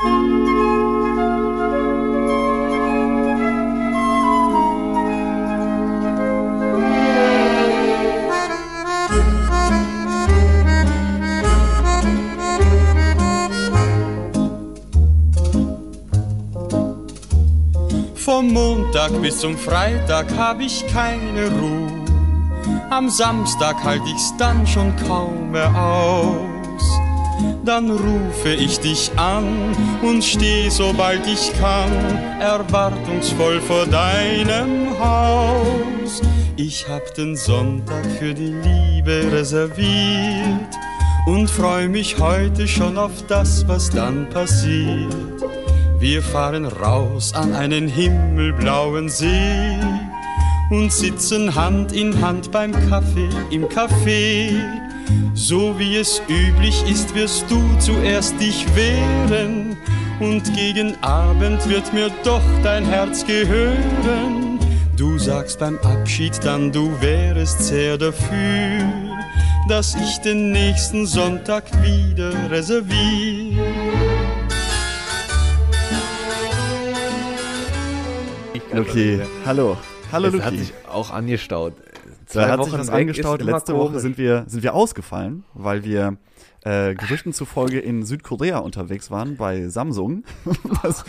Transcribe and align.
Vom 0.00 0.08
Montag 18.54 19.20
bis 19.20 19.40
zum 19.40 19.58
Freitag 19.58 20.34
hab 20.34 20.60
ich 20.60 20.86
keine 20.86 21.50
Ruhe. 21.50 21.92
Am 22.88 23.10
Samstag 23.10 23.84
halt 23.84 24.00
ich's 24.06 24.34
dann 24.38 24.66
schon 24.66 24.96
kaum 25.06 25.50
mehr 25.50 25.74
aus. 25.76 26.49
Dann 27.64 27.90
rufe 27.90 28.48
ich 28.48 28.80
dich 28.80 29.10
an 29.16 29.76
und 30.02 30.24
steh, 30.24 30.68
sobald 30.68 31.26
ich 31.26 31.52
kann, 31.60 31.92
erwartungsvoll 32.40 33.60
vor 33.60 33.86
deinem 33.86 34.98
Haus. 34.98 36.22
Ich 36.56 36.88
hab 36.88 37.14
den 37.14 37.36
Sonntag 37.36 38.04
für 38.18 38.34
die 38.34 38.52
Liebe 38.52 39.30
reserviert 39.32 40.76
und 41.26 41.48
freu 41.48 41.88
mich 41.88 42.18
heute 42.18 42.66
schon 42.66 42.98
auf 42.98 43.12
das, 43.28 43.66
was 43.68 43.90
dann 43.90 44.28
passiert. 44.30 45.14
Wir 45.98 46.22
fahren 46.22 46.64
raus 46.64 47.34
an 47.34 47.54
einen 47.54 47.86
himmelblauen 47.86 49.08
See 49.08 49.78
und 50.70 50.90
sitzen 50.92 51.54
Hand 51.54 51.92
in 51.92 52.20
Hand 52.22 52.50
beim 52.50 52.72
Kaffee 52.88 53.28
im 53.50 53.66
Café. 53.66 54.89
So 55.34 55.78
wie 55.78 55.96
es 55.96 56.20
üblich 56.28 56.84
ist, 56.88 57.14
wirst 57.14 57.50
du 57.50 57.60
zuerst 57.78 58.40
dich 58.40 58.66
wehren 58.74 59.76
und 60.20 60.42
gegen 60.54 60.94
Abend 61.02 61.68
wird 61.68 61.92
mir 61.92 62.10
doch 62.24 62.42
dein 62.62 62.84
Herz 62.84 63.26
gehören. 63.26 64.58
Du 64.96 65.18
sagst 65.18 65.58
beim 65.58 65.78
Abschied 65.78 66.38
dann, 66.44 66.70
du 66.72 66.92
wärest 67.00 67.62
sehr 67.62 67.96
dafür, 67.96 68.84
dass 69.68 69.94
ich 69.94 70.18
den 70.18 70.52
nächsten 70.52 71.06
Sonntag 71.06 71.64
wieder 71.82 72.32
reserviere. 72.50 73.64
Luki, 78.72 79.20
hallo. 79.44 79.76
Hallo 80.12 80.28
es 80.28 80.32
Luki. 80.34 80.44
hat 80.44 80.56
sich 80.56 80.72
auch 80.88 81.10
angestaut. 81.10 81.74
Da 82.32 82.48
hat 82.48 82.64
sich 82.64 82.72
Wochen 82.72 82.80
was 82.80 82.88
weg 82.88 82.94
angestaut. 82.94 83.42
Letzte 83.42 83.74
Woche 83.74 84.00
sind 84.00 84.18
wir, 84.18 84.44
sind 84.46 84.62
wir 84.62 84.74
ausgefallen, 84.74 85.44
weil 85.54 85.84
wir 85.84 86.16
äh, 86.64 86.94
Gerüchten 86.94 87.32
zufolge 87.32 87.78
in 87.78 88.04
Südkorea 88.04 88.58
unterwegs 88.58 89.10
waren 89.10 89.36
bei 89.36 89.68
Samsung. 89.68 90.24
das, 90.82 91.04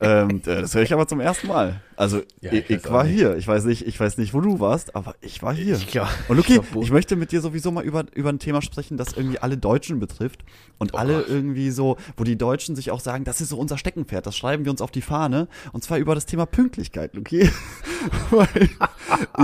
ähm, 0.00 0.42
das 0.42 0.74
höre 0.74 0.82
ich 0.82 0.92
aber 0.92 1.06
zum 1.08 1.20
ersten 1.20 1.46
Mal. 1.48 1.80
Also 1.98 2.20
Ja, 2.42 2.52
ich, 2.52 2.68
ich 2.68 2.90
war 2.90 3.06
hier. 3.06 3.36
Ich 3.36 3.48
weiß 3.48 3.64
nicht, 3.64 3.86
ich 3.86 3.98
weiß 3.98 4.18
nicht, 4.18 4.34
wo 4.34 4.42
du 4.42 4.60
warst, 4.60 4.94
aber 4.94 5.14
ich 5.22 5.42
war 5.42 5.54
hier. 5.54 5.76
Ich 5.76 5.86
glaub- 5.86 6.08
Und 6.28 6.36
Luki, 6.36 6.56
ich 6.56 6.70
glaub, 6.70 6.82
ich 6.84 6.90
möchte 6.90 7.16
mit 7.16 7.32
dir 7.32 7.40
sowieso 7.40 7.70
mal 7.70 7.82
über, 7.84 8.04
über 8.14 8.28
ein 8.28 8.38
Thema 8.38 8.60
sprechen, 8.60 8.98
das 8.98 9.14
irgendwie 9.14 9.38
alle 9.38 9.56
Deutschen 9.56 9.98
betrifft. 9.98 10.44
Und 10.78 10.92
Oh 10.92 10.98
alle 10.98 11.22
irgendwie 11.22 11.70
so, 11.70 11.96
wo 12.18 12.24
die 12.24 12.36
Deutschen 12.36 12.76
sich 12.76 12.90
auch 12.90 13.00
sagen, 13.00 13.24
das 13.24 13.40
ist 13.40 13.48
so 13.48 13.56
unser 13.58 13.78
Steckenpferd, 13.78 14.26
das 14.26 14.36
schreiben 14.36 14.66
wir 14.66 14.70
uns 14.72 14.82
auf 14.82 14.90
die 14.90 15.00
Fahne. 15.00 15.48
Und 15.72 15.82
zwar 15.82 15.96
über 15.96 16.14
das 16.14 16.26
Thema 16.26 16.44
Pünktlichkeit, 16.44 17.14
Luki. 17.14 17.48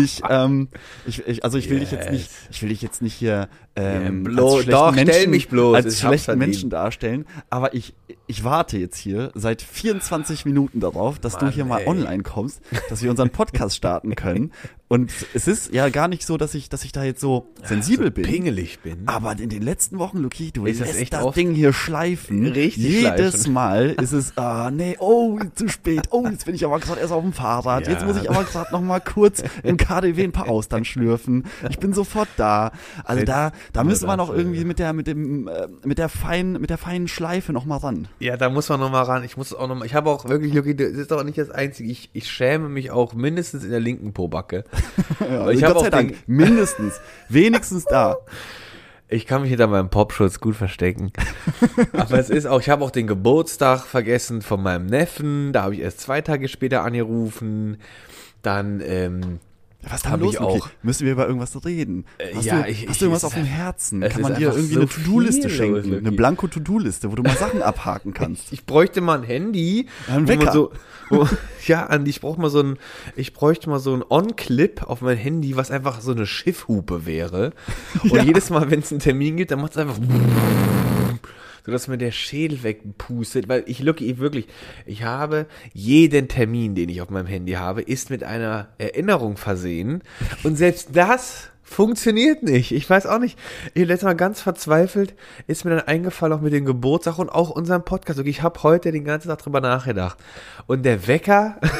Ich, 0.00 0.22
ähm, 0.28 0.68
ich, 1.06 1.26
ich, 1.26 1.44
also 1.44 1.56
ich 1.58 1.70
will 1.70 1.80
dich 1.80 1.90
jetzt 1.92 2.10
nicht, 2.10 2.22
Yes. 2.30 2.48
ich 2.50 2.62
will 2.62 2.68
dich 2.70 2.82
jetzt 2.82 3.00
nicht 3.02 3.14
hier 3.14 3.48
ähm, 3.76 4.24
bloß- 4.26 4.42
als 4.42 4.52
schlechten 4.64 4.70
doch, 4.70 4.94
Menschen, 4.94 5.30
mich 5.30 5.48
bloß, 5.48 5.76
als 5.76 6.00
schlechten. 6.00 6.38
Menschen 6.38 6.70
darstellen, 6.70 7.26
aber 7.48 7.74
ich, 7.74 7.94
ich 8.26 8.44
warte 8.44 8.76
jetzt 8.78 8.96
hier 8.98 9.30
seit 9.34 9.62
24 9.62 10.41
Minuten 10.44 10.80
darauf, 10.80 11.18
dass 11.18 11.36
du 11.36 11.46
Mann, 11.46 11.54
hier 11.54 11.64
mal 11.64 11.80
ey. 11.80 11.88
online 11.88 12.22
kommst, 12.22 12.60
dass 12.88 13.02
wir 13.02 13.10
unseren 13.10 13.30
Podcast 13.30 13.76
starten 13.76 14.14
können. 14.14 14.52
Und 14.92 15.10
es 15.32 15.48
ist 15.48 15.72
ja 15.72 15.88
gar 15.88 16.06
nicht 16.06 16.26
so, 16.26 16.36
dass 16.36 16.52
ich, 16.52 16.68
dass 16.68 16.84
ich 16.84 16.92
da 16.92 17.02
jetzt 17.02 17.22
so 17.22 17.46
sensibel 17.64 18.10
bin. 18.10 18.24
pingelig 18.24 18.80
bin. 18.80 19.04
Aber 19.06 19.32
in 19.38 19.48
den 19.48 19.62
letzten 19.62 19.98
Wochen, 19.98 20.18
Luki, 20.18 20.52
du 20.52 20.66
Ist 20.66 20.82
das 20.82 20.88
lässt 20.88 21.00
echt 21.00 21.12
das? 21.14 21.34
Ding 21.34 21.54
hier 21.54 21.72
schleifen. 21.72 22.48
Richtig 22.48 23.00
Jedes 23.00 23.32
schleifen. 23.32 23.52
Mal 23.54 23.90
ist 24.02 24.12
es, 24.12 24.36
ah, 24.36 24.70
nee, 24.70 24.96
oh, 24.98 25.38
zu 25.54 25.68
spät. 25.68 26.02
Oh, 26.10 26.26
jetzt 26.30 26.44
bin 26.44 26.54
ich 26.54 26.66
aber 26.66 26.78
gerade 26.78 27.00
erst 27.00 27.10
auf 27.10 27.22
dem 27.22 27.32
Fahrrad. 27.32 27.86
Ja. 27.86 27.92
Jetzt 27.94 28.04
muss 28.04 28.20
ich 28.20 28.28
aber 28.28 28.44
gerade 28.44 28.70
noch 28.70 28.82
mal 28.82 29.00
kurz 29.00 29.42
im 29.62 29.78
KDW 29.78 30.24
ein 30.24 30.32
paar 30.32 30.50
Austern 30.50 30.84
schlürfen. 30.84 31.46
Ich 31.70 31.78
bin 31.78 31.94
sofort 31.94 32.28
da. 32.36 32.72
Also 33.02 33.24
da, 33.24 33.52
da 33.72 33.84
müssen 33.84 34.06
wir 34.06 34.18
noch 34.18 34.28
das, 34.28 34.36
irgendwie 34.36 34.60
äh, 34.60 34.66
mit 34.66 34.78
der, 34.78 34.92
mit 34.92 35.06
dem, 35.06 35.48
äh, 35.48 35.68
mit 35.84 35.96
der 35.96 36.10
feinen, 36.10 36.60
mit 36.60 36.68
der 36.68 36.76
feinen 36.76 37.08
Schleife 37.08 37.54
noch 37.54 37.64
mal 37.64 37.78
ran. 37.78 38.08
Ja, 38.18 38.36
da 38.36 38.50
muss 38.50 38.68
man 38.68 38.78
noch 38.78 38.90
mal 38.90 39.04
ran. 39.04 39.24
Ich 39.24 39.38
muss 39.38 39.54
auch 39.54 39.68
noch 39.68 39.74
mal. 39.74 39.86
Ich 39.86 39.94
habe 39.94 40.10
auch 40.10 40.28
wirklich, 40.28 40.52
Luki, 40.52 40.76
das 40.76 40.90
ist 40.90 41.10
doch 41.10 41.24
nicht 41.24 41.38
das 41.38 41.48
Einzige. 41.48 41.90
Ich, 41.90 42.10
ich 42.12 42.30
schäme 42.30 42.68
mich 42.68 42.90
auch 42.90 43.14
mindestens 43.14 43.64
in 43.64 43.70
der 43.70 43.80
linken 43.80 44.12
Pobacke. 44.12 44.64
Ja, 45.20 45.50
ich 45.50 45.64
also 45.64 45.74
Gott 45.74 45.82
sei 45.82 45.86
auch 45.86 45.90
Dank, 45.90 46.08
den- 46.10 46.18
mindestens, 46.26 47.00
wenigstens 47.28 47.84
da. 47.84 48.16
Ich 49.08 49.26
kann 49.26 49.42
mich 49.42 49.50
hinter 49.50 49.66
meinem 49.66 49.90
Popschutz 49.90 50.40
gut 50.40 50.56
verstecken. 50.56 51.12
Aber 51.92 52.18
es 52.18 52.30
ist 52.30 52.46
auch, 52.46 52.60
ich 52.60 52.70
habe 52.70 52.82
auch 52.82 52.90
den 52.90 53.06
Geburtstag 53.06 53.80
vergessen 53.84 54.40
von 54.40 54.62
meinem 54.62 54.86
Neffen. 54.86 55.52
Da 55.52 55.64
habe 55.64 55.74
ich 55.74 55.80
erst 55.82 56.00
zwei 56.00 56.22
Tage 56.22 56.48
später 56.48 56.82
angerufen. 56.82 57.76
Dann, 58.40 58.80
ähm, 58.84 59.38
Was 59.84 59.94
ist 59.94 60.04
denn 60.04 60.12
Hab 60.12 60.20
los, 60.20 60.34
ich 60.34 60.40
Luki? 60.40 60.60
auch. 60.60 60.68
Müssen 60.82 61.04
wir 61.06 61.12
über 61.12 61.26
irgendwas 61.26 61.64
reden? 61.64 62.04
Äh, 62.18 62.34
Hast 62.36 62.44
ja, 62.44 62.62
du, 62.62 62.70
ich- 62.70 62.88
hast 62.88 63.00
du 63.00 63.06
irgendwas 63.06 63.24
auf 63.24 63.34
dem 63.34 63.44
Herzen? 63.44 64.00
Kann 64.00 64.22
man 64.22 64.34
dir 64.36 64.50
irgendwie 64.52 64.74
so 64.74 64.80
eine 64.80 64.88
To-Do-Liste 64.88 65.50
schenken? 65.50 65.86
eine 65.92 66.00
Luki. 66.00 66.16
Blanko-To-Do-Liste, 66.16 67.10
wo 67.10 67.16
du 67.16 67.22
mal 67.24 67.36
Sachen 67.36 67.62
abhaken 67.62 68.14
kannst. 68.14 68.52
ich 68.52 68.64
bräuchte 68.64 69.00
mal 69.00 69.18
ein 69.18 69.24
Handy. 69.24 69.88
Ein 70.08 70.28
Wecker. 70.28 70.52
So, 70.52 70.72
wo, 71.10 71.26
ja, 71.66 71.86
Andi, 71.86 72.10
ich 72.10 72.20
brauche 72.20 72.40
mal 72.40 72.48
so 72.50 72.60
ein, 72.60 72.78
ich 73.16 73.32
bräuchte 73.32 73.68
mal 73.68 73.80
so 73.80 73.92
ein 73.94 74.04
On-Clip 74.08 74.82
auf 74.84 75.00
mein 75.02 75.16
Handy, 75.16 75.56
was 75.56 75.70
einfach 75.70 76.00
so 76.00 76.12
eine 76.12 76.26
Schiffhupe 76.26 77.04
wäre. 77.04 77.52
Und 78.04 78.12
Ja. 78.14 78.22
jedes 78.22 78.50
Mal, 78.50 78.70
wenn 78.70 78.80
es 78.80 78.90
einen 78.92 79.00
Termin 79.00 79.36
gibt, 79.36 79.50
dann 79.50 79.60
macht 79.60 79.72
es 79.72 79.78
einfach 79.78 79.98
so 81.64 81.72
dass 81.72 81.88
mir 81.88 81.98
der 81.98 82.10
Schädel 82.10 82.62
wegpustet, 82.62 83.48
weil 83.48 83.64
ich 83.66 83.80
look, 83.80 84.00
ich 84.00 84.18
wirklich, 84.18 84.46
ich 84.86 85.04
habe 85.04 85.46
jeden 85.72 86.28
Termin, 86.28 86.74
den 86.74 86.88
ich 86.88 87.00
auf 87.00 87.10
meinem 87.10 87.26
Handy 87.26 87.52
habe, 87.52 87.82
ist 87.82 88.10
mit 88.10 88.24
einer 88.24 88.68
Erinnerung 88.78 89.36
versehen 89.36 90.02
und 90.42 90.56
selbst 90.56 90.88
das 90.92 91.48
funktioniert 91.62 92.42
nicht. 92.42 92.72
Ich 92.72 92.88
weiß 92.88 93.06
auch 93.06 93.18
nicht. 93.18 93.38
Ich 93.74 93.86
letztes 93.86 94.04
Mal 94.04 94.14
ganz 94.14 94.42
verzweifelt 94.42 95.14
ist 95.46 95.64
mir 95.64 95.70
dann 95.70 95.88
eingefallen 95.88 96.34
auch 96.34 96.40
mit 96.40 96.52
dem 96.52 96.66
Geburtstag 96.66 97.18
und 97.18 97.30
auch 97.30 97.50
unserem 97.50 97.84
Podcast. 97.84 98.18
Okay, 98.18 98.28
Ich 98.28 98.42
habe 98.42 98.62
heute 98.62 98.92
den 98.92 99.04
ganzen 99.04 99.28
Tag 99.28 99.38
drüber 99.38 99.60
nachgedacht 99.60 100.18
und 100.66 100.84
der 100.84 101.06
Wecker 101.06 101.58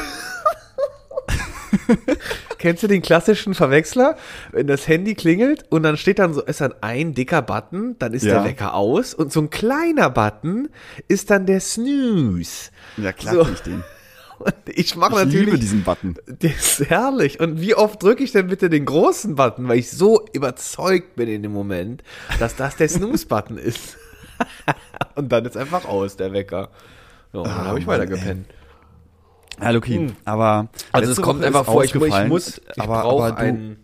Kennst 2.62 2.84
du 2.84 2.86
den 2.86 3.02
klassischen 3.02 3.54
Verwechsler? 3.54 4.16
Wenn 4.52 4.68
das 4.68 4.86
Handy 4.86 5.16
klingelt 5.16 5.64
und 5.70 5.82
dann 5.82 5.96
steht 5.96 6.20
dann 6.20 6.32
so, 6.32 6.42
ist 6.42 6.60
dann 6.60 6.72
ein 6.80 7.12
dicker 7.12 7.42
Button, 7.42 7.96
dann 7.98 8.14
ist 8.14 8.22
Ja. 8.24 8.34
der 8.34 8.44
Wecker 8.44 8.74
aus 8.74 9.14
und 9.14 9.32
so 9.32 9.40
ein 9.40 9.50
kleiner 9.50 10.08
Button 10.10 10.68
ist 11.08 11.30
dann 11.30 11.44
der 11.44 11.58
Snooze. 11.60 12.70
Ja, 12.98 13.10
klar, 13.12 13.34
So. 13.34 13.52
ich 13.52 13.60
den. 13.60 13.82
Und 14.38 14.54
ich 14.66 14.96
mache 14.96 15.12
Ich 15.12 15.18
natürlich 15.26 15.44
liebe 15.46 15.58
diesen 15.58 15.82
Button. 15.84 16.14
der 16.26 16.50
ist 16.50 16.88
herrlich. 16.90 17.38
Und 17.40 17.60
wie 17.60 17.74
oft 17.76 18.02
drücke 18.02 18.24
ich 18.24 18.32
denn 18.32 18.46
bitte 18.48 18.68
den 18.70 18.84
großen 18.84 19.34
Button, 19.36 19.68
weil 19.68 19.78
ich 19.78 19.90
so 19.90 20.24
überzeugt 20.32 21.14
bin 21.16 21.28
in 21.28 21.42
dem 21.44 21.52
Moment, 21.52 22.02
dass 22.40 22.56
das 22.56 22.74
der 22.76 22.88
Snooze-Button 22.88 23.58
ist. 23.58 23.96
und 25.14 25.30
dann 25.30 25.44
ist 25.44 25.56
einfach 25.56 25.84
aus, 25.84 26.16
der 26.16 26.32
Wecker. 26.32 26.70
Ja, 27.32 27.40
und 27.40 27.46
dann 27.46 27.56
Ah, 27.56 27.64
habe 27.66 27.78
ich 27.78 27.86
weiter 27.86 28.06
gepennt. 28.06 28.46
Ja, 29.60 29.70
Luki, 29.70 30.08
aber 30.24 30.68
Also 30.92 31.12
es 31.12 31.20
kommt 31.20 31.40
Woche 31.40 31.46
einfach 31.46 31.64
vor, 31.64 31.84
ich, 31.84 31.94
ich 31.94 32.28
muss, 32.28 32.58
ich 32.58 32.82
aber, 32.82 33.02
du, 33.02 33.36
einen, 33.36 33.76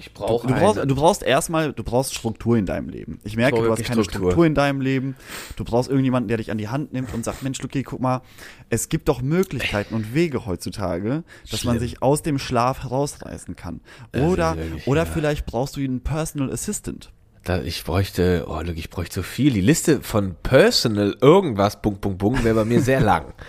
ich 0.00 0.14
brauche 0.14 0.46
du, 0.46 0.54
brauchst, 0.54 0.78
einen, 0.78 0.88
du 0.88 0.94
brauchst 0.94 1.22
erstmal, 1.22 1.72
du 1.72 1.82
brauchst 1.82 2.14
Struktur 2.14 2.56
in 2.56 2.64
deinem 2.64 2.88
Leben. 2.88 3.20
Ich 3.22 3.36
merke, 3.36 3.56
brauche 3.56 3.66
du 3.66 3.72
hast 3.72 3.84
keine 3.84 4.02
Struktur. 4.02 4.30
Struktur. 4.30 4.46
in 4.46 4.54
deinem 4.54 4.80
Leben. 4.80 5.16
Du 5.56 5.64
brauchst 5.64 5.90
irgendjemanden, 5.90 6.28
der 6.28 6.38
dich 6.38 6.50
an 6.50 6.58
die 6.58 6.68
Hand 6.68 6.92
nimmt 6.92 7.12
und 7.12 7.24
sagt, 7.24 7.42
Mensch, 7.42 7.60
Luki, 7.60 7.82
guck 7.82 8.00
mal, 8.00 8.22
es 8.70 8.88
gibt 8.88 9.08
doch 9.08 9.20
Möglichkeiten 9.20 9.94
und 9.94 10.14
Wege 10.14 10.46
heutzutage, 10.46 11.22
dass 11.50 11.64
man 11.64 11.76
Schlimm. 11.76 11.88
sich 11.88 12.02
aus 12.02 12.22
dem 12.22 12.38
Schlaf 12.38 12.82
herausreißen 12.82 13.56
kann. 13.56 13.80
Oder, 14.14 14.56
wirklich, 14.56 14.86
oder 14.86 15.04
ja. 15.04 15.06
vielleicht 15.06 15.44
brauchst 15.44 15.76
du 15.76 15.80
einen 15.80 16.00
Personal 16.00 16.50
Assistant. 16.50 17.10
da, 17.44 17.60
ich 17.60 17.84
bräuchte, 17.84 18.46
oh, 18.48 18.60
look, 18.62 18.78
ich 18.78 18.88
bräuchte 18.88 19.16
so 19.16 19.22
viel. 19.22 19.52
Die 19.52 19.60
Liste 19.60 20.00
von 20.00 20.34
Personal 20.42 21.14
irgendwas, 21.20 21.82
Punkt, 21.82 22.00
Punkt, 22.00 22.18
Punkt, 22.18 22.44
wäre 22.44 22.54
bei 22.54 22.64
mir 22.64 22.80
sehr 22.80 23.00
lang. 23.00 23.34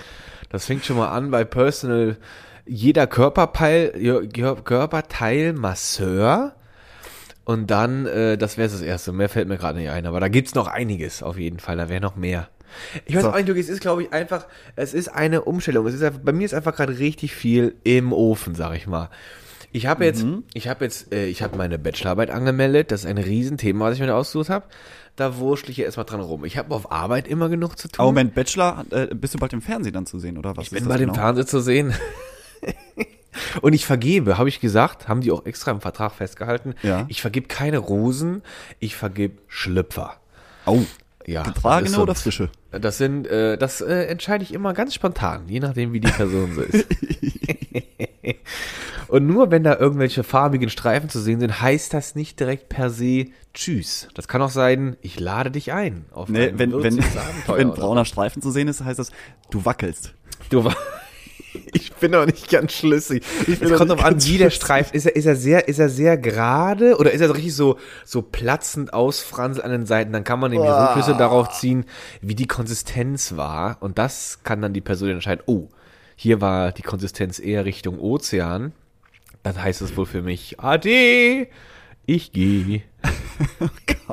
Das 0.52 0.66
fängt 0.66 0.86
schon 0.86 0.98
mal 0.98 1.10
an 1.10 1.32
bei 1.32 1.44
Personal, 1.44 2.18
jeder 2.66 3.08
Körperteil, 3.08 3.94
Kör- 4.34 4.62
Körperteil 4.62 5.54
Masseur. 5.54 6.54
Und 7.44 7.72
dann, 7.72 8.06
äh, 8.06 8.38
das 8.38 8.58
wäre 8.58 8.70
das 8.70 8.82
erste. 8.82 9.12
Mehr 9.12 9.30
fällt 9.30 9.48
mir 9.48 9.58
gerade 9.58 9.80
nicht 9.80 9.90
ein. 9.90 10.06
Aber 10.06 10.20
da 10.20 10.28
gibt's 10.28 10.54
noch 10.54 10.68
einiges 10.68 11.24
auf 11.24 11.38
jeden 11.38 11.60
Fall. 11.60 11.78
Da 11.78 11.90
wäre 11.90 12.02
noch 12.02 12.16
mehr. 12.16 12.50
Ich 13.06 13.16
weiß 13.16 13.24
So. 13.24 13.30
auch 13.32 13.36
nicht, 13.36 13.50
es 13.50 13.68
ist, 13.68 13.82
glaube 13.82 14.04
ich, 14.04 14.14
einfach, 14.14 14.46
es 14.76 14.94
ist 14.94 15.10
eine 15.10 15.42
Umstellung. 15.42 15.88
Es 15.88 15.96
ist 15.96 16.04
einfach, 16.04 16.20
bei 16.24 16.32
mir 16.32 16.46
ist 16.46 16.54
einfach 16.54 16.76
gerade 16.76 17.00
richtig 17.00 17.34
viel 17.34 17.76
im 17.84 18.14
Ofen, 18.14 18.56
sag 18.56 18.76
ich 18.76 18.88
mal. 18.88 19.10
Ich 19.74 19.88
habe 19.88 20.06
jetzt, 20.06 20.26
ich 20.54 20.68
habe 20.68 20.84
jetzt, 20.86 21.14
äh, 21.14 21.26
ich 21.28 21.42
habe 21.42 21.58
meine 21.58 21.80
Bachelorarbeit 21.80 22.30
angemeldet. 22.30 22.92
Das 22.92 23.02
ist 23.02 23.06
ein 23.08 23.18
Riesenthema, 23.18 23.86
was 23.86 23.96
ich 23.96 24.02
mir 24.02 24.08
da 24.08 24.16
ausgesucht 24.18 24.50
habe. 24.50 24.66
Da 25.16 25.38
wurschtel 25.38 25.72
ich 25.72 25.78
ja 25.78 25.86
erstmal 25.86 26.06
dran 26.06 26.22
rum. 26.22 26.46
Ich 26.46 26.58
habe 26.58 26.74
auf 26.74 26.92
Arbeit 26.92 27.28
immer 27.28 27.50
genug 27.50 27.78
zu 27.78 27.88
tun. 27.88 28.00
Aber 28.00 28.10
Moment, 28.10 28.34
Bachelor, 28.34 28.86
äh, 28.92 29.08
bist 29.14 29.34
du 29.34 29.38
bald 29.38 29.54
im 29.54 29.62
Fernsehen 29.62 29.94
dann 29.94 30.06
zu 30.06 30.20
sehen, 30.20 30.38
oder 30.38 30.56
was? 30.56 30.66
Ich 30.66 30.72
bin 30.72 30.88
bei 30.88 30.98
dem 30.98 31.14
Fernsehen 31.14 31.48
zu 31.48 31.60
sehen. 31.60 31.94
Und 33.62 33.74
ich 33.74 33.86
vergebe, 33.86 34.38
habe 34.38 34.50
ich 34.50 34.60
gesagt, 34.60 35.08
haben 35.08 35.22
die 35.22 35.32
auch 35.32 35.46
extra 35.46 35.72
im 35.72 35.82
Vertrag 35.82 36.14
festgehalten. 36.14 36.76
Ja. 36.84 37.06
Ich 37.08 37.22
vergebe 37.22 37.48
keine 37.48 37.78
Rosen, 37.78 38.42
ich 38.80 38.96
vergebe 38.96 39.38
Schlüpfer. 39.48 40.16
Oh, 40.66 40.82
Ja, 41.26 41.44
getragene 41.44 42.00
oder 42.00 42.16
frische? 42.16 42.50
Das 42.72 42.98
sind, 42.98 43.28
äh, 43.28 43.58
das 43.58 43.82
äh, 43.82 44.06
entscheide 44.06 44.44
ich 44.44 44.54
immer 44.54 44.74
ganz 44.74 44.94
spontan, 44.94 45.48
je 45.48 45.60
nachdem, 45.60 45.92
wie 45.92 46.00
die 46.00 46.12
Person 46.12 46.56
so 46.56 46.62
ist. 46.62 46.88
Und 49.10 49.28
nur 49.28 49.52
wenn 49.52 49.64
da 49.64 49.78
irgendwelche 49.78 50.24
farbigen 50.24 50.70
Streifen 50.70 51.10
zu 51.10 51.20
sehen 51.20 51.42
sind, 51.42 51.62
heißt 51.62 51.94
das 51.94 52.16
nicht 52.16 52.40
direkt 52.40 52.70
per 52.70 52.90
se 52.90 53.26
Tschüss. 53.54 54.08
Das 54.14 54.30
kann 54.30 54.42
auch 54.42 54.50
sein, 54.50 54.96
ich 55.02 55.20
lade 55.20 55.52
dich 55.52 55.74
ein 55.74 56.06
auf 56.12 56.30
Nee, 56.30 56.54
wenn, 56.56 56.72
wenn, 56.82 56.98
wenn 57.48 57.72
brauner 57.72 58.06
Streifen 58.06 58.42
zu 58.42 58.52
sehen 58.52 58.70
ist, 58.70 58.82
heißt 58.82 59.00
das, 59.00 59.12
du 59.50 59.66
wackelst. 59.66 60.14
Du 60.50 60.64
war. 60.64 60.78
Ich 61.74 61.94
bin 61.94 62.12
noch 62.12 62.26
nicht 62.26 62.50
ganz 62.50 62.74
schlüssig. 62.74 63.24
bin 63.46 63.54
Es 63.54 63.70
noch 63.70 63.78
kommt 63.78 63.92
drauf 63.92 64.04
an, 64.04 64.24
wie 64.24 64.38
der. 64.38 64.50
Streifen 64.50 64.96
ist. 64.96 65.06
Er, 65.06 65.16
ist 65.16 65.26
er 65.26 65.36
sehr, 65.36 65.68
ist 65.68 65.80
er 65.80 65.90
sehr 65.90 66.18
gerade 66.18 66.98
oder 66.98 67.12
ist 67.12 67.22
er 67.22 67.28
so 67.28 67.34
richtig 67.34 67.56
so, 67.56 67.78
so 68.06 68.22
platzend 68.22 68.94
ausfranselt 68.94 69.64
an 69.64 69.72
den 69.72 69.86
Seiten? 69.86 70.12
Dann 70.14 70.24
kann 70.24 70.40
man 70.40 70.52
nämlich 70.52 70.70
Rückschlüsse 70.70 71.16
darauf 71.16 71.50
ziehen, 71.52 71.86
wie 72.22 72.36
die 72.36 72.48
Konsistenz 72.48 73.36
war. 73.36 73.78
Und 73.82 73.98
das 73.98 74.40
kann 74.44 74.62
dann 74.62 74.74
die 74.74 74.82
Person 74.82 75.10
entscheiden. 75.10 75.44
Oh, 75.46 75.68
hier 76.16 76.42
war 76.42 76.72
die 76.72 76.82
Konsistenz 76.82 77.40
eher 77.40 77.66
Richtung 77.66 78.00
Ozean. 78.00 78.74
Dann 79.44 79.62
heißt 79.62 79.82
es 79.82 79.98
wohl 79.98 80.06
für 80.06 80.22
mich, 80.22 80.60
Ade, 80.60 81.48
ich 82.06 82.32
gehe. 82.32 82.82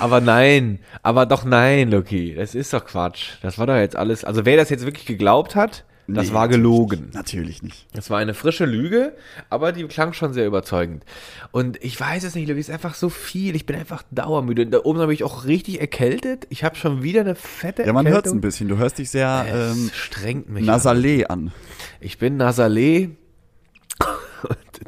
aber 0.00 0.20
nein, 0.20 0.78
aber 1.02 1.26
doch 1.26 1.44
nein, 1.44 1.90
Loki, 1.90 2.34
das 2.34 2.54
ist 2.54 2.72
doch 2.72 2.84
Quatsch. 2.84 3.34
Das 3.42 3.58
war 3.58 3.66
doch 3.66 3.76
jetzt 3.76 3.96
alles. 3.96 4.24
Also 4.24 4.44
wer 4.44 4.56
das 4.56 4.70
jetzt 4.70 4.84
wirklich 4.84 5.06
geglaubt 5.06 5.54
hat, 5.54 5.84
das 6.08 6.28
Nee, 6.28 6.34
war 6.34 6.48
gelogen. 6.48 7.10
Natürlich 7.14 7.62
nicht. 7.62 7.86
Das 7.94 8.10
war 8.10 8.18
eine 8.18 8.34
frische 8.34 8.64
Lüge, 8.66 9.14
aber 9.50 9.70
die 9.70 9.84
klang 9.84 10.12
schon 10.12 10.32
sehr 10.32 10.46
überzeugend. 10.46 11.04
Und 11.52 11.82
ich 11.82 11.98
weiß 11.98 12.24
es 12.24 12.34
nicht, 12.34 12.48
Loki, 12.48 12.58
es 12.60 12.68
ist 12.68 12.74
einfach 12.74 12.94
so 12.94 13.08
viel. 13.08 13.54
Ich 13.54 13.66
bin 13.66 13.76
einfach 13.76 14.02
dauermüde. 14.10 14.62
Und 14.64 14.72
da 14.72 14.80
oben 14.82 14.98
habe 14.98 15.14
ich 15.14 15.22
auch 15.22 15.44
richtig 15.44 15.80
erkältet. 15.80 16.46
Ich 16.50 16.64
habe 16.64 16.74
schon 16.74 17.04
wieder 17.04 17.20
eine 17.20 17.36
fette 17.36 17.84
Ja, 17.84 17.92
man 17.92 18.08
hört 18.08 18.26
es 18.26 18.32
ein 18.32 18.40
bisschen. 18.40 18.68
Du 18.68 18.78
hörst 18.78 18.98
dich 18.98 19.10
sehr 19.10 19.46
Es 19.48 19.76
ähm, 19.76 19.90
strengt 19.94 20.48
mich. 20.50 20.68
an. 20.68 20.74
nasalé 20.80 21.24
an. 21.26 21.52
Ich 22.00 22.18
bin 22.18 22.36
Nasalé. 22.36 23.10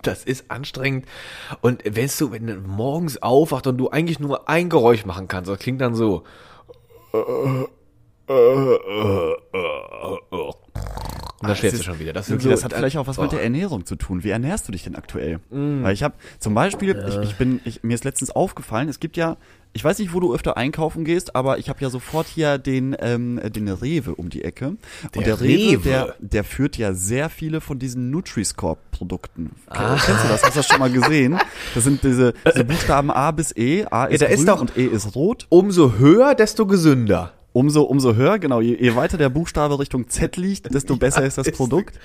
Das 0.02 0.25
ist 0.25 0.50
anstrengend. 0.50 1.06
Und 1.61 1.82
wenn 1.85 2.11
du, 2.19 2.32
wenn 2.32 2.46
du 2.46 2.55
morgens 2.56 3.23
aufwacht 3.23 3.67
und 3.67 3.79
du 3.79 3.91
eigentlich 3.91 4.20
nur 4.20 4.49
ein 4.49 4.69
Geräusch 4.69 5.05
machen 5.05 5.29
kannst, 5.29 5.50
das 5.50 5.58
klingt 5.58 5.81
dann 5.81 5.94
so. 5.94 6.25
Und 11.44 11.49
dann 11.49 11.56
schläfst 11.56 11.76
du 11.76 11.81
ist- 11.81 11.85
schon 11.87 11.99
wieder. 12.00 12.12
Das, 12.12 12.26
so, 12.26 12.37
das 12.37 12.64
hat 12.64 12.73
vielleicht 12.73 12.96
auch 12.96 13.06
was 13.06 13.19
mit 13.19 13.31
Boah. 13.31 13.37
der 13.37 13.44
Ernährung 13.44 13.87
zu 13.87 13.96
tun. 13.96 14.25
Wie 14.25 14.31
ernährst 14.31 14.67
du 14.69 14.73
dich 14.73 14.82
denn 14.85 14.96
aktuell? 14.96 15.38
Mm. 15.50 15.82
Weil 15.82 15.94
ich 15.94 16.02
habe 16.02 16.14
zum 16.38 16.55
Beispiel, 16.55 16.96
ich, 17.08 17.17
ich 17.31 17.35
bin, 17.37 17.61
ich, 17.64 17.82
mir 17.82 17.94
ist 17.94 18.05
letztens 18.05 18.31
aufgefallen, 18.31 18.88
es 18.88 19.00
gibt 19.00 19.17
ja, 19.17 19.37
ich 19.73 19.82
weiß 19.82 19.99
nicht, 19.99 20.12
wo 20.14 20.20
du 20.20 20.32
öfter 20.32 20.56
einkaufen 20.56 21.05
gehst, 21.05 21.35
aber 21.35 21.58
ich 21.58 21.69
habe 21.69 21.81
ja 21.81 21.91
sofort 21.91 22.26
hier 22.29 22.58
den, 22.58 22.94
ähm, 23.00 23.41
den 23.44 23.69
Rewe 23.69 24.14
um 24.14 24.31
die 24.31 24.44
Ecke. 24.44 24.67
Und 24.69 24.79
Der 25.17 25.23
der 25.23 25.41
Rewe, 25.41 25.73
Rewe? 25.73 25.82
der, 25.82 26.14
der 26.20 26.44
führt 26.44 26.76
ja 26.79 26.94
sehr 26.94 27.29
viele 27.29 27.61
von 27.61 27.79
diesen 27.81 28.11
Nutri-Score-Produkten. 28.11 29.50
Kennst 29.73 30.08
du 30.08 30.29
das? 30.29 30.43
Hast 30.44 30.55
du 30.55 30.61
das 30.61 30.67
schon 30.69 30.79
mal 30.79 30.90
gesehen? 30.93 31.38
Das 31.75 31.85
sind 31.85 32.02
diese, 32.02 32.35
diese 32.52 32.64
Buchstaben 32.64 33.11
A 33.11 33.31
bis 33.32 33.55
E. 33.56 33.85
A 33.90 34.05
ist 34.05 34.23
da 34.23 34.26
ist 34.26 34.37
grün 34.38 34.47
doch- 34.47 34.61
und 34.61 34.76
E 34.76 34.85
ist 34.87 35.14
rot. 35.14 35.47
Umso 35.49 35.94
höher, 35.99 36.35
desto 36.35 36.67
gesünder. 36.67 37.32
Umso, 37.56 37.82
umso 37.82 38.16
höher, 38.16 38.40
genau, 38.40 38.60
je, 38.60 38.76
je 38.80 38.96
weiter 38.96 39.16
der 39.16 39.28
Buchstabe 39.28 39.78
Richtung 39.78 40.08
Z 40.08 40.36
liegt, 40.36 40.74
desto 40.74 40.96
besser 40.96 41.24
ist 41.24 41.38
das 41.38 41.52
Produkt. 41.52 42.00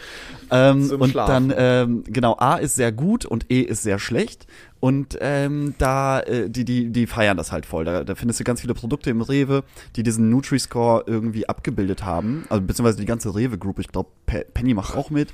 Ähm, 0.52 0.92
und 0.92 1.10
Schlafen. 1.10 1.50
dann, 1.50 1.54
ähm, 1.58 2.04
genau, 2.06 2.36
A 2.38 2.58
ist 2.58 2.76
sehr 2.76 2.92
gut 2.92 3.26
und 3.26 3.52
E 3.52 3.62
ist 3.62 3.82
sehr 3.82 3.98
schlecht. 3.98 4.46
Und 4.80 5.18
ähm, 5.22 5.74
da, 5.80 6.20
äh, 6.20 6.52
die, 6.52 6.66
die, 6.66 6.92
die 6.92 7.08
feiern 7.08 7.36
das 7.36 7.52
halt 7.52 7.66
voll. 7.66 7.84
Da, 7.84 8.04
da 8.04 8.14
findest 8.14 8.40
du 8.40 8.44
ganz 8.44 8.62
viele 8.62 8.76
Produkte 8.76 9.10
im 9.10 9.22
Rewe, 9.22 9.64
die 9.96 10.04
diesen 10.04 10.30
Nutri-Score 10.30 11.06
irgendwie 11.08 11.50
abgebildet 11.50 12.06
haben. 12.06 12.46
Also 12.50 12.62
beziehungsweise 12.62 13.00
die 13.00 13.08
ganze 13.08 13.34
Rewe-Group, 13.34 13.80
ich 13.80 13.88
glaube, 13.88 14.10
Penny 14.28 14.76
macht 14.76 14.96
auch 14.96 15.10
mit. 15.10 15.30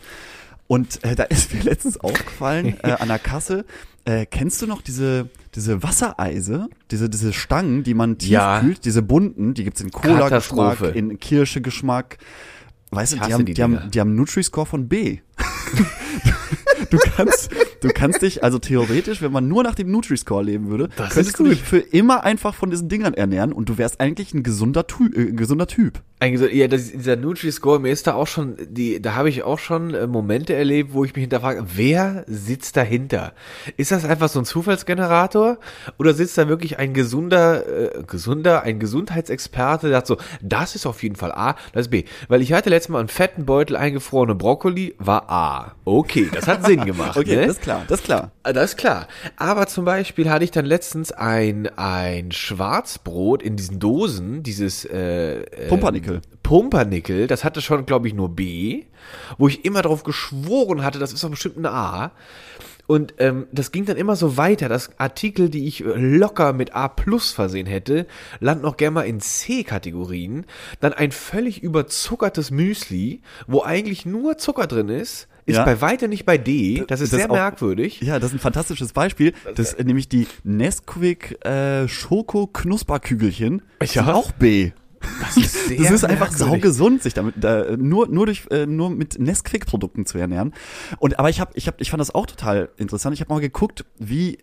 Und 0.68 1.04
äh, 1.04 1.16
da 1.16 1.24
ist 1.24 1.54
mir 1.54 1.62
letztens 1.62 2.00
aufgefallen, 2.00 2.78
äh, 2.84 2.92
an 2.92 3.10
der 3.10 3.20
Kasse, 3.20 3.66
äh, 4.06 4.26
kennst 4.26 4.62
du 4.62 4.68
noch 4.68 4.82
diese, 4.82 5.30
diese 5.56 5.82
Wassereise, 5.84 6.70
diese, 6.92 7.10
diese 7.10 7.34
Stangen, 7.34 7.84
die 7.84 7.94
man 7.94 8.18
tief 8.18 8.30
Ja. 8.30 8.60
kühlt, 8.62 8.86
diese 8.86 9.02
bunten, 9.02 9.54
die 9.54 9.64
gibt's 9.64 9.82
in 9.82 9.92
Cola-Geschmack, 9.92 10.96
in 10.96 11.20
Kirsche-Geschmack. 11.20 12.18
Weißt 12.92 13.14
du, 13.14 13.18
die 13.18 13.34
haben, 13.34 13.46
die 13.46 13.54
die, 13.56 13.64
haben, 13.64 13.92
die 13.92 14.00
haben 14.00 14.10
einen 14.10 14.18
Nutri-Score 14.18 14.66
von 14.66 14.88
B. 14.88 15.20
du 16.90 16.98
kannst, 17.16 17.50
du 17.86 17.94
kannst 17.94 18.22
dich, 18.22 18.44
also 18.44 18.60
theoretisch, 18.60 19.22
wenn 19.22 19.32
man 19.32 19.48
nur 19.48 19.64
nach 19.64 19.76
dem 19.76 19.92
Nutri-Score 19.92 20.44
leben 20.44 20.70
würde, 20.70 20.90
Das 20.96 21.14
könntest 21.14 21.40
du 21.40 21.44
dich 21.46 21.62
für 21.62 21.78
immer 21.80 22.24
einfach 22.24 22.54
von 22.56 22.70
diesen 22.70 22.90
Dingern 22.90 23.14
ernähren 23.14 23.54
und 23.54 23.70
du 23.70 23.78
wärst 23.78 24.00
eigentlich 24.00 24.34
ein 24.34 24.44
gesunder, 24.44 24.88
Ty 24.88 25.06
äh, 25.16 25.30
ein 25.30 25.38
gesunder 25.38 25.68
Typ. 25.68 26.02
Eigentlich 26.20 26.54
ja, 26.54 26.68
das, 26.68 26.92
dieser 26.92 27.18
Nutri-Score, 27.18 27.80
mir 27.80 27.92
ist 27.92 28.08
da 28.08 28.14
auch 28.14 28.28
schon, 28.28 28.56
die, 28.70 29.02
da 29.02 29.16
habe 29.16 29.30
ich 29.30 29.44
auch 29.44 29.60
schon 29.60 29.94
äh, 29.94 30.08
Momente 30.08 30.54
erlebt, 30.54 30.94
wo 30.94 31.04
ich 31.04 31.14
mich 31.14 31.24
hinterfrage, 31.24 31.66
wer 31.76 32.24
sitzt 32.28 32.78
dahinter? 32.78 33.34
Ist 33.76 33.92
das 33.92 34.06
einfach 34.06 34.30
so 34.30 34.40
ein 34.40 34.46
Zufallsgenerator? 34.46 35.58
Oder 36.00 36.14
sitzt 36.14 36.38
da 36.38 36.48
wirklich 36.48 36.80
ein 36.80 36.94
gesunder, 36.94 37.96
äh, 37.98 38.04
gesunder, 38.04 38.64
ein 38.64 38.80
Gesundheitsexperte, 38.80 39.90
der 39.90 39.98
sagt 39.98 40.08
so, 40.08 40.18
das 40.42 40.76
ist 40.76 40.86
auf 40.86 41.04
jeden 41.04 41.16
Fall 41.18 41.32
A, 41.34 41.56
das 41.74 41.88
ist 41.88 41.92
B. 41.92 42.06
Weil 42.30 42.42
ich 42.42 42.54
hatte 42.54 42.70
letztes 42.70 42.90
Mal 42.90 43.00
einen 43.00 43.10
fetten 43.10 43.46
Beutel 43.46 43.76
eingefrorene 43.76 44.36
Brokkoli, 44.36 44.96
war 44.98 45.30
A. 45.30 45.76
Okay, 45.84 46.30
das 46.32 46.48
hat 46.48 46.66
Sinn 46.66 46.86
gemacht, 46.86 47.18
Okay, 47.18 47.36
ne? 47.36 47.48
das 47.48 47.58
ist 47.58 47.62
klar, 47.62 47.75
das 47.88 48.00
ist 48.00 48.06
klar. 48.06 48.32
Ah, 48.44 48.54
Das 48.54 48.72
ist 48.72 48.78
klar. 48.78 49.08
Aber 49.38 49.68
zum 49.68 49.86
Beispiel 49.86 50.30
hatte 50.30 50.44
ich 50.44 50.52
dann 50.52 50.66
letztens 50.66 51.12
ein, 51.12 51.68
ein 51.78 52.32
Schwarzbrot 52.32 53.42
in 53.44 53.56
diesen 53.56 53.80
Dosen, 53.80 54.44
dieses 54.44 54.86
äh, 54.86 55.42
äh, 55.42 55.68
Pumpernickel. 55.68 56.22
Pumpernickel, 56.44 57.28
das 57.28 57.44
hatte 57.44 57.62
schon, 57.62 57.86
glaube 57.86 58.08
ich, 58.08 58.14
nur 58.14 58.30
B, 58.30 58.84
wo 59.38 59.48
ich 59.48 59.66
immer 59.66 59.82
drauf 59.82 60.04
geschworen 60.04 60.84
hatte, 60.84 61.00
das 61.00 61.14
ist 61.14 61.24
doch 61.24 61.30
bestimmt 61.30 61.58
ein 61.58 61.66
A. 61.66 62.12
Und 62.88 63.16
ähm, 63.18 63.48
das 63.52 63.72
ging 63.72 63.86
dann 63.86 63.98
immer 63.98 64.16
so 64.16 64.38
weiter, 64.38 64.70
dass 64.70 65.00
Artikel, 65.00 65.50
die 65.50 65.68
ich 65.68 65.84
äh, 65.84 65.94
locker 65.96 66.54
mit 66.54 66.76
A 66.76 66.88
plus 66.88 67.32
versehen 67.32 67.66
hätte, 67.66 68.06
landen 68.40 68.66
auch 68.66 68.78
gerne 68.78 68.92
mal 68.94 69.08
in 69.08 69.20
C-Kategorien. 69.20 70.46
Dann 70.82 70.94
ein 70.94 71.12
völlig 71.12 71.64
überzuckertes 71.64 72.52
Müsli, 72.52 73.22
wo 73.48 73.64
eigentlich 73.64 74.06
nur 74.06 74.38
Zucker 74.38 74.68
drin 74.68 74.90
ist, 74.90 75.28
ist 75.46 75.56
Ja. 75.58 75.64
bei 75.66 75.80
weitem 75.82 76.10
nicht 76.10 76.26
bei 76.26 76.38
D. 76.38 76.84
Das 76.88 77.02
ist 77.02 77.14
Das 77.14 77.20
sehr 77.20 77.30
auch- 77.30 77.36
merkwürdig. 77.36 78.02
Ja, 78.02 78.20
das 78.20 78.32
ist 78.32 78.38
ein 78.38 78.40
fantastisches 78.40 78.94
Beispiel. 78.94 79.34
Das 79.56 79.74
ist 79.74 79.86
nämlich 79.86 80.10
die 80.10 80.28
Nesquik 80.44 81.44
äh, 81.46 81.88
Schoko 81.88 82.48
Knusperkügelchen. 82.48 83.62
Ja. 83.82 83.88
sind 83.88 84.10
auch 84.10 84.32
B. 84.32 84.72
Das 85.26 85.38
ist, 85.38 85.68
sehr 85.68 85.78
Das 85.78 85.92
ist 85.92 86.04
einfach 86.04 86.32
saugesund, 86.32 87.04
sich 87.04 87.14
damit 87.14 87.36
da, 87.38 87.76
nur 87.78 88.08
nur 88.08 88.26
durch 88.26 88.44
äh, 88.52 88.66
nur 88.66 88.90
mit 88.90 89.20
Nesquik 89.20 89.66
Produkten 89.66 90.06
zu 90.06 90.18
ernähren. 90.18 90.54
Und 91.00 91.20
aber 91.20 91.30
ich 91.30 91.40
habe 91.40 91.52
ich 91.56 91.68
habe 91.68 91.78
ich 91.80 91.90
fand 91.90 92.02
das 92.02 92.14
auch 92.14 92.26
total 92.26 92.70
interessant. 92.78 93.14
Ich 93.14 93.22
habe 93.22 93.34
mal 93.34 93.42
geguckt, 93.42 93.86
wie 93.98 94.40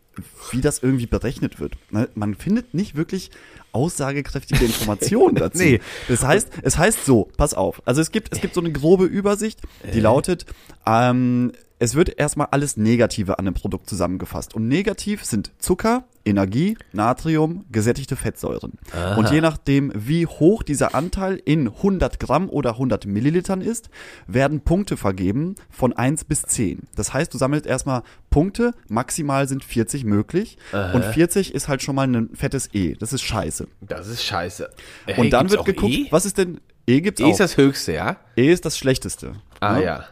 wie 0.51 0.61
das 0.61 0.81
irgendwie 0.81 1.07
berechnet 1.07 1.61
wird. 1.61 1.75
Ne, 1.91 2.09
Man 2.15 2.35
findet 2.35 2.75
nicht 2.75 2.97
wirklich 2.97 3.31
aussagekräftige 3.73 4.65
Informationen 4.65 5.35
dazu. 5.37 5.63
Nee. 5.63 5.81
Das 6.09 6.23
heißt, 6.23 6.49
es 6.63 6.77
heißt 6.77 7.07
so, 7.07 7.31
pass 7.37 7.55
auf. 7.55 7.83
Also 7.87 8.01
es 8.01 8.11
gibt 8.11 8.35
es 8.35 8.41
gibt 8.41 8.55
so 8.55 8.61
eine 8.61 8.73
grobe 8.73 9.05
Übersicht, 9.05 9.61
die 9.95 10.01
lautet 10.01 10.47
ähm, 10.87 11.53
es 11.83 11.97
wird 11.97 12.17
erstmal 12.17 12.47
alles 12.53 12.77
Negative 12.77 13.41
an 13.41 13.45
dem 13.45 13.55
Produkt 13.55 13.91
zusammengefasst. 13.91 14.55
Und 14.55 14.69
negativ 14.69 15.25
sind 15.25 15.51
Zucker, 15.59 16.05
Energie, 16.25 16.77
Natrium, 16.93 17.65
gesättigte 17.71 18.17
Fettsäuren. 18.17 18.75
Und 19.17 19.31
je 19.31 19.41
nachdem, 19.41 19.93
wie 19.95 20.27
hoch 20.27 20.63
dieser 20.63 20.95
Anteil 20.95 21.41
in 21.45 21.69
100 21.69 22.21
Gramm 22.21 22.49
oder 22.49 22.71
100 22.71 23.07
Millilitern 23.07 23.61
ist, 23.61 23.91
werden 24.27 24.61
Punkte 24.61 24.97
vergeben 24.97 25.55
von 25.71 25.93
1 25.93 26.25
bis 26.25 26.43
10. 26.43 26.89
Das 26.95 27.13
heißt, 27.13 27.33
du 27.35 27.39
sammelst 27.39 27.67
erstmal 27.67 28.03
Punkte, 28.31 28.73
maximal 28.89 29.49
sind 29.49 29.65
40 29.65 30.05
möglich. 30.05 30.59
Und 30.93 31.05
40 31.05 31.55
ist 31.55 31.69
halt 31.69 31.83
schon 31.83 31.95
mal 31.95 32.07
ein 32.07 32.31
fettes 32.35 32.69
E. 32.73 32.95
Das 32.95 33.13
ist 33.13 33.23
scheiße. 33.23 33.67
Das 33.81 34.07
ist 34.09 34.23
scheiße. 34.25 34.71
Hey, 35.07 35.21
Und 35.21 35.31
dann 35.31 35.51
wird 35.51 35.65
geguckt, 35.65 35.93
E? 35.93 36.07
was 36.11 36.25
ist 36.25 36.39
denn 36.39 36.61
E 36.87 37.01
gibt's 37.01 37.21
E 37.21 37.25
auch. 37.25 37.31
ist 37.31 37.39
das 37.41 37.57
höchste, 37.57 37.93
ja? 37.93 38.17
e 38.37 38.51
ist 38.51 38.65
das 38.65 38.77
schlechteste. 38.77 39.35
Ah 39.61 39.75
ne? 39.75 39.85
ja. 39.85 40.05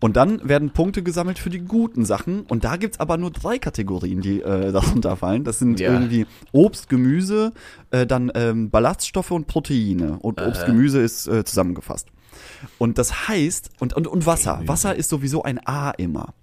Und 0.00 0.16
dann 0.16 0.48
werden 0.48 0.70
Punkte 0.70 1.02
gesammelt 1.02 1.38
für 1.38 1.50
die 1.50 1.60
guten 1.60 2.04
Sachen. 2.06 2.42
Und 2.42 2.64
da 2.64 2.76
gibt's 2.76 2.98
aber 2.98 3.18
nur 3.18 3.30
drei 3.30 3.58
Kategorien, 3.58 4.22
die 4.22 4.40
äh, 4.40 4.72
darunter 4.72 5.16
fallen. 5.16 5.44
Das 5.44 5.58
sind 5.58 5.78
Ja. 5.78 5.92
irgendwie 5.92 6.26
Obst, 6.52 6.88
Gemüse, 6.88 7.52
äh, 7.90 8.06
dann 8.06 8.32
ähm, 8.34 8.70
Ballaststoffe 8.70 9.30
und 9.30 9.46
Proteine. 9.46 10.18
Und 10.20 10.40
Obst, 10.40 10.64
Gemüse 10.66 11.00
ist 11.00 11.28
äh, 11.28 11.44
zusammengefasst. 11.44 12.08
Und 12.78 12.98
das 12.98 13.28
heißt, 13.28 13.70
und, 13.78 13.94
und, 13.94 14.06
und 14.06 14.26
Wasser. 14.26 14.60
Wasser 14.66 14.94
ist 14.94 15.08
sowieso 15.10 15.42
ein 15.42 15.60
A 15.66 15.90
immer. 15.92 16.34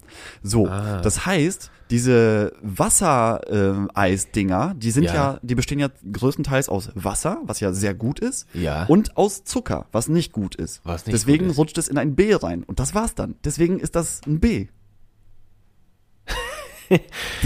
So, 0.41 0.67
Ah. 0.67 1.01
das 1.01 1.25
heißt, 1.25 1.70
diese 1.89 2.53
Wassereisdinger, 2.62 4.74
die 4.77 4.91
sind 4.91 5.03
Ja. 5.06 5.13
ja. 5.13 5.39
die 5.41 5.56
bestehen 5.56 5.79
ja 5.79 5.89
größtenteils 6.12 6.70
aus 6.70 6.89
Wasser, 6.96 7.39
was 7.44 7.60
ja 7.60 7.74
sehr 7.74 7.94
gut 7.94 8.20
ist, 8.20 8.46
Ja. 8.53 8.86
und 8.86 9.17
aus 9.17 9.44
Zucker, 9.44 9.86
was 9.91 10.08
nicht 10.08 10.32
gut 10.32 10.56
ist. 10.56 10.82
Was 10.84 11.06
nicht 11.06 11.13
Deswegen 11.13 11.46
gut 11.46 11.51
ist. 11.53 11.58
rutscht 11.58 11.77
es 11.77 11.88
in 11.88 11.98
ein 11.98 12.15
B 12.15 12.34
rein. 12.34 12.63
Und 12.63 12.79
das 12.79 12.96
war's 12.96 13.15
dann. 13.15 13.36
Deswegen 13.44 13.79
ist 13.79 13.96
das 13.96 14.22
ein 14.25 14.39
B. 14.39 14.67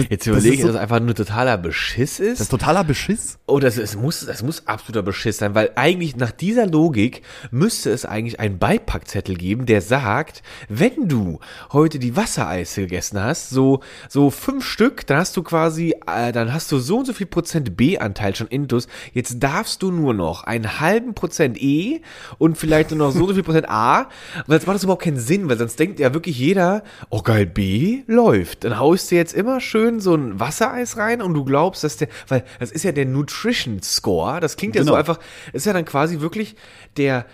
Jetzt 0.09 0.21
das 0.21 0.27
überlege 0.27 0.55
ich, 0.55 0.61
so- 0.61 0.67
dass 0.67 0.75
es 0.75 0.81
einfach 0.81 0.99
nur 0.99 1.15
totaler 1.15 1.57
Beschiss 1.57 2.19
ist. 2.19 2.33
Das 2.39 2.41
ist 2.41 2.49
totaler 2.49 2.83
Beschiss. 2.83 3.37
Oh, 3.47 3.59
das, 3.59 3.77
es 3.77 3.95
muss, 3.95 4.25
das 4.25 4.43
muss 4.43 4.67
absoluter 4.67 5.01
Beschiss 5.03 5.37
sein, 5.37 5.55
weil 5.55 5.71
eigentlich 5.75 6.15
nach 6.15 6.31
dieser 6.31 6.67
Logik 6.67 7.21
müsste 7.51 7.91
es 7.91 8.05
eigentlich 8.05 8.39
einen 8.39 8.59
Beipackzettel 8.59 9.35
geben, 9.35 9.65
der 9.65 9.81
sagt, 9.81 10.43
wenn 10.69 11.07
du 11.07 11.39
heute 11.71 11.99
die 11.99 12.15
Wassereise 12.15 12.81
gegessen 12.81 13.21
hast, 13.21 13.49
so, 13.49 13.81
so 14.09 14.29
fünf 14.29 14.65
Stück, 14.65 15.05
dann 15.07 15.17
hast 15.17 15.35
du 15.37 15.43
quasi, 15.43 15.95
äh, 16.07 16.31
dann 16.31 16.53
hast 16.53 16.71
du 16.71 16.79
so 16.79 16.99
und 16.99 17.05
so 17.05 17.13
viel 17.13 17.27
Prozent 17.27 17.75
B-Anteil 17.75 18.35
schon 18.35 18.47
intus, 18.47 18.87
jetzt 19.13 19.41
darfst 19.41 19.81
du 19.81 19.91
nur 19.91 20.13
noch 20.13 20.43
einen 20.43 20.79
halben 20.79 21.13
Prozent 21.13 21.61
E 21.61 22.01
und 22.37 22.57
vielleicht 22.57 22.91
nur 22.91 22.99
noch 22.99 23.11
so 23.11 23.21
und 23.21 23.27
so 23.29 23.33
viel 23.33 23.43
Prozent 23.43 23.69
A, 23.69 24.07
weil 24.47 24.57
jetzt 24.57 24.67
macht 24.67 24.75
das 24.75 24.83
überhaupt 24.83 25.03
keinen 25.03 25.19
Sinn, 25.19 25.49
weil 25.49 25.57
sonst 25.57 25.79
denkt 25.79 25.99
ja 25.99 26.13
wirklich 26.13 26.37
jeder, 26.37 26.83
oh 27.09 27.21
geil, 27.21 27.45
B 27.45 28.03
läuft, 28.07 28.63
dann 28.63 28.77
haust 28.79 29.11
du 29.11 29.15
jetzt 29.15 29.30
immer 29.33 29.59
schön 29.61 29.99
so 29.99 30.15
ein 30.15 30.39
Wassereis 30.39 30.97
rein 30.97 31.21
und 31.21 31.33
du 31.33 31.43
glaubst, 31.45 31.83
dass 31.83 31.97
der, 31.97 32.07
weil 32.27 32.43
das 32.59 32.71
ist 32.71 32.83
ja 32.83 32.91
der 32.91 33.05
Nutrition 33.05 33.81
Score, 33.81 34.39
das 34.39 34.57
klingt 34.57 34.75
ja 34.75 34.81
so 34.83 34.87
Genau. 34.91 34.97
einfach, 34.99 35.19
ist 35.53 35.65
ja 35.65 35.73
dann 35.73 35.85
quasi 35.85 36.19
wirklich 36.21 36.55
der, 36.97 37.25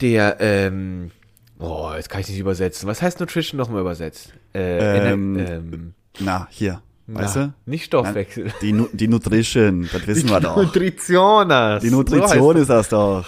der, 0.00 0.36
ähm, 0.40 1.10
oh, 1.58 1.90
jetzt 1.96 2.08
kann 2.10 2.20
ich 2.20 2.28
nicht 2.28 2.38
übersetzen. 2.38 2.88
Was 2.88 3.02
heißt 3.02 3.20
Nutrition 3.20 3.58
nochmal 3.58 3.80
übersetzt? 3.80 4.32
Äh, 4.54 5.10
Ähm, 5.12 5.38
ähm, 5.38 5.94
Na, 6.18 6.46
hier. 6.50 6.82
Weißt 7.08 7.36
na, 7.36 7.42
du? 7.46 7.70
Nicht 7.70 7.84
Stoffwechsel. 7.84 8.52
Die, 8.62 8.72
Nu- 8.72 8.88
die 8.92 9.06
Nutrition, 9.06 9.88
das 9.92 10.06
wissen 10.08 10.28
wir 10.28 10.40
doch. 10.40 10.56
Nutritionas. 10.56 11.82
Die 11.82 11.90
Nutrition 11.90 12.56
ist 12.56 12.68
das 12.68 12.88
doch. 12.88 13.26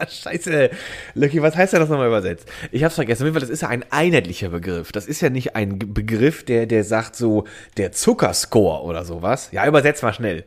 Ah, 0.00 0.06
Scheiße. 0.08 0.70
Lucky, 1.14 1.42
was 1.42 1.56
heißt 1.56 1.72
denn 1.74 1.80
das 1.80 1.88
nochmal 1.90 2.08
übersetzt? 2.08 2.48
Ich 2.72 2.82
hab's 2.84 2.94
vergessen. 2.94 3.22
Auf 3.22 3.26
jeden 3.26 3.34
Fall, 3.34 3.40
das 3.40 3.50
ist 3.50 3.62
ja 3.62 3.68
ein 3.68 3.84
einheitlicher 3.90 4.48
Begriff. 4.48 4.92
Das 4.92 5.06
ist 5.06 5.20
ja 5.20 5.28
nicht 5.30 5.54
ein 5.56 5.78
Begriff, 5.78 6.44
der, 6.44 6.66
der 6.66 6.84
sagt 6.84 7.16
so, 7.16 7.44
der 7.76 7.92
Zuckerscore 7.92 8.82
oder 8.84 9.04
sowas. 9.04 9.48
Ja, 9.52 9.66
übersetz 9.66 10.00
mal 10.02 10.12
schnell. 10.14 10.44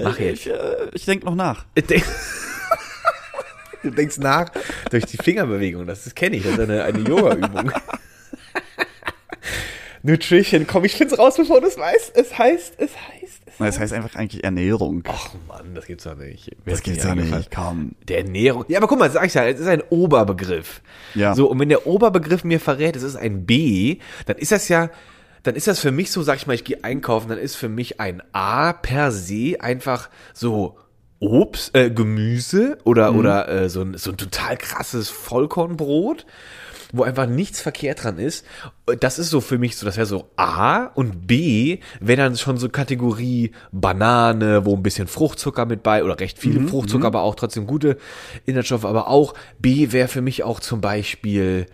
Mach 0.00 0.18
jetzt. 0.18 0.46
Ich, 0.46 0.52
äh, 0.52 0.88
ich 0.94 1.04
denke 1.04 1.26
noch 1.26 1.34
nach. 1.34 1.64
Denk- 1.76 2.04
Du 3.82 3.88
denkst 3.90 4.18
nach 4.18 4.50
durch 4.90 5.06
die 5.06 5.16
Fingerbewegung. 5.16 5.86
Das 5.86 6.14
kenne 6.14 6.36
ich. 6.36 6.42
Das 6.42 6.52
ist 6.52 6.60
eine, 6.60 6.84
eine 6.84 6.98
Yoga-Übung. 6.98 7.72
Nutrition. 10.02 10.66
Komm, 10.66 10.84
ich 10.84 10.94
find's 10.96 11.18
raus, 11.18 11.36
bevor 11.36 11.60
du 11.60 11.66
es 11.66 11.78
weißt. 11.78 12.16
Es 12.16 12.36
heißt, 12.36 12.74
es 12.78 12.90
heißt, 12.94 13.39
es 13.68 13.74
Das 13.74 13.80
heißt 13.80 13.92
einfach 13.92 14.14
eigentlich 14.16 14.44
Ernährung. 14.44 15.02
Ach 15.08 15.30
Mann, 15.48 15.74
das 15.74 15.86
gibt's 15.86 16.04
doch 16.04 16.16
nicht. 16.16 16.48
Mir 16.64 16.72
das 16.72 16.82
gibt's 16.82 17.04
ja 17.04 17.10
eingefallen. 17.10 17.38
nicht, 17.38 17.50
komm. 17.54 17.94
Der 18.08 18.18
Ernährung. 18.18 18.64
Ja, 18.68 18.78
aber 18.78 18.88
guck 18.88 18.98
mal, 18.98 19.10
sag 19.10 19.26
ich 19.26 19.34
ja, 19.34 19.46
es 19.46 19.60
ist 19.60 19.66
ein 19.66 19.82
Oberbegriff. 19.90 20.80
Ja. 21.14 21.34
So, 21.34 21.50
und 21.50 21.58
wenn 21.58 21.68
der 21.68 21.86
Oberbegriff 21.86 22.44
mir 22.44 22.60
verrät, 22.60 22.96
es 22.96 23.02
ist 23.02 23.16
ein 23.16 23.46
B, 23.46 23.98
dann 24.26 24.36
ist 24.36 24.52
das 24.52 24.68
ja, 24.68 24.90
dann 25.42 25.54
ist 25.54 25.66
das 25.66 25.80
für 25.80 25.90
mich 25.90 26.10
so, 26.10 26.22
sag 26.22 26.36
ich 26.36 26.46
mal, 26.46 26.54
ich 26.54 26.64
gehe 26.64 26.84
einkaufen, 26.84 27.28
dann 27.28 27.38
ist 27.38 27.56
für 27.56 27.68
mich 27.68 28.00
ein 28.00 28.22
A 28.32 28.72
per 28.72 29.10
se 29.10 29.56
einfach 29.60 30.10
so 30.34 30.76
Obst, 31.20 31.76
äh, 31.76 31.90
Gemüse 31.90 32.78
oder, 32.84 33.14
oder 33.14 33.46
äh, 33.48 33.68
so, 33.68 33.82
ein, 33.82 33.96
so 33.98 34.10
ein 34.10 34.16
total 34.16 34.56
krasses 34.56 35.10
Vollkornbrot, 35.10 36.24
wo 36.92 37.02
einfach 37.02 37.26
nichts 37.26 37.60
verkehrt 37.60 38.04
dran 38.04 38.18
ist. 38.18 38.44
Das 39.00 39.18
ist 39.18 39.30
so 39.30 39.40
für 39.40 39.58
mich 39.58 39.76
so, 39.76 39.86
das 39.86 39.96
wäre 39.96 40.06
so 40.06 40.30
A 40.36 40.86
und 40.86 41.26
B 41.26 41.78
wäre 42.00 42.22
dann 42.22 42.36
schon 42.36 42.56
so 42.58 42.68
Kategorie 42.68 43.52
Banane, 43.72 44.64
wo 44.64 44.76
ein 44.76 44.82
bisschen 44.82 45.08
Fruchtzucker 45.08 45.66
mit 45.66 45.82
bei 45.82 46.04
oder 46.04 46.18
recht 46.18 46.38
viel 46.38 46.66
Fruchtzucker, 46.68 47.06
aber 47.06 47.22
auch 47.22 47.34
trotzdem 47.34 47.66
gute 47.66 47.96
Inhaltsstoffe, 48.46 48.84
aber 48.84 49.08
auch 49.08 49.34
B 49.58 49.92
wäre 49.92 50.08
für 50.08 50.22
mich 50.22 50.42
auch 50.42 50.60
zum 50.60 50.80
Beispiel 50.80 51.66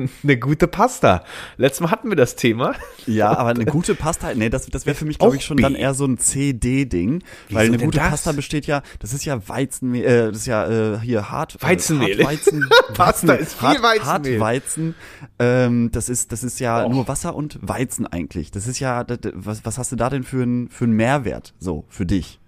eine 0.22 0.38
gute 0.38 0.66
Pasta. 0.66 1.24
Letztes 1.56 1.80
Mal 1.80 1.90
hatten 1.90 2.08
wir 2.08 2.16
das 2.16 2.36
Thema. 2.36 2.74
Ja, 3.06 3.36
aber 3.36 3.50
eine 3.50 3.64
gute 3.64 3.94
Pasta, 3.94 4.34
nee, 4.34 4.48
das, 4.48 4.66
das 4.66 4.86
wäre 4.86 4.94
für 4.96 5.04
mich, 5.04 5.18
glaube 5.18 5.36
ich, 5.36 5.44
schon 5.44 5.56
B. 5.56 5.62
dann 5.62 5.74
eher 5.74 5.94
so 5.94 6.06
ein 6.06 6.18
C-D-Ding. 6.18 7.22
Weil 7.48 7.66
eine 7.66 7.78
gute 7.78 7.98
das? 7.98 8.10
Pasta 8.10 8.32
besteht 8.32 8.66
ja, 8.66 8.82
das 8.98 9.12
ist 9.12 9.24
ja 9.24 9.48
Weizenmehl, 9.48 10.04
äh, 10.04 10.26
das 10.28 10.38
ist 10.38 10.46
ja 10.46 10.94
äh, 10.94 11.00
hier 11.00 11.30
hart, 11.30 11.56
äh, 11.56 11.62
Weizenmehl. 11.62 12.18
Hartweizen, 12.18 12.68
Pasta 12.94 13.34
ist 13.34 13.54
viel 13.54 13.68
hart, 13.68 13.82
Weizenmehl. 13.82 14.40
Hartweizen, 14.40 14.94
ähm, 15.38 15.90
das 15.92 16.08
ist, 16.08 16.32
das 16.32 16.44
ist 16.44 16.60
ja 16.60 16.84
Och. 16.84 16.90
nur 16.90 17.08
Wasser 17.08 17.34
und 17.34 17.58
Weizen 17.62 18.06
eigentlich. 18.06 18.50
Das 18.50 18.66
ist 18.66 18.78
ja, 18.78 19.04
das, 19.04 19.18
was, 19.34 19.64
was 19.64 19.78
hast 19.78 19.92
du 19.92 19.96
da 19.96 20.10
denn 20.10 20.22
für 20.22 20.42
einen 20.42 20.68
für 20.68 20.84
einen 20.84 20.94
Mehrwert, 20.94 21.54
so, 21.58 21.84
für 21.88 22.06
dich? 22.06 22.40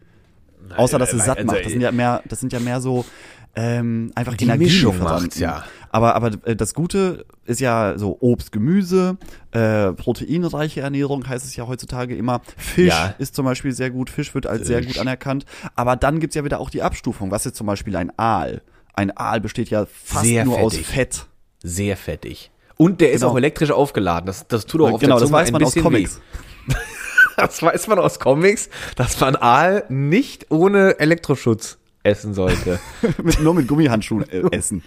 Außer, 0.77 0.99
dass 0.99 1.13
es 1.13 1.25
satt 1.25 1.39
also, 1.39 1.47
macht. 1.47 1.65
Das 1.65 1.73
sind 1.73 1.81
ja 1.81 1.93
mehr, 1.93 2.23
das 2.29 2.41
sind 2.41 2.53
ja 2.53 2.61
mehr 2.61 2.81
so, 2.81 3.05
ähm, 3.55 4.13
einfach 4.15 4.37
Die 4.37 4.47
Mischung 4.47 4.95
Energielieferanten. 4.95 5.25
macht's, 5.25 5.39
ja. 5.39 5.65
Aber, 5.93 6.17
aber 6.17 6.31
äh, 6.45 6.57
das 6.57 6.75
Gute 6.75 7.27
ist 7.45 7.61
ja 7.61 7.95
so 7.99 8.17
Obst, 8.21 8.51
Gemüse, 8.51 9.19
äh, 9.53 9.93
proteinreiche 9.93 10.81
Ernährung 10.81 11.29
heißt 11.29 11.45
es 11.45 11.55
ja 11.55 11.67
heutzutage 11.69 12.17
immer. 12.17 12.41
Fisch 12.57 12.89
Ja. 12.89 13.15
ist 13.19 13.37
zum 13.37 13.45
Beispiel 13.45 13.73
sehr 13.73 13.91
gut, 13.91 14.11
Fisch 14.11 14.35
wird 14.35 14.47
als 14.47 14.67
sehr 14.67 14.83
gut 14.85 14.99
anerkannt. 14.99 15.45
Aber 15.77 15.95
dann 15.97 16.19
gibt's 16.19 16.35
ja 16.35 16.45
wieder 16.45 16.59
auch 16.61 16.71
die 16.71 16.83
Abstufung. 16.83 17.31
Was 17.31 17.47
ist 17.47 17.55
zum 17.57 17.67
Beispiel 17.67 17.95
ein 17.97 18.11
Aal? 18.19 18.63
Ein 18.95 19.17
Aal 19.17 19.41
besteht 19.41 19.71
ja 19.71 19.87
fast 19.87 20.25
Sehr 20.25 20.45
nur 20.45 20.59
aus 20.59 20.73
fettig. 20.75 20.87
Fett. 20.89 21.27
Sehr 21.63 21.97
fettig. 21.97 22.51
Und 22.79 23.01
der 23.01 23.13
ist 23.13 23.21
Genau. 23.21 23.33
auch 23.33 23.37
elektrisch 23.37 23.71
aufgeladen. 23.71 24.27
Das, 24.27 24.49
das 24.49 24.67
tut 24.67 24.81
auch 24.81 24.93
auf 24.93 25.01
genau, 25.01 25.17
der 25.17 25.21
das 25.21 25.29
Zunge 25.29 25.39
weiß 25.41 25.49
ein 25.49 25.53
man 25.53 25.65
aus 25.65 25.75
Comics. 25.75 26.21
Das 27.37 27.63
weiß 27.63 27.87
man 27.89 27.99
aus 27.99 28.19
Comics, 28.21 28.69
dass 28.97 29.19
man 29.21 29.37
Aal 29.37 29.85
nicht 29.89 30.51
ohne 30.51 30.99
Elektroschutz 31.01 31.79
essen 32.03 32.35
sollte. 32.35 32.79
mit, 33.23 33.41
nur 33.41 33.55
mit 33.55 33.69
Gummihandschuhen 33.69 34.29
äh, 34.31 34.43
essen. 34.57 34.83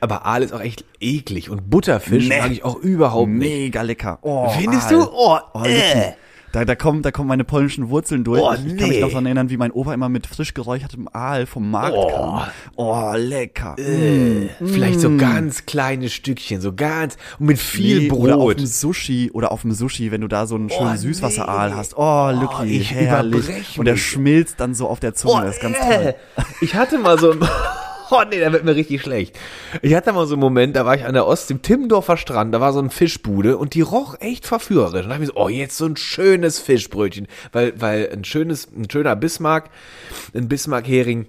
Aber 0.00 0.24
Aal 0.26 0.42
ist 0.42 0.52
auch 0.52 0.60
echt 0.60 0.84
eklig 1.00 1.50
und 1.50 1.68
Butterfisch 1.70 2.28
Nee. 2.28 2.40
mag 2.40 2.50
ich 2.52 2.64
auch 2.64 2.76
überhaupt 2.76 3.28
nicht. 3.30 3.48
Mega 3.48 3.82
lecker. 3.82 4.18
Oh, 4.22 4.48
Findest 4.50 4.88
Aal. 4.88 4.94
du? 4.94 5.02
Oh, 5.12 5.38
Oh, 5.54 5.64
äh. 5.64 6.12
Da, 6.52 6.64
da, 6.66 6.74
kommen, 6.74 7.00
da 7.02 7.10
kommen 7.10 7.28
meine 7.28 7.44
polnischen 7.44 7.88
Wurzeln 7.88 8.24
durch. 8.24 8.40
Oh, 8.42 8.52
ich, 8.52 8.66
ich 8.72 8.76
kann 8.78 8.88
mich 8.90 9.00
noch 9.00 9.08
daran 9.08 9.24
erinnern, 9.26 9.48
wie 9.50 9.56
mein 9.56 9.70
Opa 9.72 9.94
immer 9.94 10.08
mit 10.10 10.26
frisch 10.26 10.52
geräuchertem 10.52 11.08
Aal 11.12 11.46
vom 11.46 11.70
Markt 11.70 11.96
Oh. 11.96 12.08
kam. 12.10 12.42
Oh, 12.76 13.12
lecker. 13.16 13.76
Äh, 13.78 14.48
Vielleicht 14.62 15.00
so 15.00 15.16
ganz 15.16 15.64
kleine 15.66 16.10
Stückchen, 16.10 16.60
so 16.60 16.74
ganz 16.74 17.16
und 17.38 17.46
mit 17.46 17.58
viel 17.58 18.00
Nee, 18.02 18.10
Oder 18.10 18.36
auf 18.36 18.42
Brot. 18.42 18.58
dem 18.58 18.66
Sushi, 18.66 19.30
oder 19.32 19.50
auf 19.50 19.62
dem 19.62 19.72
Sushi, 19.72 20.10
wenn 20.12 20.20
du 20.20 20.28
da 20.28 20.46
so 20.46 20.54
einen 20.56 20.68
schönen 20.68 20.92
Oh, 20.92 20.96
Süßwasseraal 20.96 21.70
nee. 21.70 21.76
hast. 21.76 21.96
Oh, 21.96 22.30
Lucky, 22.32 22.66
ich 22.80 22.92
herrlich. 22.92 23.78
Und 23.78 23.86
der 23.86 23.96
schmilzt 23.96 24.60
dann 24.60 24.74
so 24.74 24.88
auf 24.88 25.00
der 25.00 25.14
Zunge, 25.14 25.46
das 25.46 25.56
ist 25.56 25.62
ganz 25.62 25.78
toll. 25.78 26.14
äh. 26.36 26.42
Ich 26.60 26.74
hatte 26.74 26.98
mal 26.98 27.18
so 27.18 27.34
Oh 28.14 28.22
nee, 28.28 28.38
da 28.40 28.52
wird 28.52 28.64
mir 28.64 28.76
richtig 28.76 29.00
schlecht. 29.00 29.38
Ich 29.80 29.94
hatte 29.94 30.12
mal 30.12 30.26
so 30.26 30.34
einen 30.34 30.40
Moment, 30.40 30.76
da 30.76 30.84
war 30.84 30.94
ich 30.94 31.04
an 31.04 31.14
der 31.14 31.26
Ostsee, 31.26 31.54
im 31.54 31.62
Timmendorfer 31.62 32.18
Strand, 32.18 32.52
da 32.54 32.60
war 32.60 32.74
so 32.74 32.78
ein 32.78 32.90
Fischbude 32.90 33.56
und 33.56 33.72
die 33.72 33.80
roch 33.80 34.16
echt 34.20 34.46
verführerisch. 34.46 35.04
Und 35.04 35.08
da 35.08 35.14
hab 35.14 35.22
ich 35.22 35.28
so, 35.28 35.34
oh, 35.36 35.48
jetzt 35.48 35.78
so 35.78 35.86
ein 35.86 35.96
schönes 35.96 36.58
Fischbrötchen. 36.58 37.26
Weil, 37.52 37.72
weil 37.80 38.10
ein 38.12 38.24
schönes, 38.24 38.68
ein 38.70 38.90
schöner 38.90 39.16
Bismarck, 39.16 39.70
ein 40.34 40.46
Bismarck-Hering, 40.46 41.24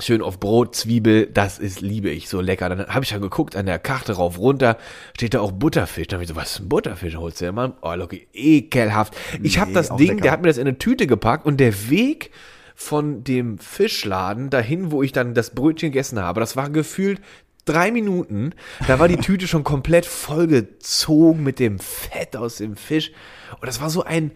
schön 0.00 0.22
auf 0.22 0.40
Brot, 0.40 0.74
Zwiebel, 0.74 1.26
das 1.26 1.58
ist, 1.58 1.82
liebe 1.82 2.08
ich, 2.08 2.30
so 2.30 2.40
lecker. 2.40 2.70
Dann 2.70 2.86
habe 2.86 3.04
ich 3.04 3.10
ja 3.10 3.18
geguckt, 3.18 3.54
an 3.54 3.66
der 3.66 3.78
Karte 3.78 4.14
rauf, 4.14 4.38
runter, 4.38 4.78
steht 5.14 5.34
da 5.34 5.40
auch 5.40 5.52
Butterfisch. 5.52 6.06
Dann 6.06 6.16
hab 6.18 6.22
ich 6.22 6.28
so, 6.28 6.36
was 6.36 6.52
ist 6.52 6.60
ein 6.60 6.68
Butterfisch? 6.70 7.16
Holst 7.16 7.42
du 7.42 7.44
ja 7.44 7.52
mal? 7.52 7.74
Oh, 7.82 7.92
Loki, 7.94 8.26
ekelhaft. 8.32 9.14
Ich 9.42 9.58
habe 9.58 9.70
Nee, 9.70 9.74
das 9.74 9.90
auch 9.90 9.98
Ding, 9.98 10.08
lecker. 10.08 10.20
der 10.22 10.32
hat 10.32 10.40
mir 10.40 10.48
das 10.48 10.56
in 10.56 10.66
eine 10.66 10.78
Tüte 10.78 11.06
gepackt 11.06 11.44
und 11.44 11.58
der 11.58 11.90
Weg 11.90 12.30
von 12.76 13.24
dem 13.24 13.58
Fischladen 13.58 14.50
dahin, 14.50 14.92
wo 14.92 15.02
ich 15.02 15.10
dann 15.10 15.32
das 15.34 15.50
Brötchen 15.50 15.90
gegessen 15.90 16.20
habe, 16.20 16.40
das 16.40 16.56
war 16.56 16.68
gefühlt 16.68 17.20
drei 17.64 17.90
Minuten. 17.90 18.52
Da 18.86 18.98
war 18.98 19.08
die 19.08 19.16
Tüte 19.16 19.48
schon 19.48 19.64
komplett 19.64 20.06
vollgezogen 20.06 21.42
mit 21.42 21.58
dem 21.58 21.78
Fett 21.78 22.36
aus 22.36 22.58
dem 22.58 22.76
Fisch. 22.76 23.12
Und 23.60 23.66
das 23.66 23.80
war 23.80 23.88
so 23.88 24.04
ein, 24.04 24.30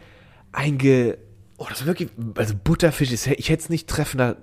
ein 0.52 0.78
ge, 0.78 1.18
oh, 1.58 1.66
das 1.68 1.80
war 1.80 1.88
wirklich, 1.88 2.08
also 2.34 2.54
Butterfisch 2.64 3.12
ist, 3.12 3.26
ich 3.26 3.50
hätte 3.50 3.62
es 3.62 3.68
nicht 3.68 3.88
treffender 3.88 4.38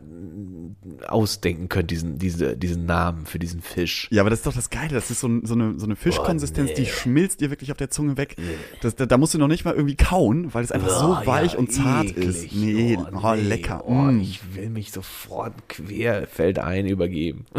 ausdenken 1.08 1.70
können, 1.70 1.88
diesen, 1.88 2.18
diese, 2.18 2.58
diesen 2.58 2.86
Namen 2.86 3.26
für 3.26 3.40
diesen 3.40 3.62
Fisch. 3.62 4.08
Ja, 4.12 4.22
aber 4.22 4.30
das 4.30 4.40
ist 4.40 4.46
doch 4.48 4.54
das 4.54 4.70
Geile. 4.70 4.90
Das 4.94 5.10
ist 5.12 5.20
so, 5.20 5.30
so 5.44 5.54
eine, 5.54 5.80
so 5.80 5.86
eine 5.86 5.96
Fischkonsistenz, 5.96 6.72
Oh, 6.72 6.76
die 6.78 6.86
schmilzt 6.86 7.42
dir 7.42 7.50
wirklich 7.50 7.72
auf 7.72 7.78
der 7.78 7.90
Zunge 7.90 8.18
weg. 8.18 8.36
Das, 8.82 8.96
da, 8.96 9.06
da 9.06 9.18
musst 9.18 9.34
du 9.34 9.38
noch 9.38 9.48
nicht 9.48 9.66
mal 9.66 9.74
irgendwie 9.74 9.96
kauen, 9.96 10.54
weil 10.54 10.64
es 10.64 10.72
einfach 10.72 10.88
Oh, 11.04 11.20
so 11.22 11.26
weich 11.28 11.54
ja, 11.54 11.60
und 11.60 11.72
zart 11.72 12.08
eklig. 12.10 12.28
ist. 12.28 12.54
Nee, 12.54 12.98
oh, 12.98 13.34
nee. 13.36 13.42
lecker. 13.42 13.84
Oh, 13.88 13.94
Mm. 13.94 14.22
Ich 14.22 14.40
will 14.56 14.70
mich 14.70 14.92
sofort 14.92 15.54
querfeldein 15.70 16.88
übergeben. 16.88 17.46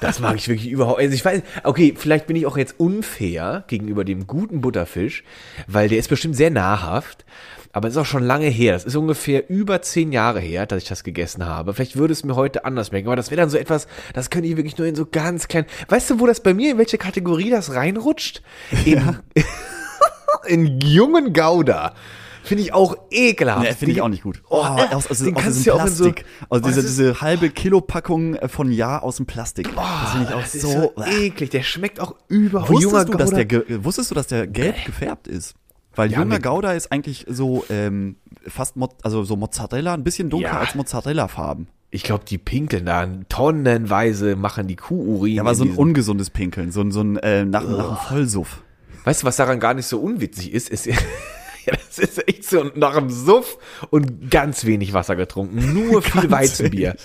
Das 0.00 0.18
mag 0.18 0.34
ich 0.36 0.48
wirklich 0.48 0.68
überhaupt. 0.70 0.98
Also 0.98 1.14
ich 1.14 1.24
weiß, 1.24 1.42
okay, 1.62 1.94
vielleicht 1.96 2.26
bin 2.26 2.34
ich 2.34 2.46
auch 2.46 2.56
jetzt 2.56 2.74
unfair 2.80 3.62
gegenüber 3.68 4.04
dem 4.04 4.26
guten 4.26 4.60
Butterfisch, 4.60 5.22
weil 5.68 5.88
der 5.88 5.98
ist 5.98 6.08
bestimmt 6.08 6.34
sehr 6.34 6.50
nahrhaft. 6.50 7.24
Aber 7.72 7.88
es 7.88 7.94
ist 7.94 7.98
auch 7.98 8.06
schon 8.06 8.22
lange 8.22 8.46
her. 8.46 8.74
Das 8.74 8.84
ist 8.84 8.96
ungefähr 8.96 9.48
über 9.48 9.80
zehn 9.80 10.12
Jahre 10.12 10.40
her, 10.40 10.66
dass 10.66 10.82
ich 10.82 10.88
das 10.88 11.04
gegessen 11.04 11.46
habe. 11.46 11.72
Vielleicht 11.72 11.96
würde 11.96 12.12
es 12.12 12.22
mir 12.22 12.36
heute 12.36 12.66
anders 12.66 12.88
schmecken. 12.88 13.08
Aber 13.08 13.16
das 13.16 13.30
wäre 13.30 13.40
dann 13.40 13.50
so 13.50 13.56
etwas, 13.56 13.86
das 14.12 14.28
könnte 14.28 14.48
ich 14.48 14.56
wirklich 14.56 14.76
nur 14.76 14.86
in 14.86 14.94
so 14.94 15.06
ganz 15.06 15.48
kleinen. 15.48 15.66
Weißt 15.88 16.10
du, 16.10 16.20
wo 16.20 16.26
das 16.26 16.40
bei 16.40 16.52
mir, 16.52 16.72
in 16.72 16.78
welche 16.78 16.98
Kategorie 16.98 17.50
das 17.50 17.74
reinrutscht? 17.74 18.42
In, 18.84 18.98
ja. 18.98 19.20
in 20.46 20.80
jungen 20.80 21.32
Gouda. 21.32 21.94
Finde 22.44 22.64
ich 22.64 22.74
auch 22.74 22.96
ekelhaft. 23.10 23.62
Nee, 23.62 23.72
finde 23.72 23.92
ich 23.92 24.00
auch 24.02 24.08
nicht 24.08 24.24
gut. 24.24 24.42
Oh, 24.50 24.58
aus, 24.58 25.06
aus, 25.06 25.18
den 25.18 25.36
aus 25.36 25.44
diesem 25.44 25.64
ja 25.64 25.74
Plastik. 25.76 26.24
So, 26.40 26.46
also 26.50 26.68
diese, 26.68 26.82
diese 26.82 27.20
halbe 27.20 27.50
Kilo-Packung 27.50 28.36
von 28.48 28.72
Jahr 28.72 29.04
aus 29.04 29.16
dem 29.16 29.26
Plastik. 29.26 29.68
Oh, 29.76 29.80
das 29.80 30.10
finde 30.10 30.28
ich 30.28 30.34
auch 30.34 30.44
so, 30.44 30.92
so 30.96 31.02
eklig. 31.04 31.50
Der 31.50 31.62
schmeckt 31.62 32.00
auch 32.00 32.16
überhaupt 32.28 32.70
wusstest 32.70 33.08
du, 33.08 33.16
dass 33.16 33.30
der, 33.30 33.84
Wusstest 33.84 34.10
du, 34.10 34.14
dass 34.16 34.26
der 34.26 34.48
gelb 34.48 34.84
gefärbt 34.84 35.28
ist? 35.28 35.54
Weil 35.94 36.10
ja, 36.10 36.20
junger 36.20 36.40
Gouda 36.40 36.72
ist 36.72 36.90
eigentlich 36.90 37.26
so 37.28 37.64
ähm, 37.68 38.16
fast 38.46 38.76
Mo 38.76 38.88
also 39.02 39.24
so 39.24 39.36
Mozzarella, 39.36 39.94
ein 39.94 40.04
bisschen 40.04 40.30
dunkler 40.30 40.52
ja. 40.52 40.60
als 40.60 40.74
Mozzarella-Farben. 40.74 41.68
Ich 41.90 42.02
glaube, 42.02 42.24
die 42.24 42.38
pinkeln 42.38 42.86
da 42.86 43.06
tonnenweise, 43.28 44.34
machen 44.34 44.66
die 44.66 44.76
Kuhurin. 44.76 45.34
Ja, 45.34 45.42
aber 45.42 45.54
so 45.54 45.64
ein 45.64 45.72
ungesundes 45.72 46.30
Pinkeln, 46.30 46.72
so 46.72 46.80
ein, 46.80 46.90
so 46.90 47.02
ein 47.02 47.18
äh, 47.18 47.44
nach, 47.44 47.64
nach 47.64 47.88
einem 47.88 47.96
Vollsuff. 47.96 48.62
Weißt 49.04 49.22
du, 49.22 49.26
was 49.26 49.36
daran 49.36 49.60
gar 49.60 49.74
nicht 49.74 49.86
so 49.86 50.00
unwitzig 50.00 50.52
ist? 50.52 50.70
ist 50.70 50.86
ja, 50.86 50.94
das 51.66 51.98
ist 51.98 52.26
echt 52.28 52.44
so 52.44 52.70
nach 52.74 52.96
einem 52.96 53.10
Suff 53.10 53.58
und 53.90 54.30
ganz 54.30 54.64
wenig 54.64 54.94
Wasser 54.94 55.16
getrunken. 55.16 55.74
Nur 55.74 56.00
viel 56.02 56.30
Weizenbier. 56.30 56.96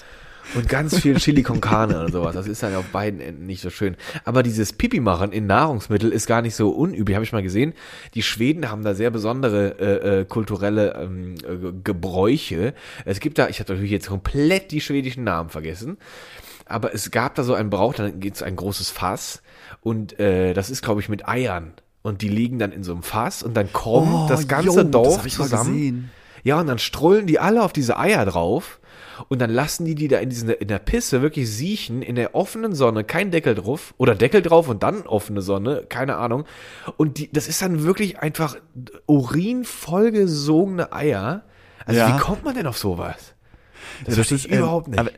Und 0.56 0.70
ganz 0.70 1.00
viel 1.00 1.16
Chili 1.16 1.44
con 1.44 1.62
Carne 1.62 2.00
und 2.00 2.12
sowas. 2.12 2.34
Das 2.34 2.48
ist 2.48 2.64
dann 2.64 2.76
auf 2.76 2.86
beiden 2.86 3.20
Enden 3.20 3.46
nicht 3.46 3.62
so 3.62 3.70
schön. 3.70 3.96
Aber 4.24 4.44
dieses 4.44 4.74
Pipi 4.74 5.00
machen 5.00 5.32
in 5.32 5.48
Nahrungsmittel 5.48 6.12
ist 6.12 6.28
gar 6.28 6.42
nicht 6.42 6.56
so 6.56 6.70
unüblich. 6.70 7.16
Habe 7.16 7.26
ich 7.26 7.34
mal 7.34 7.44
gesehen. 7.44 7.74
Die 8.14 8.24
Schweden 8.24 8.70
haben 8.70 8.84
da 8.84 8.94
sehr 8.94 9.10
besondere 9.10 9.80
äh, 9.80 10.22
äh, 10.22 10.26
kulturelle 10.26 10.96
ähm, 10.96 11.36
äh, 11.36 11.72
Gebräuche. 11.84 12.74
Es 13.06 13.20
gibt 13.20 13.38
da, 13.38 13.50
ich 13.50 13.60
habe 13.60 13.72
natürlich 13.72 13.92
jetzt 13.92 14.08
komplett 14.08 14.72
die 14.72 14.82
schwedischen 14.82 15.24
Namen 15.24 15.50
vergessen. 15.50 15.98
Aber 16.66 16.94
es 16.94 17.12
gab 17.12 17.36
da 17.36 17.44
so 17.44 17.54
einen 17.54 17.70
Brauch, 17.70 17.94
dann 17.94 18.20
geht's 18.20 18.44
ein 18.44 18.56
großes 18.56 18.90
Fass. 18.90 19.42
Und 19.82 20.20
äh, 20.20 20.54
das 20.54 20.70
ist, 20.70 20.82
glaube 20.82 21.02
ich, 21.02 21.10
mit 21.10 21.28
Eiern. 21.28 21.74
Und 22.02 22.22
die 22.22 22.30
liegen 22.30 22.60
dann 22.60 22.72
in 22.72 22.84
so 22.84 22.94
einem 22.94 23.04
Fass 23.04 23.44
und 23.44 23.56
dann 23.56 23.72
kommt 23.74 24.14
oh, 24.14 24.26
das 24.30 24.48
ganze 24.48 24.82
yo, 24.82 24.84
Dorf 24.84 25.28
zusammen. 25.28 26.10
Ja, 26.44 26.60
und 26.60 26.68
dann 26.68 26.80
strollen 26.80 27.28
die 27.28 27.40
alle 27.40 27.62
auf 27.62 27.74
diese 27.74 28.00
Eier 28.00 28.26
drauf 28.26 28.80
und 29.30 29.40
dann 29.40 29.50
lassen 29.50 29.86
die 29.86 29.96
die 29.96 30.08
da 30.08 30.20
in, 30.20 30.30
diesen, 30.30 30.50
in 30.50 30.68
der 30.68 30.80
Pisse 30.80 31.22
wirklich 31.22 31.50
siechen, 31.50 32.02
in 32.02 32.16
der 32.16 32.36
offenen 32.36 32.74
Sonne, 32.76 33.04
kein 33.04 33.32
Deckel 33.32 33.56
drauf 33.56 33.94
oder 33.98 34.16
Deckel 34.16 34.42
drauf 34.42 34.70
und 34.70 34.84
dann 34.84 35.04
offene 35.04 35.42
Sonne, 35.42 35.86
keine 35.90 36.18
Ahnung. 36.18 36.46
Und 36.98 37.18
die, 37.18 37.32
das 37.32 37.48
ist 37.48 37.62
dann 37.62 37.84
wirklich 37.84 38.20
einfach 38.20 38.58
Urin 39.06 39.64
vollgesogene 39.64 40.92
Eier. 40.92 41.44
Also 41.86 42.00
ja. 42.00 42.16
wie 42.16 42.20
kommt 42.20 42.44
man 42.44 42.56
denn 42.56 42.68
auf 42.68 42.78
sowas? 42.78 43.34
Das, 44.06 44.16
ja, 44.16 44.24
das 44.24 44.32
ist 44.32 44.46
ähm, 44.52 44.60
überhaupt 44.60 44.88
nicht. 44.90 45.00
Aber 45.00 45.12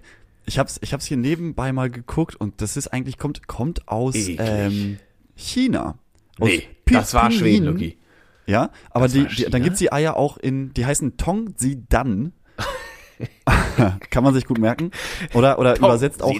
ich 0.45 0.59
hab's, 0.59 0.79
ich 0.81 0.93
hab's 0.93 1.05
hier 1.05 1.17
nebenbei 1.17 1.71
mal 1.71 1.89
geguckt 1.89 2.35
und 2.35 2.61
das 2.61 2.77
ist 2.77 2.87
eigentlich 2.87 3.17
kommt 3.17 3.47
kommt 3.47 3.87
aus 3.87 4.15
ähm, 4.15 4.97
China. 5.35 5.97
Aus 6.39 6.49
nee, 6.49 6.67
das 6.85 7.13
war 7.13 7.31
Schweden, 7.31 7.65
Luki. 7.65 7.97
Ja, 8.45 8.71
aber 8.89 9.07
die, 9.07 9.27
die, 9.27 9.45
dann 9.45 9.61
gibt's 9.61 9.77
die 9.77 9.91
Eier 9.91 10.15
auch 10.15 10.37
in, 10.37 10.73
die 10.73 10.85
heißen 10.85 11.17
Tong 11.17 11.53
Si 11.55 11.83
Dan. 11.87 12.33
Kann 14.09 14.23
man 14.23 14.33
sich 14.33 14.45
gut 14.45 14.59
merken. 14.59 14.91
Oder, 15.33 15.59
oder 15.59 15.75
Tom, 15.75 15.85
übersetzt 15.85 16.23
auch 16.23 16.33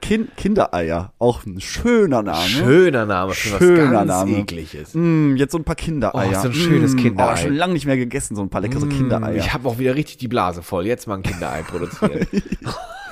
kind, 0.00 0.36
Kindereier. 0.36 1.12
Auch 1.18 1.44
ein 1.46 1.60
schöner 1.60 2.22
Name. 2.22 2.48
Schöner 2.48 3.06
Name. 3.06 3.34
Schöner 3.34 3.84
was 3.84 3.90
ganz 3.90 4.08
Name. 4.08 4.38
Ekliges. 4.38 4.94
Mm, 4.94 5.36
jetzt 5.36 5.52
so 5.52 5.58
ein 5.58 5.64
paar 5.64 5.76
Kindereier. 5.76 6.30
Oh, 6.30 6.42
so 6.42 6.48
ein 6.48 6.54
schönes 6.54 6.94
mm, 6.94 6.98
Kinderei. 6.98 7.32
Oh, 7.32 7.36
schon 7.36 7.54
lange 7.54 7.72
nicht 7.72 7.86
mehr 7.86 7.96
gegessen, 7.96 8.36
so 8.36 8.42
ein 8.42 8.50
paar 8.50 8.60
leckere 8.60 8.86
mm, 8.86 8.90
Kindereier. 8.90 9.36
Ich 9.36 9.52
habe 9.52 9.68
auch 9.68 9.78
wieder 9.78 9.94
richtig 9.94 10.18
die 10.18 10.28
Blase 10.28 10.62
voll. 10.62 10.86
Jetzt 10.86 11.06
mal 11.06 11.14
ein 11.14 11.22
Kinderei 11.22 11.62
produzieren. 11.62 12.26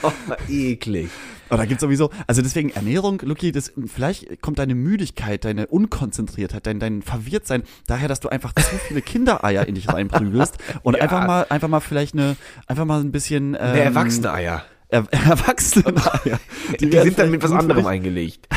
oh, 0.05 0.35
eklig. 0.49 1.11
Aber 1.49 1.63
da 1.63 1.67
gibt's 1.67 1.83
sowieso, 1.83 2.11
also 2.27 2.43
deswegen 2.43 2.71
Ernährung, 2.71 3.21
Luki, 3.23 3.53
das, 3.53 3.73
vielleicht 3.87 4.41
kommt 4.41 4.59
deine 4.59 4.75
Müdigkeit, 4.75 5.45
deine 5.45 5.67
Unkonzentriertheit, 5.67 6.67
dein, 6.67 6.81
dein 6.81 7.03
Verwirrtsein 7.03 7.65
daher, 7.87 8.09
dass 8.09 8.21
du 8.21 8.29
einfach 8.29 8.55
zu 8.55 8.77
viele 8.89 9.03
Kindereier 9.03 9.67
in 9.69 9.75
dich 9.75 9.89
reinprügelst 9.89 10.57
und 10.83 10.97
ja. 10.97 11.03
einfach 11.03 11.27
mal, 11.27 11.47
einfach 11.51 11.69
mal 11.69 11.81
vielleicht 11.81 12.15
eine, 12.15 12.37
einfach 12.67 12.85
mal 12.87 13.01
ein 13.01 13.13
bisschen, 13.13 13.57
ähm, 13.61 13.73
Mehr 13.73 13.85
erwachsene 13.85 14.33
Eier. 14.33 14.65
Er, 14.89 15.05
erwachsene 15.11 15.95
Eier. 16.25 16.41
Die, 16.81 16.89
die 16.89 17.01
sind 17.01 17.19
dann 17.19 17.31
mit 17.31 17.43
was 17.43 17.53
anderem 17.53 17.87
eingelegt. 17.87 18.49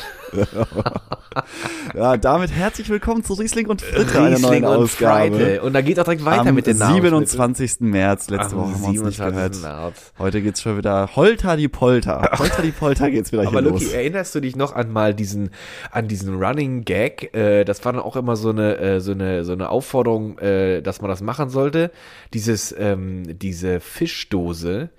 ja, 1.93 2.17
damit 2.17 2.51
herzlich 2.51 2.89
willkommen 2.89 3.23
zu 3.23 3.33
Riesling 3.33 3.67
und 3.67 3.83
Fritte, 3.83 4.19
einer 4.19 4.39
neuen 4.39 4.65
Ausgabe. 4.65 5.35
Friday. 5.35 5.59
Und 5.59 5.73
da 5.73 5.81
geht 5.81 5.99
auch 5.99 6.03
direkt 6.03 6.25
weiter 6.25 6.47
Am 6.49 6.55
mit 6.55 6.65
den 6.65 6.79
Namen. 6.79 6.95
27. 6.95 7.81
März, 7.81 8.31
letzte 8.31 8.55
Am 8.55 8.61
Woche 8.61 8.73
haben 8.73 8.81
wir 8.81 9.01
uns 9.01 9.19
nicht 9.19 9.19
gehört. 9.19 9.61
März. 9.61 10.13
Heute 10.17 10.41
geht's 10.41 10.63
schon 10.63 10.77
wieder 10.79 11.15
Holter 11.15 11.57
die 11.57 11.67
Polter. 11.67 12.31
Holter 12.39 12.63
die 12.63 12.71
Polter 12.71 13.11
geht's 13.11 13.31
wieder 13.31 13.43
Aber 13.43 13.61
hier 13.61 13.69
Luki, 13.69 13.83
los. 13.83 13.93
erinnerst 13.93 14.33
du 14.33 14.39
dich 14.39 14.55
noch 14.55 14.75
an 14.75 14.91
mal 14.91 15.13
diesen, 15.13 15.51
an 15.91 16.07
diesen 16.07 16.41
Running 16.43 16.83
Gag? 16.83 17.35
Äh, 17.35 17.65
das 17.65 17.85
war 17.85 17.93
dann 17.93 18.01
auch 18.01 18.15
immer 18.15 18.35
so 18.37 18.49
eine, 18.49 18.77
äh, 18.79 18.99
so 18.99 19.11
eine, 19.11 19.45
so 19.45 19.53
eine 19.53 19.69
Aufforderung, 19.69 20.39
äh, 20.39 20.81
dass 20.81 21.01
man 21.01 21.09
das 21.09 21.21
machen 21.21 21.49
sollte. 21.49 21.91
Dieses, 22.33 22.73
ähm, 22.75 23.37
diese 23.37 23.79
Fischdose, 23.79 24.89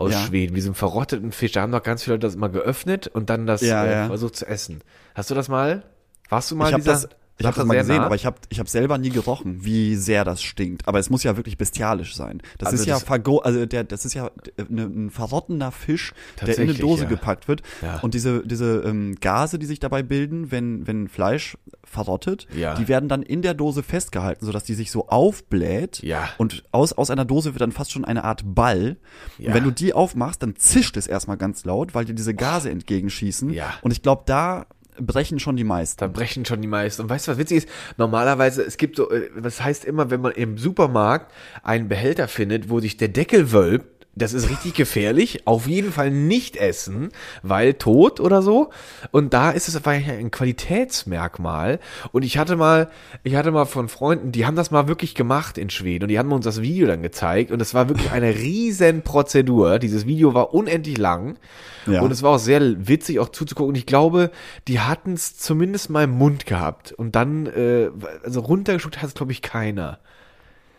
aus 0.00 0.12
ja. 0.12 0.20
Schweden, 0.26 0.56
wie 0.56 0.60
so 0.62 0.68
einen 0.68 0.74
verrotteten 0.74 1.30
Fisch. 1.30 1.52
Da 1.52 1.60
haben 1.60 1.72
doch 1.72 1.82
ganz 1.82 2.02
viele 2.02 2.14
Leute 2.14 2.26
das 2.26 2.34
immer 2.34 2.48
geöffnet 2.48 3.06
und 3.06 3.28
dann 3.28 3.46
das 3.46 3.60
ja, 3.60 3.84
äh, 3.84 4.06
versucht 4.06 4.34
zu 4.34 4.46
essen. 4.46 4.80
Hast 5.14 5.30
du 5.30 5.34
das 5.34 5.48
mal? 5.48 5.82
Warst 6.30 6.50
du 6.50 6.56
mal 6.56 6.70
ich 6.70 6.76
dieser, 6.76 6.92
das, 6.92 7.08
ich 7.40 7.46
habe 7.46 7.56
das 7.56 7.66
mal 7.66 7.76
gesehen, 7.76 7.96
nah? 7.96 8.06
aber 8.06 8.14
ich 8.14 8.26
habe 8.26 8.36
ich 8.48 8.60
hab 8.60 8.68
selber 8.68 8.98
nie 8.98 9.10
gerochen, 9.10 9.64
wie 9.64 9.96
sehr 9.96 10.24
das 10.24 10.42
stinkt. 10.42 10.86
Aber 10.86 10.98
es 10.98 11.10
muss 11.10 11.22
ja 11.22 11.36
wirklich 11.36 11.56
bestialisch 11.56 12.14
sein. 12.14 12.42
Das 12.58 12.68
also 12.68 12.82
ist 12.82 12.86
ja 12.86 12.98
Vergo 12.98 13.38
also 13.38 13.64
der, 13.66 13.84
das 13.84 14.04
ist 14.04 14.14
ja 14.14 14.30
ne, 14.68 14.82
ein 14.82 15.10
verrottener 15.10 15.72
Fisch, 15.72 16.12
der 16.40 16.56
in 16.56 16.70
eine 16.70 16.74
Dose 16.74 17.04
ja. 17.04 17.08
gepackt 17.08 17.48
wird. 17.48 17.62
Ja. 17.82 18.00
Und 18.00 18.14
diese 18.14 18.46
diese 18.46 18.82
ähm, 18.84 19.16
Gase, 19.20 19.58
die 19.58 19.66
sich 19.66 19.80
dabei 19.80 20.02
bilden, 20.02 20.50
wenn 20.50 20.86
wenn 20.86 21.08
Fleisch 21.08 21.56
verrottet, 21.82 22.46
ja. 22.54 22.74
die 22.74 22.88
werden 22.88 23.08
dann 23.08 23.22
in 23.22 23.42
der 23.42 23.54
Dose 23.54 23.82
festgehalten, 23.82 24.44
sodass 24.44 24.64
die 24.64 24.74
sich 24.74 24.90
so 24.90 25.08
aufbläht. 25.08 26.02
Ja. 26.02 26.28
Und 26.38 26.64
aus 26.72 26.92
aus 26.92 27.10
einer 27.10 27.24
Dose 27.24 27.54
wird 27.54 27.60
dann 27.60 27.72
fast 27.72 27.92
schon 27.92 28.04
eine 28.04 28.24
Art 28.24 28.42
Ball. 28.44 28.96
Ja. 29.38 29.48
Und 29.48 29.54
wenn 29.54 29.64
du 29.64 29.70
die 29.70 29.92
aufmachst, 29.94 30.42
dann 30.42 30.56
zischt 30.56 30.96
es 30.96 31.06
erstmal 31.06 31.36
ganz 31.36 31.64
laut, 31.64 31.94
weil 31.94 32.04
dir 32.04 32.14
diese 32.14 32.34
Gase 32.34 32.70
entgegenschießen. 32.70 33.50
Ja. 33.50 33.74
Und 33.82 33.90
ich 33.90 34.02
glaube, 34.02 34.22
da 34.26 34.66
brechen 35.00 35.38
schon 35.38 35.56
die 35.56 35.64
meisten. 35.64 36.00
Da 36.00 36.06
brechen 36.06 36.44
schon 36.44 36.62
die 36.62 36.68
meisten. 36.68 37.02
Und 37.02 37.10
weißt 37.10 37.28
du, 37.28 37.32
was 37.32 37.38
witzig 37.38 37.58
ist? 37.58 37.68
Normalerweise, 37.96 38.62
es 38.62 38.76
gibt 38.76 38.96
so, 38.96 39.10
äh, 39.10 39.30
was 39.34 39.62
heißt 39.62 39.84
immer, 39.84 40.10
wenn 40.10 40.20
man 40.20 40.32
im 40.32 40.58
Supermarkt 40.58 41.32
einen 41.62 41.88
Behälter 41.88 42.28
findet, 42.28 42.70
wo 42.70 42.80
sich 42.80 42.96
der 42.96 43.08
Deckel 43.08 43.52
wölbt, 43.52 43.99
das 44.20 44.32
ist 44.32 44.50
richtig 44.50 44.74
gefährlich. 44.74 45.46
Auf 45.46 45.66
jeden 45.66 45.92
Fall 45.92 46.10
nicht 46.10 46.56
essen, 46.56 47.10
weil 47.42 47.74
tot 47.74 48.20
oder 48.20 48.42
so. 48.42 48.70
Und 49.10 49.32
da 49.32 49.50
ist 49.50 49.68
es 49.68 49.76
einfach 49.76 49.92
ein 49.92 50.30
Qualitätsmerkmal. 50.30 51.80
Und 52.12 52.24
ich 52.24 52.38
hatte 52.38 52.56
mal, 52.56 52.90
ich 53.22 53.34
hatte 53.34 53.50
mal 53.50 53.64
von 53.64 53.88
Freunden, 53.88 54.32
die 54.32 54.46
haben 54.46 54.56
das 54.56 54.70
mal 54.70 54.88
wirklich 54.88 55.14
gemacht 55.14 55.58
in 55.58 55.70
Schweden 55.70 56.04
und 56.04 56.08
die 56.08 56.18
haben 56.18 56.32
uns 56.32 56.44
das 56.44 56.60
Video 56.60 56.86
dann 56.86 57.02
gezeigt 57.02 57.50
und 57.50 57.60
es 57.62 57.74
war 57.74 57.88
wirklich 57.88 58.10
eine 58.10 58.34
riesen 58.34 59.02
Prozedur. 59.02 59.78
Dieses 59.78 60.06
Video 60.06 60.34
war 60.34 60.52
unendlich 60.54 60.98
lang 60.98 61.38
ja. 61.86 62.02
und 62.02 62.10
es 62.10 62.22
war 62.22 62.32
auch 62.32 62.38
sehr 62.38 62.60
witzig 62.86 63.20
auch 63.20 63.30
zuzugucken. 63.30 63.70
Und 63.70 63.78
ich 63.78 63.86
glaube, 63.86 64.30
die 64.68 64.80
hatten 64.80 65.14
es 65.14 65.38
zumindest 65.38 65.90
mal 65.90 66.04
im 66.04 66.10
Mund 66.10 66.46
gehabt 66.46 66.92
und 66.92 67.16
dann, 67.16 67.46
äh, 67.46 67.90
also 68.22 68.40
runtergeschuckt 68.40 68.98
hat 68.98 69.08
es 69.08 69.14
glaube 69.14 69.32
ich 69.32 69.42
keiner. 69.42 69.98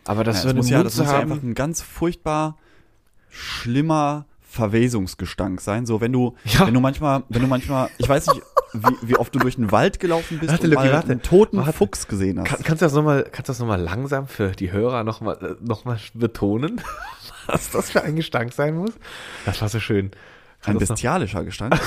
Aber 0.04 0.24
das 0.24 0.44
ja, 0.44 0.50
so 0.50 0.56
muss 0.56 0.70
ja, 0.70 0.82
das 0.82 0.96
muss 0.96 1.06
ja 1.06 1.18
einfach 1.18 1.42
ein 1.42 1.54
ganz 1.54 1.80
furchtbar 1.82 2.56
schlimmer 3.32 4.26
Verwesungsgestank 4.52 5.60
sein. 5.62 5.86
So, 5.86 6.02
wenn 6.02 6.12
du, 6.12 6.36
ja. 6.44 6.66
wenn 6.66 6.74
du 6.74 6.80
manchmal, 6.80 7.22
wenn 7.30 7.40
du 7.40 7.48
manchmal, 7.48 7.88
ich 7.96 8.06
weiß 8.06 8.26
nicht, 8.28 8.42
wie, 8.74 9.08
wie 9.08 9.16
oft 9.16 9.34
du 9.34 9.38
durch 9.38 9.56
den 9.56 9.72
Wald 9.72 9.98
gelaufen 9.98 10.38
bist 10.38 10.52
warte, 10.52 10.66
und 10.66 10.74
mal 10.74 10.92
warte, 10.92 11.10
einen 11.10 11.22
toten 11.22 11.56
warte. 11.56 11.72
Fuchs 11.72 12.06
gesehen 12.06 12.38
hast. 12.38 12.48
Kann, 12.48 12.62
kannst 12.62 12.82
du 12.82 12.86
das 12.86 12.92
nochmal, 12.92 13.24
kannst 13.24 13.48
du 13.48 13.52
das 13.52 13.58
nochmal 13.60 13.80
langsam 13.80 14.28
für 14.28 14.50
die 14.50 14.70
Hörer 14.70 15.04
nochmal, 15.04 15.56
noch 15.62 15.86
mal 15.86 15.98
betonen? 16.12 16.82
Was 17.46 17.70
das 17.70 17.90
für 17.90 18.02
ein 18.02 18.14
Gestank 18.14 18.52
sein 18.52 18.76
muss? 18.76 18.92
Das 19.46 19.62
war 19.62 19.70
so 19.70 19.80
schön. 19.80 20.10
Kann 20.60 20.76
ein 20.76 20.78
bestialischer 20.78 21.44
Gestank? 21.44 21.74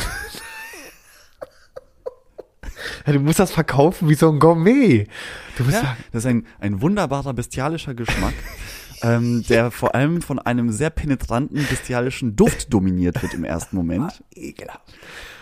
ja, 3.05 3.13
du 3.13 3.19
musst 3.19 3.37
das 3.39 3.51
verkaufen 3.51 4.09
wie 4.09 4.15
so 4.15 4.29
ein 4.31 4.39
Gourmet. 4.39 5.07
Du 5.57 5.63
musst 5.63 5.75
ja, 5.75 5.83
sagen, 5.83 6.03
das 6.11 6.23
ist 6.23 6.29
ein, 6.29 6.47
ein 6.59 6.81
wunderbarer 6.81 7.33
bestialischer 7.33 7.93
Geschmack 7.93 8.33
ähm, 9.05 9.43
der 9.47 9.71
vor 9.71 9.95
allem 9.95 10.21
von 10.21 10.39
einem 10.39 10.71
sehr 10.71 10.89
penetranten, 10.89 11.65
bestialischen 11.69 12.35
Duft 12.35 12.73
dominiert 12.73 13.21
wird 13.21 13.33
im 13.33 13.43
ersten 13.43 13.75
Moment. 13.75 14.23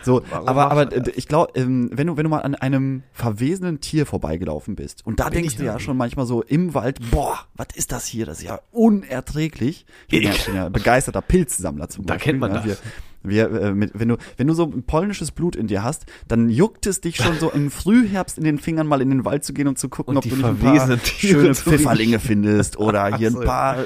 So, 0.03 0.21
Warum 0.29 0.47
aber, 0.49 0.69
aber 0.69 1.17
ich 1.17 1.29
glaube, 1.29 1.53
ähm, 1.55 1.89
wenn 1.93 2.07
du, 2.07 2.17
wenn 2.17 2.25
du 2.25 2.29
mal 2.29 2.41
an 2.41 2.55
einem 2.55 3.03
verwesenen 3.13 3.79
Tier 3.79 4.05
vorbeigelaufen 4.05 4.75
bist 4.75 5.05
und 5.05 5.21
da 5.21 5.29
bin 5.29 5.43
denkst 5.43 5.55
du 5.55 5.63
ja 5.63 5.79
schon 5.79 5.95
manchmal 5.95 6.25
so 6.25 6.41
im 6.41 6.73
Wald, 6.73 6.99
boah, 7.09 7.39
was 7.55 7.67
ist 7.75 7.93
das 7.93 8.05
hier? 8.05 8.25
Das 8.25 8.39
ist 8.39 8.43
ja 8.43 8.59
unerträglich. 8.71 9.85
Ich 10.07 10.19
bin 10.19 10.23
ja, 10.23 10.31
ich 10.31 10.45
bin 10.45 10.55
ja 10.55 10.67
begeisterter 10.67 11.21
Pilzsammler 11.21 11.87
zum 11.87 12.05
Beispiel. 12.05 12.19
Da 12.19 12.23
kennt 12.23 12.39
man 12.41 12.51
ja, 12.51 12.57
das. 12.57 12.65
Wir, 12.65 12.77
Wir, 13.23 13.49
äh, 13.51 13.73
mit, 13.73 13.91
wenn, 13.93 14.09
du, 14.09 14.17
wenn 14.37 14.47
du 14.47 14.53
so 14.53 14.63
ein 14.65 14.83
polnisches 14.83 15.31
Blut 15.31 15.55
in 15.55 15.67
dir 15.67 15.83
hast, 15.83 16.05
dann 16.27 16.49
juckt 16.49 16.85
es 16.85 17.01
dich 17.01 17.17
schon 17.17 17.39
so 17.39 17.49
im 17.49 17.71
Frühherbst 17.71 18.37
in 18.37 18.43
den 18.43 18.59
Fingern 18.59 18.85
mal 18.87 19.01
in 19.01 19.09
den 19.09 19.25
Wald 19.25 19.45
zu 19.45 19.53
gehen 19.53 19.67
und 19.67 19.79
zu 19.79 19.89
gucken, 19.89 20.11
Und 20.11 20.17
ob 20.17 20.23
du 20.29 20.35
nicht 20.35 20.45
ein 20.45 20.57
paar 20.57 20.97
schöne. 20.99 21.55
Pfifferlinge 21.55 22.19
findest 22.19 22.77
oder 22.77 23.15
hier 23.17 23.29
ein 23.29 23.45
paar 23.45 23.79
äh, 23.79 23.83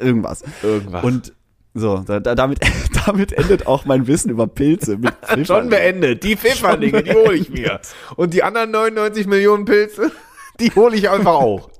irgendwas. 0.00 0.42
Irgendwas. 0.62 1.04
Und 1.04 1.32
so, 1.72 2.02
da, 2.04 2.18
da, 2.18 2.34
damit, 2.34 2.60
damit 3.06 3.32
endet 3.32 3.66
auch 3.66 3.84
mein 3.84 4.06
Wissen 4.06 4.30
über 4.30 4.46
Pilze. 4.46 4.98
Mit 4.98 5.14
Schon 5.46 5.68
beendet. 5.68 6.24
Die 6.24 6.36
Pfifferlinge, 6.36 7.02
die 7.02 7.12
hole 7.12 7.36
ich 7.36 7.50
mir. 7.50 7.80
Und 8.16 8.34
die 8.34 8.42
anderen 8.42 8.72
99 8.72 9.26
Millionen 9.26 9.64
Pilze, 9.64 10.10
die 10.60 10.70
hole 10.74 10.96
ich 10.96 11.08
einfach 11.10 11.34
auch. 11.34 11.70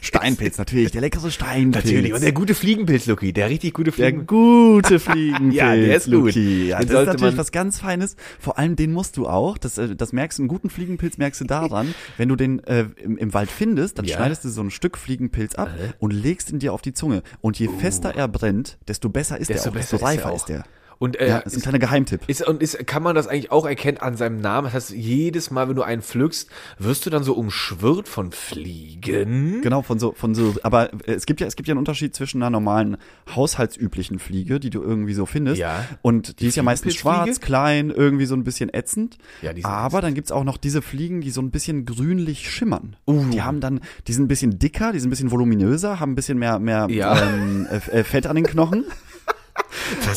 Steinpilz, 0.00 0.58
natürlich, 0.58 0.90
der 0.92 1.00
leckere 1.00 1.30
Steinpilz. 1.30 1.84
Natürlich. 1.84 2.12
Und 2.12 2.22
der 2.22 2.32
gute 2.32 2.54
Fliegenpilz, 2.54 3.06
Lucky. 3.06 3.32
Der 3.32 3.48
richtig 3.48 3.72
gute 3.74 3.90
Der 3.90 3.94
Fliegenpilz. 3.94 4.26
gute 4.28 4.98
Fliegenpilz, 5.00 5.54
Ja, 5.54 5.74
der 5.74 5.96
ist 5.96 6.04
gut. 6.06 6.12
Luki. 6.14 6.68
Ja, 6.68 6.78
Den 6.80 6.88
das 6.88 7.00
ist 7.02 7.06
natürlich 7.06 7.36
was 7.38 7.52
ganz 7.52 7.80
Feines. 7.80 8.16
Vor 8.38 8.58
allem 8.58 8.76
den 8.76 8.92
musst 8.92 9.16
du 9.16 9.26
auch. 9.28 9.56
Das, 9.58 9.78
äh, 9.78 9.94
das 9.96 10.12
merkst 10.12 10.38
du, 10.38 10.42
einen 10.42 10.48
guten 10.48 10.70
Fliegenpilz 10.70 11.18
merkst 11.18 11.40
du 11.40 11.44
daran, 11.44 11.94
wenn 12.16 12.28
du 12.28 12.36
den 12.36 12.62
äh, 12.64 12.86
im, 13.02 13.16
im 13.16 13.32
Wald 13.34 13.50
findest, 13.50 13.98
dann 13.98 14.04
Ja. 14.06 14.16
schneidest 14.16 14.44
du 14.44 14.48
so 14.48 14.60
ein 14.62 14.70
Stück 14.70 14.98
Fliegenpilz 14.98 15.54
ab 15.54 15.70
und 15.98 16.10
legst 16.12 16.50
ihn 16.50 16.58
dir 16.58 16.72
auf 16.72 16.82
die 16.82 16.92
Zunge. 16.92 17.22
Und 17.40 17.58
je 17.58 17.68
fester 17.80 18.14
er 18.14 18.28
brennt, 18.28 18.78
desto 18.88 19.08
besser 19.08 19.38
ist. 19.38 19.48
Desto 19.50 19.68
er 19.68 19.72
auch, 19.72 19.76
desto 19.76 19.96
ist 19.96 20.02
er 20.02 20.08
reifer 20.08 20.30
auch. 20.32 20.36
ist 20.36 20.50
er. 20.50 20.64
Und 21.04 21.20
äh, 21.20 21.28
Ja, 21.28 21.40
das 21.42 21.52
ist 21.52 21.58
ein 21.58 21.62
kleiner 21.62 21.78
Geheimtipp. 21.78 22.22
Ist, 22.28 22.46
und 22.48 22.62
ist, 22.62 22.86
kann 22.86 23.02
man 23.02 23.14
das 23.14 23.26
eigentlich 23.26 23.52
auch 23.52 23.66
erkennen 23.66 23.98
an 23.98 24.16
seinem 24.16 24.40
Namen? 24.40 24.64
Das 24.64 24.72
heißt, 24.74 24.90
jedes 24.92 25.50
Mal, 25.50 25.68
wenn 25.68 25.76
du 25.76 25.82
einen 25.82 26.00
pflückst, 26.00 26.48
wirst 26.78 27.04
du 27.04 27.10
dann 27.10 27.22
so 27.22 27.34
umschwirrt 27.34 28.08
von 28.08 28.32
Fliegen. 28.32 29.60
Genau, 29.60 29.82
von 29.82 29.98
so, 29.98 30.12
von 30.12 30.34
so, 30.34 30.54
aber 30.62 30.94
äh, 31.06 31.12
es 31.12 31.26
gibt 31.26 31.42
ja, 31.42 31.46
es 31.46 31.56
gibt 31.56 31.68
ja 31.68 31.72
einen 31.72 31.80
Unterschied 31.80 32.14
zwischen 32.14 32.42
einer 32.42 32.48
normalen 32.48 32.96
haushaltsüblichen 33.36 34.18
Fliege, 34.18 34.58
die 34.60 34.70
du 34.70 34.82
irgendwie 34.82 35.12
so 35.12 35.26
findest. 35.26 35.58
Ja. 35.60 35.84
Und 36.00 36.40
die, 36.40 36.46
ist 36.46 36.56
ja 36.56 36.62
meistens 36.62 36.94
schwarz, 36.94 37.40
klein, 37.40 37.90
irgendwie 37.90 38.24
so 38.24 38.34
ein 38.34 38.42
bisschen 38.44 38.72
ätzend. 38.72 39.18
Ja, 39.42 39.52
die 39.52 39.60
sind 39.60 39.70
aber 39.70 40.00
dann 40.00 40.14
gibt's 40.14 40.32
auch 40.32 40.44
noch 40.44 40.56
diese 40.56 40.80
Fliegen, 40.80 41.20
die 41.20 41.30
so 41.30 41.42
ein 41.42 41.50
bisschen 41.50 41.84
grünlich 41.84 42.50
schimmern. 42.50 42.96
Uh. 43.06 43.26
Die 43.30 43.42
haben 43.42 43.60
dann, 43.60 43.80
die 44.06 44.14
sind 44.14 44.24
ein 44.24 44.28
bisschen 44.28 44.58
dicker, 44.58 44.92
die 44.92 45.00
sind 45.00 45.08
ein 45.08 45.10
bisschen 45.10 45.30
voluminöser, 45.30 46.00
haben 46.00 46.12
ein 46.12 46.14
bisschen 46.14 46.38
mehr, 46.38 46.58
mehr 46.58 46.86
Ja. 46.88 47.20
ähm, 47.20 47.66
äh, 47.70 47.98
äh, 48.00 48.04
Fett 48.04 48.26
an 48.26 48.36
den 48.36 48.46
Knochen. 48.46 48.86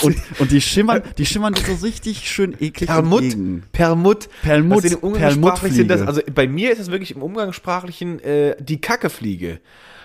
und, 0.03 0.17
und 0.39 0.51
die 0.51 0.61
schimmern, 0.61 1.01
die 1.17 1.25
schimmern 1.25 1.53
so 1.55 1.85
richtig 1.85 2.29
schön 2.29 2.53
eklig 2.59 2.89
Perlmutt, 2.89 3.23
entgegen. 3.23 3.63
Perlmutt, 3.71 4.29
Perlmutt, 4.41 4.83
Also 4.83 4.97
Umgangssprachlichen 4.99 5.75
sind 5.75 5.87
das, 5.89 6.01
also 6.01 6.21
bei 6.33 6.47
mir 6.47 6.71
ist 6.71 6.79
das 6.79 6.91
wirklich 6.91 7.15
im 7.15 7.21
Umgangssprachlichen 7.21 8.19
äh, 8.19 8.55
die 8.59 8.79
Kackefliege. 8.81 9.59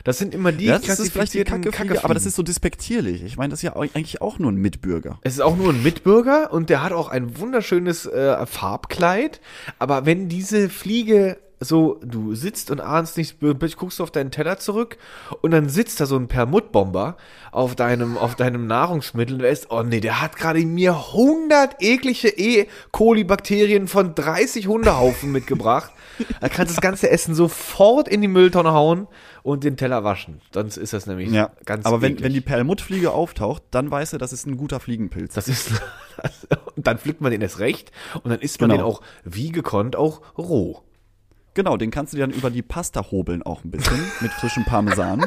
Das 0.05 0.19
sind 0.19 0.35
immer 0.35 0.51
die 0.51 0.65
Ja, 0.65 0.79
das 0.79 0.99
ist 0.99 1.13
vielleicht 1.13 1.35
die 1.35 1.45
Kackefliege, 1.45 2.03
aber 2.05 2.15
das 2.15 2.27
ist 2.27 2.35
so 2.35 2.43
despektierlich. 2.43 3.23
Ich 3.23 3.37
meine, 3.37 3.51
das 3.51 3.61
ist 3.61 3.63
ja 3.63 3.77
eigentlich 3.77 4.21
auch 4.21 4.39
nur 4.39 4.51
ein 4.51 4.57
Mitbürger. 4.57 5.21
Es 5.23 5.35
ist 5.35 5.41
auch 5.41 5.57
nur 5.57 5.73
ein 5.73 5.83
Mitbürger 5.83 6.53
und 6.53 6.71
der 6.71 6.83
hat 6.83 6.93
auch 6.93 7.09
ein 7.09 7.39
wunderschönes 7.39 8.07
äh, 8.07 8.45
Farbkleid. 8.45 9.41
Aber 9.79 10.05
wenn 10.05 10.29
diese 10.29 10.69
Fliege 10.69 11.39
so, 11.65 11.99
du 12.05 12.35
sitzt 12.35 12.71
und 12.71 12.81
ahnst 12.81 13.17
nichts, 13.17 13.35
plötzlich 13.39 13.77
guckst 13.77 13.99
du 13.99 14.03
auf 14.03 14.11
deinen 14.11 14.31
Teller 14.31 14.59
zurück 14.59 14.97
und 15.41 15.51
dann 15.51 15.69
sitzt 15.69 16.01
da 16.01 16.07
so 16.07 16.17
ein 16.17 16.29
Permuttbomber 16.29 17.17
auf 17.51 17.75
deinem, 17.75 18.17
auf 18.17 18.35
deinem 18.35 18.67
Nahrungsmittel 18.67 19.35
und 19.37 19.45
ist, 19.45 19.71
oh 19.71 19.83
nee, 19.83 20.01
der 20.01 20.21
hat 20.21 20.37
gerade 20.37 20.61
mir 20.61 20.93
100 20.95 21.77
eklige 21.83 22.29
E. 22.29 22.67
coli-Bakterien 22.91 23.89
von 23.89 24.15
30 24.15 24.67
Hundehaufen 24.69 25.33
mitgebracht. 25.33 25.93
Da 26.41 26.49
kannst 26.49 26.73
du 26.73 26.75
das 26.77 26.81
ganze 26.81 27.11
Essen 27.11 27.35
sofort 27.35 28.09
in 28.09 28.21
die 28.23 28.29
Mülltonne 28.29 28.73
hauen 28.73 29.07
und 29.43 29.65
den 29.65 29.77
Teller 29.77 30.05
waschen. 30.05 30.41
Sonst 30.53 30.77
ist 30.77 30.93
das 30.93 31.07
nämlich 31.07 31.31
Ja, 31.31 31.51
ganz 31.65 31.85
aber 31.85 32.01
wenn, 32.01 32.13
eklig. 32.13 32.25
wenn 32.25 32.33
die 32.33 32.41
Perlmuttfliege 32.41 33.11
auftaucht, 33.11 33.63
dann 33.71 33.91
weißt 33.91 34.13
du, 34.13 34.19
das 34.19 34.33
ist 34.33 34.47
ein 34.47 34.57
guter 34.57 34.79
Fliegenpilz. 34.81 35.35
Das 35.35 35.49
ist, 35.49 35.71
das, 36.23 36.47
und 36.77 36.87
dann 36.87 36.99
pflückt 36.99 37.21
man 37.21 37.33
den 37.33 37.41
erst 37.43 37.59
recht 37.59 37.91
und 38.23 38.31
dann 38.31 38.41
isst 38.41 38.61
man 38.61 38.71
Genau. 38.71 38.83
den 38.83 38.87
auch 38.87 39.03
wie 39.25 39.51
gekonnt 39.51 39.97
auch 39.97 40.21
roh. 40.39 40.81
Genau, 41.55 41.77
den 41.77 41.91
kannst 41.91 42.13
du 42.13 42.17
dir 42.17 42.27
dann 42.27 42.37
über 42.37 42.51
die 42.51 42.63
Pasta 42.63 43.11
hobeln 43.11 43.43
auch 43.43 43.65
ein 43.65 43.71
bisschen 43.71 44.01
mit 44.21 44.33
frischem 44.33 44.65
Parmesan. 44.65 45.25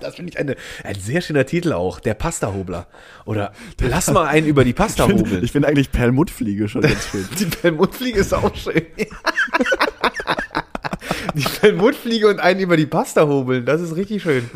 Das 0.00 0.16
finde 0.16 0.32
ich 0.32 0.38
eine, 0.38 0.56
ein 0.84 0.94
sehr 0.96 1.20
schöner 1.20 1.46
Titel 1.46 1.72
auch, 1.72 2.00
der 2.00 2.14
Pastahobler. 2.14 2.86
Oder 3.24 3.52
lass 3.80 4.10
mal 4.10 4.26
einen 4.26 4.46
über 4.46 4.64
die 4.64 4.72
Pasta 4.72 5.08
hobeln. 5.08 5.42
Ich 5.44 5.52
finde 5.52 5.68
eigentlich 5.68 5.92
Perlmuttfliege 5.92 6.68
schon 6.68 6.82
ganz 6.82 7.08
schön. 7.08 7.28
Die 7.38 7.46
Pelmutfliege 7.46 8.20
ist 8.20 8.32
auch 8.34 8.54
schön. 8.54 8.82
die 11.34 11.42
Pelmutfliege 11.42 12.28
und 12.28 12.40
einen 12.40 12.60
über 12.60 12.76
die 12.76 12.86
Pasta 12.86 13.26
hobeln, 13.26 13.64
das 13.64 13.80
ist 13.80 13.96
richtig 13.96 14.22
schön. 14.22 14.48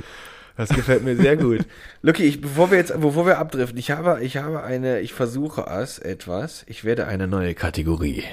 Das 0.57 0.71
gefällt 0.71 1.05
mir 1.05 1.17
sehr 1.17 1.37
gut. 1.37 1.67
Lucky, 2.03 2.25
ich, 2.25 2.41
bevor 2.41 2.71
wir 2.71 2.79
jetzt, 2.79 2.99
bevor 2.99 3.27
wir 3.27 3.39
abdriften, 3.39 3.79
ich 3.79 3.91
habe, 3.91 4.23
ich 4.23 4.39
habe 4.39 4.63
eine, 4.63 5.01
ich 5.01 5.13
versuche 5.13 5.67
es 5.67 5.99
etwas. 5.99 6.65
Ich 6.67 6.85
werde 6.85 7.07
eine 7.07 7.27
neue 7.29 7.55
Kategorie 7.55 8.25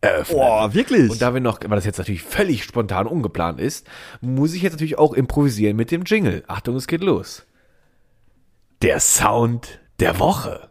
eröffnen. 0.00 0.38
Boah, 0.38 0.74
wirklich? 0.74 1.10
Und 1.10 1.20
da 1.22 1.34
wir 1.34 1.40
noch, 1.40 1.60
weil 1.62 1.76
das 1.76 1.84
jetzt 1.84 1.98
natürlich 1.98 2.22
völlig 2.22 2.64
spontan 2.64 3.06
ungeplant 3.06 3.60
ist, 3.60 3.86
muss 4.20 4.54
ich 4.54 4.62
jetzt 4.62 4.72
natürlich 4.72 4.98
auch 4.98 5.14
improvisieren 5.14 5.76
mit 5.76 5.90
dem 5.90 6.02
Jingle. 6.04 6.44
Achtung, 6.46 6.76
es 6.76 6.86
geht 6.86 7.02
los. 7.02 7.46
Der 8.82 9.00
Sound 9.00 9.80
der 10.00 10.18
Woche. 10.18 10.70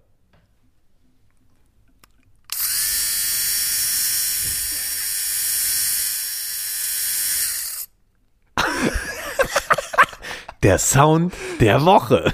Der 10.64 10.80
Sound 10.80 11.34
der 11.60 11.86
Woche. 11.86 12.34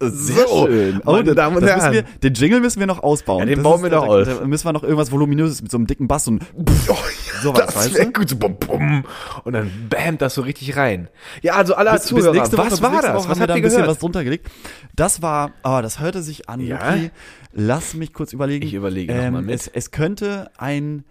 Sehr 0.00 0.46
So, 0.46 0.66
schön. 0.66 1.00
Oh, 1.04 1.12
meine 1.12 1.34
da, 1.34 1.34
Damen 1.34 1.56
und 1.56 1.62
das 1.62 1.74
müssen 1.74 1.92
Herren. 1.92 2.06
wir, 2.20 2.30
den 2.30 2.34
Jingle 2.34 2.60
müssen 2.60 2.78
wir 2.78 2.86
noch 2.86 3.02
ausbauen. 3.02 3.40
Ja, 3.40 3.46
den 3.46 3.56
Das 3.56 3.62
bauen 3.64 3.82
wir 3.82 3.90
noch 3.90 4.06
aus. 4.06 4.28
Da 4.28 4.46
müssen 4.46 4.64
wir 4.66 4.72
noch 4.72 4.84
irgendwas 4.84 5.10
Voluminöses 5.10 5.60
mit 5.60 5.70
so 5.72 5.76
einem 5.76 5.86
dicken 5.88 6.06
Bass 6.06 6.28
und 6.28 6.42
sowas, 7.42 7.66
Das 7.66 7.76
weißt 7.76 7.98
du? 7.98 8.12
gut, 8.12 8.28
so 8.28 8.36
bum, 8.36 8.56
bum. 8.58 9.04
Und 9.44 9.52
dann 9.54 9.70
bämt 9.90 10.22
das 10.22 10.34
so 10.34 10.42
richtig 10.42 10.76
rein. 10.76 11.08
Ja, 11.42 11.54
also 11.54 11.74
alle 11.74 11.90
Bis, 11.92 12.02
bis 12.02 12.08
Zuhörer, 12.10 12.32
nächste 12.32 12.56
Woche, 12.58 12.66
was 12.70 12.80
bis 12.80 12.82
war 12.82 13.02
das? 13.02 13.14
Woche 13.14 13.14
Was 13.16 13.28
haben 13.28 13.40
wir 13.40 13.46
da 13.48 13.54
ein 13.54 13.62
bisschen 13.62 13.76
gehört? 13.78 13.90
was 13.90 13.98
drunter 13.98 14.22
gelegt. 14.24 14.48
Das 14.94 15.20
war, 15.20 15.50
oh, 15.64 15.80
das 15.82 15.98
hörte 15.98 16.22
sich 16.22 16.48
an, 16.48 16.60
Ja? 16.60 16.94
Luki. 16.94 17.10
Lass 17.52 17.94
mich 17.94 18.12
kurz 18.12 18.32
überlegen. 18.32 18.62
Ähm, 18.62 18.68
Ich 18.68 18.74
überlege 18.74 19.12
noch 19.14 19.30
mal 19.32 19.42
mit. 19.42 19.54
Es, 19.54 19.66
es 19.66 19.90
könnte 19.90 20.50
ein, 20.58 21.04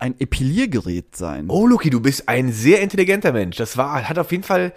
ein 0.00 0.18
Epiliergerät 0.18 1.14
sein. 1.14 1.44
Oh, 1.48 1.66
Luki, 1.68 1.90
du 1.90 2.00
bist 2.00 2.28
ein 2.28 2.50
sehr 2.52 2.80
intelligenter 2.80 3.30
Mensch. 3.32 3.56
Das 3.56 3.76
war, 3.76 4.08
hat 4.08 4.18
auf 4.18 4.32
jeden 4.32 4.42
Fall 4.42 4.72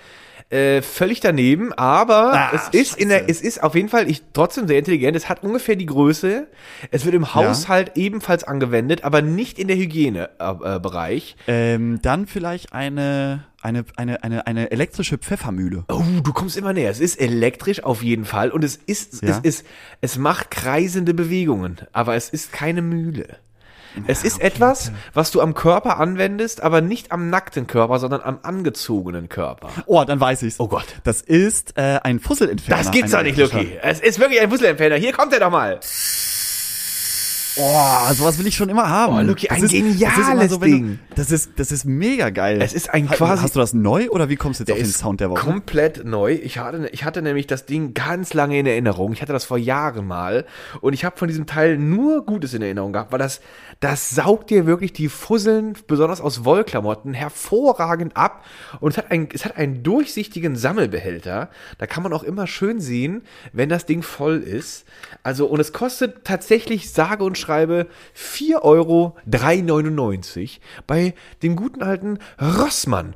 äh, 0.49 0.81
völlig 0.81 1.19
daneben, 1.21 1.73
aber 1.73 2.34
Ah, 2.34 2.51
es 2.53 2.69
ist 2.69 2.97
in 2.97 3.10
der, 3.10 3.19
scheiße. 3.19 3.31
es 3.31 3.41
ist 3.41 3.63
auf 3.63 3.73
jeden 3.75 3.89
Fall 3.89 4.10
ich, 4.10 4.21
trotzdem 4.34 4.67
sehr 4.67 4.77
intelligent. 4.77 5.17
Es 5.17 5.27
hat 5.27 5.43
ungefähr 5.43 5.75
die 5.75 5.86
Größe. 5.88 6.47
Es 6.91 7.03
wird 7.05 7.15
im 7.15 7.34
Haushalt 7.34 7.93
ebenfalls 7.95 8.43
angewendet, 8.43 9.03
aber 9.03 9.21
nicht 9.21 9.58
in 9.60 9.67
der 9.67 9.77
Hygienebereich. 9.77 10.75
Äh, 10.75 10.79
Bereich. 10.79 11.36
Ähm, 11.47 11.99
dann 12.01 12.27
vielleicht 12.27 12.73
eine, 12.73 13.45
eine, 13.62 13.86
eine, 13.97 14.23
eine, 14.23 14.45
eine 14.47 14.71
elektrische 14.71 15.17
Pfeffermühle. 15.17 15.86
Oh, 15.89 16.03
du 16.23 16.31
kommst 16.31 16.58
immer 16.58 16.73
näher. 16.73 16.91
Es 16.91 16.99
ist 16.99 17.19
elektrisch 17.19 17.84
auf 17.84 18.03
jeden 18.03 18.25
Fall 18.25 18.51
und 18.51 18.63
es 18.63 18.75
ist, 18.75 19.23
Ja. 19.23 19.29
es 19.29 19.39
ist, 19.39 19.65
es 20.01 20.17
macht 20.17 20.51
kreisende 20.51 21.13
Bewegungen, 21.15 21.77
aber 21.91 22.15
es 22.15 22.29
ist 22.29 22.53
keine 22.53 22.81
Mühle. 22.84 23.38
Es 24.08 24.23
ist 24.23 24.41
etwas, 24.41 24.91
was 25.13 25.31
du 25.31 25.41
am 25.41 25.53
Körper 25.53 25.99
anwendest, 25.99 26.62
aber 26.62 26.81
nicht 26.81 27.12
am 27.12 27.29
nackten 27.29 27.67
Körper, 27.67 27.99
sondern 27.99 28.21
am 28.21 28.39
angezogenen 28.43 29.29
Körper. 29.29 29.69
Oh, 29.86 30.03
dann 30.03 30.19
weiß 30.19 30.43
ich's. 30.43 30.60
Oh 30.60 30.67
Gott. 30.67 30.86
Das 31.03 31.21
ist 31.21 31.77
äh, 31.77 31.99
ein 32.03 32.19
Fusselentferner. 32.19 32.84
Das 32.84 32.91
gibt's 32.91 33.12
doch 33.12 33.23
nicht. 33.23 33.38
Lucky. 33.38 33.77
Es 33.81 33.99
ist 33.99 34.19
wirklich 34.19 34.41
ein 34.41 34.49
Fusselempfänger. 34.49 34.95
Hier 34.95 35.13
kommt 35.13 35.34
er 35.34 35.39
doch 35.39 35.51
mal. 35.51 35.79
Oh, 37.58 38.13
sowas 38.13 38.38
will 38.38 38.48
ich 38.48 38.56
schon 38.56 38.70
immer 38.70 38.89
haben. 38.89 39.15
Oh, 39.18 39.22
Luki, 39.22 39.48
Das 39.48 39.58
ein 39.58 39.63
ist- 39.63 39.74
das 39.74 39.80
ist 39.80 40.00
geniales 40.00 40.52
wenn 40.52 40.60
du- 40.60 40.65
Ding. 40.65 41.00
Das 41.15 41.32
ist, 41.32 41.52
das 41.58 41.72
ist 41.72 41.86
mega 41.86 42.30
geil. 42.30 42.62
Es 42.62 42.74
ist 42.74 42.89
ein 42.94 43.08
quasi- 43.10 43.41
Hast 43.41 43.56
du 43.56 43.60
das 43.60 43.74
neu 43.74 44.10
oder 44.10 44.28
wie 44.30 44.36
kommst 44.36 44.60
du 44.60 44.63
jetzt 44.63 44.72
auf 44.72 44.78
den 44.78 44.86
Sound 44.88 45.22
der 45.22 45.30
Woche? 45.30 45.39
Komplett 45.46 46.04
neu. 46.06 46.34
Ich 46.34 46.58
hatte, 46.58 46.89
ich 46.91 47.04
hatte 47.06 47.22
nämlich 47.22 47.48
das 47.48 47.65
Ding 47.65 47.94
ganz 47.94 48.34
lange 48.34 48.60
in 48.60 48.65
Erinnerung. 48.65 49.13
Ich 49.13 49.22
hatte 49.22 49.32
das 49.34 49.46
vor 49.46 49.58
Jahren 49.58 50.06
mal. 50.06 50.46
Und 50.82 50.94
ich 50.94 51.06
habe 51.06 51.18
von 51.18 51.28
diesem 51.28 51.46
Teil 51.46 51.78
nur 51.78 52.26
Gutes 52.26 52.54
in 52.54 52.62
Erinnerung 52.62 52.91
gehabt, 52.94 53.12
weil 53.12 53.20
das, 53.20 53.39
das 53.80 54.10
saugt 54.10 54.50
dir 54.50 54.65
wirklich 54.65 54.91
die 54.94 55.08
Fusseln, 55.10 55.74
besonders 55.88 56.20
aus 56.22 56.44
Wollklamotten, 56.44 57.13
hervorragend 57.13 58.18
ab. 58.18 58.44
Und 58.82 58.91
es 58.91 58.98
hat, 58.98 59.12
ein, 59.12 59.30
es 59.34 59.46
hat 59.46 59.58
einen 59.58 59.84
durchsichtigen 59.84 60.56
Sammelbehälter. 60.56 61.50
Da 61.78 61.88
kann 61.88 62.04
man 62.04 62.12
auch 62.13 62.24
immer 62.24 62.48
schön 62.48 62.80
sehen, 62.80 63.24
wenn 63.54 63.70
das 63.70 63.86
Ding 63.86 64.02
voll 64.04 64.38
ist. 64.39 64.86
Also, 65.24 65.46
und 65.48 65.60
es 65.60 65.72
kostet 65.74 66.26
tatsächlich 66.26 66.91
sage 66.91 67.24
und 67.24 67.38
schreibe 67.45 67.88
4,399 68.13 70.62
Euro 70.62 70.84
bei 70.88 71.13
dem 71.43 71.55
guten 71.55 71.84
alten 71.84 72.17
Rossmann. 72.41 73.13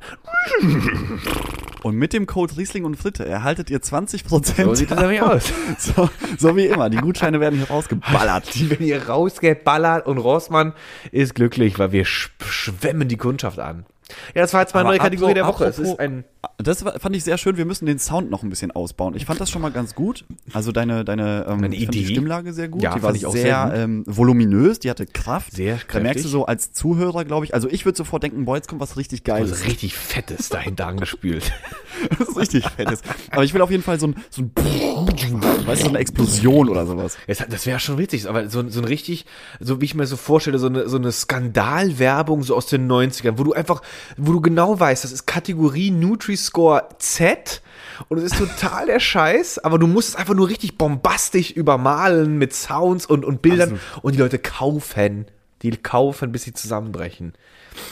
Und 1.82 1.96
mit 1.96 2.12
dem 2.12 2.26
Code 2.26 2.56
Riesling 2.56 2.84
und 2.84 2.96
Fritte 2.96 3.26
erhaltet 3.26 3.70
ihr 3.70 3.80
20%. 3.80 4.64
So 4.64 4.74
sieht 4.74 4.90
das 4.90 5.00
nämlich 5.00 5.22
aus. 5.22 5.52
So, 5.78 6.10
so 6.38 6.56
wie 6.56 6.66
immer. 6.66 6.90
Die 6.90 6.98
Gutscheine 6.98 7.40
werden 7.40 7.58
hier 7.58 7.68
rausgeballert. 7.68 8.54
Die 8.54 8.70
werden 8.70 8.84
hier 8.84 9.08
rausgeballert 9.08 10.06
und 10.06 10.18
Rossmann 10.18 10.74
ist 11.10 11.34
glücklich, 11.34 11.78
weil 11.78 11.92
wir 11.92 12.04
sch 12.04 12.30
schwemmen 12.44 13.08
die 13.08 13.16
Kundschaft 13.16 13.58
an. 13.58 13.86
Ja, 14.34 14.42
das 14.42 14.52
war 14.52 14.60
jetzt 14.60 14.74
meine 14.74 14.88
neue 14.88 14.98
Kategorie 14.98 15.34
der 15.34 15.46
Woche. 15.46 15.64
Es 15.64 15.78
ist 15.78 15.98
ein 15.98 16.24
Das 16.56 16.82
fand 16.82 17.14
ich 17.16 17.24
sehr 17.24 17.36
schön. 17.36 17.56
Wir 17.58 17.66
müssen 17.66 17.84
den 17.84 17.98
Sound 17.98 18.30
noch 18.30 18.42
ein 18.42 18.48
bisschen 18.48 18.70
ausbauen. 18.70 19.14
Ich 19.14 19.26
fand 19.26 19.40
das 19.40 19.50
schon 19.50 19.60
mal 19.60 19.70
ganz 19.70 19.94
gut. 19.94 20.24
Also 20.52 20.72
deine, 20.72 21.04
deine, 21.04 21.44
ähm, 21.46 21.60
Meine 21.60 21.76
fand 21.76 21.94
die 21.94 22.00
Idee. 22.00 22.12
Stimmlage 22.12 22.52
sehr 22.54 22.68
gut. 22.68 22.82
Ja, 22.82 22.94
die 22.94 23.02
war 23.02 23.14
ich 23.14 23.26
auch 23.26 23.32
sehr, 23.32 23.42
sehr 23.42 23.72
ähm, 23.74 24.04
voluminös. 24.06 24.78
Die 24.78 24.88
hatte 24.88 25.06
Kraft. 25.06 25.52
Sehr 25.52 25.76
Da 25.76 26.00
merkst 26.00 26.02
kräftig. 26.02 26.22
du 26.22 26.28
so 26.28 26.46
als 26.46 26.72
Zuhörer, 26.72 27.24
glaube 27.24 27.44
ich. 27.44 27.52
Also 27.52 27.68
ich 27.68 27.84
würde 27.84 27.96
sofort 27.96 28.22
denken, 28.22 28.46
boah, 28.46 28.56
jetzt 28.56 28.68
kommt 28.68 28.80
was 28.80 28.96
richtig 28.96 29.24
Geiles. 29.24 29.52
Also 29.52 29.64
richtig 29.64 29.94
fettes 29.94 30.48
dahinter 30.48 30.86
angespült. 30.86 31.52
Ist 32.18 32.36
richtig 32.36 32.66
fettes. 32.68 33.02
Aber 33.30 33.44
ich 33.44 33.52
will 33.52 33.60
auf 33.60 33.70
jeden 33.70 33.82
Fall 33.82 34.00
so 34.00 34.06
ein, 34.08 34.16
so 34.30 34.42
ein, 34.42 34.52
weißt 34.54 35.82
du, 35.82 35.84
so 35.84 35.88
eine 35.90 35.98
Explosion 35.98 36.68
oder 36.70 36.86
sowas. 36.86 37.18
Das, 37.26 37.66
wäre 37.66 37.80
schon 37.80 37.98
witzig, 37.98 38.28
aber 38.28 38.48
so, 38.48 38.66
so 38.68 38.80
ein 38.80 38.84
richtig, 38.86 39.26
so 39.58 39.80
wie 39.80 39.84
ich 39.84 39.94
mir 39.94 40.06
so 40.06 40.16
vorstelle, 40.16 40.58
so 40.58 40.68
eine, 40.68 40.88
so 40.88 40.96
eine 40.96 41.12
Skandalwerbung 41.12 42.42
so 42.42 42.56
aus 42.56 42.66
den 42.66 42.90
90ern, 42.90 43.34
wo 43.36 43.44
du 43.44 43.52
einfach, 43.52 43.82
wo 44.16 44.32
du 44.32 44.40
genau 44.40 44.78
weißt, 44.78 45.04
das 45.04 45.12
ist 45.12 45.26
Kategorie 45.26 45.90
Nutri-Score 46.30 46.88
Z 46.98 47.62
und 48.08 48.18
es 48.18 48.24
ist 48.24 48.38
total 48.38 48.86
der 48.86 49.00
Scheiß, 49.00 49.58
aber 49.58 49.78
du 49.78 49.86
musst 49.86 50.10
es 50.10 50.16
einfach 50.16 50.34
nur 50.34 50.48
richtig 50.48 50.78
bombastisch 50.78 51.50
übermalen 51.50 52.38
mit 52.38 52.54
Sounds 52.54 53.04
und, 53.04 53.24
und 53.24 53.42
Bildern 53.42 53.78
und 54.02 54.14
die 54.14 54.18
Leute 54.18 54.38
kaufen. 54.38 55.26
Die 55.62 55.70
kaufen, 55.72 56.32
bis 56.32 56.44
sie 56.44 56.54
zusammenbrechen. 56.54 57.34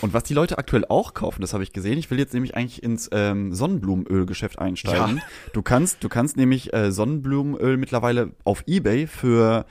Und 0.00 0.14
was 0.14 0.24
die 0.24 0.32
Leute 0.32 0.56
aktuell 0.56 0.86
auch 0.88 1.12
kaufen, 1.12 1.42
das 1.42 1.52
habe 1.52 1.62
ich 1.62 1.74
gesehen. 1.74 1.98
Ich 1.98 2.10
will 2.10 2.18
jetzt 2.18 2.32
nämlich 2.32 2.56
eigentlich 2.56 2.82
ins 2.82 3.10
ähm, 3.12 3.52
Sonnenblumenölgeschäft 3.52 4.58
einsteigen. 4.58 5.18
Ja. 5.18 5.22
Du 5.52 5.60
kannst, 5.60 6.02
du 6.02 6.08
kannst 6.08 6.38
nämlich 6.38 6.72
äh, 6.72 6.90
Sonnenblumenöl 6.90 7.76
mittlerweile 7.76 8.30
auf 8.44 8.64
eBay 8.66 9.06
für 9.06 9.66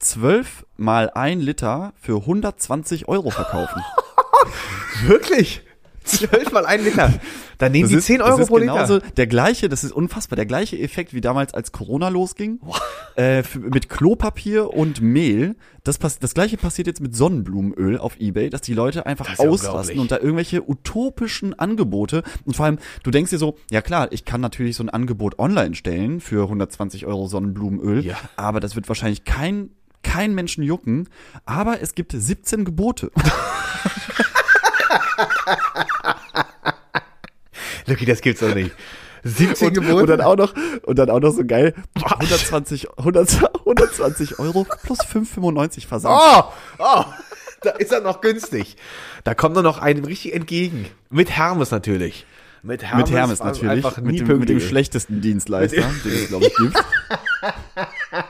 12 0.00 0.66
mal 0.76 1.10
ein 1.10 1.38
Liter 1.38 1.92
für 2.00 2.16
120 2.16 3.06
Euro 3.06 3.30
verkaufen. 3.30 3.82
Wirklich? 5.06 5.62
Zwölf 6.08 6.50
mal 6.52 6.66
ein 6.66 6.82
Liter. 6.84 7.12
Dann 7.58 7.72
nehmen 7.72 7.84
Das 7.84 7.90
die 7.90 7.96
ist- 7.98 8.06
10 8.06 8.18
das 8.18 8.28
Euro 8.30 8.40
ist 8.42 8.48
pro 8.48 8.56
genauso 8.56 8.94
Liter. 8.96 9.06
Der 9.16 9.26
gleiche, 9.26 9.68
das 9.68 9.84
ist 9.84 9.92
unfassbar, 9.92 10.36
der 10.36 10.46
gleiche 10.46 10.78
Effekt 10.78 11.12
wie 11.14 11.20
damals, 11.20 11.54
als 11.54 11.72
Corona 11.72 12.08
losging. 12.08 12.60
Äh, 13.16 13.42
mit 13.58 13.88
Klopapier 13.88 14.72
und 14.72 15.00
Mehl. 15.00 15.56
Das, 15.84 15.98
das 15.98 16.34
gleiche 16.34 16.56
passiert 16.56 16.86
jetzt 16.86 17.00
mit 17.00 17.16
Sonnenblumenöl 17.16 17.98
auf 17.98 18.20
Ebay, 18.20 18.50
dass 18.50 18.60
die 18.60 18.74
Leute 18.74 19.06
einfach 19.06 19.26
Das 19.28 19.40
ausrasten 19.40 19.98
und 19.98 20.10
da 20.10 20.18
irgendwelche 20.18 20.68
utopischen 20.68 21.58
Angebote. 21.58 22.22
Und 22.44 22.56
vor 22.56 22.66
allem, 22.66 22.78
du 23.02 23.10
denkst 23.10 23.30
dir 23.30 23.38
so, 23.38 23.56
ja 23.70 23.80
klar, 23.82 24.08
ich 24.12 24.24
kann 24.24 24.40
natürlich 24.40 24.76
so 24.76 24.82
ein 24.84 24.90
Angebot 24.90 25.38
online 25.38 25.74
stellen 25.74 26.20
für 26.20 26.42
120 26.44 27.06
Euro 27.06 27.26
Sonnenblumenöl, 27.26 28.04
Ja. 28.04 28.16
aber 28.36 28.60
das 28.60 28.76
wird 28.76 28.88
wahrscheinlich 28.88 29.24
kein 29.24 29.70
kein 30.04 30.32
Menschen 30.34 30.62
jucken, 30.62 31.08
aber 31.44 31.82
es 31.82 31.94
gibt 31.96 32.12
17 32.12 32.64
Gebote. 32.64 33.10
Lucky, 37.88 38.04
das 38.04 38.20
gibt's 38.20 38.40
doch 38.40 38.54
nicht. 38.54 38.72
17 39.24 39.78
und, 39.78 39.90
und 39.90 40.06
dann 40.08 40.20
auch 40.20 40.36
noch 40.36 40.54
und 40.82 40.98
dann 40.98 41.10
auch 41.10 41.20
noch 41.20 41.32
so 41.32 41.44
geil 41.44 41.74
120 41.96 42.88
100, 42.98 43.50
120 43.60 44.38
Euro 44.38 44.64
plus 44.84 45.00
5,95 45.00 45.86
Versand. 45.86 46.20
Oh, 46.20 46.44
oh, 46.78 47.04
da 47.62 47.70
ist 47.70 47.92
er 47.92 48.00
noch 48.00 48.20
günstig. 48.20 48.76
Da 49.24 49.34
kommt 49.34 49.56
er 49.56 49.62
noch 49.62 49.78
einem 49.78 50.04
richtig 50.04 50.34
entgegen. 50.34 50.86
Mit 51.10 51.30
Hermes 51.30 51.70
natürlich. 51.70 52.26
Mit 52.62 52.82
Hermes, 52.82 53.08
mit 53.08 53.16
Hermes 53.16 53.38
natürlich, 53.40 53.84
mit 54.00 54.20
dem, 54.20 54.38
mit 54.38 54.48
dem 54.48 54.60
schlechtesten 54.60 55.20
Dienstleister, 55.20 55.82
den 56.04 56.12
es 56.12 56.28
glaube 56.28 56.46
ich 56.46 56.54
gibt. 56.56 56.76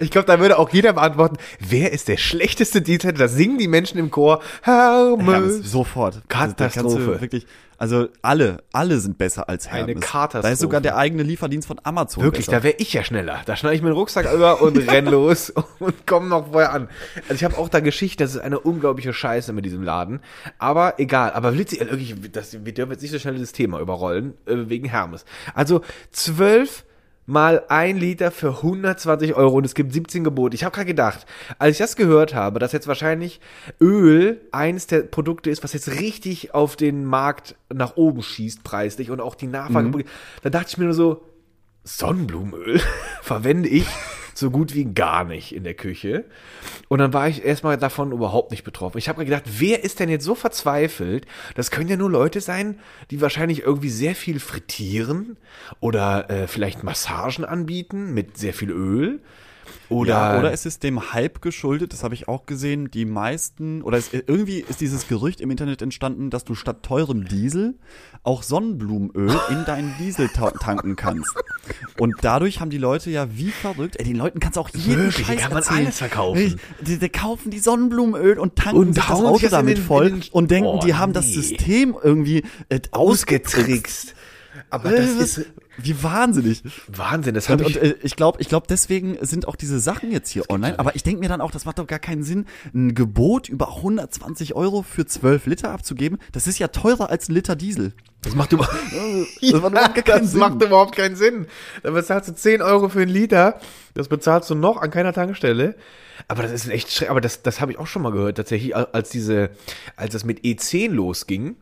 Ich 0.00 0.10
glaube, 0.10 0.26
da 0.26 0.38
würde 0.40 0.58
auch 0.58 0.70
jeder 0.70 0.92
beantworten, 0.94 1.36
wer 1.60 1.92
ist 1.92 2.08
der 2.08 2.16
schlechteste 2.16 2.82
Dienstleister? 2.82 3.18
Da 3.18 3.28
singen 3.28 3.58
die 3.58 3.68
Menschen 3.68 3.98
im 3.98 4.10
Chor. 4.10 4.40
Hermes. 4.62 5.26
Hermes, 5.26 5.70
sofort. 5.70 6.22
Katastrophe. 6.28 6.56
Da 6.56 6.68
kannst 6.68 6.96
du 6.96 7.20
wirklich, 7.20 7.46
also 7.78 8.08
alle, 8.22 8.62
alle 8.72 8.98
sind 9.00 9.18
besser 9.18 9.48
als 9.48 9.66
Eine 9.68 9.88
Hermes. 9.88 10.00
Katastrophe. 10.04 10.42
Da 10.42 10.52
ist 10.52 10.60
sogar 10.60 10.80
der 10.80 10.96
eigene 10.96 11.22
Lieferdienst 11.22 11.68
von 11.68 11.78
Amazon 11.82 12.24
Wirklich, 12.24 12.46
besser. 12.46 12.58
da 12.58 12.62
wäre 12.64 12.76
ich 12.78 12.92
ja 12.92 13.04
schneller. 13.04 13.42
Da 13.46 13.56
schneide 13.56 13.76
ich 13.76 13.82
meinen 13.82 13.92
Rucksack 13.92 14.32
über 14.32 14.62
und 14.62 14.76
renn 14.90 15.06
los 15.06 15.50
und 15.78 16.06
komme 16.06 16.28
noch 16.28 16.52
vorher 16.52 16.72
an. 16.72 16.88
Also 17.22 17.34
ich 17.34 17.44
habe 17.44 17.58
auch 17.58 17.68
da 17.68 17.80
Geschichte, 17.80 18.24
das 18.24 18.34
ist 18.34 18.40
eine 18.40 18.58
unglaubliche 18.60 19.12
Scheiße 19.12 19.52
mit 19.52 19.64
diesem 19.64 19.82
Laden. 19.82 20.20
Aber 20.58 20.98
egal, 20.98 21.32
aber 21.32 21.56
witzig, 21.58 21.80
also 21.80 21.92
wirklich, 21.92 22.14
das, 22.32 22.64
wir 22.64 22.72
dürfen 22.74 22.92
jetzt 22.92 23.02
nicht 23.02 23.10
so 23.12 23.18
schnell 23.18 23.38
das 23.38 23.52
Thema 23.52 23.80
überrollen, 23.80 24.34
äh, 24.46 24.54
wegen 24.68 24.88
Hermes. 24.88 25.24
Also 25.54 25.82
zwölf 26.12 26.84
mal 27.26 27.64
ein 27.68 27.96
Liter 27.96 28.30
für 28.30 28.56
120 28.56 29.34
Euro 29.34 29.56
und 29.56 29.66
es 29.66 29.74
gibt 29.74 29.92
17 29.92 30.24
Gebote. 30.24 30.54
Ich 30.54 30.64
habe 30.64 30.74
gerade 30.74 30.86
gedacht, 30.86 31.26
als 31.58 31.72
ich 31.72 31.78
das 31.78 31.96
gehört 31.96 32.34
habe, 32.34 32.58
dass 32.58 32.72
jetzt 32.72 32.86
wahrscheinlich 32.86 33.40
Öl 33.80 34.40
eines 34.52 34.86
der 34.86 35.00
Produkte 35.00 35.50
ist, 35.50 35.64
was 35.64 35.72
jetzt 35.72 36.00
richtig 36.00 36.54
auf 36.54 36.76
den 36.76 37.04
Markt 37.04 37.56
nach 37.72 37.96
oben 37.96 38.22
schießt 38.22 38.64
preislich 38.64 39.10
und 39.10 39.20
auch 39.20 39.34
die 39.34 39.48
Nachfrage, 39.48 40.04
da 40.42 40.50
dachte 40.50 40.68
ich 40.70 40.78
mir 40.78 40.84
nur 40.84 40.94
so, 40.94 41.22
Sonnenblumenöl 41.84 42.80
verwende 43.22 43.68
ich 43.68 43.86
so 44.38 44.50
gut 44.50 44.74
wie 44.74 44.84
gar 44.84 45.24
nicht 45.24 45.54
in 45.54 45.64
der 45.64 45.74
Küche. 45.74 46.24
Und 46.88 46.98
dann 46.98 47.12
war 47.12 47.28
ich 47.28 47.44
erstmal 47.44 47.76
davon 47.76 48.12
überhaupt 48.12 48.50
nicht 48.50 48.64
betroffen. 48.64 48.98
Ich 48.98 49.08
habe 49.08 49.18
mir 49.18 49.24
gedacht, 49.24 49.44
wer 49.46 49.84
ist 49.84 50.00
denn 50.00 50.08
jetzt 50.08 50.24
so 50.24 50.34
verzweifelt? 50.34 51.26
Das 51.54 51.70
können 51.70 51.88
ja 51.88 51.96
nur 51.96 52.10
Leute 52.10 52.40
sein, 52.40 52.78
die 53.10 53.20
wahrscheinlich 53.20 53.62
irgendwie 53.62 53.90
sehr 53.90 54.14
viel 54.14 54.40
frittieren 54.40 55.36
oder 55.80 56.30
äh, 56.30 56.46
vielleicht 56.46 56.84
Massagen 56.84 57.44
anbieten 57.44 58.14
mit 58.14 58.38
sehr 58.38 58.54
viel 58.54 58.70
Öl. 58.70 59.20
Oder, 59.88 60.10
ja, 60.10 60.38
oder 60.40 60.52
es 60.52 60.66
ist 60.66 60.82
dem 60.82 61.12
Hype 61.12 61.40
geschuldet, 61.42 61.92
das 61.92 62.02
habe 62.02 62.14
ich 62.14 62.26
auch 62.26 62.44
gesehen, 62.46 62.90
die 62.90 63.04
meisten, 63.04 63.82
oder 63.82 63.96
es, 63.98 64.12
irgendwie 64.12 64.58
ist 64.68 64.80
dieses 64.80 65.06
Gerücht 65.06 65.40
im 65.40 65.50
Internet 65.50 65.80
entstanden, 65.80 66.28
dass 66.30 66.44
du 66.44 66.54
statt 66.56 66.78
teurem 66.82 67.26
Diesel 67.28 67.74
auch 68.24 68.42
Sonnenblumenöl 68.42 69.38
in 69.50 69.64
deinen 69.64 69.94
Diesel 69.98 70.28
ta- 70.28 70.50
tanken 70.50 70.96
kannst. 70.96 71.32
Und 71.98 72.14
dadurch 72.22 72.60
haben 72.60 72.70
die 72.70 72.78
Leute 72.78 73.10
ja 73.10 73.28
wie 73.36 73.50
verrückt, 73.50 73.94
ey, 73.98 74.04
den 74.04 74.16
Leuten 74.16 74.40
kannst 74.40 74.56
du 74.56 74.60
auch 74.62 74.70
jeden 74.70 75.04
Wirklich, 75.04 75.24
Scheiß 75.26 75.40
kann 75.40 75.50
man 75.50 75.58
erzählen. 75.62 75.84
alles 75.84 75.98
verkaufen. 75.98 76.60
Die, 76.80 76.98
die 76.98 77.08
kaufen 77.08 77.50
die 77.50 77.60
Sonnenblumenöl 77.60 78.38
und 78.40 78.56
tanken 78.56 78.80
Und 78.80 78.96
das 78.96 79.08
Auto 79.10 79.38
das 79.40 79.50
damit 79.52 79.78
den- 79.78 79.84
voll 79.84 80.10
den- 80.10 80.22
und 80.32 80.50
denken, 80.50 80.68
Oh, 80.68 80.80
die 80.84 80.94
haben 80.94 81.12
das 81.12 81.26
nee. 81.26 81.34
System 81.34 81.96
irgendwie 82.02 82.42
äh, 82.68 82.80
ausgetrickst. 82.90 83.56
ausgetrickst. 83.56 84.14
Aber 84.70 84.90
das 84.90 85.10
ist 85.10 85.46
wie 85.78 86.02
wahnsinnig. 86.02 86.62
Wahnsinn. 86.88 87.34
Das 87.34 87.48
Und, 87.48 87.60
habe 87.60 87.70
ich. 87.70 87.76
und 87.80 87.82
äh, 87.84 87.94
ich 88.02 88.16
glaube, 88.16 88.40
ich 88.40 88.48
glaube, 88.48 88.66
deswegen 88.68 89.16
sind 89.20 89.46
auch 89.46 89.56
diese 89.56 89.78
Sachen 89.78 90.10
jetzt 90.10 90.30
hier 90.30 90.50
online. 90.50 90.78
Aber 90.78 90.96
ich 90.96 91.02
denke 91.02 91.20
mir 91.20 91.28
dann 91.28 91.40
auch, 91.40 91.50
das 91.50 91.64
macht 91.64 91.78
doch 91.78 91.86
gar 91.86 91.98
keinen 91.98 92.22
Sinn, 92.24 92.46
ein 92.74 92.94
Gebot 92.94 93.48
über 93.48 93.76
120 93.76 94.54
Euro 94.54 94.82
für 94.82 95.06
12 95.06 95.46
Liter 95.46 95.70
abzugeben. 95.70 96.18
Das 96.32 96.46
ist 96.46 96.58
ja 96.58 96.68
teurer 96.68 97.10
als 97.10 97.28
ein 97.28 97.34
Liter 97.34 97.56
Diesel. 97.56 97.92
Das 98.22 98.34
macht 98.34 98.52
überhaupt, 98.52 98.74
Das 99.42 99.60
macht 99.60 99.72
überhaupt 99.72 100.04
keinen 100.04 100.22
das 100.22 100.30
Sinn. 100.32 100.40
macht 100.40 100.62
überhaupt 100.62 100.96
keinen 100.96 101.16
Sinn. 101.16 101.46
Dann 101.82 101.94
bezahlst 101.94 102.28
du 102.28 102.34
10 102.34 102.62
Euro 102.62 102.88
für 102.88 103.02
einen 103.02 103.10
Liter. 103.10 103.60
Das 103.94 104.08
bezahlst 104.08 104.50
du 104.50 104.54
noch 104.54 104.78
an 104.78 104.90
keiner 104.90 105.12
Tankstelle. 105.12 105.76
Aber 106.28 106.42
das 106.42 106.52
ist 106.52 106.68
echt 106.68 106.90
schrecklich. 106.90 107.10
Aber 107.10 107.20
das, 107.20 107.42
das 107.42 107.60
habe 107.60 107.72
ich 107.72 107.78
auch 107.78 107.86
schon 107.86 108.02
mal 108.02 108.10
gehört, 108.12 108.38
tatsächlich, 108.38 108.74
als 108.74 109.10
diese, 109.10 109.50
als 109.96 110.12
das 110.14 110.24
mit 110.24 110.40
E10 110.40 110.90
losging. 110.90 111.56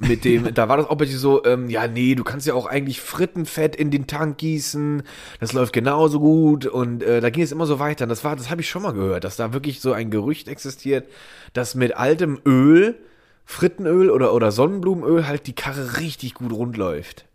Mit 0.00 0.24
dem, 0.24 0.52
da 0.52 0.68
war 0.68 0.76
das 0.76 0.86
auch 0.86 0.98
so, 1.06 1.44
ähm, 1.44 1.70
ja, 1.70 1.86
nee, 1.88 2.14
du 2.14 2.24
kannst 2.24 2.46
ja 2.46 2.54
auch 2.54 2.66
eigentlich 2.66 3.00
Frittenfett 3.00 3.76
in 3.76 3.90
den 3.90 4.06
Tank 4.06 4.38
gießen, 4.38 5.02
das 5.40 5.52
läuft 5.52 5.72
genauso 5.72 6.20
gut 6.20 6.66
und 6.66 7.02
äh, 7.02 7.20
da 7.20 7.30
ging 7.30 7.42
es 7.42 7.52
immer 7.52 7.66
so 7.66 7.78
weiter. 7.78 8.04
Und 8.04 8.10
das 8.10 8.24
war, 8.24 8.36
das 8.36 8.50
habe 8.50 8.60
ich 8.60 8.68
schon 8.68 8.82
mal 8.82 8.92
gehört, 8.92 9.24
dass 9.24 9.36
da 9.36 9.52
wirklich 9.52 9.80
so 9.80 9.92
ein 9.92 10.10
Gerücht 10.10 10.48
existiert, 10.48 11.08
dass 11.52 11.74
mit 11.74 11.96
altem 11.96 12.38
Öl, 12.44 12.96
Frittenöl 13.44 14.10
oder, 14.10 14.34
oder 14.34 14.50
Sonnenblumenöl 14.50 15.26
halt 15.26 15.46
die 15.46 15.54
Karre 15.54 16.00
richtig 16.00 16.34
gut 16.34 16.52
rund 16.52 16.76
läuft. 16.76 17.26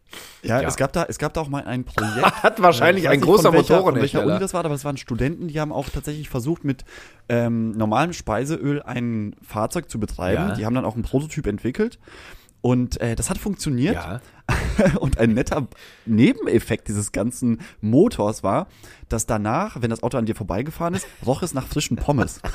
Ja, 0.44 0.62
Ja. 0.62 0.68
es 0.68 0.76
gab 0.76 0.92
da, 0.94 1.06
es 1.08 1.18
gab 1.18 1.34
da 1.34 1.42
auch 1.42 1.48
mal 1.48 1.64
ein 1.64 1.84
Projekt. 1.84 2.22
Hat 2.44 2.62
wahrscheinlich 2.62 3.06
Ich 3.06 3.10
weiß 3.10 3.18
ein 3.18 3.22
großer 3.22 3.54
welcher 3.54 3.78
Motorenhersteller. 3.78 4.26
Uni 4.26 4.40
das 4.40 4.54
war, 4.54 4.66
aber 4.66 4.76
es 4.76 4.84
waren 4.84 4.98
Studenten, 4.98 5.48
die 5.48 5.60
haben 5.60 5.72
auch 5.72 5.90
tatsächlich 5.90 6.30
versucht, 6.30 6.64
mit 6.64 6.84
ähm, 7.30 7.72
normalem 7.72 8.14
Speiseöl 8.14 8.82
ein 8.82 9.36
Fahrzeug 9.42 9.90
zu 9.90 10.00
betreiben. 10.00 10.50
Ja. 10.50 10.56
Die 10.56 10.66
haben 10.66 10.76
dann 10.76 10.86
auch 10.86 10.96
einen 10.96 11.04
Prototyp 11.04 11.48
entwickelt. 11.48 12.00
Und 12.62 13.02
äh, 13.02 13.16
das 13.16 13.30
hat 13.30 13.38
funktioniert. 13.38 13.96
Ja. 13.96 14.22
Und 15.00 15.18
ein 15.18 15.34
netter 15.34 15.68
Nebeneffekt 16.06 16.88
dieses 16.88 17.12
ganzen 17.12 17.62
Motors 17.82 18.44
war, 18.44 18.68
dass 19.10 19.26
danach, 19.26 19.82
wenn 19.82 19.90
das 19.90 20.04
Auto 20.04 20.18
an 20.18 20.26
dir 20.26 20.36
vorbeigefahren 20.36 20.94
ist, 20.94 21.08
roch 21.26 21.42
es 21.42 21.54
nach 21.54 21.68
frischen 21.68 21.98
Pommes. 21.98 22.42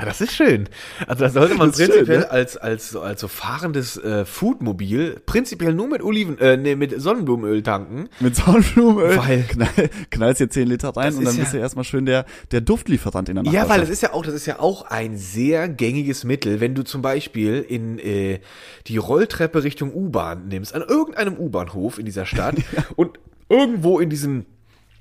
Ah, 0.00 0.04
das 0.06 0.20
ist 0.20 0.32
schön. 0.32 0.68
Also 1.06 1.24
da 1.24 1.30
sollte 1.30 1.54
man 1.54 1.72
prinzipiell 1.72 2.06
schön, 2.06 2.18
ne? 2.20 2.30
als, 2.30 2.56
als, 2.56 2.90
so- 2.90 3.00
als 3.02 3.20
so 3.20 3.28
fahrendes 3.28 3.96
äh, 3.98 4.24
Foodmobil 4.24 5.20
prinzipiell 5.26 5.74
nur 5.74 5.88
mit 5.88 6.02
Oliven, 6.02 6.38
äh, 6.38 6.56
nee, 6.56 6.74
mit 6.76 7.00
Sonnenblumenöl 7.00 7.62
tanken. 7.62 8.08
Mit 8.20 8.36
Sonnenblumenöl. 8.36 9.16
Weil- 9.18 9.42
knall, 9.48 9.90
knallst 10.10 10.40
dir 10.40 10.48
10 10.50 10.68
Liter 10.68 10.90
rein 10.96 11.14
und 11.14 11.24
dann 11.24 11.34
ist 11.34 11.40
bist 11.40 11.52
ja- 11.52 11.58
du 11.58 11.62
erstmal 11.62 11.84
schön 11.84 12.06
der, 12.06 12.24
der 12.50 12.60
Duftlieferant 12.60 13.28
in 13.28 13.36
der 13.36 13.44
Ja, 13.52 13.68
weil 13.68 13.80
das 13.80 13.90
ist 13.90 14.02
ja 14.02 14.12
auch, 14.12 14.24
das 14.24 14.34
ist 14.34 14.46
ja 14.46 14.58
auch 14.58 14.82
ein 14.90 15.16
sehr 15.16 15.68
gängiges 15.68 16.24
Mittel, 16.24 16.60
wenn 16.60 16.74
du 16.74 16.82
zum 16.82 17.02
Beispiel 17.02 17.64
in 17.68 17.98
äh, 17.98 18.40
die 18.86 18.96
Rolltreppe 18.96 19.62
Richtung 19.64 19.92
U-Bahn 19.94 20.48
nimmst, 20.48 20.74
an 20.74 20.82
irgendeinem 20.82 21.36
U-Bahnhof 21.36 21.98
in 21.98 22.06
dieser 22.06 22.26
Stadt 22.26 22.56
und 22.96 23.18
irgendwo 23.48 23.98
in 24.00 24.10
diesem 24.10 24.46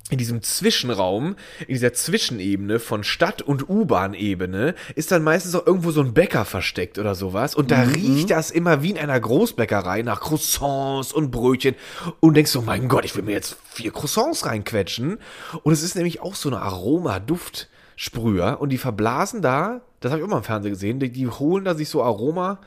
in 0.09 0.17
diesem 0.17 0.41
Zwischenraum, 0.41 1.35
in 1.61 1.75
dieser 1.75 1.93
Zwischenebene 1.93 2.79
von 2.79 3.03
Stadt- 3.03 3.41
und 3.43 3.69
U-Bahn-Ebene, 3.69 4.73
ist 4.95 5.11
dann 5.11 5.23
meistens 5.23 5.53
auch 5.55 5.67
irgendwo 5.67 5.91
so 5.91 6.01
ein 6.01 6.13
Bäcker 6.13 6.45
versteckt 6.45 6.97
oder 6.97 7.13
sowas. 7.13 7.53
Und 7.53 7.71
da 7.71 7.81
riecht 7.83 8.31
das 8.31 8.49
immer 8.49 8.81
wie 8.81 8.91
in 8.91 8.97
einer 8.97 9.19
Großbäckerei 9.19 10.01
nach 10.01 10.19
Croissants 10.21 11.13
und 11.13 11.29
Brötchen. 11.29 11.75
Und 12.19 12.35
denkst 12.35 12.51
so, 12.51 12.61
mein 12.61 12.87
Gott, 12.87 13.05
ich 13.05 13.15
will 13.15 13.23
mir 13.23 13.33
jetzt 13.33 13.57
vier 13.71 13.91
Croissants 13.91 14.45
reinquetschen. 14.45 15.19
Und 15.63 15.73
es 15.73 15.83
ist 15.83 15.95
nämlich 15.95 16.21
auch 16.21 16.35
so 16.35 16.49
eine 16.49 16.59
Aroma-Duft-Sprüher. 16.61 18.59
Und 18.59 18.69
die 18.69 18.77
verblasen 18.79 19.41
da, 19.43 19.81
das 19.99 20.11
habe 20.11 20.21
ich 20.21 20.25
auch 20.25 20.31
mal 20.31 20.37
im 20.37 20.43
Fernsehen 20.43 20.73
gesehen, 20.73 20.99
die, 20.99 21.11
die 21.11 21.27
holen 21.27 21.65
da 21.65 21.75
sich 21.75 21.89
so 21.89 22.01
Aroma- 22.01 22.57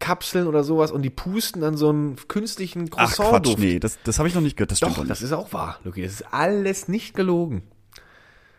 Kapseln 0.00 0.48
oder 0.48 0.64
sowas 0.64 0.90
und 0.90 1.02
die 1.02 1.10
pusten 1.10 1.60
dann 1.62 1.76
so 1.76 1.90
einen 1.90 2.16
künstlichen 2.26 2.90
Ach 2.96 3.14
Quatsch, 3.14 3.56
nee, 3.58 3.78
das, 3.78 3.98
das 4.02 4.18
habe 4.18 4.28
ich 4.28 4.34
noch 4.34 4.42
nicht 4.42 4.56
gehört. 4.56 4.72
Das 4.72 4.78
stimmt 4.78 4.96
Doch, 4.96 5.02
doch 5.02 5.06
das 5.08 5.20
nicht. 5.20 5.30
ist 5.30 5.32
auch 5.32 5.52
wahr, 5.52 5.78
Luki. 5.84 6.02
Das 6.02 6.12
ist 6.12 6.32
alles 6.32 6.88
nicht 6.88 7.14
gelogen. 7.14 7.62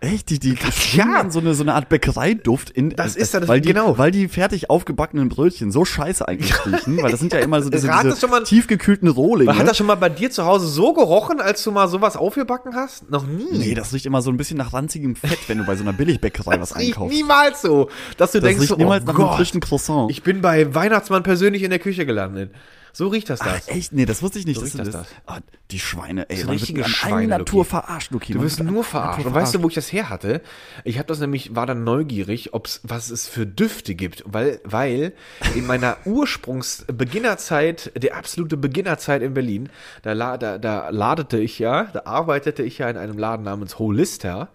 Echt, 0.04 0.32
die, 0.32 0.40
die, 0.40 0.56
Ja. 0.94 1.30
so 1.30 1.38
eine, 1.40 1.54
so 1.54 1.62
eine 1.62 1.76
Art 1.76 1.88
Bäckereiduft 1.88 2.72
in, 2.72 2.90
Das 2.90 3.16
ist 3.16 3.36
ja 3.36 3.40
das- 3.40 3.48
weil 3.48 3.62
die, 3.62 3.68
genau. 3.70 4.00
weil 4.00 4.10
die 4.10 4.28
fertig 4.30 4.68
aufgebackenen 4.72 5.30
Brötchen 5.30 5.72
so 5.72 5.86
scheiße 5.86 6.28
eigentlich 6.28 6.54
riechen, 6.66 6.98
weil 7.04 7.12
das 7.12 7.20
sind 7.20 7.32
ja 7.34 7.40
immer 7.40 7.62
so 7.62 7.70
diese, 7.70 7.88
diese 8.04 8.28
mal- 8.28 8.44
tiefgekühlten 8.44 9.08
Rohlinge. 9.08 9.56
Hat 9.56 9.68
das 9.68 9.78
schon 9.78 9.86
mal 9.86 9.94
bei 9.96 10.10
dir 10.10 10.32
zu 10.32 10.44
Hause 10.44 10.66
so 10.68 10.94
gerochen, 10.94 11.40
als 11.40 11.64
du 11.64 11.72
mal 11.72 11.88
sowas 11.88 12.18
aufgebacken 12.18 12.74
hast? 12.74 13.12
Noch 13.12 13.28
nie. 13.28 13.46
nee, 13.52 13.74
das 13.76 13.94
riecht 13.94 14.08
immer 14.08 14.24
so 14.24 14.32
ein 14.32 14.38
bisschen 14.38 14.58
nach 14.58 14.74
ranzigem 14.74 15.16
Fett, 15.16 15.38
wenn 15.48 15.60
du 15.60 15.66
bei 15.66 15.76
so 15.76 15.84
einer 15.84 15.94
Billigbäckerei 15.94 16.60
was 16.60 16.74
einkaufst. 16.74 17.16
niemals 17.16 17.62
so, 17.62 17.90
dass 18.18 18.32
du 18.32 18.40
Das 18.40 18.48
denkst, 18.48 18.62
riecht 18.62 18.70
so, 18.70 18.78
niemals 18.78 19.04
oh 19.04 19.08
nach 19.12 19.16
einem 19.20 19.28
Gott, 19.28 19.38
frischen 19.38 19.60
Croissant. 19.62 20.10
ich 20.10 20.24
bin 20.24 20.42
bei 20.42 20.74
Weihnachtsmann 20.74 21.22
persönlich 21.22 21.62
in 21.62 21.70
der 21.70 21.78
Küche 21.80 22.08
gelandet. 22.08 22.52
So 22.94 23.08
riecht 23.08 23.30
das 23.30 23.42
Ach, 23.42 23.54
das. 23.54 23.68
echt? 23.68 23.94
Nee, 23.94 24.06
das 24.06 24.22
wusste 24.22 24.40
ich 24.40 24.46
nicht. 24.46 24.58
So 24.58 24.64
riecht 24.64 24.78
du 24.78 24.84
das 24.84 25.06
Ah, 25.26 25.40
die 25.72 25.80
Schweine, 25.80 26.30
ey. 26.30 26.42
Das 26.42 26.50
richtige 26.50 26.84
Schweine, 26.84 27.28
Natur 27.28 27.64
verarscht, 27.66 28.12
Luki. 28.12 28.34
Du 28.34 28.42
wirst 28.42 28.62
nur 28.62 28.84
verarscht. 28.84 29.26
Und 29.26 29.34
weißt 29.34 29.56
du, 29.56 29.64
wo 29.64 29.68
ich 29.70 29.76
das 29.76 29.92
her 29.92 30.10
hatte? 30.10 30.42
Ich 30.84 30.98
habe 30.98 31.08
das 31.08 31.20
nämlich, 31.20 31.56
war 31.56 31.66
dann 31.66 31.84
neugierig, 31.84 32.54
ob's, 32.54 32.82
was 32.84 33.10
es 33.10 33.28
für 33.28 33.46
Düfte 33.46 33.96
gibt. 33.96 34.24
Weil, 34.26 34.60
weil 34.64 35.14
in 35.56 35.66
meiner 35.66 35.98
Ursprungs-Beginnerzeit, 36.06 37.92
der 38.02 38.16
absolute 38.18 38.58
Beginnerzeit 38.58 39.22
in 39.22 39.34
Berlin, 39.34 39.70
da, 40.02 40.14
la, 40.14 40.38
da, 40.38 40.58
da 40.58 40.90
ladete 40.90 41.40
ich 41.40 41.60
ja, 41.60 41.86
da 41.86 42.04
arbeitete 42.06 42.64
ich 42.64 42.78
ja 42.80 42.90
in 42.90 42.98
einem 42.98 43.18
Laden 43.18 43.44
namens 43.44 43.80
Holista. 43.80 44.50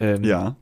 Ähm, 0.00 0.24
Ja. 0.24 0.56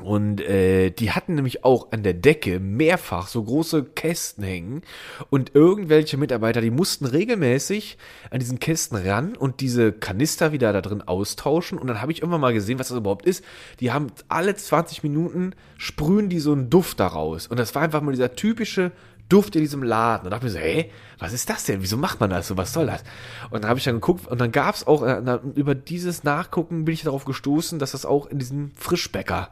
Und 0.00 0.40
äh, 0.40 0.88
die 0.88 1.10
hatten 1.10 1.34
nämlich 1.34 1.64
auch 1.64 1.92
an 1.92 2.02
der 2.02 2.14
Decke 2.14 2.60
mehrfach 2.60 3.28
so 3.28 3.44
große 3.44 3.84
Kästen 3.84 4.42
hängen. 4.42 4.82
Und 5.28 5.54
irgendwelche 5.54 6.16
Mitarbeiter, 6.16 6.62
die 6.62 6.70
mussten 6.70 7.04
regelmäßig 7.04 7.98
an 8.30 8.40
diesen 8.40 8.58
Kästen 8.58 8.96
ran 8.96 9.36
und 9.36 9.60
diese 9.60 9.92
Kanister 9.92 10.52
wieder 10.52 10.72
da 10.72 10.80
drin 10.80 11.02
austauschen. 11.02 11.76
Und 11.76 11.88
dann 11.88 12.00
habe 12.00 12.10
ich 12.10 12.22
irgendwann 12.22 12.40
mal 12.40 12.54
gesehen, 12.54 12.78
was 12.78 12.88
das 12.88 12.96
überhaupt 12.96 13.26
ist. 13.26 13.44
Die 13.80 13.92
haben 13.92 14.06
alle 14.28 14.54
20 14.54 15.02
Minuten 15.02 15.52
sprühen 15.76 16.30
die 16.30 16.40
so 16.40 16.52
einen 16.52 16.70
Duft 16.70 16.98
daraus. 16.98 17.46
Und 17.46 17.58
das 17.58 17.74
war 17.74 17.82
einfach 17.82 18.00
mal 18.00 18.12
dieser 18.12 18.34
typische 18.34 18.92
Duft 19.28 19.56
in 19.56 19.60
diesem 19.60 19.82
Laden. 19.82 20.24
Und 20.24 20.30
da 20.30 20.36
dachte 20.36 20.46
mir 20.46 20.52
so, 20.52 20.58
hey, 20.58 20.90
was 21.18 21.34
ist 21.34 21.50
das 21.50 21.64
denn? 21.64 21.82
Wieso 21.82 21.98
macht 21.98 22.18
man 22.18 22.30
das 22.30 22.48
so? 22.48 22.56
Was 22.56 22.72
soll 22.72 22.86
das? 22.86 23.04
Und 23.50 23.62
dann 23.62 23.68
habe 23.68 23.78
ich 23.78 23.84
dann 23.84 23.96
geguckt 23.96 24.26
und 24.26 24.40
dann 24.40 24.52
gab 24.52 24.74
es 24.74 24.86
auch, 24.86 25.02
äh, 25.02 25.38
über 25.54 25.74
dieses 25.74 26.24
Nachgucken 26.24 26.86
bin 26.86 26.94
ich 26.94 27.02
darauf 27.02 27.26
gestoßen, 27.26 27.78
dass 27.78 27.92
das 27.92 28.06
auch 28.06 28.24
in 28.26 28.38
diesem 28.38 28.70
Frischbäcker 28.74 29.50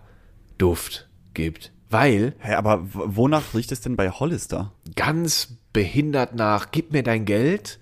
Duft 0.60 1.08
gibt. 1.34 1.72
Weil 1.88 2.34
Hä, 2.38 2.54
aber 2.54 2.84
w- 2.84 2.98
wonach 3.06 3.54
riecht 3.54 3.72
es 3.72 3.80
denn 3.80 3.96
bei 3.96 4.10
Hollister? 4.10 4.72
ganz 4.94 5.48
behindert 5.72 6.34
nach, 6.34 6.70
gib 6.70 6.92
mir 6.92 7.02
dein 7.02 7.24
Geld. 7.24 7.78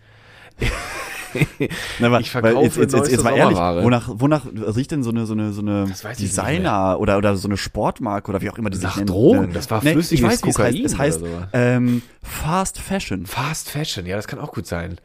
Aber- 2.02 2.20
Ich 2.20 2.30
verkaufe 2.30 2.64
jetzt, 2.64 2.76
jetzt, 2.76 2.78
jetzt, 2.78 2.92
neueste 2.94 3.14
jetzt 3.14 3.24
mal 3.24 3.36
ehrlich, 3.36 3.58
wonach, 3.58 4.08
wonach 4.14 4.46
riecht 4.46 4.90
denn 4.92 5.02
so 5.02 5.10
eine, 5.10 5.26
so 5.26 5.34
eine, 5.34 5.52
so 5.52 5.60
eine 5.60 5.86
Designer 6.18 6.98
oder, 6.98 7.18
oder 7.18 7.36
so 7.36 7.48
eine 7.48 7.56
Sportmarke 7.58 8.30
oder 8.30 8.40
wie 8.40 8.48
auch 8.50 8.56
immer 8.58 8.70
die 8.70 8.78
sich 8.78 8.84
Nach 8.86 8.96
nennen? 8.96 9.08
Drogen, 9.08 9.50
Äh, 9.50 9.52
das 9.52 9.70
war 9.70 9.84
nee, 9.84 9.92
flüssiges 9.92 10.20
ich 10.20 10.26
weiß, 10.26 10.44
wie 10.44 10.48
es 10.48 10.58
heißt. 10.58 10.74
Kokain 10.78 10.84
Es 10.86 10.98
heißt 10.98 11.22
ähm, 11.52 12.02
Fast 12.22 12.80
Fashion. 12.80 13.26
Fast 13.26 13.68
Fashion, 13.70 14.06
ja, 14.06 14.16
das 14.16 14.26
kann 14.26 14.38
auch 14.38 14.52
gut 14.52 14.66
sein. 14.66 14.96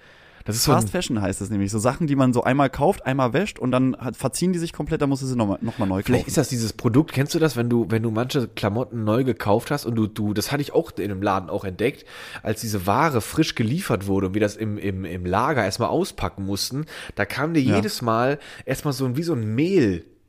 Das 0.46 0.56
ist 0.58 0.64
so 0.64 0.72
Fast 0.74 0.88
ein, 0.88 0.92
Fashion 0.92 1.22
heißt 1.22 1.40
es 1.42 1.50
nämlich. 1.50 1.72
So 1.72 1.80
Sachen, 1.80 2.06
die 2.08 2.16
man 2.16 2.34
so 2.34 2.44
einmal 2.44 2.70
kauft, 2.70 3.06
einmal 3.06 3.34
wäscht 3.34 3.60
und 3.60 3.72
dann 3.72 3.96
hat, 3.98 4.18
verziehen 4.18 4.52
die 4.54 4.60
sich 4.60 4.74
komplett, 4.74 5.02
dann 5.02 5.10
musst 5.10 5.22
du 5.22 5.26
sie 5.28 5.36
nochmal 5.36 5.58
noch 5.62 5.78
mal 5.78 5.86
neu 5.86 6.04
Vielleicht 6.04 6.24
kaufen. 6.24 6.30
ist 6.30 6.38
das 6.38 6.50
dieses 6.50 6.74
Produkt, 6.74 7.14
kennst 7.14 7.34
du 7.34 7.40
das, 7.40 7.56
wenn 7.56 7.70
du, 7.70 7.86
wenn 7.90 8.04
du 8.04 8.12
manche 8.12 8.48
Klamotten 8.50 9.04
neu 9.04 9.24
gekauft 9.24 9.72
hast 9.72 9.86
und 9.86 9.96
du, 9.96 10.08
du, 10.08 10.34
das 10.34 10.52
hatte 10.52 10.62
ich 10.62 10.74
auch 10.74 10.92
in 10.98 11.06
einem 11.12 11.22
Laden 11.22 11.50
auch 11.50 11.64
entdeckt, 11.64 12.06
als 12.42 12.62
diese 12.62 12.86
Ware 12.86 13.22
frisch 13.22 13.56
geliefert 13.56 14.08
wurde 14.08 14.28
und 14.28 14.34
wir 14.34 14.42
das 14.42 14.56
im, 14.56 14.78
im, 14.78 15.06
im 15.06 15.26
Lager 15.26 15.64
erstmal 15.64 15.90
auspacken 15.90 16.46
mussten, 16.46 16.86
da 17.16 17.26
kam 17.26 17.54
dir 17.54 17.62
Ja. 17.62 17.76
jedes 17.78 18.02
Mal 18.02 18.38
erstmal 18.66 18.94
so 18.94 19.06
ein, 19.06 19.16
wie 19.16 19.24
so 19.24 19.34
ein 19.34 19.56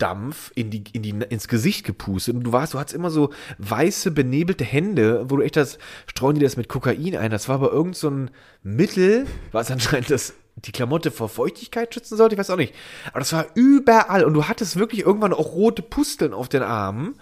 Mehldampf 0.05 0.53
in 0.55 0.71
die, 0.71 0.85
in 0.93 1.03
die, 1.03 1.11
ins 1.11 1.49
Gesicht 1.49 1.85
gepustet 1.85 2.35
und 2.35 2.45
du 2.45 2.53
warst, 2.53 2.75
du 2.75 2.79
hattest 2.79 2.95
immer 2.95 3.11
so 3.11 3.31
weiße, 3.59 4.11
benebelte 4.11 4.65
Hände, 4.65 5.27
wo 5.29 5.37
du 5.37 5.43
echt 5.43 5.57
das, 5.57 5.79
streuen 6.07 6.37
die 6.37 6.43
das 6.43 6.57
mit 6.57 6.69
Kokain 6.69 7.17
ein, 7.17 7.31
das 7.31 7.49
war 7.49 7.57
aber 7.57 7.73
irgend 7.73 7.97
so 7.97 8.11
ein 8.11 8.31
Mittel, 8.63 9.27
was 9.53 9.71
anscheinend 9.71 10.11
das, 10.11 10.35
die 10.57 10.73
Klamotte 10.73 11.11
vor 11.11 11.29
Feuchtigkeit 11.29 11.93
schützen 11.93 12.17
sollte, 12.17 12.35
ich 12.35 12.39
weiß 12.39 12.51
auch 12.51 12.57
nicht. 12.57 12.75
Aber 13.11 13.19
das 13.21 13.33
war 13.33 13.47
überall 13.55 14.25
und 14.25 14.35
du 14.35 14.45
hattest 14.45 14.77
wirklich 14.77 15.01
irgendwann 15.03 15.33
auch 15.33 15.53
rote 15.53 15.83
Pusteln 15.83 16.33
auf 16.33 16.49
den 16.49 16.63
Armen, 16.63 17.15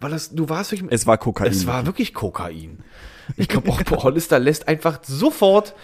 weil 0.00 0.10
das, 0.10 0.30
du 0.30 0.48
warst 0.48 0.72
wirklich, 0.72 0.90
Es 0.92 1.06
war 1.06 1.18
Kokain. 1.18 1.50
es 1.50 1.66
war 1.66 1.86
wirklich 1.86 2.14
Kokain. 2.14 2.82
Ich 3.36 3.48
glaube 3.48 3.70
auch, 3.70 3.80
Hollister 4.02 4.38
lässt 4.38 4.68
einfach 4.68 5.00
sofort 5.02 5.74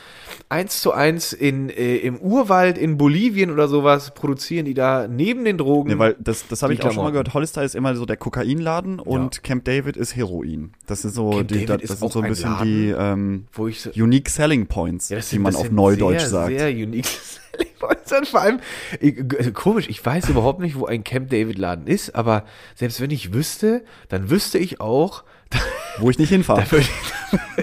eins 0.48 0.80
zu 0.80 0.92
eins 0.92 1.32
in, 1.32 1.70
äh, 1.70 1.96
im 1.96 2.18
Urwald 2.18 2.78
in 2.78 2.96
Bolivien 2.98 3.50
oder 3.50 3.68
sowas 3.68 4.12
produzieren 4.14 4.64
die 4.64 4.74
da 4.74 5.08
neben 5.08 5.44
den 5.44 5.58
Drogen. 5.58 5.90
Nee, 5.90 5.98
weil 5.98 6.16
das, 6.20 6.46
das 6.48 6.62
habe 6.62 6.74
ich 6.74 6.82
auch 6.84 6.92
schon 6.92 7.02
mal 7.04 7.10
gehört. 7.10 7.34
Hollister 7.34 7.62
ist 7.64 7.74
immer 7.74 7.94
so 7.96 8.06
der 8.06 8.16
Kokainladen 8.16 8.98
und 9.00 9.42
Camp 9.42 9.64
David 9.64 9.96
ist 9.96 10.14
Heroin. 10.16 10.72
Das 10.86 11.04
ist 11.04 11.14
so, 11.14 11.30
Camp 11.30 11.48
die, 11.48 11.66
David 11.66 11.82
das 11.84 11.90
ist 11.90 11.98
sind 11.98 12.08
auch 12.08 12.12
so 12.12 12.20
ein 12.20 12.28
bisschen 12.28 12.50
Laden, 12.50 12.64
die 12.66 12.88
ähm, 12.96 13.46
wo 13.52 13.66
ich 13.68 13.80
so, 13.80 13.90
Unique 13.90 14.28
Selling 14.28 14.66
Points, 14.66 15.08
Ja, 15.08 15.16
die 15.16 15.22
sind- 15.22 15.42
man 15.42 15.54
auf 15.54 15.62
sind 15.62 15.74
Neudeutsch 15.74 16.20
sehr, 16.20 16.28
sagt. 16.28 16.58
Sehr 16.58 16.68
unique 16.70 17.06
Selling 17.52 17.72
Points. 17.80 18.12
Und 18.12 18.28
vor 18.28 18.40
allem, 18.40 18.60
ich, 19.00 19.54
komisch, 19.54 19.88
ich 19.88 20.04
weiß 20.04 20.28
überhaupt 20.28 20.60
nicht, 20.60 20.78
wo 20.78 20.86
ein 20.86 21.02
Camp 21.04 21.30
David 21.30 21.58
Laden 21.58 21.86
ist, 21.86 22.14
aber 22.14 22.44
selbst 22.74 23.00
wenn 23.00 23.10
ich 23.10 23.32
wüsste, 23.32 23.82
dann 24.08 24.30
wüsste 24.30 24.58
ich 24.58 24.80
auch, 24.80 25.24
Wo 25.98 26.10
ich 26.10 26.18
nicht 26.18 26.28
hinfahre. 26.28 26.62
da 26.62 26.70
würde 26.72 26.86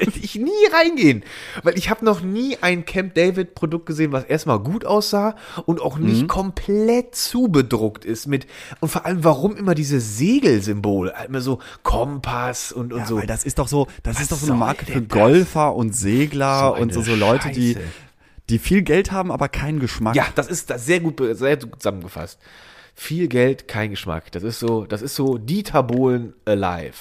ich, 0.02 0.24
ich 0.24 0.36
nie 0.36 0.50
reingehen. 0.74 1.24
Weil 1.62 1.78
ich 1.78 1.89
habe 1.89 2.04
noch 2.04 2.22
nie 2.22 2.58
ein 2.62 2.86
Camp 2.86 3.13
David 3.13 3.54
Produkt 3.56 3.86
gesehen, 3.86 4.12
was 4.12 4.24
erstmal 4.26 4.60
gut 4.60 4.86
aussah 4.86 5.36
und 5.65 5.82
auch 5.82 5.98
Mhm. 5.98 6.06
nicht 6.08 6.28
komplett 6.28 7.15
zubedruckt 7.15 8.06
ist 8.06 8.28
mit, 8.28 8.48
und 8.80 8.89
vor 8.89 9.06
allem, 9.06 9.24
warum 9.24 9.56
immer 9.56 9.76
diese 9.76 10.00
Segelsymbole, 10.00 11.13
halt 11.15 11.30
immer 11.30 11.41
so 11.41 11.60
Kompass 11.84 12.72
und, 12.72 12.91
und 12.93 13.00
Ja, 13.02 13.06
so. 13.06 13.17
weil 13.17 13.28
das 13.28 13.43
ist 13.43 13.60
doch 13.60 13.67
so, 13.67 13.88
das 14.04 14.15
Was 14.15 14.22
ist 14.24 14.32
doch 14.32 14.38
so 14.38 14.48
eine 14.48 14.56
Marke 14.60 14.86
für 14.86 15.02
das? 15.02 15.10
Golfer 15.17 15.76
und 15.76 15.96
Segler 15.96 16.74
So 16.76 16.82
und 16.82 16.93
so, 16.93 17.02
so 17.02 17.15
Leute, 17.15 17.52
die, 17.52 17.74
Scheiße. 17.74 17.86
die 18.50 18.60
viel 18.60 18.82
Geld 18.82 19.12
haben, 19.12 19.32
aber 19.32 19.48
keinen 19.50 19.80
Geschmack. 19.80 20.15
Ja, 20.15 20.26
das 20.36 20.48
ist 20.48 20.69
das 20.69 20.86
sehr 20.86 21.00
gut, 21.00 21.22
sehr 21.38 21.58
gut 21.58 21.82
zusammengefasst. 21.82 22.39
Viel 22.96 23.28
Geld, 23.28 23.67
kein 23.67 23.89
Geschmack. 23.91 24.32
Das 24.34 24.43
ist 24.43 24.60
so, 24.60 24.86
das 24.86 25.02
ist 25.02 25.15
so 25.15 25.38
Dieter 25.38 25.82
Bohlen 25.84 26.34
alive. 26.46 26.93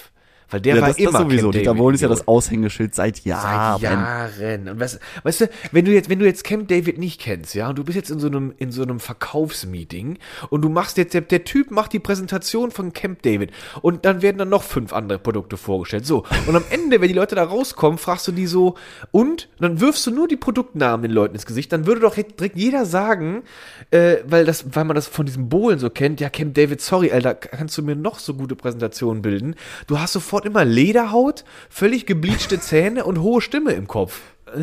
Weil 0.53 0.61
der 0.61 0.77
Ja, 0.77 0.81
war 0.81 0.89
das, 0.89 0.97
das 0.97 1.07
immer 1.07 1.19
sowieso. 1.19 1.51
Camp 1.51 1.65
David 1.65 1.79
Bohlen 1.79 1.95
ist 1.95 2.01
ja 2.01 2.09
das 2.09 2.29
Aushängeschild 2.29 2.95
seit 2.95 3.25
Jahren. 3.25 3.81
Seit 3.81 3.91
Jahren. 3.91 4.69
Und 4.69 4.81
was, 4.81 5.01
weißt 5.23 5.41
du, 5.43 5.51
wenn 5.73 5.85
du 5.85 5.93
jetzt, 5.93 6.09
wenn 6.09 6.19
du 6.19 6.27
jetzt 6.27 6.45
Camp 6.45 6.69
David 6.69 6.99
nicht 6.99 7.21
kennst, 7.21 7.55
ja, 7.55 7.69
und 7.69 7.79
du 7.79 7.85
bist 7.85 7.97
jetzt 7.97 8.11
in 8.11 8.21
so 8.21 8.27
einem, 8.27 8.55
in 8.59 8.71
so 8.73 8.83
einem 8.83 9.01
Verkaufsmeeting 9.01 10.19
und 10.51 10.63
du 10.63 10.69
machst 10.69 10.97
jetzt, 10.99 11.15
der, 11.15 11.23
der 11.23 11.45
Typ 11.45 11.71
macht 11.71 11.93
die 11.93 11.99
Präsentation 11.99 12.71
von 12.71 12.93
Camp 12.93 13.23
David 13.23 13.51
und 13.81 14.05
dann 14.05 14.23
werden 14.23 14.39
dann 14.39 14.49
noch 14.49 14.63
fünf 14.63 14.93
andere 14.93 15.19
Produkte 15.19 15.57
vorgestellt. 15.57 16.07
So. 16.07 16.25
Und 16.47 16.57
am 16.57 16.65
Ende, 16.71 17.01
wenn 17.01 17.09
die 17.09 17.15
Leute 17.15 17.35
da 17.35 17.45
rauskommen, 17.45 17.99
fragst 17.99 18.29
du 18.29 18.33
die 18.33 18.47
so, 18.47 18.75
und 19.11 19.49
dann 19.59 19.81
wirfst 19.81 20.07
du 20.07 20.11
nur 20.11 20.29
die 20.29 20.37
Produktnamen 20.37 21.03
den 21.03 21.13
Leuten 21.13 21.35
ins 21.35 21.47
Gesicht, 21.47 21.73
dann 21.73 21.87
würde 21.87 22.01
doch 22.01 22.15
direkt 22.15 22.57
jeder 22.57 22.85
sagen, 22.85 23.43
äh, 23.91 24.17
weil 24.27 24.45
das, 24.45 24.75
weil 24.75 24.85
man 24.85 24.95
das 24.95 25.07
von 25.07 25.27
diesem 25.27 25.49
Bohlen 25.49 25.79
so 25.79 25.91
kennt, 25.91 26.21
ja, 26.21 26.29
Camp 26.29 26.55
David, 26.55 26.81
sorry, 26.81 27.11
Alter, 27.11 27.35
kannst 27.35 27.77
du 27.79 27.83
mir 27.83 27.97
noch 27.97 28.19
so 28.19 28.35
gute 28.35 28.57
Präsentationen 28.57 29.23
bilden? 29.23 29.55
Du 29.87 29.99
hast 29.99 30.13
sofort 30.13 30.42
immer 30.45 30.65
Lederhaut, 30.65 31.45
völlig 31.69 32.07
gebleachte 32.07 32.61
Zähne 32.61 33.05
und 33.05 33.21
hohe 33.21 33.41
Stimme 33.41 33.73
im 33.73 33.87
Kopf. 33.87 34.21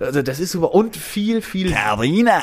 also 0.00 0.22
das 0.22 0.38
ist 0.38 0.52
super 0.52 0.74
und 0.74 0.96
viel, 0.96 1.42
viel. 1.42 1.72
Carina! 1.72 2.42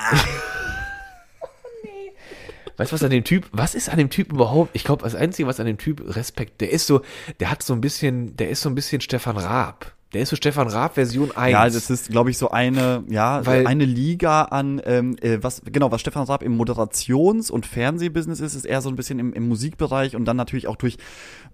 Weißt 2.78 2.92
du 2.92 2.96
was 2.96 3.04
an 3.04 3.12
dem 3.12 3.24
Typ? 3.24 3.48
Was 3.52 3.76
ist 3.76 3.90
an 3.90 3.98
dem 3.98 4.10
Typ 4.10 4.34
überhaupt? 4.34 4.72
Ich 4.74 4.84
glaube, 4.84 5.04
das 5.04 5.16
Einzige, 5.16 5.48
was 5.48 5.60
an 5.60 5.68
dem 5.68 5.78
Typ 5.78 6.16
Respekt, 6.16 6.60
der 6.60 6.72
ist 6.72 6.88
so, 6.88 7.02
der 7.40 7.52
hat 7.52 7.62
so 7.62 7.74
ein 7.74 7.82
bisschen, 7.82 8.36
der 8.36 8.50
ist 8.50 8.62
so 8.62 8.70
ein 8.70 8.76
bisschen 8.76 9.00
Stefan 9.00 9.38
Raab. 9.38 9.94
Der 10.14 10.22
ist 10.22 10.30
so 10.30 10.36
Stefan 10.36 10.68
Raab 10.68 10.94
Version 10.94 11.32
1. 11.36 11.52
Ja, 11.52 11.66
das 11.66 11.90
ist, 11.90 12.10
glaube 12.10 12.30
ich, 12.30 12.38
so 12.38 12.52
eine, 12.52 13.04
ja, 13.10 13.44
Weil- 13.46 13.66
eine 13.66 13.86
Liga 13.86 14.44
an, 14.44 14.80
ähm, 14.86 15.16
äh, 15.22 15.40
was, 15.42 15.62
genau, 15.66 15.92
was 15.92 16.02
Stefan 16.02 16.24
Raab 16.26 16.44
im 16.44 16.56
Moderations- 16.56 17.50
und 17.50 17.66
Fernsehbusiness 17.66 18.40
ist, 18.40 18.54
ist 18.54 18.66
eher 18.66 18.82
so 18.82 18.90
ein 18.90 18.96
bisschen 18.96 19.18
im, 19.20 19.34
im 19.34 19.48
Musikbereich 19.48 20.16
und 20.16 20.26
dann 20.26 20.38
natürlich 20.38 20.68
auch 20.68 20.76
durch 20.76 20.98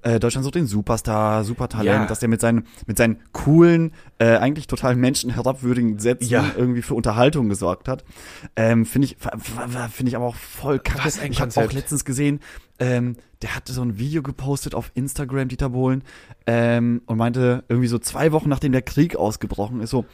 äh, 0.01 0.19
Deutschland 0.19 0.43
sucht 0.43 0.55
den 0.55 0.65
Superstar, 0.65 1.43
Supertalent, 1.43 1.85
Ja. 2.01 2.05
dass 2.05 2.19
der 2.19 2.29
mit 2.29 2.41
seinen, 2.41 2.65
mit 2.85 2.97
seinen 2.97 3.19
coolen, 3.31 3.93
äh, 4.17 4.37
eigentlich 4.37 4.67
total 4.67 4.95
menschenherabwürdigen 4.95 5.99
Sätzen 5.99 6.29
Ja. 6.29 6.45
irgendwie 6.57 6.81
für 6.81 6.95
Unterhaltung 6.95 7.49
gesorgt 7.49 7.87
hat. 7.87 8.03
Ähm, 8.55 8.85
finde 8.85 9.05
ich, 9.07 9.17
finde 9.91 10.09
ich 10.09 10.15
aber 10.15 10.25
auch 10.25 10.35
voll 10.35 10.79
kacke. 10.79 11.05
Was 11.05 11.19
ein 11.19 11.31
ich 11.31 11.39
habe 11.41 11.51
auch 11.55 11.71
letztens 11.71 12.03
gesehen, 12.05 12.39
ähm, 12.79 13.15
der 13.41 13.55
hatte 13.55 13.73
so 13.73 13.81
ein 13.81 13.97
Video 13.97 14.21
gepostet 14.21 14.75
auf 14.75 14.91
Instagram, 14.95 15.47
Dieter 15.47 15.69
Bohlen, 15.69 16.03
ähm, 16.47 17.01
und 17.05 17.17
meinte 17.17 17.63
irgendwie 17.69 17.87
so 17.87 17.99
zwei 17.99 18.31
Wochen 18.31 18.49
nachdem 18.49 18.71
der 18.71 18.81
Krieg 18.81 19.15
ausgebrochen 19.15 19.81
ist, 19.81 19.91
so, 19.91 20.05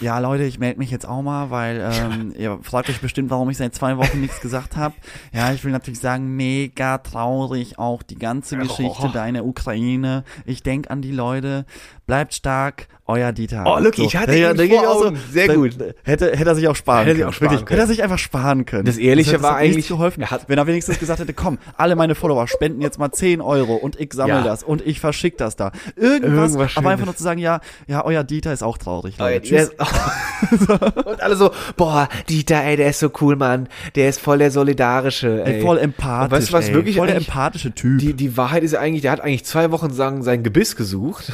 ja 0.00 0.18
Leute, 0.18 0.44
ich 0.44 0.58
melde 0.58 0.78
mich 0.78 0.90
jetzt 0.90 1.06
auch 1.06 1.22
mal, 1.22 1.50
weil 1.50 1.80
ähm, 1.92 2.32
ihr 2.36 2.58
fragt 2.62 2.88
euch 2.88 3.00
bestimmt, 3.00 3.30
warum 3.30 3.50
ich 3.50 3.56
seit 3.58 3.74
zwei 3.74 3.96
Wochen 3.96 4.20
nichts 4.20 4.40
gesagt 4.40 4.76
habe. 4.76 4.94
Ja, 5.32 5.52
ich 5.52 5.62
will 5.64 5.72
natürlich 5.72 6.00
sagen, 6.00 6.34
mega 6.36 6.98
traurig 6.98 7.78
auch 7.78 8.02
die 8.02 8.18
ganze 8.18 8.56
Geschichte 8.56 9.02
Oh. 9.02 9.10
da 9.12 9.26
in 9.26 9.34
der 9.34 9.44
Ukraine. 9.46 10.24
Ich 10.44 10.62
denk 10.62 10.90
an 10.90 11.02
die 11.02 11.12
Leute, 11.12 11.66
bleibt 12.06 12.34
stark, 12.34 12.88
euer 13.12 13.32
Dieter. 13.32 13.64
Oh, 13.66 13.78
look, 13.78 13.98
ich 13.98 14.16
hatte 14.16 14.34
ihn 14.36 14.56
denk 14.56 14.72
ich 14.72 14.78
vor 14.78 14.88
auch 14.90 15.04
Augen. 15.06 15.18
Sehr 15.30 15.46
da- 15.48 15.54
gut. 15.54 15.76
Hätte, 16.04 16.36
hätte 16.36 16.50
er 16.50 16.54
sich 16.54 16.68
auch 16.68 16.76
sparen 16.76 17.04
Hätte 17.04 17.18
können. 17.18 17.28
auch 17.28 17.32
sparen 17.32 17.50
Wirklich, 17.52 17.66
können. 17.66 17.80
Hätte 17.80 17.90
er 17.90 17.94
sich 17.94 18.02
einfach 18.02 18.18
sparen 18.18 18.66
können. 18.66 18.84
Das 18.84 18.98
Ehrliche 18.98 19.32
hätte 19.32 19.42
war 19.42 19.56
eigentlich- 19.56 19.88
geholfen. 19.88 20.22
er 20.22 20.30
hat- 20.30 20.48
Wenn 20.48 20.58
er 20.58 20.66
wenigstens 20.66 20.98
gesagt 20.98 21.20
hätte, 21.20 21.32
komm, 21.34 21.58
alle 21.76 21.94
meine 21.96 22.14
Follower 22.14 22.46
spenden 22.48 22.80
jetzt 22.82 22.98
mal 22.98 23.12
10 23.12 23.40
Euro 23.40 23.74
und 23.76 23.98
ich 24.00 24.12
sammle 24.12 24.36
Ja. 24.36 24.42
das 24.42 24.62
und 24.62 24.84
ich 24.86 25.00
verschick 25.00 25.38
das 25.38 25.56
da. 25.56 25.72
Irgendwas, 25.96 26.52
Irgendwas 26.52 26.76
aber 26.76 26.90
einfach 26.90 27.06
nur 27.06 27.16
zu 27.16 27.22
sagen, 27.22 27.38
ja, 27.40 27.60
ja, 27.86 28.04
euer 28.04 28.24
Dieter 28.24 28.52
ist 28.52 28.62
auch 28.62 28.78
traurig, 28.78 29.18
Leute. 29.18 29.42
Tschüss. 29.46 29.70
ist- 29.70 30.68
und 31.06 31.20
alle 31.22 31.36
so, 31.36 31.50
boah, 31.76 32.08
Dieter, 32.28 32.62
ey, 32.62 32.76
der 32.76 32.88
ist 32.90 32.98
so 33.00 33.10
cool, 33.20 33.36
Mann. 33.36 33.68
Der 33.94 34.08
ist 34.08 34.20
voll 34.20 34.38
der 34.38 34.50
Solidarische, 34.50 35.44
ey. 35.44 35.54
Ey, 35.56 35.60
voll 35.62 35.78
empathisch. 35.78 36.24
Und 36.24 36.38
weißt 36.38 36.48
du, 36.48 36.52
was 36.54 36.68
ey. 36.68 36.74
wirklich 36.74 36.96
voll 36.96 37.06
der 37.06 37.16
empathische 37.16 37.72
Typ. 37.72 37.98
Die, 37.98 38.14
die 38.14 38.36
Wahrheit 38.36 38.62
ist 38.62 38.72
ja 38.72 38.80
eigentlich, 38.80 39.02
der 39.02 39.12
hat 39.12 39.20
eigentlich 39.20 39.44
zwei 39.44 39.70
Wochen 39.70 39.90
lang 39.90 40.22
sein 40.22 40.42
Gebiss 40.42 40.76
gesucht. 40.76 41.32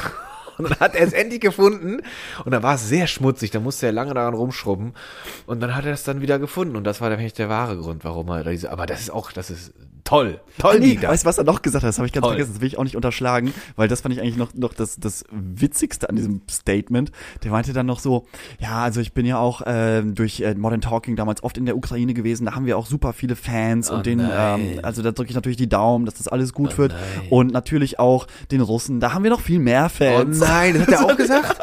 Und 0.59 0.69
dann 0.69 0.79
hat 0.79 0.93
er 0.95 1.07
es 1.07 1.13
endlich 1.13 1.41
gefunden. 1.41 2.01
Und 2.45 2.51
dann 2.51 2.61
war 2.61 2.75
es 2.75 2.87
sehr 2.87 3.07
schmutzig. 3.07 3.49
Da 3.51 3.59
musste 3.59 3.87
er 3.87 3.91
lange 3.91 4.13
daran 4.13 4.33
rumschrubben. 4.35 4.93
Und 5.47 5.59
dann 5.61 5.75
hat 5.75 5.85
er 5.85 5.93
es 5.93 6.03
dann 6.03 6.21
wieder 6.21 6.37
gefunden. 6.37 6.75
Und 6.75 6.83
das 6.83 7.01
war 7.01 7.09
dann 7.09 7.17
eigentlich 7.17 7.33
der 7.33 7.49
wahre 7.49 7.77
Grund, 7.77 8.03
warum 8.03 8.27
er 8.29 8.43
diese, 8.43 8.71
aber 8.71 8.85
das 8.85 8.99
ist 9.01 9.09
auch, 9.09 9.31
das 9.31 9.49
ist 9.49 9.73
toll. 10.03 10.39
Toll, 10.57 10.75
Ah, 10.75 10.79
nee, 10.79 10.99
weißt 11.01 11.23
du, 11.23 11.27
was 11.27 11.37
er 11.37 11.43
noch 11.43 11.61
gesagt 11.61 11.83
hat? 11.83 11.89
Das 11.89 11.97
habe 11.99 12.07
ich 12.07 12.13
ganz 12.13 12.23
Toll. 12.23 12.31
vergessen. 12.33 12.53
Das 12.53 12.61
will 12.61 12.67
ich 12.67 12.77
auch 12.79 12.83
nicht 12.83 12.95
unterschlagen, 12.95 13.53
weil 13.75 13.87
das 13.87 14.01
fand 14.01 14.13
ich 14.13 14.19
eigentlich 14.21 14.37
noch, 14.37 14.53
noch 14.55 14.73
das, 14.73 14.97
das 14.99 15.23
Witzigste 15.31 16.09
an 16.09 16.15
diesem 16.15 16.41
Statement. 16.49 17.11
Der 17.43 17.51
meinte 17.51 17.73
dann 17.73 17.85
noch 17.85 17.99
so, 17.99 18.25
ja, 18.59 18.81
also 18.83 19.01
ich 19.01 19.13
bin 19.13 19.25
ja 19.25 19.37
auch 19.37 19.61
ähm, 19.67 20.15
durch 20.15 20.41
äh, 20.41 20.55
Modern 20.55 20.81
Talking 20.81 21.15
damals 21.15 21.43
oft 21.43 21.57
in 21.59 21.65
der 21.65 21.77
Ukraine 21.77 22.13
gewesen. 22.15 22.45
Da 22.45 22.55
haben 22.55 22.65
wir 22.65 22.77
auch 22.77 22.87
super 22.87 23.13
viele 23.13 23.35
Fans 23.35 23.91
Oh 23.91 23.95
und 23.95 24.05
den, 24.07 24.19
ähm, 24.19 24.79
also 24.81 25.03
da 25.03 25.11
drücke 25.11 25.29
ich 25.29 25.35
natürlich 25.35 25.57
die 25.57 25.69
Daumen, 25.69 26.05
dass 26.05 26.15
das 26.15 26.27
alles 26.27 26.53
gut 26.53 26.77
wird. 26.79 26.93
nein. 26.93 27.27
Und 27.29 27.51
natürlich 27.53 27.99
auch 27.99 28.25
den 28.51 28.61
Russen. 28.61 28.99
Da 28.99 29.13
haben 29.13 29.23
wir 29.23 29.29
noch 29.29 29.41
viel 29.41 29.59
mehr 29.59 29.85
oh 29.85 29.89
Fans. 29.89 30.39
Nein, 30.49 30.73
das 30.73 30.87
hat 30.87 30.93
er 30.93 31.05
auch 31.05 31.15
gesagt? 31.17 31.59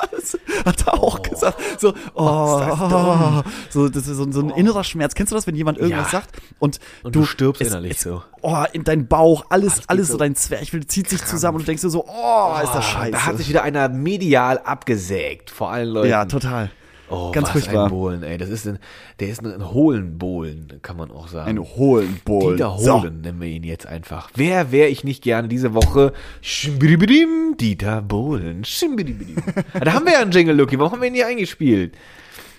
Hat 0.64 0.86
er 0.86 0.94
auch 0.94 1.22
gesagt. 1.22 1.58
So, 1.80 1.94
oh, 2.14 3.42
so, 3.70 3.88
das 3.88 4.08
ist 4.08 4.16
so, 4.16 4.30
so 4.30 4.40
ein 4.40 4.50
innerer 4.50 4.84
Schmerz. 4.84 5.14
Kennst 5.14 5.32
du 5.32 5.36
das, 5.36 5.46
wenn 5.46 5.54
jemand 5.56 5.78
irgendwas 5.78 6.12
Ja. 6.12 6.18
sagt 6.18 6.36
und, 6.58 6.78
Und 7.02 7.14
du 7.14 7.24
stirbst 7.24 7.60
innerlich 7.62 8.00
so. 8.00 8.22
Oh, 8.42 8.64
in 8.72 8.84
dein 8.84 9.06
Bauch, 9.08 9.44
alles, 9.50 9.82
alles, 9.88 10.06
geht 10.06 10.06
so 10.06 10.12
so 10.12 10.18
dein 10.18 10.34
Zwerchfell 10.36 10.86
zieht 10.86 11.08
sich 11.10 11.24
zusammen 11.24 11.56
und 11.56 11.62
du 11.62 11.66
denkst 11.66 11.82
dir 11.82 11.90
so, 11.90 12.04
oh, 12.06 12.54
ist 12.62 12.72
das 12.74 12.84
scheiße. 12.84 13.10
Da 13.12 13.26
hat 13.26 13.36
sich 13.38 13.48
wieder 13.48 13.62
einer 13.62 13.88
medial 13.88 14.58
abgesägt 14.58 15.50
vor 15.50 15.70
allen 15.70 15.88
Leuten. 15.88 16.08
ja, 16.10 16.24
total. 16.24 16.70
Oh, 17.08 17.30
Ganz 17.32 17.46
was 17.48 17.52
furchtbar. 17.52 17.84
ein 17.84 17.90
Bohlen, 17.90 18.22
ey. 18.22 18.36
Das 18.36 18.48
ist 18.48 18.66
ein, 18.66 18.78
der 19.20 19.28
ist 19.28 19.40
ein, 19.44 19.52
ein 19.52 19.72
Hohlenbohlen, 19.72 20.80
kann 20.82 20.96
man 20.96 21.10
auch 21.10 21.28
sagen. 21.28 21.48
Ein 21.50 21.58
Hohlenbohl. 21.60 22.54
Dieter 22.56 22.76
Hohlen 22.76 23.20
nennen 23.20 23.40
wir 23.40 23.48
ihn 23.48 23.62
jetzt 23.64 23.86
einfach. 23.86 24.30
Wer 24.34 24.72
wäre 24.72 24.88
ich 24.88 25.04
nicht 25.04 25.22
gerne 25.22 25.46
diese 25.48 25.72
Woche? 25.74 26.12
Schimbidibidim, 26.40 27.56
Dieter 27.60 28.02
Bohlen. 28.02 28.64
Schimbidibidim. 28.64 29.36
Ah, 29.72 29.80
da 29.84 29.92
haben 29.92 30.04
wir 30.06 30.14
ja 30.14 30.20
einen 30.20 30.32
Jingle, 30.32 30.56
Lucky. 30.56 30.78
Warum 30.78 30.92
haben 30.92 31.00
wir 31.00 31.08
ihn 31.08 31.12
nie 31.14 31.24
eingespielt? 31.24 31.94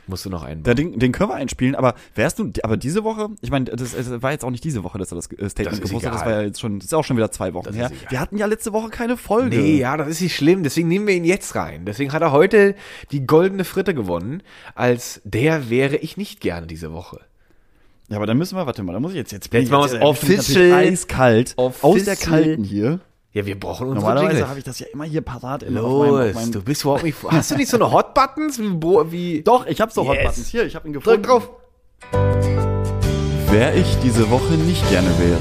Musst 0.08 0.26
du 0.26 0.30
noch 0.30 0.44
einen. 0.44 0.64
Ding, 0.64 0.98
den 1.00 1.12
können 1.12 1.30
wir 1.30 1.36
einspielen, 1.36 1.76
aber 1.76 1.96
wärst 2.16 2.40
du, 2.40 2.52
aber 2.64 2.78
diese 2.78 3.04
Woche, 3.04 3.28
ich 3.42 3.52
meine, 3.52 3.66
das, 3.66 3.94
das 3.94 4.22
war 4.22 4.32
jetzt 4.32 4.46
auch 4.46 4.52
nicht 4.52 4.64
diese 4.64 4.84
Woche, 4.84 4.98
dass 4.98 5.12
er 5.12 5.16
das 5.16 5.28
äh, 5.32 5.50
Statement 5.50 5.84
Das 5.84 5.90
gepostet 5.90 6.12
hat, 6.12 6.20
das 6.20 6.26
war 6.26 6.32
ja 6.34 6.42
jetzt 6.44 6.62
schon, 6.62 6.80
das 6.80 6.86
ist 6.88 6.94
auch 6.94 7.04
schon 7.04 7.18
wieder 7.18 7.30
zwei 7.32 7.54
Wochen 7.54 7.74
her. 7.74 7.92
Wir 8.10 8.20
hatten 8.20 8.38
ja 8.38 8.46
letzte 8.46 8.72
Woche 8.74 8.90
keine 8.90 9.18
Folge. 9.18 9.58
Nee, 9.58 9.78
ja, 9.78 9.98
das 9.98 10.08
ist 10.08 10.22
nicht 10.22 10.36
schlimm. 10.36 10.64
Deswegen 10.64 10.88
nehmen 10.88 11.08
wir 11.08 11.16
ihn 11.16 11.26
jetzt 11.26 11.56
rein. 11.56 11.86
Deswegen 11.86 12.14
hat 12.14 12.22
er 12.22 12.32
heute 12.32 12.76
die 13.12 13.28
goldene 13.28 13.66
Fritte 13.66 13.94
gewonnen. 13.94 14.44
Als 14.76 15.22
der 15.26 15.70
wäre 15.70 15.98
ich 15.98 16.16
nicht 16.18 16.40
gerne 16.40 16.68
diese 16.68 16.94
Woche. 16.94 17.20
Ja, 18.10 18.16
aber 18.18 18.26
dann 18.26 18.38
müssen 18.38 18.56
wir, 18.58 18.66
warte 18.66 18.84
mal, 18.84 18.94
da 18.94 19.02
muss 19.02 19.12
ich 19.12 19.18
jetzt, 19.18 19.34
jetzt 19.34 19.54
Jetzt 19.54 19.70
machen 19.70 19.92
wir 19.92 19.98
es 19.98 20.02
official. 20.02 20.72
eiskalt, 20.72 21.54
aus 21.58 21.82
der 21.82 21.90
Official. 21.90 22.16
kalten 22.16 22.64
hier. 22.64 23.02
Ja, 23.38 23.46
wir 23.46 23.60
brauchen 23.60 23.90
unsere 23.90 24.16
Normalerweise 24.16 24.50
habe 24.50 24.58
ich 24.58 24.66
das 24.66 24.80
ja 24.80 24.88
immer 24.92 25.04
hier 25.04 25.22
parat. 25.22 25.62
Immer 25.62 25.84
auf 25.84 26.00
meinem, 26.00 26.10
Los, 26.10 26.30
auf 26.30 26.34
meinem, 26.34 26.52
du 26.54 26.62
bist 26.64 26.82
überhaupt 26.82 27.04
nicht. 27.04 27.18
Hast 27.28 27.52
du 27.52 27.56
nicht 27.56 27.70
so 27.70 27.78
eine 27.78 27.92
Hot 27.92 28.16
Buttons 28.16 28.58
wie, 28.58 28.82
wie 29.12 29.44
Doch, 29.44 29.68
ich 29.68 29.80
habe 29.80 29.92
so 29.92 30.08
Hot 30.08 30.16
Yes. 30.16 30.26
Buttons. 30.26 30.48
Hier, 30.48 30.66
ich 30.66 30.76
habe 30.76 30.88
ihn 30.88 30.94
gefunden. 30.94 31.22
Drück 31.22 31.28
drauf. 31.28 31.50
Wer 33.52 33.76
ich 33.76 33.96
diese 34.04 34.32
Woche 34.32 34.54
nicht 34.56 34.90
gerne 34.90 35.10
wäre. 35.20 35.38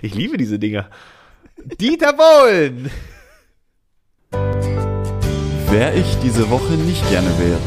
Ich 0.00 0.14
liebe 0.14 0.36
diese 0.36 0.60
Dinger. 0.60 0.90
Dieter 1.80 2.12
Bohlen. 2.12 2.88
Wer 5.70 5.96
ich 5.96 6.18
diese 6.22 6.50
Woche 6.50 6.74
nicht 6.74 7.10
gerne 7.10 7.36
wäre. 7.36 7.58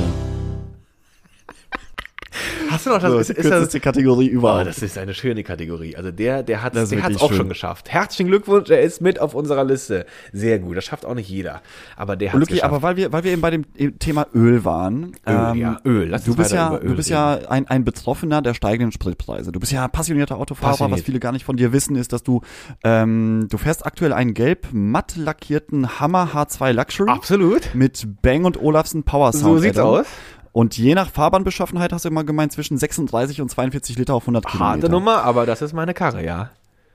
Hast 2.76 2.86
du 2.86 2.90
noch 2.92 3.00
das? 3.00 3.12
So, 3.12 3.18
ist, 3.20 3.30
ist 3.30 3.38
das 3.40 3.46
kürzeste 3.48 3.80
Kategorie 3.80 4.30
oh, 4.32 4.40
überhaupt. 4.40 4.68
das 4.68 4.80
ist 4.82 4.98
eine 4.98 5.14
schöne 5.14 5.44
Kategorie. 5.44 5.96
Also 5.96 6.12
der, 6.12 6.44
der 6.44 6.62
hat 6.62 6.76
Das 6.76 6.92
wirklich 6.92 7.22
auch 7.22 7.30
schön. 7.30 7.38
schon 7.38 7.50
geschafft. 7.50 7.90
Herzlichen 7.90 8.28
Glückwunsch, 8.28 8.70
er 8.70 8.82
ist 8.82 9.02
mit 9.02 9.20
auf 9.20 9.34
unserer 9.34 9.64
Liste. 9.64 10.06
Sehr 10.34 10.60
gut. 10.60 10.78
Das 10.78 10.86
schafft 10.86 11.06
auch 11.06 11.16
nicht 11.16 11.30
jeder. 11.30 11.62
Aber 11.96 12.16
der 12.16 12.34
hat 12.34 12.40
Lucky, 12.40 12.62
aber 12.62 12.82
weil 12.82 12.98
wir, 12.98 13.12
weil 13.12 13.24
wir 13.24 13.32
eben 13.32 13.42
bei 13.42 13.52
dem 13.52 13.66
Thema 14.00 14.28
Öl 14.34 14.66
waren. 14.66 15.16
Öl, 15.28 15.56
ja, 15.58 15.80
Öl. 15.86 16.10
Lass 16.10 16.26
du 16.26 16.36
bist 16.36 16.52
ja, 16.52 16.78
du 16.78 16.96
bist 16.96 17.10
ja 17.10 17.40
ein, 17.50 17.68
ein 17.68 17.86
Betroffener 17.86 18.42
der 18.42 18.54
steigenden 18.54 18.92
Spritpreise. 18.92 19.52
Du 19.52 19.60
bist 19.60 19.72
ja 19.72 19.88
passionierter 19.88 20.38
Autofahrer. 20.38 20.72
Passioniert. 20.72 21.00
Was 21.00 21.06
viele 21.06 21.20
gar 21.20 21.32
nicht 21.32 21.46
von 21.46 21.58
dir 21.58 21.72
wissen, 21.74 21.96
ist, 21.96 22.14
dass 22.14 22.24
du, 22.24 22.42
ähm, 22.84 23.48
du 23.50 23.58
fährst 23.58 23.86
aktuell 23.86 24.14
einen 24.14 24.34
gelb 24.34 24.68
matt 24.72 25.16
lackierten 25.16 26.00
Hammer 26.00 26.30
H2 26.34 26.74
Luxury 26.74 27.12
Absolut. 27.12 27.74
mit 27.74 28.22
Bang 28.22 28.46
und 28.46 28.62
Olufsen 28.62 29.04
Power 29.04 29.32
Sound. 29.32 29.44
So 29.44 29.58
sieht's 29.60 29.78
Add-on. 29.78 30.00
aus. 30.02 30.08
Und 30.56 30.78
je 30.78 30.96
nach 30.96 31.10
Fahrbahn-Beschaffenheit 31.12 31.92
hast 31.92 32.06
du 32.06 32.10
immer 32.10 32.24
gemeint 32.24 32.54
zwischen 32.54 32.78
36 32.78 33.42
und 33.42 33.50
42 33.50 33.98
Liter 33.98 34.14
auf 34.14 34.24
100 34.24 34.46
Harte 34.46 34.58
Kilometer. 34.58 34.88
Nummer, 34.88 35.24
aber 35.24 35.46
das 35.46 35.62
ist 35.62 35.74
meine 35.74 35.94
Karre, 35.94 36.24
ja. 36.24 36.52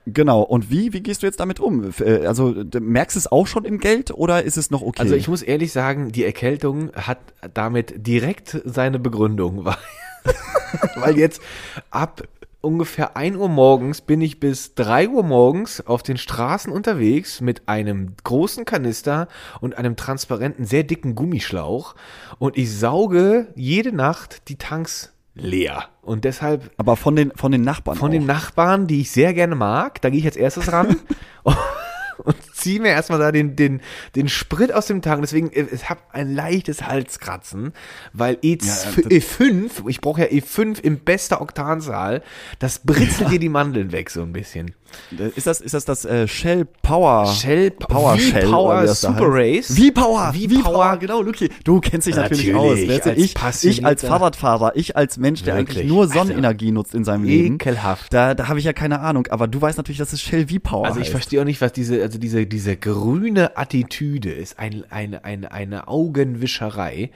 Genau. 0.07 0.41
Und 0.41 0.71
wie, 0.71 0.93
wie 0.93 1.01
gehst 1.01 1.21
du 1.21 1.27
jetzt 1.27 1.39
damit 1.39 1.59
um? 1.59 1.91
Äh, 1.99 2.25
Also 2.25 2.55
merkst 2.79 3.15
du 3.15 3.19
es 3.19 3.31
auch 3.31 3.45
schon 3.45 3.65
im 3.65 3.77
Geld 3.77 4.09
oder 4.09 4.41
ist 4.41 4.57
es 4.57 4.71
noch 4.71 4.81
okay? 4.81 5.03
Also 5.03 5.13
ich 5.13 5.27
muss 5.27 5.43
ehrlich 5.43 5.71
sagen, 5.73 6.11
die 6.11 6.25
Erkältung 6.25 6.91
hat 6.93 7.19
damit 7.53 7.93
direkt 8.07 8.59
seine 8.65 8.97
Begründung, 8.97 9.63
weil, 9.65 9.77
weil 10.95 11.19
jetzt 11.19 11.39
ab 11.91 12.23
ungefähr 12.61 13.17
1 13.17 13.35
Uhr 13.35 13.49
morgens 13.49 14.01
bin 14.01 14.21
ich 14.21 14.39
bis 14.39 14.75
3 14.75 15.09
Uhr 15.09 15.23
morgens 15.23 15.85
auf 15.85 16.03
den 16.03 16.17
Straßen 16.17 16.71
unterwegs 16.71 17.41
mit 17.41 17.67
einem 17.67 18.15
großen 18.23 18.65
Kanister 18.65 19.27
und 19.59 19.77
einem 19.77 19.95
transparenten, 19.95 20.65
sehr 20.65 20.83
dicken 20.83 21.15
Gummischlauch 21.15 21.95
und 22.39 22.57
ich 22.57 22.71
sauge 22.71 23.47
jede 23.55 23.91
Nacht 23.91 24.47
die 24.47 24.57
Tanks 24.57 25.13
leer. 25.33 25.85
Und 26.01 26.23
deshalb 26.23 26.71
aber 26.77 26.95
von 26.95 27.15
den 27.15 27.31
von 27.35 27.51
den 27.51 27.61
Nachbarn 27.61 27.97
von 27.97 28.09
auch. 28.09 28.13
den 28.13 28.25
Nachbarn, 28.25 28.87
die 28.87 29.01
ich 29.01 29.11
sehr 29.11 29.33
gerne 29.33 29.55
mag, 29.55 30.01
da 30.01 30.09
gehe 30.09 30.19
ich 30.19 30.25
als 30.25 30.35
erstes 30.35 30.71
ran 30.71 30.97
und 31.43 32.50
ziehe 32.61 32.79
mir 32.79 32.89
erstmal 32.89 33.19
da 33.19 33.31
den, 33.31 33.55
den, 33.55 33.81
den 34.15 34.29
Sprit 34.29 34.71
aus 34.73 34.85
dem 34.87 35.01
Tank. 35.01 35.21
Deswegen, 35.21 35.51
äh, 35.51 35.65
ich 35.73 35.89
habe 35.89 36.01
ein 36.11 36.33
leichtes 36.33 36.83
Halskratzen, 36.83 37.73
weil 38.13 38.37
E, 38.41 38.51
Ja, 38.51 38.57
das- 38.57 38.87
E5, 38.97 39.87
ich 39.87 40.01
brauche 40.01 40.21
ja 40.21 40.27
E5 40.27 40.79
im 40.81 40.99
bester 40.99 41.41
Oktanzahl, 41.41 42.21
das 42.59 42.79
britzelt 42.79 43.31
dir 43.31 43.39
die 43.39 43.49
Mandeln 43.49 43.91
weg 43.91 44.09
so 44.09 44.21
ein 44.21 44.33
bisschen. 44.33 44.73
Ist 45.37 45.47
das 45.47 45.61
ist 45.61 45.73
das 45.73 45.85
das 45.85 46.03
äh, 46.03 46.27
Shell 46.27 46.65
Power 46.81 47.25
Shell 47.25 47.71
Power 47.71 48.17
Shell 48.19 48.49
wie 48.49 48.85
das 48.85 48.99
da 48.99 49.13
Super? 49.13 49.25
Race. 49.29 49.67
V-Power 49.73 50.33
V-Power. 50.33 50.97
genau 50.97 51.21
Lucky 51.21 51.49
du 51.63 51.79
kennst 51.79 52.07
dich 52.07 52.15
natürlich, 52.17 52.51
Natürlich, 52.51 52.89
aus 52.89 52.95
weißt 52.97 53.05
du? 53.05 53.09
als 53.45 53.63
ich 53.63 53.69
ich 53.79 53.85
als 53.85 54.01
Fahrradfahrer 54.03 54.73
ich 54.75 54.97
als 54.97 55.15
Mensch 55.17 55.43
der 55.43 55.55
Wirklich. 55.55 55.77
eigentlich 55.77 55.89
nur 55.89 56.01
Also, 56.03 56.15
Sonnenenergie 56.15 56.73
nutzt 56.73 56.93
in 56.93 57.05
seinem 57.05 57.23
Leben 57.23 57.55
Ekelhaft. 57.55 58.13
da 58.13 58.33
da 58.33 58.49
habe 58.49 58.59
ich 58.59 58.65
ja 58.65 58.73
keine 58.73 58.99
Ahnung 58.99 59.27
aber 59.29 59.47
du 59.47 59.61
weißt 59.61 59.77
natürlich 59.77 59.97
dass 59.99 60.11
es 60.11 60.21
Shell 60.21 60.47
V-Power 60.49 60.85
Also 60.85 60.99
ich 60.99 61.05
heißt. 61.05 61.11
verstehe 61.11 61.39
auch 61.39 61.45
nicht, 61.45 61.61
was 61.61 61.71
diese, 61.71 62.01
also 62.01 62.17
diese, 62.19 62.45
diese 62.51 62.77
grüne 62.77 63.57
Attitüde 63.57 64.31
ist. 64.31 64.59
Ein, 64.59 64.83
eine, 64.89 65.23
eine, 65.23 65.51
eine 65.51 65.87
Augenwischerei. 65.87 67.11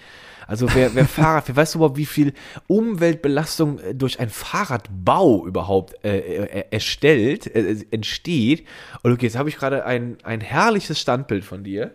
Also 0.48 0.68
wer, 0.74 0.96
wer 0.96 1.06
Fahrrad, 1.08 1.48
wer 1.48 1.56
weißt 1.56 1.76
du 1.76 1.80
überhaupt, 1.80 1.98
wie 1.98 2.06
viel 2.06 2.34
Umweltbelastung 2.68 3.80
äh, 3.80 3.96
durch 3.96 4.20
einen 4.20 4.30
Fahrradbau 4.30 5.46
überhaupt 5.46 5.96
äh, 6.04 6.18
äh, 6.18 6.64
erstellt, 6.72 7.54
äh, 7.54 7.86
entsteht. 7.92 8.66
Und 9.04 9.12
okay, 9.12 9.26
jetzt 9.26 9.38
habe 9.38 9.50
ich 9.50 9.58
gerade 9.58 9.86
ein, 9.86 10.18
ein 10.24 10.42
herrliches 10.42 11.00
Standbild 11.00 11.44
von 11.44 11.64
dir. 11.64 11.92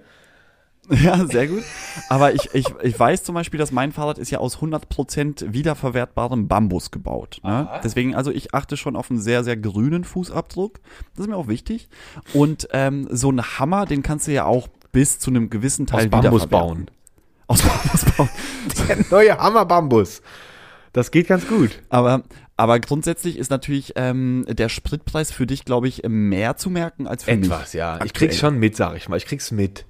Ja, 1.02 1.24
sehr 1.26 1.46
gut. 1.46 1.62
Aber 2.08 2.34
ich, 2.34 2.52
ich, 2.52 2.66
ich 2.82 2.98
weiß 2.98 3.22
zum 3.22 3.34
Beispiel, 3.34 3.58
dass 3.58 3.70
mein 3.70 3.92
Fahrrad 3.92 4.18
ist 4.18 4.30
ja 4.30 4.38
aus 4.38 4.58
100% 4.58 5.52
wiederverwertbarem 5.52 6.48
Bambus 6.48 6.90
gebaut. 6.90 7.40
Ne? 7.44 7.68
Deswegen, 7.84 8.14
also 8.14 8.30
ich 8.30 8.54
achte 8.54 8.76
schon 8.76 8.96
auf 8.96 9.10
einen 9.10 9.20
sehr, 9.20 9.44
sehr 9.44 9.56
grünen 9.56 10.04
Fußabdruck. 10.04 10.80
Das 11.14 11.24
ist 11.24 11.28
mir 11.28 11.36
auch 11.36 11.48
wichtig. 11.48 11.88
Und 12.34 12.68
ähm, 12.72 13.06
so 13.10 13.30
ein 13.30 13.40
Hammer, 13.40 13.86
den 13.86 14.02
kannst 14.02 14.26
du 14.26 14.32
ja 14.32 14.44
auch 14.44 14.68
bis 14.92 15.18
zu 15.18 15.30
einem 15.30 15.48
gewissen 15.48 15.86
Teil 15.86 16.06
Aus 16.06 16.10
Bambus 16.10 16.46
bauen. 16.48 16.90
Aus 17.46 17.62
Bambus 17.62 18.04
bauen. 18.16 18.28
Der 18.88 18.98
neue 19.10 19.38
Hammer 19.38 19.64
Bambus. 19.64 20.22
Das 20.92 21.12
geht 21.12 21.28
ganz 21.28 21.46
gut. 21.46 21.82
Aber, 21.88 22.24
aber 22.56 22.80
grundsätzlich 22.80 23.38
ist 23.38 23.50
natürlich 23.50 23.92
ähm, 23.94 24.44
der 24.48 24.68
Spritpreis 24.68 25.30
für 25.30 25.46
dich, 25.46 25.64
glaube 25.64 25.86
ich, 25.86 26.02
mehr 26.08 26.56
zu 26.56 26.68
merken 26.68 27.06
als 27.06 27.24
für 27.24 27.36
mich. 27.36 27.46
Etwas, 27.46 27.72
ja. 27.74 27.96
Ich 27.96 28.02
aktuell. 28.02 28.28
krieg's 28.28 28.38
schon 28.40 28.58
mit, 28.58 28.74
sag 28.74 28.96
ich 28.96 29.08
mal. 29.08 29.16
Ich 29.16 29.26
krieg's 29.26 29.52
mit. 29.52 29.86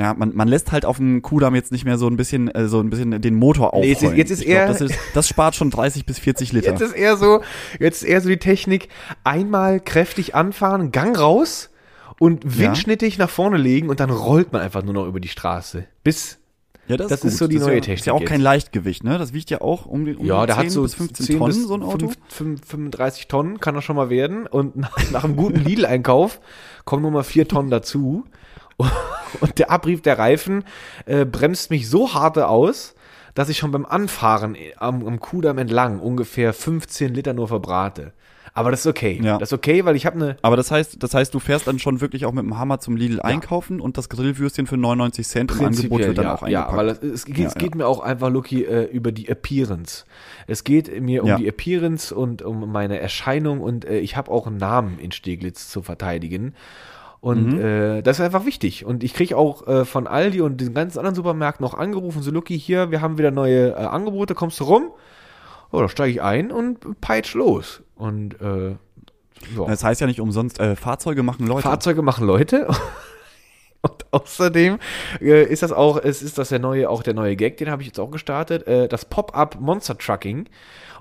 Ja, 0.00 0.14
man, 0.14 0.34
man 0.34 0.48
lässt 0.48 0.72
halt 0.72 0.86
auf 0.86 0.96
dem 0.96 1.20
Kudamm 1.20 1.54
jetzt 1.54 1.72
nicht 1.72 1.84
mehr 1.84 1.98
so 1.98 2.06
ein 2.08 2.16
bisschen, 2.16 2.48
äh, 2.48 2.68
so 2.68 2.80
ein 2.80 2.88
bisschen 2.88 3.20
den 3.20 3.34
Motor 3.34 3.72
Nee, 3.74 3.92
aufrollen. 3.92 3.92
jetzt 3.92 4.02
ist- 4.02 4.16
jetzt 4.16 4.30
ist 4.30 4.40
ich 4.40 4.46
glaub, 4.46 4.58
eher- 4.58 4.66
das, 4.68 4.80
ist, 4.80 4.94
das 5.12 5.28
spart 5.28 5.54
schon 5.54 5.68
30 5.70 6.06
bis 6.06 6.18
40 6.18 6.52
Liter. 6.52 6.70
Jetzt 6.70 6.80
ist 6.80 6.92
eher 6.96 7.16
so, 7.18 7.42
jetzt 7.78 8.02
ist 8.02 8.08
eher 8.08 8.20
so 8.22 8.30
die 8.30 8.38
Technik, 8.38 8.88
einmal 9.24 9.78
kräftig 9.78 10.34
anfahren, 10.34 10.90
Gang 10.90 11.18
raus 11.18 11.68
und 12.18 12.58
windschnittig 12.58 13.18
nach 13.18 13.28
vorne 13.30 13.58
legen 13.58 13.90
und 13.90 14.00
dann 14.00 14.08
rollt 14.10 14.52
man 14.52 14.62
einfach 14.62 14.82
nur 14.82 14.94
noch 14.94 15.06
über 15.06 15.20
die 15.20 15.28
Straße. 15.28 15.84
Bis, 16.02 16.38
ja, 16.88 16.96
das 16.96 17.22
ist 17.22 17.36
so 17.36 17.46
die 17.46 17.56
Das 17.58 17.66
neue 17.66 17.74
ja, 17.74 17.80
Technik 17.80 17.98
Ist 18.00 18.06
ja 18.06 18.12
auch 18.14 18.20
jetzt. 18.20 18.28
kein 18.30 18.40
Leichtgewicht, 18.40 19.04
ne? 19.04 19.18
Das 19.18 19.32
wiegt 19.34 19.50
ja 19.50 19.60
auch 19.60 19.84
um 19.86 20.06
die 20.06 20.16
um 20.16 20.24
ja, 20.24 20.46
10 20.46 20.56
hat 20.56 20.70
so 20.70 20.82
bis 20.82 20.94
15 20.94 21.26
10 21.26 21.38
Tonnen, 21.38 21.54
bis 21.54 21.62
so 21.68 21.74
ein 21.74 21.82
Auto. 21.82 22.06
5, 22.08 22.16
5, 22.28 22.60
35 22.66 23.28
Tonnen 23.28 23.60
kann 23.60 23.74
er 23.74 23.82
schon 23.82 23.96
mal 23.96 24.08
werden 24.10 24.46
und 24.46 24.76
nach, 24.76 24.96
nach 25.12 25.24
einem 25.24 25.36
guten 25.36 25.60
Lidl-Einkauf 25.60 26.40
kommen 26.86 27.02
nochmal 27.02 27.22
4 27.24 27.46
Tonnen 27.48 27.70
dazu 27.70 28.24
und 29.40 29.58
der 29.58 29.70
Abrieb 29.70 30.02
der 30.02 30.18
Reifen 30.18 30.64
äh, 31.06 31.24
bremst 31.24 31.70
mich 31.70 31.88
so 31.88 32.14
harte 32.14 32.48
aus, 32.48 32.94
dass 33.34 33.48
ich 33.48 33.58
schon 33.58 33.70
beim 33.70 33.86
Anfahren 33.86 34.56
am, 34.78 35.06
am 35.06 35.20
Kudamm 35.20 35.58
entlang 35.58 36.00
ungefähr 36.00 36.52
15 36.52 37.14
Liter 37.14 37.32
nur 37.32 37.48
verbrate. 37.48 38.12
Aber 38.52 38.70
das 38.70 38.80
ist 38.80 38.86
okay. 38.86 39.20
Ja. 39.22 39.38
Das 39.38 39.50
ist 39.50 39.52
okay, 39.52 39.84
weil 39.84 39.94
ich 39.96 40.06
habe 40.06 40.16
eine 40.16 40.36
Aber 40.42 40.56
das 40.56 40.70
heißt, 40.70 41.02
das 41.02 41.14
heißt, 41.14 41.32
du 41.32 41.38
fährst 41.38 41.66
dann 41.66 41.78
schon 41.78 42.00
wirklich 42.00 42.26
auch 42.26 42.32
mit 42.32 42.44
dem 42.44 42.58
Hammer 42.58 42.80
zum 42.80 42.96
Lidl 42.96 43.20
einkaufen 43.20 43.80
und 43.80 43.96
das 43.96 44.08
Grillwürstchen 44.08 44.66
für 44.66 44.76
99 44.76 45.26
Cent 45.26 45.52
im 45.52 45.64
Angebot 45.64 46.00
wird 46.00 46.18
dann 46.18 46.24
ja, 46.24 46.34
auch 46.34 46.48
ja, 46.48 46.66
eingepackt. 46.66 46.76
weil 46.76 46.88
es, 46.88 47.20
es, 47.20 47.24
geht, 47.26 47.38
Ja, 47.38 47.46
es 47.46 47.54
ja. 47.54 47.60
geht 47.60 47.74
mir 47.74 47.86
auch 47.86 48.00
einfach, 48.00 48.28
Lucky, 48.28 48.64
äh, 48.64 48.84
über 48.86 49.12
die 49.12 49.28
Appearance. 49.28 50.04
Es 50.46 50.64
geht 50.64 51.00
mir 51.00 51.22
um 51.22 51.28
Ja. 51.28 51.36
die 51.36 51.46
Appearance 51.46 52.12
und 52.14 52.42
um 52.42 52.72
meine 52.72 52.98
Erscheinung 52.98 53.60
und 53.60 53.84
äh, 53.84 53.98
ich 54.00 54.16
habe 54.16 54.30
auch 54.30 54.46
einen 54.46 54.56
Namen 54.56 54.98
in 54.98 55.12
Steglitz 55.12 55.68
zu 55.68 55.82
verteidigen. 55.82 56.54
Und 57.20 57.52
Mhm. 57.54 57.60
äh, 57.60 58.02
das 58.02 58.18
ist 58.18 58.24
einfach 58.24 58.46
wichtig. 58.46 58.84
Und 58.86 59.04
ich 59.04 59.12
kriege 59.12 59.36
auch 59.36 59.66
äh, 59.66 59.84
von 59.84 60.06
Aldi 60.06 60.40
und 60.40 60.60
den 60.60 60.72
ganzen 60.72 60.98
anderen 60.98 61.14
Supermärkten 61.14 61.62
noch 61.62 61.74
angerufen, 61.74 62.22
so 62.22 62.30
Lucky, 62.30 62.58
hier, 62.58 62.90
wir 62.90 63.02
haben 63.02 63.18
wieder 63.18 63.30
neue 63.30 63.70
äh, 63.72 63.74
Angebote, 63.74 64.34
kommst 64.34 64.58
du 64.60 64.64
rum? 64.64 64.90
Oh, 65.70 65.80
da 65.80 65.88
steige 65.88 66.12
ich 66.12 66.22
ein 66.22 66.50
und 66.50 67.00
peitsch 67.00 67.34
los. 67.34 67.82
Und 67.94 68.40
äh, 68.40 68.70
ja. 68.70 69.66
Das 69.66 69.84
heißt 69.84 70.00
ja 70.00 70.06
nicht 70.06 70.20
umsonst, 70.20 70.60
äh, 70.60 70.76
Fahrzeuge 70.76 71.22
machen 71.22 71.46
Leute. 71.46 71.62
Fahrzeuge 71.62 72.02
machen 72.02 72.26
Leute. 72.26 72.68
Und 73.82 74.04
außerdem 74.10 74.78
äh, 75.22 75.44
ist 75.44 75.62
das 75.62 75.72
auch, 75.72 75.96
es 75.96 76.22
ist 76.22 76.36
das 76.36 76.50
der 76.50 76.58
neue, 76.58 76.90
auch 76.90 77.02
der 77.02 77.14
neue 77.14 77.34
Gag, 77.34 77.56
den 77.56 77.70
habe 77.70 77.80
ich 77.80 77.88
jetzt 77.88 77.98
auch 77.98 78.10
gestartet, 78.10 78.66
äh, 78.66 78.88
das 78.88 79.06
Pop-up 79.06 79.58
Monster 79.58 79.96
Trucking. 79.96 80.50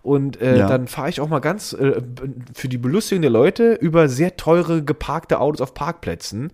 Und 0.01 0.41
äh, 0.41 0.57
Ja. 0.59 0.67
dann 0.67 0.87
fahre 0.87 1.09
ich 1.09 1.19
auch 1.21 1.27
mal 1.29 1.39
ganz 1.39 1.73
äh, 1.73 2.01
für 2.53 2.69
die 2.69 2.77
Belustigung 2.77 3.21
der 3.21 3.31
Leute 3.31 3.73
über 3.73 4.07
sehr 4.09 4.37
teure 4.37 4.83
geparkte 4.83 5.39
Autos 5.39 5.61
auf 5.61 5.73
Parkplätzen 5.73 6.51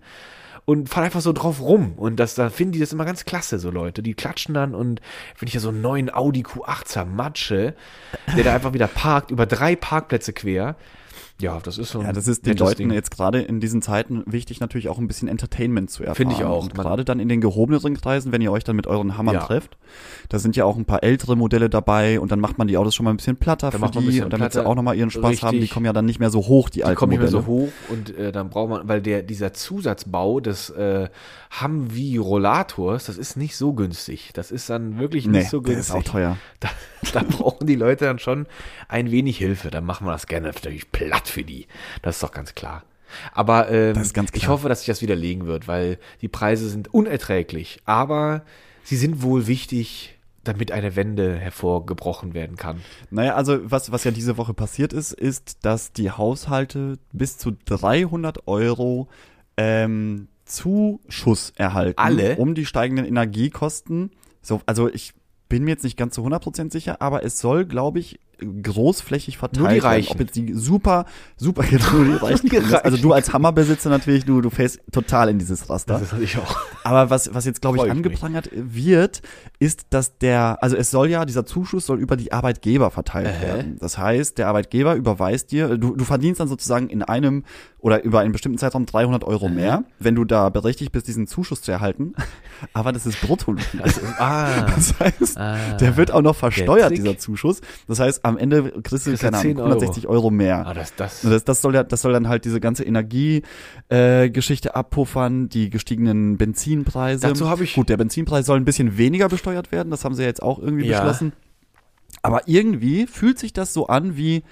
und 0.64 0.88
fahre 0.88 1.06
einfach 1.06 1.20
so 1.20 1.32
drauf 1.32 1.60
rum. 1.60 1.92
Und 1.96 2.16
das, 2.18 2.34
da 2.34 2.50
finden 2.50 2.72
die 2.72 2.80
das 2.80 2.92
immer 2.92 3.04
ganz 3.04 3.24
klasse, 3.24 3.58
so 3.60 3.70
Leute. 3.70 4.02
Die 4.02 4.14
klatschen 4.14 4.52
dann 4.54 4.74
und 4.74 5.00
wenn 5.38 5.46
ich 5.46 5.54
ja 5.54 5.60
so 5.60 5.68
einen 5.68 5.80
neuen 5.80 6.12
Audi 6.12 6.42
Q8 6.42 6.84
zermatsche, 6.86 7.74
der 8.36 8.44
da 8.44 8.52
einfach 8.54 8.72
wieder 8.72 8.88
parkt, 8.88 9.30
über 9.30 9.46
drei 9.46 9.76
Parkplätze 9.76 10.32
quer. 10.32 10.74
Ja, 11.38 11.60
das 11.62 11.76
ist 11.76 11.90
so 11.90 11.98
ein 12.00 12.06
Ja, 12.06 12.12
das 12.12 12.28
ist 12.28 12.46
den 12.46 12.56
Leuten 12.56 12.78
Ding. 12.88 12.90
jetzt 12.92 13.10
gerade 13.10 13.42
in 13.42 13.60
diesen 13.60 13.82
Zeiten 13.82 14.22
wichtig, 14.26 14.60
natürlich 14.60 14.88
auch 14.88 14.98
ein 14.98 15.06
bisschen 15.06 15.28
Entertainment 15.28 15.90
zu 15.90 16.02
erfahren. 16.02 16.16
Finde 16.16 16.34
ich 16.34 16.44
auch. 16.44 16.62
Und 16.62 16.74
gerade 16.74 17.04
dann 17.04 17.20
in 17.20 17.28
den 17.28 17.42
gehobeneren 17.42 17.94
Kreisen, 18.00 18.32
wenn 18.32 18.40
ihr 18.40 18.50
euch 18.52 18.64
dann 18.64 18.74
mit 18.74 18.86
euren 18.86 19.18
Hammern 19.18 19.34
Ja. 19.34 19.40
trefft, 19.42 19.76
da 20.30 20.38
sind 20.38 20.56
ja 20.56 20.64
auch 20.64 20.76
ein 20.76 20.86
paar 20.86 21.02
ältere 21.02 21.36
Modelle 21.36 21.68
dabei 21.68 22.20
und 22.20 22.32
dann 22.32 22.40
macht 22.40 22.56
man 22.56 22.68
die 22.68 22.78
Autos 22.78 22.94
schon 22.94 23.04
mal 23.04 23.10
ein 23.10 23.18
bisschen 23.18 23.36
platter 23.36 23.70
für 23.70 23.78
man 23.78 23.90
ein 23.94 24.08
die 24.08 24.22
und 24.22 24.32
damit 24.32 24.54
sie 24.54 24.64
auch 24.64 24.74
nochmal 24.74 24.96
ihren 24.96 25.10
Spaß 25.10 25.42
haben. 25.42 25.52
Die 25.52 25.58
Richtig. 25.58 25.72
kommen 25.74 25.84
ja 25.84 25.92
dann 25.92 26.06
nicht 26.06 26.20
mehr 26.20 26.30
so 26.30 26.38
hoch, 26.46 26.70
die 26.70 26.78
Die 26.78 26.84
alten 26.84 26.96
kommen 26.96 27.10
nicht 27.10 27.18
mehr 27.20 27.28
so 27.28 27.44
hoch 27.44 27.68
und 27.90 28.16
äh, 28.16 28.32
dann 28.32 28.48
braucht 28.48 28.70
man, 28.70 28.88
weil 28.88 29.02
der 29.02 29.22
dieser 29.22 29.52
Zusatzbau 29.52 30.40
des 30.40 30.70
äh, 30.70 31.10
Humvee 31.62 32.16
Rollators, 32.16 33.04
das 33.04 33.18
ist 33.18 33.36
nicht 33.36 33.56
so 33.56 33.74
günstig. 33.74 34.30
Das 34.32 34.50
ist 34.50 34.70
dann 34.70 34.98
wirklich 34.98 35.26
Nee, 35.26 35.38
nicht 35.40 35.50
so 35.50 35.60
der 35.60 35.74
günstig. 35.74 35.96
ist 35.96 36.06
auch 36.08 36.12
teuer. 36.12 36.36
Da, 36.60 36.70
da 37.12 37.22
brauchen 37.22 37.66
die 37.66 37.74
Leute 37.76 38.06
dann 38.06 38.18
schon 38.18 38.46
ein 38.88 39.10
wenig 39.10 39.36
Hilfe. 39.36 39.70
Dann 39.70 39.84
machen 39.84 40.06
wir 40.06 40.12
das 40.12 40.26
gerne 40.26 40.46
natürlich 40.48 40.90
platt 40.90 41.25
für 41.28 41.44
die. 41.44 41.66
Das 42.02 42.16
ist 42.16 42.22
doch 42.22 42.32
ganz 42.32 42.54
klar. 42.54 42.84
Aber 43.32 43.70
ähm, 43.70 44.02
ich 44.32 44.48
hoffe, 44.48 44.68
dass 44.68 44.80
sich 44.80 44.88
das 44.88 45.02
widerlegen 45.02 45.46
wird, 45.46 45.68
weil 45.68 45.98
die 46.20 46.28
Preise 46.28 46.68
sind 46.68 46.92
unerträglich. 46.92 47.80
Aber 47.84 48.42
sie 48.84 48.96
sind 48.96 49.22
wohl 49.22 49.46
wichtig, 49.46 50.18
damit 50.44 50.72
eine 50.72 50.96
Wende 50.96 51.36
hervorgebrochen 51.36 52.34
werden 52.34 52.56
kann. 52.56 52.82
Naja, 53.10 53.34
also 53.34 53.58
was, 53.70 53.92
was 53.92 54.04
ja 54.04 54.10
diese 54.10 54.36
Woche 54.36 54.54
passiert 54.54 54.92
ist, 54.92 55.12
ist, 55.12 55.64
dass 55.64 55.92
die 55.92 56.10
Haushalte 56.10 56.98
bis 57.12 57.38
zu 57.38 57.52
300 57.64 58.46
Euro 58.46 59.08
ähm, 59.56 60.28
Zuschuss 60.44 61.52
erhalten. 61.56 61.98
Alle? 61.98 62.36
Um 62.36 62.54
die 62.54 62.66
steigenden 62.66 63.06
Energiekosten. 63.06 64.10
So, 64.42 64.60
also 64.66 64.88
ich 64.88 65.12
bin 65.48 65.64
mir 65.64 65.70
jetzt 65.70 65.84
nicht 65.84 65.96
ganz 65.96 66.14
zu 66.14 66.24
100% 66.24 66.72
sicher, 66.72 67.00
aber 67.00 67.24
es 67.24 67.38
soll, 67.38 67.64
glaube 67.64 67.98
ich, 67.98 68.18
großflächig 68.38 69.38
verteilt 69.38 69.60
Nur 69.62 69.68
die. 69.72 69.78
Reichen. 69.78 70.12
Ob 70.12 70.20
jetzt 70.20 70.36
die 70.36 70.52
super, 70.54 71.06
super, 71.36 71.62
nur 71.92 72.04
die 72.04 72.12
Reichen. 72.24 72.48
die 72.48 72.56
das. 72.56 72.72
Also 72.74 72.96
du 72.96 73.12
als 73.12 73.32
Hammerbesitzer 73.32 73.88
natürlich, 73.90 74.24
du, 74.24 74.40
du 74.40 74.50
fällst 74.50 74.80
total 74.92 75.28
in 75.30 75.38
dieses 75.38 75.68
Raster. 75.70 76.00
hatte 76.00 76.22
ich 76.22 76.36
auch. 76.38 76.56
Aber 76.84 77.10
was, 77.10 77.34
was 77.34 77.44
jetzt, 77.44 77.60
glaube 77.62 77.76
ich, 77.78 77.82
ich 77.82 77.88
mich. 77.88 77.96
angeprangert 77.96 78.50
wird, 78.52 79.22
ist, 79.58 79.86
dass 79.90 80.18
der, 80.18 80.58
also 80.62 80.76
es 80.76 80.90
soll 80.90 81.08
ja, 81.08 81.24
dieser 81.24 81.46
Zuschuss 81.46 81.86
soll 81.86 81.98
über 81.98 82.16
die 82.16 82.32
Arbeitgeber 82.32 82.90
verteilt 82.90 83.28
Ähä. 83.28 83.46
werden. 83.46 83.76
Das 83.80 83.98
heißt, 83.98 84.38
der 84.38 84.48
Arbeitgeber 84.48 84.94
überweist 84.94 85.50
dir, 85.52 85.76
du, 85.78 85.96
du 85.96 86.04
verdienst 86.04 86.40
dann 86.40 86.48
sozusagen 86.48 86.88
in 86.88 87.02
einem 87.02 87.44
oder 87.78 88.02
über 88.02 88.20
einen 88.20 88.32
bestimmten 88.32 88.58
Zeitraum 88.58 88.84
300 88.84 89.22
Euro 89.22 89.48
mehr, 89.48 89.84
wenn 90.00 90.16
du 90.16 90.24
da 90.24 90.48
berechtigt 90.48 90.90
bist, 90.90 91.06
diesen 91.06 91.26
Zuschuss 91.28 91.62
zu 91.62 91.70
erhalten. 91.70 92.14
Aber 92.72 92.90
das 92.92 93.06
ist 93.06 93.20
brutto. 93.20 93.54
Ah. 94.18 94.66
Das 94.74 94.98
heißt, 94.98 95.38
Ah. 95.38 95.56
der 95.78 95.96
wird 95.96 96.10
auch 96.10 96.22
noch 96.22 96.34
versteuert, 96.34 96.90
dieser 96.96 97.16
Zuschuss. 97.18 97.60
Das 97.86 98.00
heißt, 98.00 98.24
am 98.26 98.38
Ende 98.38 98.62
kriegst 98.82 99.06
du, 99.06 99.10
Kriegst 99.10 99.22
keine 99.22 99.38
10 99.38 99.50
Ahnung, 99.52 99.58
Euro. 99.62 99.70
160 99.80 100.06
Euro 100.08 100.30
mehr. 100.30 100.66
Ah, 100.66 100.74
das, 100.74 100.94
das, 100.96 101.24
Und 101.24 101.30
Das, 101.30 101.44
das 101.44 101.62
soll 101.62 101.74
ja, 101.74 101.82
das 101.84 102.02
soll 102.02 102.12
dann 102.12 102.28
halt 102.28 102.44
diese 102.44 102.60
ganze 102.60 102.84
Energiegeschichte 102.84 104.68
äh, 104.68 104.72
abpuffern, 104.72 105.48
die 105.48 105.70
gestiegenen 105.70 106.36
Benzinpreise. 106.36 107.26
Dazu 107.26 107.48
habe 107.48 107.64
ich- 107.64 107.74
Gut, 107.74 107.88
der 107.88 107.96
Benzinpreis 107.96 108.46
soll 108.46 108.58
ein 108.58 108.64
bisschen 108.64 108.98
weniger 108.98 109.28
besteuert 109.28 109.72
werden, 109.72 109.90
das 109.90 110.04
haben 110.04 110.14
sie 110.14 110.22
ja 110.22 110.28
jetzt 110.28 110.42
auch 110.42 110.58
irgendwie 110.58 110.86
Ja. 110.86 111.00
beschlossen. 111.00 111.32
Aber 112.22 112.42
irgendwie 112.46 113.06
fühlt 113.06 113.38
sich 113.38 113.52
das 113.52 113.72
so 113.72 113.86
an 113.86 114.16
wie, 114.16 114.42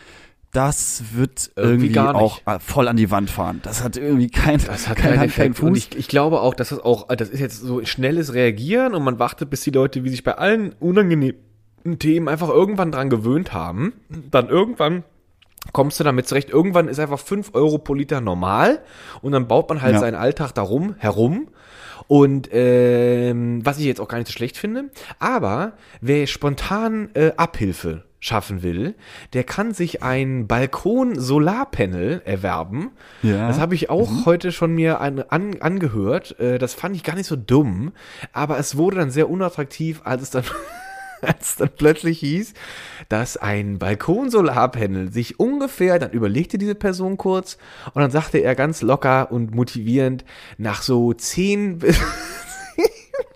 das 0.52 1.02
wird 1.14 1.50
Irgendwie 1.56 1.86
irgendwie, 1.86 1.98
auch 1.98 2.40
äh, 2.46 2.60
voll 2.60 2.86
an 2.86 2.96
die 2.96 3.10
Wand 3.10 3.28
fahren. 3.30 3.58
Das 3.64 3.82
hat 3.82 3.96
irgendwie 3.96 4.28
kein, 4.28 4.60
Das 4.64 4.88
hat 4.88 4.96
kein 4.96 5.10
keinen 5.12 5.20
Hand, 5.20 5.34
kein 5.34 5.46
Effekt. 5.50 5.60
Und 5.60 5.74
Fuß. 5.74 5.78
ich, 5.78 5.98
ich 5.98 6.08
glaube 6.08 6.40
auch, 6.40 6.54
dass 6.54 6.68
das 6.68 6.78
auch, 6.78 7.08
das 7.08 7.28
ist 7.30 7.40
jetzt 7.40 7.60
so 7.60 7.84
schnelles 7.84 8.34
Reagieren 8.34 8.94
und 8.94 9.02
man 9.02 9.18
wartet, 9.18 9.50
bis 9.50 9.62
die 9.62 9.70
Leute, 9.70 10.04
wie 10.04 10.10
sich 10.10 10.22
bei 10.22 10.34
allen 10.38 10.72
unangenehmen 10.78 11.40
Themen 11.98 12.28
einfach 12.28 12.48
irgendwann 12.48 12.92
dran 12.92 13.10
gewöhnt 13.10 13.52
haben. 13.52 13.92
Dann 14.30 14.48
irgendwann 14.48 15.04
kommst 15.72 15.98
du 16.00 16.04
damit 16.04 16.28
zurecht. 16.28 16.50
Irgendwann 16.50 16.88
ist 16.88 16.98
einfach 17.00 17.18
5 17.18 17.54
Euro 17.54 17.78
pro 17.78 17.94
Liter 17.94 18.20
normal 18.20 18.80
und 19.22 19.32
dann 19.32 19.48
baut 19.48 19.68
man 19.68 19.82
halt 19.82 19.94
Ja. 19.94 20.00
seinen 20.00 20.14
Alltag 20.16 20.52
darum 20.52 20.94
herum. 20.98 21.48
Und 22.06 22.50
ähm, 22.52 23.64
was 23.64 23.78
ich 23.78 23.84
jetzt 23.86 24.00
auch 24.00 24.08
gar 24.08 24.18
nicht 24.18 24.26
so 24.26 24.32
schlecht 24.34 24.58
finde, 24.58 24.90
aber 25.18 25.72
wer 26.02 26.26
spontan 26.26 27.08
äh, 27.14 27.32
Abhilfe 27.38 28.04
schaffen 28.20 28.62
will, 28.62 28.94
der 29.32 29.44
kann 29.44 29.72
sich 29.72 30.02
ein 30.02 30.46
Balkon-Solarpanel 30.46 32.22
erwerben. 32.24 32.90
Ja. 33.22 33.48
Das 33.48 33.58
habe 33.60 33.74
ich 33.74 33.90
auch 33.90 34.26
heute 34.26 34.52
schon 34.52 34.74
mir 34.74 35.00
an, 35.00 35.20
an, 35.28 35.56
angehört. 35.60 36.38
Äh, 36.40 36.58
das 36.58 36.74
fand 36.74 36.96
ich 36.96 37.02
gar 37.04 37.14
nicht 37.16 37.26
so 37.26 37.36
dumm, 37.36 37.92
aber 38.32 38.58
es 38.58 38.76
wurde 38.76 38.96
dann 38.96 39.10
sehr 39.10 39.30
unattraktiv, 39.30 40.00
als 40.04 40.22
es 40.22 40.30
dann 40.30 40.44
als 41.28 41.56
dann 41.56 41.70
plötzlich 41.76 42.20
hieß, 42.20 42.54
dass 43.08 43.36
ein 43.36 43.78
Balkon-Solarpanel 43.78 45.12
sich 45.12 45.40
ungefähr, 45.40 45.98
dann 45.98 46.10
überlegte 46.10 46.58
diese 46.58 46.74
Person 46.74 47.16
kurz 47.16 47.58
und 47.92 48.02
dann 48.02 48.10
sagte 48.10 48.38
er 48.38 48.54
ganz 48.54 48.82
locker 48.82 49.30
und 49.32 49.54
motivierend, 49.54 50.24
nach 50.58 50.82
so 50.82 51.12
10 51.12 51.78
bis 51.78 51.98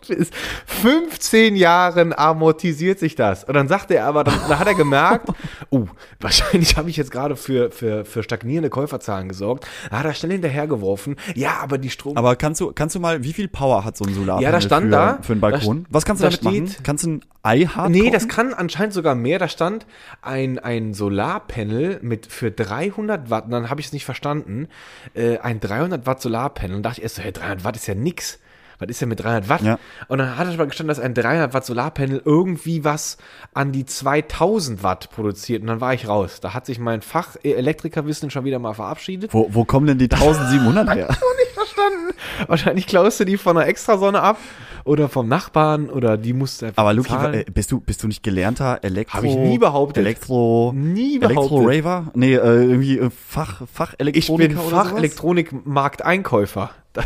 Bis 0.08 0.30
15 0.66 1.56
Jahren 1.56 2.12
amortisiert 2.16 2.98
sich 2.98 3.14
das. 3.14 3.44
Und 3.44 3.54
dann 3.54 3.68
sagte 3.68 3.94
er 3.96 4.06
aber, 4.06 4.24
dann, 4.24 4.34
dann 4.48 4.58
hat 4.58 4.66
er 4.66 4.74
gemerkt, 4.74 5.28
oh, 5.70 5.86
wahrscheinlich 6.20 6.76
habe 6.76 6.90
ich 6.90 6.96
jetzt 6.96 7.10
gerade 7.10 7.36
für, 7.36 7.70
für, 7.70 8.04
für 8.04 8.22
stagnierende 8.22 8.70
Käuferzahlen 8.70 9.28
gesorgt. 9.28 9.66
Da 9.90 9.98
hat 9.98 10.06
er 10.06 10.14
schnell 10.14 10.32
hinterhergeworfen. 10.32 11.16
Ja, 11.34 11.58
aber 11.62 11.78
die 11.78 11.90
Strom. 11.90 12.16
Aber 12.16 12.36
kannst 12.36 12.60
du, 12.60 12.72
kannst 12.72 12.94
du 12.96 13.00
mal, 13.00 13.22
wie 13.24 13.32
viel 13.32 13.48
Power 13.48 13.84
hat 13.84 13.96
so 13.96 14.04
ein 14.04 14.14
Solarpanel 14.14 14.44
Ja, 14.44 14.50
da 14.52 14.60
stand 14.60 14.86
für, 14.86 14.90
da- 14.90 15.18
für 15.22 15.32
einen 15.32 15.40
Balkon? 15.40 15.82
da- 15.84 15.88
Was 15.90 16.04
kannst 16.04 16.22
du 16.22 16.28
da 16.28 16.30
damit 16.30 16.44
machen? 16.44 16.68
steht- 16.68 16.84
Kannst 16.84 17.04
du 17.04 17.08
ein 17.10 17.24
Ei 17.42 17.60
hart 17.64 17.90
Nee, 17.90 18.10
das 18.10 18.26
kann 18.28 18.52
anscheinend 18.52 18.92
sogar 18.92 19.14
mehr. 19.14 19.38
Da 19.38 19.48
stand 19.48 19.86
ein, 20.22 20.58
ein 20.58 20.92
Solarpanel 20.92 21.98
mit 22.02 22.26
für 22.26 22.50
300 22.50 23.30
Watt. 23.30 23.44
Dann 23.50 23.70
habe 23.70 23.80
ich 23.80 23.86
es 23.86 23.92
nicht 23.92 24.04
verstanden. 24.04 24.68
Äh, 25.14 25.38
ein 25.38 25.60
300 25.60 26.04
Watt 26.06 26.20
Solarpanel. 26.20 26.76
Und 26.76 26.82
dachte 26.82 26.98
ich 26.98 27.02
erst 27.04 27.16
so, 27.16 27.22
hey, 27.22 27.32
300 27.32 27.64
Watt 27.64 27.76
ist 27.76 27.86
ja 27.86 27.94
nix. 27.94 28.38
Was 28.78 28.88
ist 28.88 29.00
denn 29.00 29.08
mit 29.08 29.18
300 29.22 29.48
Watt? 29.48 29.62
Ja. 29.62 29.78
Und 30.06 30.18
dann 30.18 30.36
hat 30.38 30.46
er 30.46 30.54
aber 30.54 30.66
gestanden, 30.66 30.88
dass 30.88 31.00
ein 31.00 31.12
300 31.14 31.52
Watt 31.52 31.66
Solarpanel 31.66 32.22
irgendwie 32.24 32.84
was 32.84 33.18
an 33.52 33.72
die 33.72 33.84
2000 33.84 34.82
Watt 34.84 35.10
produziert. 35.10 35.62
Und 35.62 35.66
dann 35.68 35.80
war 35.80 35.94
ich 35.94 36.06
raus. 36.06 36.38
Da 36.40 36.54
hat 36.54 36.66
sich 36.66 36.78
mein 36.78 37.02
Fach 37.02 37.36
Elektrikerwissen 37.42 38.30
schon 38.30 38.44
wieder 38.44 38.58
mal 38.60 38.74
verabschiedet. 38.74 39.34
Wo, 39.34 39.48
wo 39.52 39.64
kommen 39.64 39.86
denn 39.88 39.98
die 39.98 40.04
1700 40.12 40.94
her? 40.94 41.08
nicht 41.08 41.52
verstanden. 41.54 42.14
Wahrscheinlich 42.46 42.86
klaust 42.86 43.18
du 43.20 43.24
die 43.24 43.36
von 43.36 43.56
einer 43.56 43.66
Extrasonne 43.66 44.20
ab 44.22 44.38
oder 44.84 45.08
vom 45.08 45.26
Nachbarn 45.28 45.90
oder 45.90 46.16
die 46.16 46.32
musst 46.32 46.62
du 46.62 46.66
einfach 46.66 46.80
Aber 46.82 46.92
Luki, 46.94 47.08
bezahlen. 47.12 47.34
äh, 47.34 47.44
bist 47.52 47.72
du, 47.72 47.80
bist 47.80 48.02
du 48.02 48.06
nicht 48.06 48.22
gelernter 48.22 48.78
Elektro? 48.82 49.18
Hab 49.18 49.24
ich 49.24 49.34
nie 49.36 49.58
behauptet. 49.58 50.04
Elektro, 50.04 50.72
Nie 50.74 51.18
behauptet. 51.18 51.40
Elektro-Raver? 51.58 52.12
Nee, 52.14 52.34
äh, 52.34 52.38
irgendwie 52.38 52.98
äh, 52.98 53.10
Fach, 53.10 53.60
Ich 53.62 53.68
Fachelektroniker 53.70 54.48
bin 54.48 54.58
oder 54.58 54.68
sowas? 54.70 54.88
Fachelektronikmarkteinkäufer. 54.88 56.70
Da- 56.92 57.02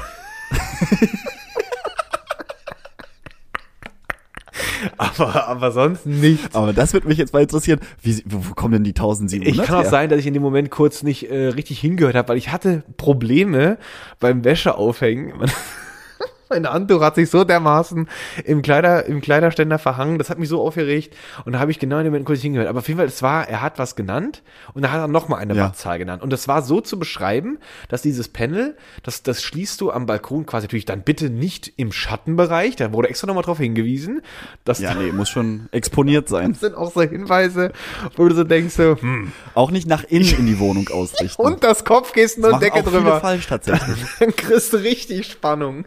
aber, 4.96 5.48
aber 5.48 5.70
sonst 5.72 6.06
nicht. 6.06 6.54
Aber 6.54 6.72
das 6.72 6.92
würde 6.92 7.08
mich 7.08 7.18
jetzt 7.18 7.32
mal 7.32 7.42
interessieren. 7.42 7.80
Wie, 8.00 8.22
wo, 8.26 8.50
wo 8.50 8.54
kommen 8.54 8.72
denn 8.72 8.84
die 8.84 8.90
1700 8.90 9.48
Ich 9.48 9.62
kann 9.66 9.76
auch 9.76 9.82
her? 9.82 9.90
sein, 9.90 10.08
dass 10.08 10.18
ich 10.20 10.26
in 10.26 10.34
dem 10.34 10.42
Moment 10.42 10.70
kurz 10.70 11.02
nicht 11.02 11.30
äh, 11.30 11.48
richtig 11.48 11.80
hingehört 11.80 12.14
habe, 12.14 12.28
weil 12.28 12.36
ich 12.36 12.50
hatte 12.52 12.82
Probleme 12.96 13.78
beim 14.20 14.44
Wäscheaufhängen. 14.44 15.32
Mein 16.52 16.70
Handtuch 16.70 17.00
hat 17.00 17.14
sich 17.14 17.30
so 17.30 17.44
dermaßen 17.44 18.08
im, 18.44 18.62
Kleider, 18.62 19.06
im 19.06 19.20
Kleiderständer 19.20 19.78
verhangen, 19.78 20.18
das 20.18 20.30
hat 20.30 20.38
mich 20.38 20.48
so 20.48 20.60
aufgeregt 20.60 21.16
und 21.44 21.52
da 21.52 21.58
habe 21.58 21.70
ich 21.70 21.78
genau 21.78 21.98
in 21.98 22.04
dem 22.04 22.12
Moment 22.12 22.26
kurz 22.26 22.40
hingehört. 22.40 22.68
Aber 22.68 22.80
auf 22.80 22.88
jeden 22.88 22.98
Fall, 22.98 23.06
es 23.06 23.22
war, 23.22 23.48
er 23.48 23.62
hat 23.62 23.78
was 23.78 23.96
genannt 23.96 24.42
und 24.74 24.82
da 24.82 24.90
hat 24.92 25.00
er 25.00 25.08
nochmal 25.08 25.40
eine 25.40 25.54
Ja. 25.54 25.64
Wattzahl 25.64 25.98
genannt. 25.98 26.22
Und 26.22 26.30
das 26.32 26.48
war 26.48 26.62
so 26.62 26.80
zu 26.80 26.98
beschreiben, 26.98 27.58
dass 27.88 28.02
dieses 28.02 28.28
Panel, 28.28 28.76
das, 29.02 29.22
das 29.22 29.42
schließt 29.42 29.80
du 29.80 29.90
am 29.90 30.06
Balkon 30.06 30.46
quasi 30.46 30.66
natürlich 30.66 30.84
dann 30.84 31.02
bitte 31.02 31.30
nicht 31.30 31.72
im 31.76 31.92
Schattenbereich, 31.92 32.76
da 32.76 32.92
wurde 32.92 33.08
extra 33.08 33.26
nochmal 33.26 33.44
drauf 33.44 33.58
hingewiesen, 33.58 34.22
dass 34.64 34.78
Ja, 34.80 34.94
nee, 34.94 35.12
muss 35.12 35.28
schon 35.30 35.68
exponiert 35.72 36.28
sein. 36.28 36.52
das 36.52 36.60
sind 36.60 36.74
auch 36.74 36.92
so 36.92 37.02
Hinweise, 37.02 37.72
wo 38.16 38.28
du 38.28 38.34
so 38.34 38.44
denkst, 38.44 38.74
so, 38.74 38.96
hm, 39.00 39.32
Auch 39.54 39.70
nicht 39.70 39.86
nach 39.88 40.04
innen 40.04 40.28
in 40.38 40.46
die 40.46 40.58
Wohnung 40.58 40.88
ausrichten. 40.90 41.40
und 41.42 41.64
das 41.64 41.84
Kopfkissen 41.84 42.44
und 42.44 42.60
Decke 42.62 42.80
auch 42.80 42.84
drüber. 42.84 43.20
falsch 43.20 43.46
tatsächlich. 43.46 43.96
Dann 44.18 44.34
kriegst 44.36 44.72
du 44.72 44.76
richtig 44.78 45.26
Spannung. 45.30 45.84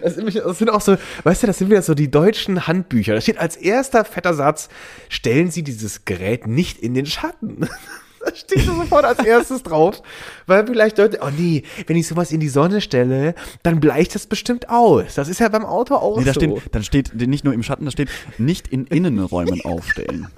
Das 0.00 0.14
sind, 0.58 0.70
auch 0.70 0.80
so, 0.80 0.96
weißt 1.24 1.42
du, 1.42 1.46
das 1.46 1.58
sind 1.58 1.70
wieder 1.70 1.82
so 1.82 1.94
die 1.94 2.10
deutschen 2.10 2.66
Handbücher. 2.66 3.14
Da 3.14 3.20
steht 3.20 3.38
als 3.38 3.56
erster 3.56 4.04
fetter 4.04 4.34
Satz, 4.34 4.68
stellen 5.08 5.50
Sie 5.50 5.62
dieses 5.62 6.04
Gerät 6.04 6.46
nicht 6.46 6.78
in 6.78 6.94
den 6.94 7.06
Schatten. 7.06 7.68
Da 8.24 8.34
steht 8.34 8.68
da 8.68 8.72
sofort 8.74 9.04
als 9.04 9.18
erstes 9.24 9.62
drauf. 9.62 10.02
Weil 10.46 10.66
vielleicht 10.66 10.98
Leute, 10.98 11.18
oh 11.22 11.30
nee, 11.36 11.64
wenn 11.86 11.96
ich 11.96 12.06
sowas 12.06 12.30
in 12.32 12.40
die 12.40 12.48
Sonne 12.48 12.80
stelle, 12.80 13.34
dann 13.62 13.80
bleicht 13.80 14.14
das 14.14 14.26
bestimmt 14.26 14.68
aus. 14.68 15.14
Das 15.16 15.28
ist 15.28 15.40
ja 15.40 15.48
beim 15.48 15.64
Auto 15.64 15.96
auch 15.96 16.18
Nee, 16.18 16.24
da 16.24 16.32
so. 16.32 16.40
steht, 16.40 16.62
dann 16.74 16.82
steht 16.84 17.14
nicht 17.14 17.44
nur 17.44 17.52
im 17.54 17.62
Schatten, 17.62 17.84
da 17.84 17.90
steht 17.90 18.08
nicht 18.38 18.68
in 18.68 18.86
Innenräumen 18.86 19.60
aufstellen. 19.64 20.28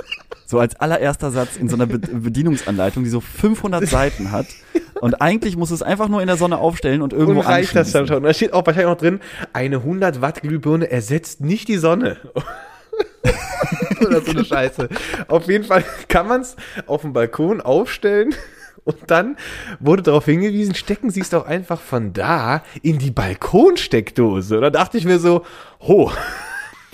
So 0.47 0.59
als 0.59 0.77
allererster 0.77 1.31
Satz 1.31 1.57
in 1.57 1.69
so 1.69 1.77
einer 1.77 1.87
Be 1.87 1.99
Bedienungsanleitung, 1.99 3.03
die 3.05 3.11
so 3.11 3.21
500 3.21 3.87
Seiten 3.87 4.31
hat. 4.31 4.47
Und 5.01 5.21
eigentlich 5.21 5.57
muss 5.57 5.71
es 5.71 5.83
einfach 5.83 6.09
nur 6.09 6.21
in 6.21 6.27
der 6.27 6.37
Sonne 6.37 6.59
aufstellen 6.59 7.03
und 7.03 7.13
irgendwo 7.13 7.41
und 7.41 7.47
reicht 7.47 7.75
das 7.75 7.93
dann 7.93 8.07
schon. 8.07 8.23
Da 8.23 8.33
steht 8.33 8.53
auch 8.53 8.65
wahrscheinlich 8.67 8.91
noch 8.91 8.99
drin, 8.99 9.21
eine 9.53 9.77
100 9.77 10.21
Watt 10.21 10.43
Glühbirne 10.43 10.91
ersetzt 10.91 11.41
nicht 11.41 11.69
die 11.69 11.77
Sonne. 11.79 12.17
Oder 14.01 14.21
so 14.21 14.31
eine 14.31 14.45
Scheiße. 14.45 14.89
Auf 15.29 15.49
jeden 15.49 15.65
Fall 15.65 15.85
kann 16.09 16.29
man 16.29 16.41
es 16.43 16.57
auf 16.87 17.03
dem 17.03 17.13
Balkon 17.13 17.61
aufstellen 17.61 18.35
und 18.85 18.97
dann 19.09 19.37
wurde 19.81 20.03
darauf 20.03 20.25
hingewiesen, 20.25 20.75
stecken 20.75 21.11
Sie 21.11 21.21
es 21.21 21.31
doch 21.31 21.47
einfach 21.47 21.81
von 21.81 22.13
da 22.13 22.63
in 22.83 22.99
die 22.99 23.11
Balkonsteckdose. 23.11 24.57
Und 24.57 24.63
da 24.63 24.71
dachte 24.71 24.99
ich 24.99 25.05
mir 25.05 25.19
so, 25.19 25.45
ho, 25.81 26.13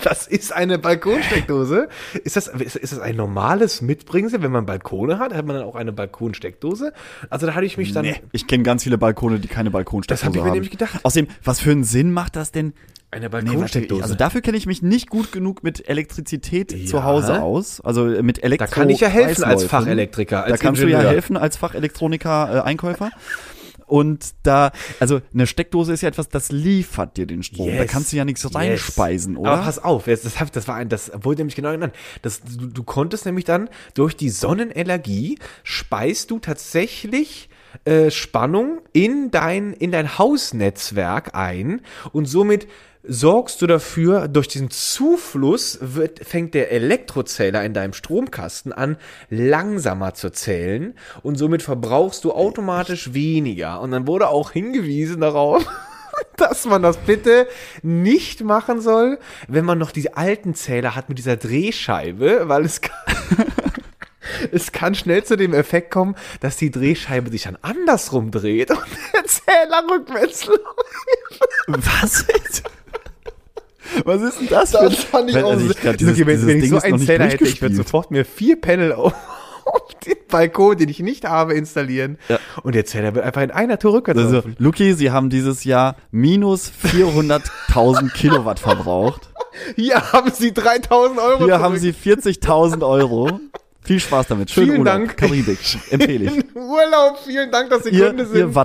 das 0.03 0.27
ist 0.27 0.53
eine 0.53 0.77
Balkonsteckdose. 0.79 1.87
Ist 2.23 2.35
das, 2.35 2.47
ist, 2.47 2.75
ist 2.75 2.93
das 2.93 2.99
ein 2.99 3.15
normales 3.15 3.81
Mitbringsel, 3.81 4.41
wenn 4.41 4.51
man 4.51 4.65
Balkone 4.65 5.19
hat? 5.19 5.33
Hat 5.33 5.45
man 5.45 5.55
dann 5.55 5.65
auch 5.65 5.75
eine 5.75 5.91
Balkonsteckdose? 5.91 6.93
Also 7.29 7.45
da 7.47 7.55
hatte 7.55 7.65
ich 7.65 7.77
mich 7.77 7.93
dann... 7.93 8.05
Nee, 8.05 8.21
ich 8.31 8.47
kenne 8.47 8.63
ganz 8.63 8.83
viele 8.83 8.97
Balkone, 8.97 9.39
die 9.39 9.47
keine 9.47 9.71
Balkonsteckdose 9.71 10.19
Das 10.21 10.25
hab 10.25 10.35
ich 10.35 10.41
mir 10.41 10.47
haben. 10.47 10.53
nämlich 10.53 10.71
gedacht. 10.71 10.99
Außerdem, 11.03 11.29
was 11.43 11.59
für 11.59 11.71
einen 11.71 11.83
Sinn 11.83 12.11
macht 12.11 12.35
das 12.35 12.51
denn? 12.51 12.73
Eine 13.13 13.25
Nee, 13.25 13.29
Balkonsteckdose. 13.29 14.03
also 14.03 14.15
dafür 14.15 14.39
kenne 14.39 14.55
ich 14.57 14.65
mich 14.65 14.81
nicht 14.81 15.09
gut 15.09 15.33
genug 15.33 15.63
mit 15.63 15.89
Elektrizität 15.89 16.71
Ja. 16.71 16.85
zu 16.85 17.03
Hause 17.03 17.41
aus. 17.41 17.81
Also 17.81 18.07
äh, 18.07 18.23
mit 18.23 18.41
Elektro 18.41 18.67
Da 18.67 18.71
kann 18.73 18.89
ich 18.89 19.01
ja 19.01 19.09
helfen 19.09 19.43
als. 19.43 19.65
Fachelektriker, 19.65 20.45
als 20.45 20.51
da 20.51 20.57
kannst 20.65 20.81
du 20.81 20.87
ja 20.87 20.99
Ingenieur. 20.99 21.11
helfen 21.11 21.35
als 21.35 21.57
Fachelektroniker, 21.57 22.63
äh. 22.65 22.69
Und 23.91 24.35
da, 24.43 24.71
also 25.01 25.19
eine 25.33 25.45
Steckdose 25.45 25.91
ist 25.91 25.99
ja 25.99 26.07
etwas, 26.07 26.29
das 26.29 26.49
liefert 26.49 27.17
dir 27.17 27.25
den 27.27 27.43
Strom. 27.43 27.67
Da 27.67 27.73
Yes. 27.83 27.91
kannst 27.91 28.13
du 28.13 28.15
ja 28.15 28.23
nichts 28.23 28.41
Yes. 28.43 28.55
reinspeisen, 28.55 29.35
oder? 29.35 29.51
Aber 29.51 29.63
pass 29.63 29.79
auf, 29.79 30.05
das, 30.05 30.21
das 30.53 30.67
war 30.69 30.75
ein, 30.75 30.87
das 30.87 31.11
wurde 31.13 31.41
nämlich 31.41 31.57
genau 31.57 31.71
genannt. 31.73 31.93
Das, 32.21 32.39
du, 32.41 32.67
du 32.67 32.83
konntest 32.83 33.25
nämlich 33.25 33.43
dann 33.43 33.69
durch 33.93 34.15
die 34.15 34.29
Sonnenenergie 34.29 35.37
speist 35.63 36.31
du 36.31 36.39
tatsächlich 36.39 37.49
äh, 37.83 38.11
Spannung 38.11 38.79
in 38.93 39.29
dein, 39.29 39.73
in 39.73 39.91
dein 39.91 40.17
Hausnetzwerk 40.17 41.35
ein 41.35 41.81
und 42.13 42.27
somit 42.27 42.67
sorgst 43.03 43.61
du 43.61 43.67
dafür, 43.67 44.27
durch 44.27 44.47
diesen 44.47 44.69
Zufluss 44.69 45.79
wird, 45.81 46.25
fängt 46.25 46.53
der 46.53 46.71
Elektrozähler 46.71 47.63
in 47.63 47.73
deinem 47.73 47.93
Stromkasten 47.93 48.73
an, 48.73 48.97
langsamer 49.29 50.13
zu 50.13 50.31
zählen 50.31 50.93
und 51.23 51.35
somit 51.35 51.61
verbrauchst 51.61 52.23
du 52.23 52.31
automatisch 52.31 53.13
weniger. 53.13 53.81
Und 53.81 53.91
dann 53.91 54.07
wurde 54.07 54.27
auch 54.27 54.51
hingewiesen 54.51 55.21
darauf, 55.21 55.65
dass 56.37 56.65
man 56.65 56.81
das 56.81 56.97
bitte 56.97 57.47
nicht 57.81 58.43
machen 58.43 58.81
soll, 58.81 59.19
wenn 59.47 59.65
man 59.65 59.77
noch 59.77 59.91
die 59.91 60.13
alten 60.13 60.53
Zähler 60.53 60.95
hat 60.95 61.09
mit 61.09 61.17
dieser 61.17 61.37
Drehscheibe, 61.37 62.43
weil 62.47 62.65
es 62.65 62.81
kann, 62.81 63.15
es 64.51 64.71
kann 64.71 64.93
schnell 64.93 65.23
zu 65.23 65.37
dem 65.37 65.53
Effekt 65.53 65.91
kommen, 65.91 66.15
dass 66.39 66.57
die 66.57 66.69
Drehscheibe 66.69 67.31
sich 67.31 67.43
dann 67.43 67.57
andersrum 67.61 68.29
dreht 68.29 68.69
und 68.69 68.79
der 69.13 69.25
Zähler 69.25 69.83
rückwärts 69.89 70.45
läuft. 70.45 70.61
Was? 71.67 72.25
Was 74.05 74.21
ist 74.21 74.39
denn 74.39 74.47
das? 74.49 74.71
Das 74.71 74.95
für- 74.95 75.01
fand 75.07 75.29
ich 75.29 75.37
auch 75.37 75.51
also 75.51 75.69
Okay, 75.69 75.83
wenn, 75.83 75.97
dieses 75.97 76.17
wenn 76.47 76.57
ich 76.57 76.63
Ding 76.63 76.71
so 76.71 76.79
einen 76.81 76.99
Zähler 76.99 77.25
hätte, 77.25 77.43
ich 77.45 77.61
würde 77.61 77.75
sofort 77.75 78.11
mir 78.11 78.25
vier 78.25 78.59
Panel 78.59 78.93
auf, 78.93 79.13
auf 79.65 79.81
den 80.05 80.15
Balkon, 80.29 80.77
den 80.77 80.89
ich 80.89 80.99
nicht 80.99 81.25
habe, 81.25 81.53
installieren. 81.53 82.17
Ja. 82.29 82.39
Und 82.63 82.75
der 82.75 82.85
Zähler 82.85 83.13
wird 83.15 83.25
einfach 83.25 83.41
in 83.41 83.51
einer 83.51 83.77
Tour 83.79 83.93
rückwärts 83.93 84.19
Also, 84.19 84.35
laufen. 84.37 84.55
Luki, 84.59 84.93
Sie 84.93 85.11
haben 85.11 85.29
dieses 85.29 85.63
Jahr 85.63 85.95
minus 86.11 86.71
400.000 86.93 88.11
Kilowatt 88.13 88.59
verbraucht. 88.59 89.29
Hier 89.75 90.13
haben 90.13 90.31
Sie 90.33 90.53
3000 90.53 91.19
Euro 91.19 91.37
Hier 91.39 91.47
zurück. 91.49 91.61
haben 91.61 91.77
Sie 91.77 91.91
40.000 91.91 92.87
Euro. 92.87 93.39
Viel 93.83 93.99
Spaß 93.99 94.27
damit. 94.27 94.51
Schönen 94.51 94.67
Vielen 94.67 94.79
Urlaub. 94.81 94.93
Dank. 94.95 95.17
Karibik. 95.17 95.57
Empfehle 95.89 96.25
ich. 96.25 96.55
Urlaub, 96.55 97.17
vielen 97.25 97.51
Dank, 97.51 97.69
dass 97.71 97.83
Sie 97.83 97.89
Ihr, 97.89 98.07
Kunde 98.09 98.23
ihr 98.23 98.29
sind. 98.29 98.55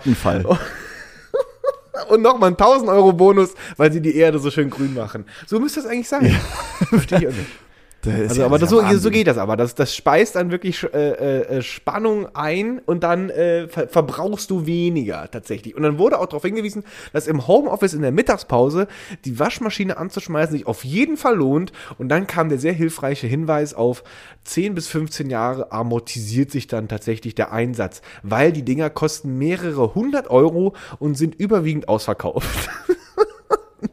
Und 2.08 2.22
nochmal 2.22 2.50
ein 2.50 2.54
1000 2.54 2.90
Euro 2.90 3.12
Bonus, 3.12 3.54
weil 3.76 3.92
Sie 3.92 4.00
die 4.00 4.16
Erde 4.16 4.38
so 4.38 4.50
schön 4.50 4.70
grün 4.70 4.94
machen. 4.94 5.24
So 5.46 5.58
müsste 5.58 5.82
das 5.82 5.90
eigentlich 5.90 6.08
sein. 6.08 6.26
Verstehe 6.88 7.18
ich 7.18 7.28
auch 7.28 7.32
nicht. 7.32 7.65
Also, 8.06 8.40
ja- 8.40 8.46
aber 8.46 8.58
das 8.58 8.70
so, 8.70 8.82
so 8.98 9.10
geht 9.10 9.26
das 9.26 9.38
aber. 9.38 9.56
Das, 9.56 9.74
das 9.74 9.94
speist 9.94 10.36
dann 10.36 10.50
wirklich 10.50 10.82
äh, 10.94 11.58
äh, 11.58 11.62
Spannung 11.62 12.28
ein 12.34 12.80
und 12.86 13.02
dann 13.02 13.30
äh, 13.30 13.68
ver 13.68 13.88
verbrauchst 13.88 14.50
du 14.50 14.66
weniger 14.66 15.30
tatsächlich. 15.30 15.74
Und 15.76 15.82
dann 15.82 15.98
wurde 15.98 16.18
auch 16.18 16.26
darauf 16.26 16.42
hingewiesen, 16.42 16.84
dass 17.12 17.26
im 17.26 17.46
Homeoffice 17.46 17.94
in 17.94 18.02
der 18.02 18.12
Mittagspause 18.12 18.86
die 19.24 19.38
Waschmaschine 19.38 19.96
anzuschmeißen 19.96 20.56
sich 20.56 20.66
auf 20.66 20.84
jeden 20.84 21.16
Fall 21.16 21.36
lohnt. 21.36 21.72
Und 21.98 22.08
dann 22.08 22.26
kam 22.26 22.48
der 22.48 22.58
sehr 22.58 22.72
hilfreiche 22.72 23.26
Hinweis 23.26 23.74
auf 23.74 24.04
10 24.44 24.74
bis 24.74 24.88
15 24.88 25.30
Jahre 25.30 25.72
amortisiert 25.72 26.50
sich 26.50 26.66
dann 26.66 26.88
tatsächlich 26.88 27.34
der 27.34 27.52
Einsatz, 27.52 28.02
weil 28.22 28.52
die 28.52 28.62
Dinger 28.64 28.90
kosten 28.90 29.38
mehrere 29.38 29.94
hundert 29.94 30.28
Euro 30.30 30.74
und 30.98 31.16
sind 31.16 31.34
überwiegend 31.34 31.88
ausverkauft. 31.88 32.68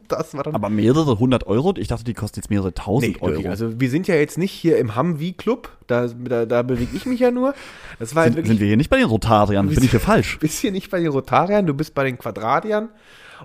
das 0.08 0.34
war 0.34 0.42
dann 0.44 0.54
Aber 0.54 0.68
mehrere 0.68 1.18
hundert 1.18 1.46
Euro? 1.46 1.74
Ich 1.76 1.88
dachte, 1.88 2.04
die 2.04 2.14
kosten 2.14 2.40
jetzt 2.40 2.50
mehrere 2.50 2.74
tausend 2.74 3.20
Euro. 3.22 3.32
wirklich. 3.32 3.48
Also 3.48 3.80
wir 3.80 3.90
sind 3.90 4.06
ja 4.06 4.14
jetzt 4.14 4.38
nicht 4.38 4.52
hier 4.52 4.78
im 4.78 4.96
Humvee-Club, 4.96 5.70
da, 5.86 6.08
da, 6.08 6.46
da 6.46 6.62
bewege 6.62 6.96
ich 6.96 7.06
mich 7.06 7.20
ja 7.20 7.30
nur. 7.30 7.54
Das 7.98 8.14
war 8.14 8.24
sind, 8.24 8.36
wirklich, 8.36 8.50
sind 8.52 8.60
wir 8.60 8.66
hier 8.66 8.76
nicht 8.76 8.90
bei 8.90 8.98
den 8.98 9.06
Rotariern? 9.06 9.68
Bin 9.68 9.82
ich 9.82 9.90
hier 9.90 10.00
falsch? 10.00 10.38
bist 10.40 10.58
hier 10.58 10.72
nicht 10.72 10.90
bei 10.90 11.00
den 11.00 11.08
Rotariern, 11.10 11.66
du 11.66 11.74
bist 11.74 11.94
bei 11.94 12.04
den 12.04 12.18
Quadradiern. 12.18 12.88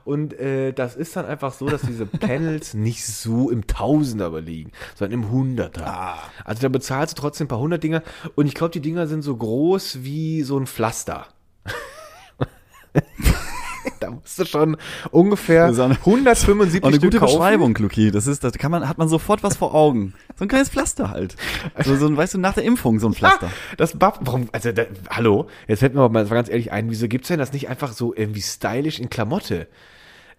Und 0.06 0.34
äh, 0.40 0.72
das 0.72 0.96
ist 0.96 1.16
dann 1.16 1.26
einfach 1.26 1.54
so, 1.54 1.68
dass 1.68 1.82
diese 1.82 2.06
Panels 2.06 2.74
nicht 2.76 3.06
so 3.06 3.50
im 3.50 3.68
Tausender 3.68 4.40
liegen, 4.40 4.72
sondern 4.96 5.24
im 5.24 5.32
Hunderter. 5.32 5.88
Ah. 5.88 6.20
Also 6.46 6.62
da 6.62 6.70
bezahlst 6.70 7.18
du 7.18 7.22
trotzdem 7.22 7.46
ein 7.46 7.50
paar 7.50 7.60
hundert 7.60 7.84
Dinger. 7.84 8.04
Und 8.36 8.48
ich 8.48 8.54
glaube, 8.54 8.72
die 8.72 8.82
Dinger 8.82 9.08
sind 9.08 9.24
so 9.24 9.36
groß 9.36 10.00
wie 10.04 10.44
so 10.44 10.58
ein 10.58 10.68
Pflaster. 10.68 11.28
da 14.00 14.12
musst 14.12 14.38
du 14.40 14.46
schon 14.46 14.78
ungefähr 15.12 15.68
Das 15.68 15.78
ist 15.78 15.80
eine- 15.82 15.96
175 15.96 16.82
Und 16.84 16.88
eine 16.88 16.96
Stück 16.98 17.12
gute 17.12 17.20
kaufen. 17.20 17.38
Beschreibung, 17.38 17.76
Luki. 17.76 18.12
Das 18.12 18.28
ist, 18.28 18.44
das 18.44 18.54
kann 18.54 18.72
man, 18.72 18.88
hat 18.88 18.98
man 18.98 19.08
sofort 19.08 19.44
was 19.44 19.58
vor 19.58 19.74
Augen. 19.74 20.14
So 20.38 20.46
ein 20.46 20.48
kleines 20.48 20.70
Pflaster 20.70 21.10
halt. 21.10 21.36
So, 21.84 21.96
so 21.96 22.08
ein, 22.08 22.16
weißt 22.18 22.34
du, 22.36 22.38
nach 22.38 22.54
der 22.54 22.64
Impfung 22.64 23.00
so 23.00 23.08
ein 23.08 23.14
Pflaster. 23.14 23.48
Ah, 23.48 23.76
das 23.78 23.98
Buff, 23.98 24.20
warum, 24.22 24.50
also, 24.52 24.72
da, 24.72 24.84
hallo, 25.10 25.48
jetzt 25.68 25.80
fällt 25.80 25.94
mir 25.94 26.02
aber 26.02 26.14
mal 26.14 26.26
ganz 26.26 26.50
ehrlich 26.50 26.72
ein, 26.72 26.90
wieso 26.90 27.08
gibt's 27.08 27.28
denn 27.28 27.40
das 27.40 27.54
nicht 27.54 27.70
einfach 27.70 27.92
so 27.92 28.14
irgendwie 28.16 28.42
stylisch 28.42 29.00
in 29.00 29.10
Klamotte? 29.10 29.68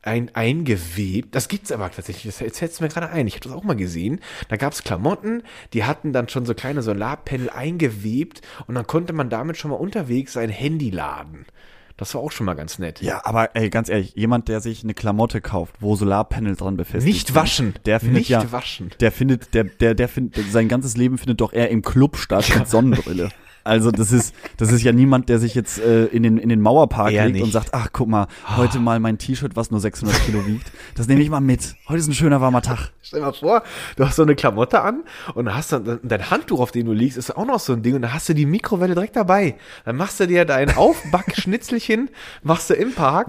Ein, 0.02 0.30
eingewebt, 0.34 1.34
das 1.34 1.48
gibt's 1.48 1.70
aber 1.70 1.90
tatsächlich, 1.90 2.24
das, 2.24 2.40
jetzt 2.40 2.58
fällt's 2.58 2.80
mir 2.80 2.88
gerade 2.88 3.10
ein, 3.10 3.26
ich 3.26 3.34
habe 3.34 3.44
das 3.44 3.52
auch 3.52 3.64
mal 3.64 3.76
gesehen, 3.76 4.20
da 4.48 4.56
gab's 4.56 4.82
Klamotten, 4.82 5.42
die 5.74 5.84
hatten 5.84 6.14
dann 6.14 6.30
schon 6.30 6.46
so 6.46 6.54
kleine 6.54 6.80
Solarpanel 6.80 7.50
eingewebt 7.50 8.40
und 8.66 8.76
dann 8.76 8.86
konnte 8.86 9.12
man 9.12 9.28
damit 9.28 9.58
schon 9.58 9.70
mal 9.70 9.76
unterwegs 9.76 10.32
sein 10.32 10.48
Handy 10.48 10.88
laden. 10.88 11.44
Das 12.00 12.14
war 12.14 12.22
auch 12.22 12.32
schon 12.32 12.46
mal 12.46 12.54
ganz 12.54 12.78
nett. 12.78 13.02
Ja, 13.02 13.20
aber 13.26 13.54
ey, 13.54 13.68
ganz 13.68 13.90
ehrlich, 13.90 14.14
jemand, 14.14 14.48
der 14.48 14.62
sich 14.62 14.82
eine 14.82 14.94
Klamotte 14.94 15.42
kauft, 15.42 15.74
wo 15.80 15.96
Solarpanel 15.96 16.56
dran 16.56 16.78
befestigt 16.78 17.14
Nicht 17.14 17.34
waschen. 17.34 17.74
der 17.84 18.00
findet 18.00 18.16
Nicht 18.20 18.30
ja, 18.30 18.50
waschen. 18.52 18.90
der 19.00 19.12
findet, 19.12 19.52
der, 19.52 19.64
der, 19.64 19.94
der 19.94 20.08
findet, 20.08 20.50
sein 20.50 20.66
ganzes 20.68 20.96
Leben 20.96 21.18
findet 21.18 21.42
doch 21.42 21.52
eher 21.52 21.68
im 21.68 21.82
Club 21.82 22.16
statt 22.16 22.50
mit 22.56 22.66
Sonnenbrille. 22.66 23.28
Also 23.64 23.90
das 23.90 24.12
ist, 24.12 24.34
das 24.56 24.72
ist 24.72 24.82
ja 24.82 24.92
niemand, 24.92 25.28
der 25.28 25.38
sich 25.38 25.54
jetzt 25.54 25.78
äh, 25.78 26.06
in 26.06 26.22
den 26.22 26.38
in 26.38 26.48
den 26.48 26.60
Mauerpark 26.60 27.12
Eher 27.12 27.26
legt 27.26 27.36
und 27.36 27.42
nicht. 27.44 27.52
sagt, 27.52 27.70
ach 27.72 27.88
guck 27.92 28.08
mal, 28.08 28.26
heute 28.56 28.78
mal 28.78 29.00
mein 29.00 29.18
T-Shirt, 29.18 29.54
was 29.54 29.70
nur 29.70 29.80
600 29.80 30.16
Kilo 30.24 30.46
wiegt, 30.46 30.72
das 30.94 31.08
nehme 31.08 31.20
ich 31.22 31.30
mal 31.30 31.40
mit. 31.40 31.74
Heute 31.88 31.98
ist 31.98 32.08
ein 32.08 32.14
schöner 32.14 32.40
warmer 32.40 32.62
Tag. 32.62 32.90
Stell 33.02 33.20
dir 33.20 33.26
mal 33.26 33.32
vor, 33.32 33.62
du 33.96 34.06
hast 34.06 34.16
so 34.16 34.22
eine 34.22 34.34
Klamotte 34.34 34.80
an 34.80 35.04
und 35.34 35.54
hast 35.54 35.72
dann 35.72 36.00
dein 36.02 36.30
Handtuch, 36.30 36.60
auf 36.60 36.72
dem 36.72 36.86
du 36.86 36.92
liegst, 36.92 37.18
ist 37.18 37.36
auch 37.36 37.46
noch 37.46 37.60
so 37.60 37.72
ein 37.72 37.82
Ding 37.82 37.94
und 37.94 38.02
dann 38.02 38.14
hast 38.14 38.28
du 38.28 38.34
die 38.34 38.46
Mikrowelle 38.46 38.94
direkt 38.94 39.16
dabei. 39.16 39.56
Dann 39.84 39.96
machst 39.96 40.20
du 40.20 40.26
dir 40.26 40.44
dein 40.44 40.74
Aufbackschnitzelchen, 40.76 42.10
machst 42.42 42.70
du 42.70 42.74
im 42.74 42.94
Park. 42.94 43.28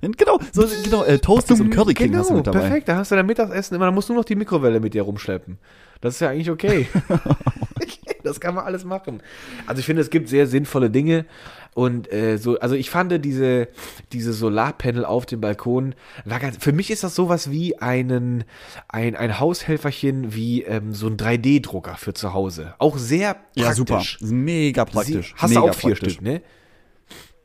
Genau, 0.00 0.38
so 0.52 0.64
genau, 0.84 1.02
äh, 1.04 1.18
Toasties 1.18 1.60
und 1.60 1.70
Curry 1.70 1.92
King 1.92 2.08
genau, 2.08 2.20
hast 2.20 2.30
du 2.30 2.34
mit 2.34 2.46
dabei. 2.46 2.60
perfekt, 2.60 2.88
da 2.88 2.96
hast 2.96 3.10
du 3.10 3.16
dein 3.16 3.26
Mittagessen 3.26 3.74
immer, 3.74 3.86
dann 3.86 3.94
musst 3.94 4.08
du 4.08 4.12
nur 4.12 4.20
noch 4.20 4.26
die 4.26 4.36
Mikrowelle 4.36 4.78
mit 4.78 4.94
dir 4.94 5.02
rumschleppen. 5.02 5.58
Das 6.00 6.14
ist 6.14 6.20
ja 6.20 6.30
eigentlich 6.30 6.50
okay. 6.50 6.86
das 8.24 8.40
kann 8.40 8.54
man 8.54 8.64
alles 8.64 8.84
machen. 8.84 9.22
Also 9.66 9.80
ich 9.80 9.86
finde, 9.86 10.02
es 10.02 10.10
gibt 10.10 10.28
sehr 10.28 10.46
sinnvolle 10.46 10.90
Dinge 10.90 11.26
und 11.74 12.12
äh, 12.12 12.38
so, 12.38 12.58
also 12.58 12.74
ich 12.74 12.90
fand 12.90 13.24
diese, 13.24 13.68
diese 14.12 14.32
Solarpanel 14.32 15.04
auf 15.04 15.26
dem 15.26 15.40
Balkon, 15.40 15.94
war 16.24 16.40
ganz, 16.40 16.56
für 16.58 16.72
mich 16.72 16.90
ist 16.90 17.04
das 17.04 17.14
sowas 17.14 17.52
wie 17.52 17.78
einen, 17.78 18.42
ein, 18.88 19.14
ein 19.14 19.38
Haushelferchen 19.38 20.34
wie 20.34 20.62
ähm, 20.62 20.92
so 20.92 21.06
ein 21.06 21.16
3D-Drucker 21.16 21.94
für 21.96 22.14
zu 22.14 22.32
Hause. 22.32 22.74
Auch 22.78 22.98
sehr 22.98 23.34
praktisch. 23.34 23.62
Ja, 23.62 23.74
super. 23.74 24.02
Mega 24.20 24.84
praktisch. 24.84 25.28
Sie, 25.28 25.34
hast 25.40 25.50
Mega 25.50 25.60
du 25.60 25.68
auch 25.68 25.74
vier 25.74 25.90
praktisch. 25.90 26.14
Stück, 26.14 26.24
ne? 26.24 26.42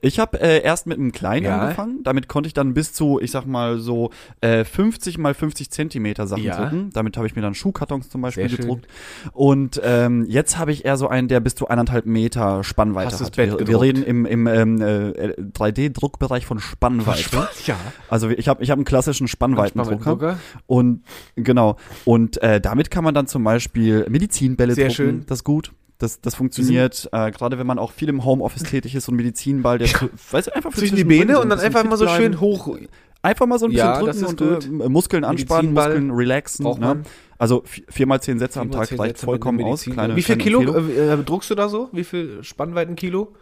Ich 0.05 0.19
habe 0.19 0.39
äh, 0.41 0.61
erst 0.61 0.85
mit 0.85 0.99
einem 0.99 1.13
kleinen 1.13 1.45
Ja. 1.45 1.59
angefangen. 1.61 2.03
Damit 2.03 2.27
konnte 2.27 2.47
ich 2.47 2.53
dann 2.53 2.73
bis 2.73 2.91
zu, 2.91 3.19
ich 3.21 3.31
sag 3.31 3.45
mal 3.45 3.79
so 3.79 4.09
äh, 4.41 4.65
50 4.65 5.17
mal 5.17 5.33
50 5.33 5.71
Zentimeter 5.71 6.27
Sachen 6.27 6.43
Ja. 6.43 6.57
drucken. 6.61 6.89
Damit 6.93 7.15
habe 7.15 7.25
ich 7.25 7.35
mir 7.37 7.41
dann 7.41 7.55
Schuhkartons 7.55 8.09
zum 8.09 8.21
Beispiel 8.21 8.43
Sehr 8.49 8.57
schön. 8.57 8.65
gedruckt. 8.65 8.87
Und 9.31 9.79
ähm, 9.83 10.25
jetzt 10.27 10.57
habe 10.57 10.73
ich 10.73 10.83
eher 10.83 10.97
so 10.97 11.07
einen, 11.07 11.29
der 11.29 11.39
bis 11.39 11.55
zu 11.55 11.69
eineinhalb 11.69 12.05
Meter 12.05 12.65
Spannweite 12.65 13.13
Hast 13.13 13.21
hat. 13.21 13.37
Wir, 13.37 13.65
wir 13.65 13.81
reden 13.81 14.03
im, 14.03 14.25
im 14.25 14.45
ähm, 14.47 14.81
äh, 14.81 15.35
3D-Druckbereich 15.39 16.45
von 16.45 16.59
Spannweite. 16.59 17.47
Ja. 17.65 17.77
Also 18.09 18.29
ich 18.29 18.47
habe 18.49 18.61
ich 18.61 18.71
hab 18.71 18.77
einen 18.77 18.85
klassischen 18.85 19.29
Spannweitendrucker. 19.29 20.01
Spannweitendrucker. 20.01 20.39
Und 20.67 21.03
genau. 21.35 21.77
Und 22.03 22.41
äh, 22.43 22.59
damit 22.59 22.91
kann 22.91 23.05
man 23.05 23.13
dann 23.13 23.27
zum 23.27 23.43
Beispiel 23.45 24.05
Medizinbälle 24.09 24.75
Sehr 24.75 24.85
drucken. 24.87 24.95
schön. 24.95 25.23
Das 25.27 25.39
ist 25.39 25.43
gut. 25.45 25.71
Das, 26.03 26.19
das 26.19 26.35
funktioniert, 26.35 27.07
äh, 27.13 27.31
gerade 27.31 27.57
wenn 27.57 27.65
man 27.65 27.79
auch 27.79 27.91
viel 27.91 28.09
im 28.09 28.25
Homeoffice 28.25 28.63
tätig 28.63 28.93
ist, 28.93 29.05
so 29.05 29.11
ein 29.11 29.15
Medizinball, 29.15 29.77
der 29.77 29.87
weißt 30.31 30.47
du, 30.47 30.55
einfach 30.55 30.71
für 30.71 30.79
Zwischen 30.79 30.97
die 30.97 31.05
Beine 31.05 31.39
und 31.39 31.49
dann 31.49 31.59
einfach 31.59 31.83
immer 31.83 31.95
so 31.97 32.07
schön 32.07 32.39
hoch. 32.41 32.77
Einfach 33.21 33.45
mal 33.45 33.57
so 33.57 33.67
ein 33.67 33.71
bisschen 33.71 33.87
Ja, 33.87 33.99
drücken 34.01 34.25
und 34.25 34.81
äh, 34.81 34.89
Muskeln 34.89 35.23
anspannen, 35.23 35.73
Muskeln 35.73 36.11
relaxen. 36.11 36.65
Ne? 36.77 37.03
Also 37.37 37.63
vi- 37.63 37.85
viermal 37.89 38.21
zehn 38.21 38.37
Sätze 38.37 38.59
am 38.59 38.69
Tag 38.69 38.99
reicht 38.99 39.19
vollkommen 39.19 39.63
aus. 39.63 39.83
Kleine, 39.83 40.17
Wie 40.17 40.21
viel 40.23 40.35
Kilo 40.35 40.59
Empfehlung. 40.61 41.19
äh, 41.21 41.23
druckst 41.23 41.49
du 41.49 41.55
da 41.55 41.69
so? 41.69 41.87
Wie 41.93 42.03
viel 42.03 42.43
Spannweiten 42.43 42.97
Kilo? 42.97 43.33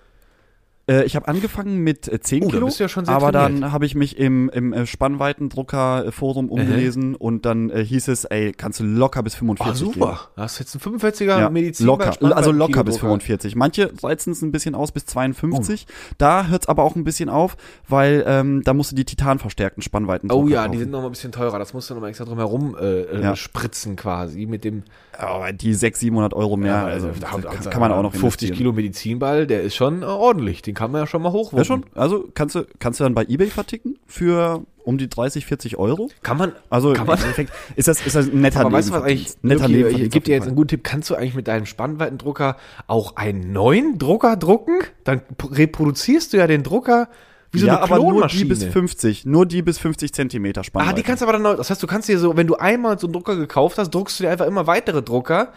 Äh, 0.92 1.04
ich 1.06 1.16
habe 1.16 1.28
angefangen 1.28 1.78
mit 1.80 2.08
äh, 2.08 2.20
10 2.20 2.44
Oh, 2.44 2.46
da 2.48 2.52
Kilo, 2.54 2.68
du 2.70 2.74
ja 2.84 2.88
aber 3.08 3.32
trainiert. 3.32 3.64
dann 3.64 3.72
habe 3.72 3.86
ich 3.86 3.96
mich 3.96 4.18
im, 4.18 4.50
im 4.50 4.74
äh, 4.74 4.86
Spannweitendrucker-Forum 4.86 6.50
umgelesen 6.50 7.16
und 7.16 7.46
dann 7.46 7.70
äh, 7.70 7.84
hieß 7.84 8.08
es, 8.10 8.26
ey, 8.26 8.52
kannst 8.52 8.80
du 8.80 8.84
locker 8.84 9.24
bis 9.24 9.36
45 9.36 9.68
Ah, 9.68 9.74
gehen. 9.86 9.94
super. 9.94 10.20
Da 10.36 10.42
hast 10.44 10.60
du 10.60 10.64
jetzt 10.64 10.76
ein 10.76 10.80
45er 11.00 11.40
Ja, 11.40 11.50
Medizin. 11.50 11.86
locker, 11.86 12.14
also 12.36 12.52
locker 12.52 12.84
bis 12.84 12.98
45. 12.98 13.56
Manche 13.56 13.92
reizen 14.02 14.32
es 14.34 14.42
ein 14.42 14.52
bisschen 14.52 14.76
aus 14.76 14.92
bis 14.92 15.06
52. 15.06 15.86
Oh. 15.88 15.94
Da 16.18 16.48
hört 16.48 16.64
es 16.64 16.68
aber 16.70 16.84
auch 16.84 16.96
ein 16.96 17.04
bisschen 17.04 17.30
auf, 17.30 17.58
weil 17.88 18.24
ähm, 18.28 18.62
da 18.64 18.74
musst 18.74 18.92
du 18.92 18.96
die 18.96 19.06
titanverstärkten 19.06 19.82
Spannweiten 19.84 20.32
Oh 20.32 20.48
ja, 20.48 20.62
kaufen. 20.64 20.72
die 20.74 20.78
sind 20.80 20.92
noch 20.92 21.00
mal 21.02 21.08
ein 21.08 21.12
bisschen 21.12 21.32
teurer. 21.32 21.60
Das 21.60 21.74
musst 21.74 21.90
du 21.90 21.94
noch 21.94 22.02
mal 22.02 22.08
extra 22.10 22.26
drum 22.26 22.38
herum 22.38 22.76
äh, 22.80 23.02
äh, 23.02 23.22
Ja. 23.22 23.36
spritzen 23.36 23.96
quasi 23.96 24.46
mit 24.46 24.64
dem. 24.64 24.84
Aber 25.18 25.52
die 25.54 25.74
600, 25.74 26.00
700 26.00 26.34
Euro 26.34 26.58
mehr, 26.58 26.78
also, 26.86 27.08
da- 27.20 27.28
kann, 27.28 27.46
also, 27.46 27.70
kann 27.70 27.80
man 27.82 27.92
auch 27.92 28.02
noch 28.02 28.12
50 28.12 28.24
investieren. 28.24 28.58
Kilo 28.58 28.74
Medizinball, 28.74 29.46
der 29.48 29.62
ist 29.62 29.76
schon 29.76 30.02
äh, 30.02 30.06
ordentlich. 30.06 30.62
Den 30.62 30.74
kann 30.74 30.92
man 30.92 31.02
ja 31.02 31.08
schon 31.08 31.22
mal 31.22 31.32
hochwuppen. 31.32 31.58
Ja 31.60 31.64
schon, 31.66 31.86
also 31.96 32.28
kannst 32.34 32.56
du 32.56 32.66
kannst 32.80 33.00
du 33.00 33.04
dann 33.04 33.14
bei 33.14 33.24
eBay 33.24 33.48
verticken 33.48 33.98
für 34.08 34.64
um 34.84 34.98
die 34.98 35.08
30, 35.10 35.46
40 35.46 35.78
Euro. 35.78 36.10
Kann 36.24 36.38
man. 36.38 36.54
Also 36.70 36.94
Kann 36.94 37.06
man- 37.06 37.18
im 37.18 37.24
Endeffekt 37.24 37.52
ist 37.76 37.88
das 37.88 38.06
ist 38.06 38.16
das 38.16 38.28
ein 38.30 38.42
netter 38.42 38.62
Aber 38.62 38.72
weißt 38.72 38.90
du 38.90 38.94
was 38.94 39.04
eigentlich? 39.04 39.34
Netter 39.44 39.68
Luki, 39.68 39.74
ich 39.74 39.78
Nebenverdienst 39.78 40.14
gebe 40.14 40.26
dir 40.26 40.36
jetzt 40.36 40.48
einen 40.48 40.56
guten 40.56 40.68
Tipp. 40.70 40.84
Kannst 40.84 41.10
du 41.10 41.16
eigentlich 41.16 41.36
mit 41.36 41.48
deinem 41.48 41.66
Spannweitendrucker 41.68 42.58
auch 42.88 43.16
einen 43.16 43.52
neuen 43.54 44.00
Drucker 44.00 44.36
drucken? 44.38 44.80
Dann 45.04 45.22
reproduzierst 45.52 46.34
du 46.34 46.38
ja 46.38 46.48
den 46.48 46.64
Drucker 46.64 47.10
wie 47.52 47.60
so 47.60 47.68
ja, 47.68 47.74
eine 47.76 47.84
aber 47.84 47.98
nur 47.98 48.28
die 48.28 48.46
bis 48.46 48.64
50, 48.64 49.26
nur 49.26 49.46
die 49.46 49.62
bis 49.62 49.78
50 49.78 50.14
Zentimeter 50.14 50.64
Spannweite. 50.64 50.92
Ah, 50.92 50.96
die 50.96 51.04
kannst 51.04 51.22
du 51.22 51.28
aber 51.28 51.38
dann, 51.38 51.58
das 51.58 51.70
heißt, 51.70 51.84
du 51.84 51.88
kannst 51.88 52.08
dir 52.08 52.18
so, 52.18 52.38
wenn 52.38 52.48
du 52.48 52.56
einmal 52.56 52.98
so 52.98 53.08
einen 53.08 53.14
Drucker 53.14 53.36
gekauft 53.36 53.78
hast, 53.78 53.90
druckst 53.92 54.20
du 54.20 54.24
dir 54.24 54.30
einfach 54.32 54.46
immer 54.48 54.68
weitere 54.68 55.02
Drucker. 55.02 55.52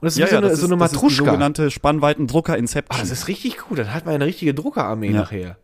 Und 0.00 0.06
das 0.06 0.14
ist 0.14 0.18
ja, 0.20 0.26
wie 0.26 0.30
so 0.30 0.36
ja, 0.36 0.42
eine, 0.42 0.56
so 0.56 0.66
eine 0.66 0.76
das 0.78 0.92
ist 0.92 0.92
die 0.92 0.96
Matruschka. 0.96 1.24
sogenannte 1.26 1.70
Spannweitendrucker 1.70 2.52
Ah, 2.54 2.56
Inception. 2.56 3.00
das 3.00 3.10
ist 3.10 3.28
richtig 3.28 3.58
gut. 3.58 3.78
Dann 3.78 3.92
hat 3.92 4.06
man 4.06 4.14
eine 4.14 4.24
richtige 4.26 4.54
Druckerarmee 4.54 5.08
Ja. 5.10 5.20
nachher. 5.20 5.56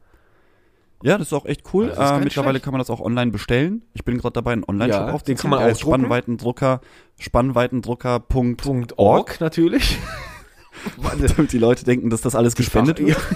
Ja, 1.03 1.19
das 1.19 1.29
ist 1.29 1.33
auch 1.35 1.47
echt 1.47 1.63
cool. 1.73 1.89
Gar 1.89 2.19
Äh, 2.21 2.25
mittlerweile 2.25 2.53
schlecht. 2.55 2.65
kann 2.65 2.73
man 2.73 2.79
das 2.81 2.91
auch 2.91 3.01
online 3.01 3.31
bestellen. 3.31 3.83
Ich 3.95 4.05
bin 4.05 4.19
gerade 4.19 4.33
dabei, 4.33 4.53
einen 4.53 4.65
Online-Shop 4.65 5.01
Ja, 5.01 5.07
den 5.07 5.15
aufzuziehen. 5.15 5.39
kann 5.39 5.51
man 5.51 5.61
ausdrucken. 5.63 6.01
Spannweitendrucker, 6.01 6.81
Spannweitendrucker.org, 7.19 9.41
natürlich. 9.41 9.99
damit 11.37 11.53
die 11.53 11.59
Leute 11.59 11.85
denken, 11.85 12.11
dass 12.11 12.21
das 12.23 12.35
alles 12.35 12.57
gespendet 12.57 12.99
wird. 12.99 13.17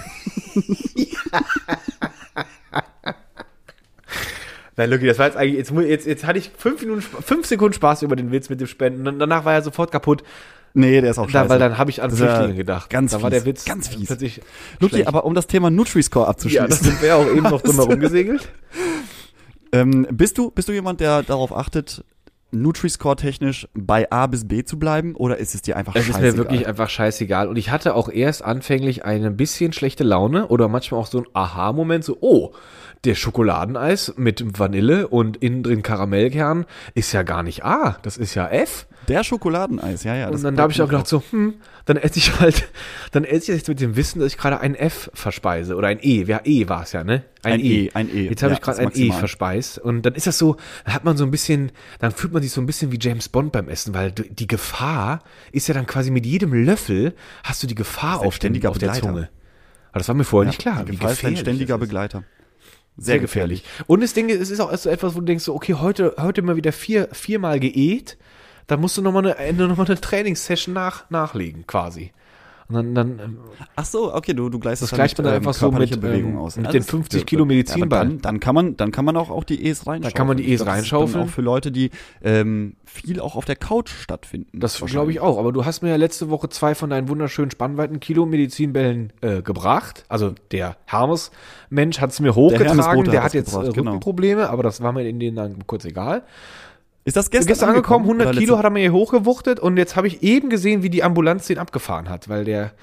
Nein, 4.77 4.89
Lucky, 4.89 5.05
das 5.05 5.19
war 5.19 5.25
jetzt 5.27 5.37
eigentlich, 5.37 5.57
jetzt, 5.57 5.71
jetzt, 5.71 6.07
jetzt 6.07 6.25
hatte 6.25 6.39
ich 6.39 6.51
fünf 6.57 6.81
Minuten, 6.81 7.01
fünf 7.01 7.45
Sekunden 7.45 7.73
Spaß 7.73 8.03
über 8.03 8.15
den 8.15 8.31
Witz 8.31 8.49
mit 8.49 8.59
dem 8.61 8.67
Spenden. 8.67 9.07
Und 9.07 9.19
danach 9.19 9.43
war 9.45 9.53
er 9.53 9.61
sofort 9.61 9.91
kaputt. 9.91 10.23
Nee, 10.73 11.01
der 11.01 11.11
ist 11.11 11.17
auch 11.19 11.25
Da, 11.25 11.31
scheiße. 11.39 11.49
weil 11.49 11.59
dann 11.59 11.77
habe 11.77 11.89
ich 11.91 12.01
an 12.01 12.09
Das 12.09 12.19
Flüchtlinge 12.19 12.55
gedacht. 12.55 12.89
ganz 12.89 13.11
da 13.11 13.21
war 13.21 13.29
der 13.29 13.41
fies, 13.41 13.47
Witz 13.47 13.65
ganz 13.65 13.89
fies. 13.89 14.07
schlecht. 14.07 15.07
aber 15.07 15.25
um 15.25 15.33
das 15.35 15.47
Thema 15.47 15.69
Nutri-Score 15.69 16.25
Ja, 16.25 16.31
das 16.31 16.35
abzuschließen. 16.35 16.83
sind 16.85 17.01
wir 17.01 17.17
auch 17.17 17.27
eben 17.27 17.43
noch 17.43 17.61
drum 17.63 17.75
herum 17.75 17.99
gesegelt. 17.99 18.47
ähm, 19.73 20.07
bist, 20.11 20.37
du, 20.37 20.51
bist 20.51 20.69
du 20.69 20.71
jemand, 20.73 21.01
der 21.01 21.23
darauf 21.23 21.55
achtet, 21.55 22.03
Nutri-Score 22.51 23.15
technisch 23.15 23.67
bei 23.73 24.09
A 24.11 24.27
bis 24.27 24.47
B 24.47 24.63
zu 24.63 24.77
bleiben? 24.79 25.15
Oder 25.15 25.37
ist 25.37 25.55
es 25.55 25.61
dir 25.61 25.77
einfach 25.77 25.95
Es 25.95 26.01
ist 26.03 26.07
scheißegal? 26.15 26.31
mir 26.31 26.37
wirklich 26.37 26.67
einfach 26.67 26.89
scheißegal. 26.89 27.47
Und 27.49 27.57
ich 27.57 27.69
hatte 27.69 27.95
auch 27.95 28.09
erst 28.09 28.41
anfänglich 28.43 29.05
eine 29.05 29.31
bisschen 29.31 29.73
schlechte 29.73 30.03
Laune 30.05 30.47
oder 30.47 30.67
manchmal 30.67 30.99
auch 31.01 31.07
so 31.07 31.19
ein 31.19 31.25
Aha-Moment, 31.33 32.03
so, 32.05 32.17
oh, 32.21 32.51
der 33.03 33.15
Schokoladeneis 33.15 34.13
mit 34.17 34.59
Vanille 34.59 35.07
und 35.07 35.37
innen 35.37 35.63
drin 35.63 35.81
Karamellkern 35.81 36.65
ist 36.93 37.11
ja 37.13 37.23
gar 37.23 37.43
nicht 37.43 37.65
A, 37.65 37.97
das 38.03 38.17
ist 38.17 38.35
ja 38.35 38.47
F. 38.47 38.85
Der 39.07 39.23
Schokoladeneis, 39.23 40.03
ja, 40.03 40.15
ja. 40.15 40.29
Und 40.29 40.43
dann 40.43 40.59
habe 40.59 40.71
ich 40.71 40.79
auch 40.79 40.87
gedacht, 40.87 41.07
so, 41.07 41.23
hm, 41.31 41.55
dann 41.85 41.97
esse 41.97 42.19
ich 42.19 42.39
halt, 42.39 42.69
dann 43.11 43.23
esse 43.23 43.51
ich 43.51 43.57
jetzt 43.57 43.67
mit 43.67 43.79
dem 43.79 43.95
Wissen, 43.95 44.19
dass 44.19 44.31
ich 44.31 44.37
gerade 44.37 44.59
ein 44.59 44.75
F 44.75 45.09
verspeise. 45.15 45.75
Oder 45.75 45.87
ein 45.87 45.97
E. 45.99 46.23
Ja, 46.23 46.41
E 46.43 46.69
war 46.69 46.83
es 46.83 46.91
ja, 46.91 47.03
ne? 47.03 47.23
Ein 47.41 47.59
E, 47.59 47.89
ein 47.95 48.07
E. 48.15 48.29
Jetzt 48.29 48.43
habe 48.43 48.53
Ja, 48.53 48.59
ich 48.59 48.63
gerade 48.63 48.79
ein 48.79 48.91
E 48.93 49.11
verspeist. 49.11 49.79
Und 49.79 50.03
dann 50.05 50.13
ist 50.13 50.27
das 50.27 50.37
so, 50.37 50.55
dann 50.85 50.93
hat 50.93 51.03
man 51.03 51.17
so 51.17 51.23
ein 51.23 51.31
bisschen, 51.31 51.71
dann 51.97 52.11
fühlt 52.11 52.31
man 52.31 52.43
sich 52.43 52.51
so 52.51 52.61
ein 52.61 52.67
bisschen 52.67 52.91
wie 52.91 52.99
James 53.01 53.27
Bond 53.27 53.51
beim 53.51 53.69
Essen, 53.69 53.95
weil 53.95 54.11
die 54.11 54.47
Gefahr 54.47 55.23
ist 55.51 55.67
ja 55.67 55.73
dann 55.73 55.87
quasi 55.87 56.11
mit 56.11 56.27
jedem 56.27 56.53
Löffel 56.53 57.15
hast 57.43 57.63
du 57.63 57.67
die 57.67 57.75
Gefahr 57.75 58.21
ein 58.21 58.27
auf, 58.27 58.37
den, 58.37 58.63
auf 58.67 58.77
der. 58.77 58.93
Zunge. 58.93 59.29
Aber 59.91 59.99
das 59.99 60.07
war 60.07 60.15
mir 60.15 60.23
vorher 60.23 60.45
Ja, 60.45 60.49
nicht 60.51 60.61
klar. 60.61 60.85
Die 60.85 60.91
Gefahr 60.91 61.11
ist 61.11 61.25
ein 61.25 61.37
ständiger. 61.37 61.79
Begleiter. 61.79 62.23
Sehr 63.01 63.19
gefährlich. 63.19 63.63
Und 63.87 64.03
das 64.03 64.13
Ding 64.13 64.29
ist, 64.29 64.39
es 64.39 64.51
ist 64.51 64.59
auch 64.59 64.75
so 64.75 64.89
etwas, 64.89 65.15
wo 65.15 65.19
du 65.19 65.25
denkst, 65.25 65.43
so, 65.43 65.55
okay, 65.55 65.73
heute, 65.73 66.15
heute 66.19 66.41
mal 66.43 66.55
wieder 66.55 66.71
vier, 66.71 67.09
viermal 67.11 67.59
geäht, 67.59 68.17
dann 68.67 68.79
musst 68.79 68.97
du 68.97 69.01
nochmal 69.01 69.33
eine, 69.33 69.67
noch 69.67 69.77
mal 69.77 69.85
eine 69.85 69.99
Trainingssession 69.99 70.73
nach, 70.73 71.09
nachlegen, 71.09 71.65
quasi. 71.65 72.11
Und 72.71 72.95
dann, 72.95 72.95
dann 72.95 73.19
ähm, 73.19 73.37
Ach 73.75 73.85
so, 73.85 74.13
okay, 74.13 74.33
du, 74.33 74.49
du 74.49 74.59
gleichst 74.59 74.81
Das 74.81 74.89
dann 74.91 74.97
gleicht 74.97 75.17
man 75.17 75.25
dann 75.25 75.33
ähm, 75.33 75.37
einfach 75.39 75.53
so 75.53 75.71
mit, 75.71 75.99
Bewegung 76.01 76.31
ähm, 76.33 76.37
aus. 76.37 76.55
mit 76.55 76.65
Ja, 76.65 76.71
den 76.71 76.81
das- 76.81 76.89
50 76.89 77.25
Kilo 77.25 77.45
Medizinball. 77.45 77.99
aber 77.99 78.09
Dann, 78.09 78.21
dann 78.21 78.39
kann 78.39 78.55
man, 78.55 78.77
dann 78.77 78.91
kann 78.91 79.05
man 79.05 79.17
auch, 79.17 79.29
auch 79.29 79.43
die 79.43 79.65
E's 79.65 79.85
reinschaufeln. 79.87 80.13
kann 80.15 80.27
man 80.27 80.37
die 80.37 80.47
E's 80.51 80.59
das 80.59 80.65
dann 80.65 80.75
reinschaufeln. 80.75 81.23
Auch 81.25 81.29
für 81.29 81.41
Leute, 81.41 81.71
die 81.71 81.91
ähm, 82.23 82.75
viel 82.85 83.19
auch 83.19 83.35
auf 83.35 83.45
der 83.45 83.55
Couch 83.55 83.89
stattfinden. 83.91 84.59
Das 84.59 84.79
glaube 84.79 85.11
ich 85.11 85.19
auch. 85.19 85.37
Aber 85.37 85.51
du 85.51 85.65
hast 85.65 85.81
mir 85.81 85.89
ja 85.89 85.95
letzte 85.97 86.29
Woche 86.29 86.49
zwei 86.49 86.75
von 86.75 86.89
deinen 86.89 87.09
wunderschönen 87.09 87.51
Spannweiten 87.51 87.99
Kilo 87.99 88.25
Medizinbällen 88.25 89.13
äh, 89.21 89.41
gebracht. 89.41 90.05
Also 90.07 90.33
der 90.51 90.77
Hermes-Mensch 90.85 91.99
hat 91.99 92.11
es 92.11 92.19
mir 92.19 92.35
hochgetragen. 92.35 92.79
Hermes-Rote 92.81 93.11
Der, 93.11 93.23
hat 93.23 93.33
jetzt 93.33 93.49
äh, 93.49 93.57
gebracht, 93.57 93.73
genau. 93.75 93.91
Rückenprobleme, 93.91 94.49
aber 94.49 94.63
das 94.63 94.81
war 94.81 94.91
mir 94.91 95.07
in 95.07 95.19
denen 95.19 95.35
dann 95.35 95.67
kurz 95.67 95.85
egal. 95.85 96.23
Ist 97.03 97.17
das 97.17 97.31
Gestern, 97.31 97.47
gestern, 97.47 97.69
angekommen, 97.69 98.05
100 98.05 98.27
oder 98.29 98.37
Kilo 98.37 98.57
hat 98.57 98.63
er 98.63 98.69
mir 98.69 98.79
hier 98.79 98.93
hochgewuchtet 98.93 99.59
und 99.59 99.75
jetzt 99.77 99.95
habe 99.95 100.07
ich 100.07 100.21
eben 100.21 100.49
gesehen, 100.49 100.83
wie 100.83 100.89
die 100.91 101.03
Ambulanz 101.03 101.47
den 101.47 101.57
abgefahren 101.57 102.09
hat, 102.09 102.29
weil 102.29 102.45
der 102.45 102.73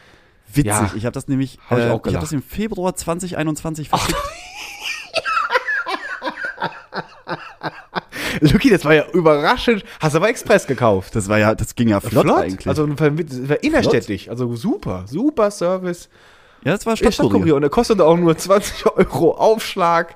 Witzig, 0.52 0.64
Ja. 0.64 0.90
ich 0.96 1.04
habe 1.04 1.12
das 1.12 1.28
nämlich, 1.28 1.58
Hab 1.68 1.78
ich 1.78 1.84
äh, 1.84 1.90
auch 1.90 2.04
ich 2.06 2.14
habe 2.14 2.24
das 2.24 2.32
im 2.32 2.42
Februar 2.42 2.96
2021 2.96 3.90
verschickt. 3.90 4.16
Lucky, 8.40 8.70
das 8.70 8.84
war 8.84 8.94
ja 8.94 9.04
überraschend. 9.12 9.84
Hast 10.00 10.14
aber 10.14 10.28
Express 10.28 10.66
gekauft. 10.66 11.14
Das 11.16 11.28
war 11.28 11.38
ja, 11.38 11.54
das 11.54 11.74
ging 11.74 11.88
ja 11.88 12.00
flott, 12.00 12.28
eigentlich. 12.30 12.68
Also 12.68 12.86
das 12.86 13.00
war 13.48 13.62
innerstädtisch. 13.62 14.28
Also 14.28 14.54
super, 14.54 15.04
super 15.06 15.50
Service. 15.50 16.08
ja, 16.64 16.72
das 16.72 16.86
war 16.86 16.96
Stadtkurier. 16.96 17.54
Und 17.56 17.62
der 17.62 17.70
kostet 17.70 18.00
auch 18.00 18.16
nur 18.16 18.36
20 18.36 18.86
Euro 18.86 19.32
Aufschlag 19.32 20.14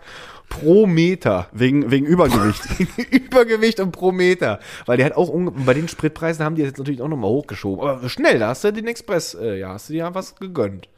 pro 0.53 0.87
Meter. 0.87 1.47
Wegen, 1.53 1.91
wegen 1.91 2.05
Übergewicht. 2.07 2.63
Übergewicht 3.11 3.81
und 3.81 3.91
pro 3.93 4.13
Meter. 4.13 4.61
Weil 4.87 4.99
der 4.99 5.07
hat 5.07 5.17
auch, 5.17 5.33
bei 5.67 5.73
den 5.75 5.89
Spritpreisen 5.89 6.45
haben 6.45 6.57
die 6.57 6.63
jetzt 6.63 6.79
natürlich 6.79 7.01
auch 7.01 7.09
nochmal 7.09 7.31
hochgeschoben. 7.31 7.87
Aber 7.87 8.09
schnell, 8.09 8.39
da 8.39 8.49
hast 8.49 8.63
du 8.65 8.73
den 8.73 8.87
Express, 8.87 9.35
äh, 9.35 9.59
ja, 9.59 9.71
hast 9.71 9.89
du 9.89 9.95
dir 9.95 10.01
ja 10.01 10.15
was 10.15 10.37
gegönnt. 10.37 10.89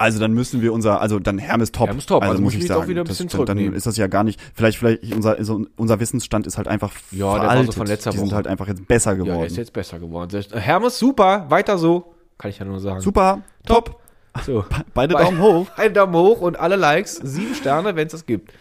Also 0.00 0.20
dann 0.20 0.32
müssen 0.32 0.60
wir 0.62 0.72
unser, 0.72 1.00
also 1.00 1.18
dann 1.18 1.38
Hermes 1.38 1.72
Top. 1.72 1.88
Hermes 1.88 2.06
Top, 2.06 2.22
also, 2.22 2.32
also 2.32 2.42
muss 2.42 2.54
ich 2.54 2.60
ich 2.60 2.66
sagen. 2.68 2.82
auch 2.82 2.86
wieder 2.86 3.00
ein 3.02 3.06
das, 3.06 3.18
bisschen 3.18 3.44
dann, 3.46 3.56
dann 3.56 3.72
ist 3.74 3.86
das 3.86 3.96
ja 3.96 4.06
gar 4.06 4.22
nicht, 4.22 4.38
vielleicht, 4.54 4.78
vielleicht 4.78 5.12
unser, 5.12 5.36
unser 5.76 5.98
Wissensstand 5.98 6.46
ist 6.46 6.56
halt 6.56 6.68
einfach 6.68 6.92
Ja, 7.10 7.18
der 7.18 7.24
war 7.26 7.32
so 7.32 7.46
veraltet. 7.48 7.74
von 7.74 7.86
letzter 7.88 8.10
Die 8.10 8.18
sind 8.18 8.32
halt 8.32 8.46
einfach 8.46 8.68
jetzt 8.68 8.86
besser 8.86 9.12
Ja, 9.12 9.16
geworden. 9.16 9.40
er 9.40 9.46
ist 9.46 9.56
jetzt 9.56 9.72
besser 9.72 9.98
geworden. 9.98 10.40
Hermes, 10.52 10.98
super, 10.98 11.46
weiter 11.48 11.78
so. 11.78 12.14
Kann 12.36 12.50
ich 12.50 12.58
ja 12.60 12.64
nur 12.64 12.78
sagen. 12.78 13.00
Super, 13.00 13.40
top. 13.66 14.00
So. 14.46 14.64
Beide 14.94 15.14
Bei- 15.14 15.24
Daumen 15.24 15.40
hoch. 15.40 15.66
Ein 15.76 15.94
Daumen 15.94 16.14
hoch 16.14 16.42
und 16.42 16.56
alle 16.60 16.76
Likes, 16.76 17.16
sieben 17.16 17.54
Sterne, 17.56 17.96
wenn 17.96 18.06
es 18.06 18.12
das 18.12 18.24
gibt. 18.26 18.52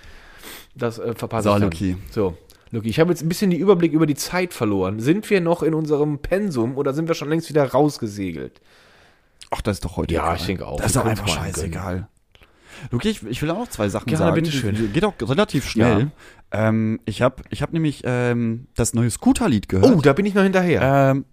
Das 0.78 1.00
äh, 1.00 1.14
verpasse 1.16 1.44
So, 1.50 1.50
ich 1.50 1.56
dann. 1.56 1.64
Luki. 1.64 1.98
So, 2.12 2.38
Luki, 2.72 2.90
ich 2.90 3.00
habe 3.00 3.12
jetzt 3.12 3.22
ein 3.24 3.30
bisschen 3.30 3.50
den 3.52 3.60
Überblick 3.60 3.94
über 3.94 4.06
die 4.06 4.16
Zeit 4.16 4.54
verloren. 4.54 5.00
Sind 5.00 5.30
wir 5.30 5.42
noch 5.42 5.64
in 5.64 5.74
unserem 5.74 6.20
Pensum 6.20 6.78
oder 6.78 6.94
sind 6.94 7.08
wir 7.08 7.16
schon 7.16 7.30
längst 7.30 7.50
wieder 7.50 7.66
rausgesegelt? 7.66 8.62
Ach, 9.52 9.62
das 9.62 9.78
ist 9.78 9.86
doch 9.86 9.96
heute 9.98 10.14
Ja, 10.14 10.24
egal. 10.24 10.36
ich 10.38 10.46
denke 10.46 10.68
auch. 10.68 10.78
Das 10.78 10.88
ist 10.88 10.96
doch 10.98 11.06
einfach 11.06 11.28
scheißegal. 11.28 12.08
Luki, 12.92 13.10
ich, 13.10 13.24
ich 13.26 13.42
will 13.42 13.50
auch 13.50 13.58
noch 13.60 13.70
zwei 13.70 13.90
Sachen 13.90 14.06
Gerne, 14.08 14.26
sagen. 14.26 14.36
bitteschön. 14.36 14.94
Geht 14.94 15.04
auch 15.06 15.14
relativ 15.22 15.68
schnell. 15.68 16.12
Ähm, 16.52 17.00
ich 17.06 17.22
habe 17.22 17.42
ich 17.50 17.62
hab 17.62 17.74
nämlich 17.74 18.02
ähm, 18.06 18.68
das 18.76 18.94
neue 18.94 19.10
Scooter-Lied 19.10 19.68
gehört. 19.70 19.96
Oh, 19.96 20.02
da 20.02 20.14
bin 20.14 20.26
ich 20.26 20.34
noch 20.36 20.44
hinterher. 20.44 21.12
Ähm, 21.12 21.26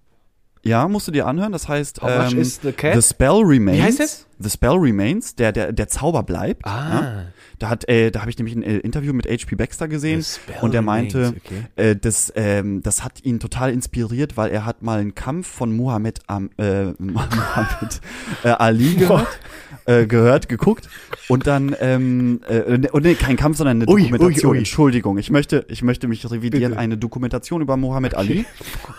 ja, 0.62 0.88
musst 0.88 1.06
du 1.08 1.12
dir 1.12 1.26
anhören. 1.26 1.52
Das 1.52 1.68
heißt, 1.68 2.00
ähm, 2.02 2.42
the? 2.42 2.72
The 2.72 3.02
Spell 3.02 3.42
Remains. 3.44 3.76
Wie 3.78 3.82
heißt 3.82 4.00
es? 4.00 4.26
The 4.38 4.48
Spell 4.48 4.76
Remains, 4.76 5.34
der, 5.34 5.52
der, 5.52 5.72
der 5.72 5.88
Zauber 5.88 6.22
bleibt. 6.22 6.64
Ah. 6.64 6.88
Ja? 6.94 7.24
Da 7.64 7.70
hat, 7.70 7.88
äh, 7.88 8.10
da 8.10 8.20
habe 8.20 8.30
ich 8.30 8.36
nämlich 8.36 8.54
ein 8.54 8.62
äh, 8.62 8.76
Interview 8.76 9.14
mit 9.14 9.24
H.P. 9.26 9.56
Baxter 9.56 9.88
gesehen 9.88 10.22
und 10.60 10.74
der 10.74 10.82
meinte, 10.82 11.32
okay. 11.42 11.62
äh, 11.76 11.96
das, 11.96 12.30
ähm, 12.36 12.82
das 12.82 13.02
hat 13.02 13.24
ihn 13.24 13.40
total 13.40 13.72
inspiriert, 13.72 14.36
weil 14.36 14.50
er 14.50 14.66
hat 14.66 14.82
mal 14.82 15.00
einen 15.00 15.14
Kampf 15.14 15.46
von 15.46 15.74
Muhammad, 15.74 16.20
Am, 16.26 16.50
äh, 16.58 16.84
Muhammad 16.98 18.02
äh, 18.42 18.48
Ali 18.48 18.96
gehört, 18.96 19.40
äh, 19.86 20.06
gehört, 20.06 20.48
geguckt 20.48 20.88
und 21.28 21.46
dann, 21.46 21.74
ähm, 21.80 22.40
äh, 22.48 22.78
oh, 22.92 22.98
nee, 22.98 23.14
kein 23.14 23.36
Kampf, 23.36 23.58
sondern 23.58 23.82
eine 23.82 23.90
Ui, 23.90 24.02
Dokumentation. 24.02 24.50
ui, 24.50 24.56
ui. 24.56 24.58
Entschuldigung, 24.58 25.18
ich 25.18 25.30
möchte, 25.30 25.64
ich 25.68 25.82
möchte 25.82 26.08
mich 26.08 26.24
revidieren, 26.30 26.70
Bitte. 26.72 26.80
eine 26.80 26.96
Dokumentation 26.96 27.60
über 27.60 27.76
Muhammad 27.76 28.14
Ali 28.14 28.44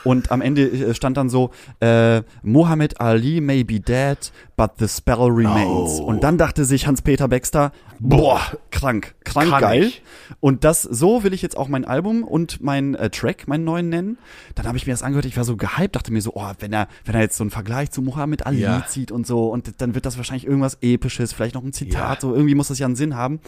und 0.04 0.32
am 0.32 0.42
Ende 0.42 0.64
äh, 0.68 0.94
stand 0.94 1.18
dann 1.18 1.30
so, 1.30 1.52
äh, 1.80 2.22
Muhammad 2.44 3.00
Ali 3.02 3.42
may 3.42 3.64
be 3.64 3.80
dead, 3.80 4.32
but 4.56 4.72
the 4.80 4.88
spell 4.88 5.16
remains. 5.30 6.00
Oh. 6.00 6.04
Und 6.06 6.24
dann 6.24 6.38
dachte 6.38 6.66
sich 6.66 6.88
Hans-Peter 6.88 7.28
Baxter, 7.28 7.72
boah, 8.00 8.42
krank, 8.72 9.16
krank 9.24 9.50
Kann 9.52 9.62
geil. 9.62 9.84
ich. 9.84 10.02
Und 10.40 10.64
das, 10.64 10.82
so 10.84 11.24
will 11.24 11.34
ich 11.34 11.42
jetzt 11.42 11.58
auch 11.58 11.68
mein 11.68 11.86
Album 11.86 12.24
und 12.24 12.62
meinen 12.62 12.96
äh, 12.96 13.10
Track, 13.10 13.48
meinen 13.48 13.64
neuen 13.64 13.90
nennen. 13.90 14.18
Dann 14.56 14.68
habe 14.68 14.78
ich 14.78 14.86
mir 14.86 14.94
das 14.94 15.04
angehört, 15.04 15.26
ich 15.26 15.38
war 15.38 15.44
so 15.44 15.56
gehypt, 15.58 15.96
dachte 15.96 16.12
mir 16.12 16.22
so, 16.22 16.34
oh, 16.36 16.52
wenn 16.60 16.74
er, 16.74 16.88
wenn 17.06 17.16
er 17.16 17.22
jetzt 17.22 17.38
so 17.38 17.44
einen 17.44 17.52
Vergleich 17.52 17.92
zu 17.92 18.02
Muhammad 18.02 18.46
Ali 18.46 18.62
Ja. 18.62 18.86
zieht 18.88 19.12
und 19.12 19.26
so, 19.28 19.48
und 19.48 19.82
dann 19.82 19.96
wird 19.96 20.06
das 20.06 20.18
wahrscheinlich 20.18 20.46
irgendwas 20.46 20.75
Episches, 20.82 21.34
vielleicht 21.34 21.56
noch 21.56 21.64
ein 21.64 21.74
Zitat, 21.74 22.16
Ja. 22.16 22.22
so 22.22 22.34
irgendwie 22.34 22.56
muss 22.56 22.68
das 22.70 22.80
ja 22.80 22.86
einen 22.86 22.96
Sinn 22.96 23.16
haben. 23.16 23.40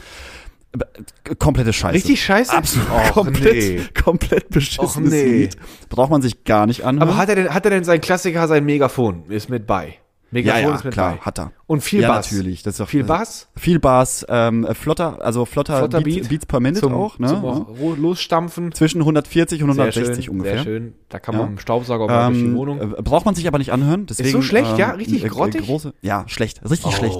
Äh, 0.73 1.35
Komplette 1.35 1.73
Scheiße. 1.73 1.95
Richtig 1.95 2.23
scheiße? 2.23 2.53
Absolut. 2.53 2.87
Och, 2.89 3.11
komplett, 3.13 3.53
nee. 3.55 3.81
komplett 4.03 4.49
beschissenes 4.49 5.11
nee. 5.11 5.23
Lied. 5.23 5.57
Braucht 5.89 6.11
man 6.11 6.21
sich 6.21 6.43
gar 6.43 6.65
nicht 6.65 6.83
anhören. 6.83 7.09
Aber 7.09 7.17
hat 7.17 7.29
er 7.29 7.35
denn, 7.35 7.53
hat 7.53 7.65
er 7.65 7.71
denn 7.71 7.83
sein 7.83 8.01
Klassiker, 8.01 8.47
sein 8.47 8.65
Megafon? 8.65 9.23
Ist 9.29 9.49
mit 9.49 9.65
bei. 9.67 9.95
Ja, 10.31 10.53
Megafon 10.53 10.61
ja, 10.69 10.75
ist 10.75 10.83
mit 10.85 10.93
klar, 10.93 11.15
bei. 11.15 11.21
hat 11.21 11.39
er. 11.39 11.51
Und 11.67 11.81
viel 11.81 12.01
ja, 12.01 12.07
Bass. 12.09 12.31
natürlich. 12.31 12.63
Das 12.63 12.73
ist 12.75 12.79
doch, 12.79 12.87
Viel 12.89 13.01
das- 13.03 13.07
Bass? 13.07 13.47
Viel 13.55 13.79
Bass, 13.79 14.25
ähm, 14.29 14.65
äh, 14.65 14.73
flotter, 14.73 15.21
also 15.21 15.45
flotter, 15.45 15.77
Flotter 15.79 16.01
Beats, 16.01 16.19
Beat. 16.21 16.29
Beats 16.29 16.45
per 16.45 16.59
Minute 16.59 16.81
Zum, 16.81 16.93
auch, 16.93 17.17
ne? 17.19 17.27
zum 17.27 17.43
Ja. 17.43 17.49
auch 17.51 17.97
losstampfen. 17.97 18.71
Zwischen 18.73 19.01
140 19.01 19.63
und 19.63 19.73
Sehr 19.73 19.83
160 19.85 20.25
schön, 20.25 20.33
ungefähr. 20.33 20.55
Sehr 20.55 20.63
schön. 20.63 20.93
Da 21.09 21.19
kann 21.19 21.35
Ja. 21.35 21.41
man 21.41 21.49
mit 21.51 21.59
dem 21.59 21.61
Staubsauger 21.61 22.03
auch 22.05 22.09
mal 22.09 22.27
durch 22.27 22.39
die 22.39 22.45
Ähm, 22.45 22.55
Wohnung. 22.55 22.81
äh, 22.81 23.01
braucht 23.01 23.25
man 23.25 23.35
sich 23.35 23.47
aber 23.47 23.57
nicht 23.57 23.71
anhören. 23.71 24.05
Deswegen, 24.05 24.29
so 24.31 24.41
schlecht, 24.41 24.77
ja? 24.77 24.91
ähm, 24.91 24.95
Richtig 24.97 25.23
äh, 25.23 25.27
äh, 25.27 25.29
grottig? 25.29 25.65
Große, 25.65 25.93
ja, 26.01 26.23
schlecht. 26.27 26.61
Richtig 26.69 26.93
schlecht. 26.95 27.17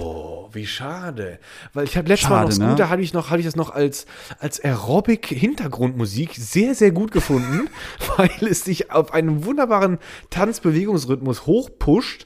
Oh, 0.47 0.53
wie 0.53 0.65
schade. 0.65 1.39
Weil 1.73 1.85
ich 1.85 1.97
habe 1.97 2.07
letztes 2.07 2.29
Mal 2.29 2.43
noch 2.43 2.51
Schade, 2.51 2.61
ne? 2.63 2.69
Scooter, 2.69 2.89
hatte 2.89 3.01
ich 3.01 3.13
noch, 3.13 3.29
hatte 3.29 3.39
ich 3.39 3.45
das 3.45 3.55
noch 3.55 3.71
als, 3.71 4.05
als 4.39 4.59
Aerobic-Hintergrundmusik 4.63 6.35
sehr, 6.35 6.75
sehr 6.75 6.91
gut 6.91 7.11
gefunden, 7.11 7.69
weil 8.17 8.29
es 8.49 8.63
sich 8.63 8.91
auf 8.91 9.13
einen 9.13 9.45
wunderbaren 9.45 9.97
Tanzbewegungsrhythmus 10.29 11.45
hochpusht. 11.45 12.25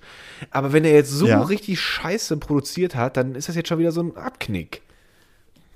Aber 0.49 0.73
wenn 0.73 0.85
er 0.85 0.93
jetzt 0.93 1.11
so 1.11 1.27
Ja. 1.27 1.41
richtig 1.41 1.79
scheiße 1.79 2.37
produziert 2.37 2.95
hat, 2.95 3.17
dann 3.17 3.35
ist 3.35 3.47
das 3.49 3.55
jetzt 3.55 3.69
schon 3.69 3.79
wieder 3.79 3.91
so 3.91 4.01
ein 4.01 4.15
Abknick. 4.17 4.81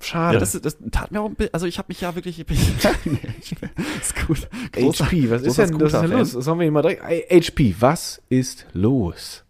Schade. 0.00 0.34
Ja, 0.34 0.40
das, 0.40 0.52
das 0.60 0.76
tat 0.92 1.10
mir 1.10 1.20
auch 1.22 1.26
ein 1.28 1.34
bisschen, 1.36 1.54
also 1.54 1.66
ich 1.66 1.78
habe 1.78 1.86
mich 1.88 2.02
ja 2.02 2.14
wirklich, 2.14 2.38
ist 4.00 4.26
gut. 4.26 4.48
Großer- 4.72 5.04
HP, 5.06 5.30
was 5.30 5.42
ist 5.42 5.58
denn, 5.58 5.80
was 5.80 5.92
ist 5.94 6.00
denn 6.02 6.10
los? 6.10 6.46
Haben 6.46 6.58
wir 6.58 6.64
hier 6.64 6.72
mal 6.72 6.82
direkt. 6.82 7.02
HP, 7.48 7.74
was 7.80 8.20
ist 8.28 8.66
los? 8.74 9.42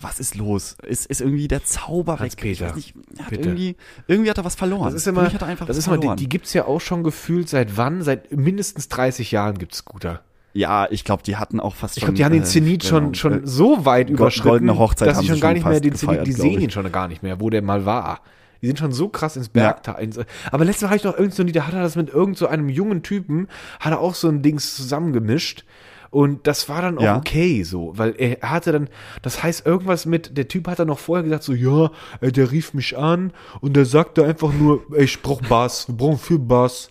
Was 0.00 0.18
ist 0.20 0.34
los? 0.36 0.76
Ist, 0.86 1.06
ist 1.06 1.20
irgendwie 1.20 1.46
der 1.48 1.64
Zauber 1.64 2.14
weg? 2.14 2.20
Hans-Peter, 2.20 2.52
Ich 2.52 2.60
weiß 2.70 2.76
nicht, 2.76 2.94
hat 3.22 3.32
irgendwie, 3.32 3.76
irgendwie 4.06 4.30
hat 4.30 4.38
er 4.38 4.44
was 4.44 4.54
verloren. 4.54 4.84
Das 4.84 4.94
ist 4.94 5.06
immer, 5.06 5.24
er 5.30 5.66
das 5.66 5.76
ist 5.76 5.86
immer, 5.86 5.98
die, 5.98 6.16
die 6.16 6.28
gibt's 6.28 6.52
ja 6.54 6.64
auch 6.66 6.80
schon 6.80 7.02
gefühlt 7.02 7.48
seit 7.48 7.76
wann? 7.76 8.02
Seit 8.02 8.32
mindestens 8.36 8.88
30 8.88 9.30
Jahren 9.32 9.58
gibt's 9.58 9.78
Scooter. 9.78 10.20
ja, 10.54 10.86
ich 10.90 11.04
glaube, 11.04 11.22
die 11.22 11.36
hatten 11.36 11.60
auch 11.60 11.74
fast 11.74 11.96
Ich 11.96 12.00
schon. 12.02 12.14
glaube, 12.14 12.16
die 12.16 12.24
haben 12.24 12.32
den 12.32 12.42
äh, 12.42 12.46
Zenit 12.46 12.84
schon, 12.84 13.12
äh, 13.12 13.14
schon 13.14 13.46
so 13.46 13.84
weit 13.84 14.10
überschritten, 14.10 14.66
dass 14.66 14.76
haben 14.78 15.20
sie 15.20 15.26
schon 15.28 15.40
gar 15.40 15.52
nicht 15.52 15.66
mehr 15.66 15.80
den 15.80 15.94
Zenit, 15.94 16.00
gefeiert, 16.20 16.26
die 16.26 16.32
glaub 16.32 16.46
sehen 16.46 16.58
ich. 16.58 16.64
ihn 16.64 16.70
schon 16.70 16.90
gar 16.90 17.06
nicht 17.08 17.22
mehr, 17.22 17.40
wo 17.40 17.50
der 17.50 17.62
mal 17.62 17.84
war. 17.84 18.20
Die 18.62 18.66
sind 18.66 18.78
schon 18.78 18.92
so 18.92 19.08
krass 19.08 19.36
ins 19.36 19.48
Bergtal. 19.48 20.02
ins- 20.02 20.18
Aber 20.52 20.64
letztes 20.64 20.82
Mal 20.82 20.88
habe 20.88 20.96
ich 20.98 21.04
noch 21.04 21.16
irgend 21.16 21.34
so 21.34 21.42
ein 21.42 21.46
Lied, 21.46 21.56
da 21.56 21.66
hat 21.66 21.72
er 21.74 21.82
das 21.82 21.96
mit 21.96 22.10
irgend 22.10 22.36
so 22.36 22.46
einem 22.46 22.68
jungen 22.68 23.02
Typen, 23.02 23.48
hat 23.80 23.92
er 23.92 24.00
auch 24.00 24.14
so 24.14 24.28
ein 24.28 24.42
Dings 24.42 24.76
zusammengemischt. 24.76 25.64
Und 26.10 26.46
das 26.48 26.68
war 26.68 26.82
dann 26.82 26.98
auch 26.98 27.02
Ja. 27.02 27.16
okay 27.16 27.62
so, 27.62 27.92
weil 27.96 28.14
er 28.18 28.38
hatte 28.50 28.72
dann, 28.72 28.88
das 29.22 29.42
heißt 29.44 29.64
irgendwas 29.64 30.06
mit, 30.06 30.36
der 30.36 30.48
Typ 30.48 30.66
hat 30.66 30.80
dann 30.80 30.88
noch 30.88 30.98
vorher 30.98 31.22
gesagt 31.22 31.44
so, 31.44 31.52
ja, 31.52 31.90
äh, 32.20 32.32
der 32.32 32.50
rief 32.50 32.74
mich 32.74 32.98
an 32.98 33.32
und 33.60 33.74
der 33.76 33.84
sagte 33.84 34.24
einfach 34.24 34.52
nur, 34.52 34.82
ey, 34.92 35.04
ich 35.04 35.22
brauch 35.22 35.40
Bass, 35.42 35.86
wir 35.88 35.94
brauchen 35.96 36.18
viel 36.18 36.40
Bass. 36.40 36.90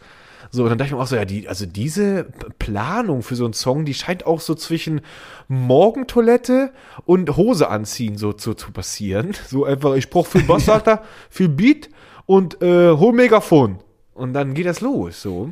So, 0.51 0.63
und 0.63 0.69
dann 0.69 0.77
dachte 0.79 0.87
ich 0.87 0.95
mir 0.95 1.01
auch 1.01 1.07
so, 1.07 1.15
ja, 1.17 1.25
die, 1.25 1.47
also 1.47 1.65
diese 1.65 2.27
Planung 2.59 3.21
für 3.21 3.35
so 3.35 3.43
einen 3.43 3.53
Song, 3.53 3.85
die 3.85 3.93
scheint 3.93 4.25
auch 4.25 4.39
so 4.39 4.55
zwischen 4.55 5.01
Morgentoilette 5.49 6.71
und 7.05 7.35
Hose 7.37 7.69
anziehen 7.69 8.17
so 8.17 8.33
zu, 8.33 8.53
zu 8.53 8.71
passieren. 8.71 9.33
So 9.47 9.65
einfach, 9.65 9.95
ich 9.95 10.09
brauch 10.09 10.27
viel 10.27 10.43
Bass, 10.43 10.65
sagt 10.65 10.87
er, 10.87 11.03
viel 11.29 11.49
Beat 11.49 11.89
und 12.25 12.61
äh, 12.61 12.91
hol 12.91 13.13
Megafon. 13.13 13.79
Und 14.13 14.33
dann 14.33 14.53
geht 14.53 14.65
das 14.65 14.81
los, 14.81 15.21
so. 15.21 15.51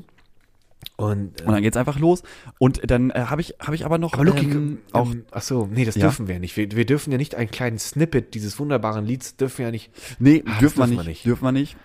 Und, 0.95 1.41
äh, 1.41 1.45
Und 1.45 1.53
dann 1.53 1.61
geht's 1.63 1.77
einfach 1.77 1.99
los. 1.99 2.23
Und 2.59 2.89
dann 2.89 3.11
äh, 3.11 3.25
habe 3.27 3.41
ich, 3.41 3.55
habe 3.59 3.75
ich 3.75 3.85
aber 3.85 3.97
noch 3.97 4.13
aber 4.13 4.25
Lucky, 4.25 4.45
ähm, 4.49 4.79
auch, 4.91 5.01
auch 5.01 5.11
ähm, 5.11 5.25
ach 5.31 5.41
so, 5.41 5.67
nee, 5.71 5.85
das 5.85 5.95
Ja. 5.95 6.03
dürfen 6.03 6.27
wir 6.27 6.35
ja 6.35 6.39
nicht. 6.39 6.55
Wir, 6.57 6.71
wir 6.71 6.85
dürfen 6.85 7.11
ja 7.11 7.17
nicht 7.17 7.35
einen 7.35 7.51
kleinen 7.51 7.77
Snippet 7.79 8.33
dieses 8.33 8.57
wunderbaren 8.59 9.05
Lieds 9.05 9.35
dürfen 9.35 9.59
wir 9.59 9.65
ja 9.65 9.71
nicht. 9.71 9.91
Nee, 10.19 10.43
Ah, 10.45 10.49
das 10.51 10.59
dürfen 10.59 10.79
wir 10.79 10.87
nicht, 10.87 11.05
nicht. 11.07 11.25
Dürfen 11.25 11.43
wir 11.43 11.51
nicht. 11.51 11.77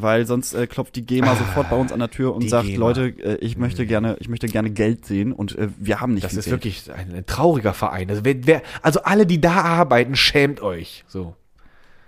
Weil 0.00 0.26
sonst 0.26 0.54
äh, 0.54 0.66
klopft 0.68 0.94
die 0.96 1.04
GEMA 1.04 1.34
sofort 1.34 1.70
bei 1.70 1.76
uns 1.76 1.90
an 1.92 1.98
der 1.98 2.10
Tür 2.10 2.34
und 2.34 2.48
sagt, 2.48 2.66
GEMA. 2.66 2.76
Mhm. 2.76 2.80
Leute, 2.80 3.02
äh, 3.22 3.34
ich 3.36 3.56
möchte 3.56 3.84
gerne, 3.84 4.16
ich 4.20 4.28
möchte 4.28 4.46
gerne 4.46 4.70
Geld 4.70 5.04
sehen 5.06 5.32
und 5.32 5.56
äh, 5.58 5.68
wir 5.78 6.00
haben 6.00 6.14
nicht 6.14 6.22
Das 6.24 6.30
viel 6.32 6.38
ist 6.38 6.44
Geld. 6.44 6.54
wirklich 6.64 6.92
ein, 6.92 7.12
ein 7.14 7.26
trauriger 7.26 7.74
Verein. 7.74 8.08
Also, 8.08 8.24
wer, 8.24 8.46
wer, 8.46 8.62
also 8.82 9.02
alle, 9.02 9.26
die 9.26 9.40
da 9.40 9.54
arbeiten, 9.62 10.14
schämt 10.14 10.60
eucht. 10.60 11.04
So. 11.08 11.34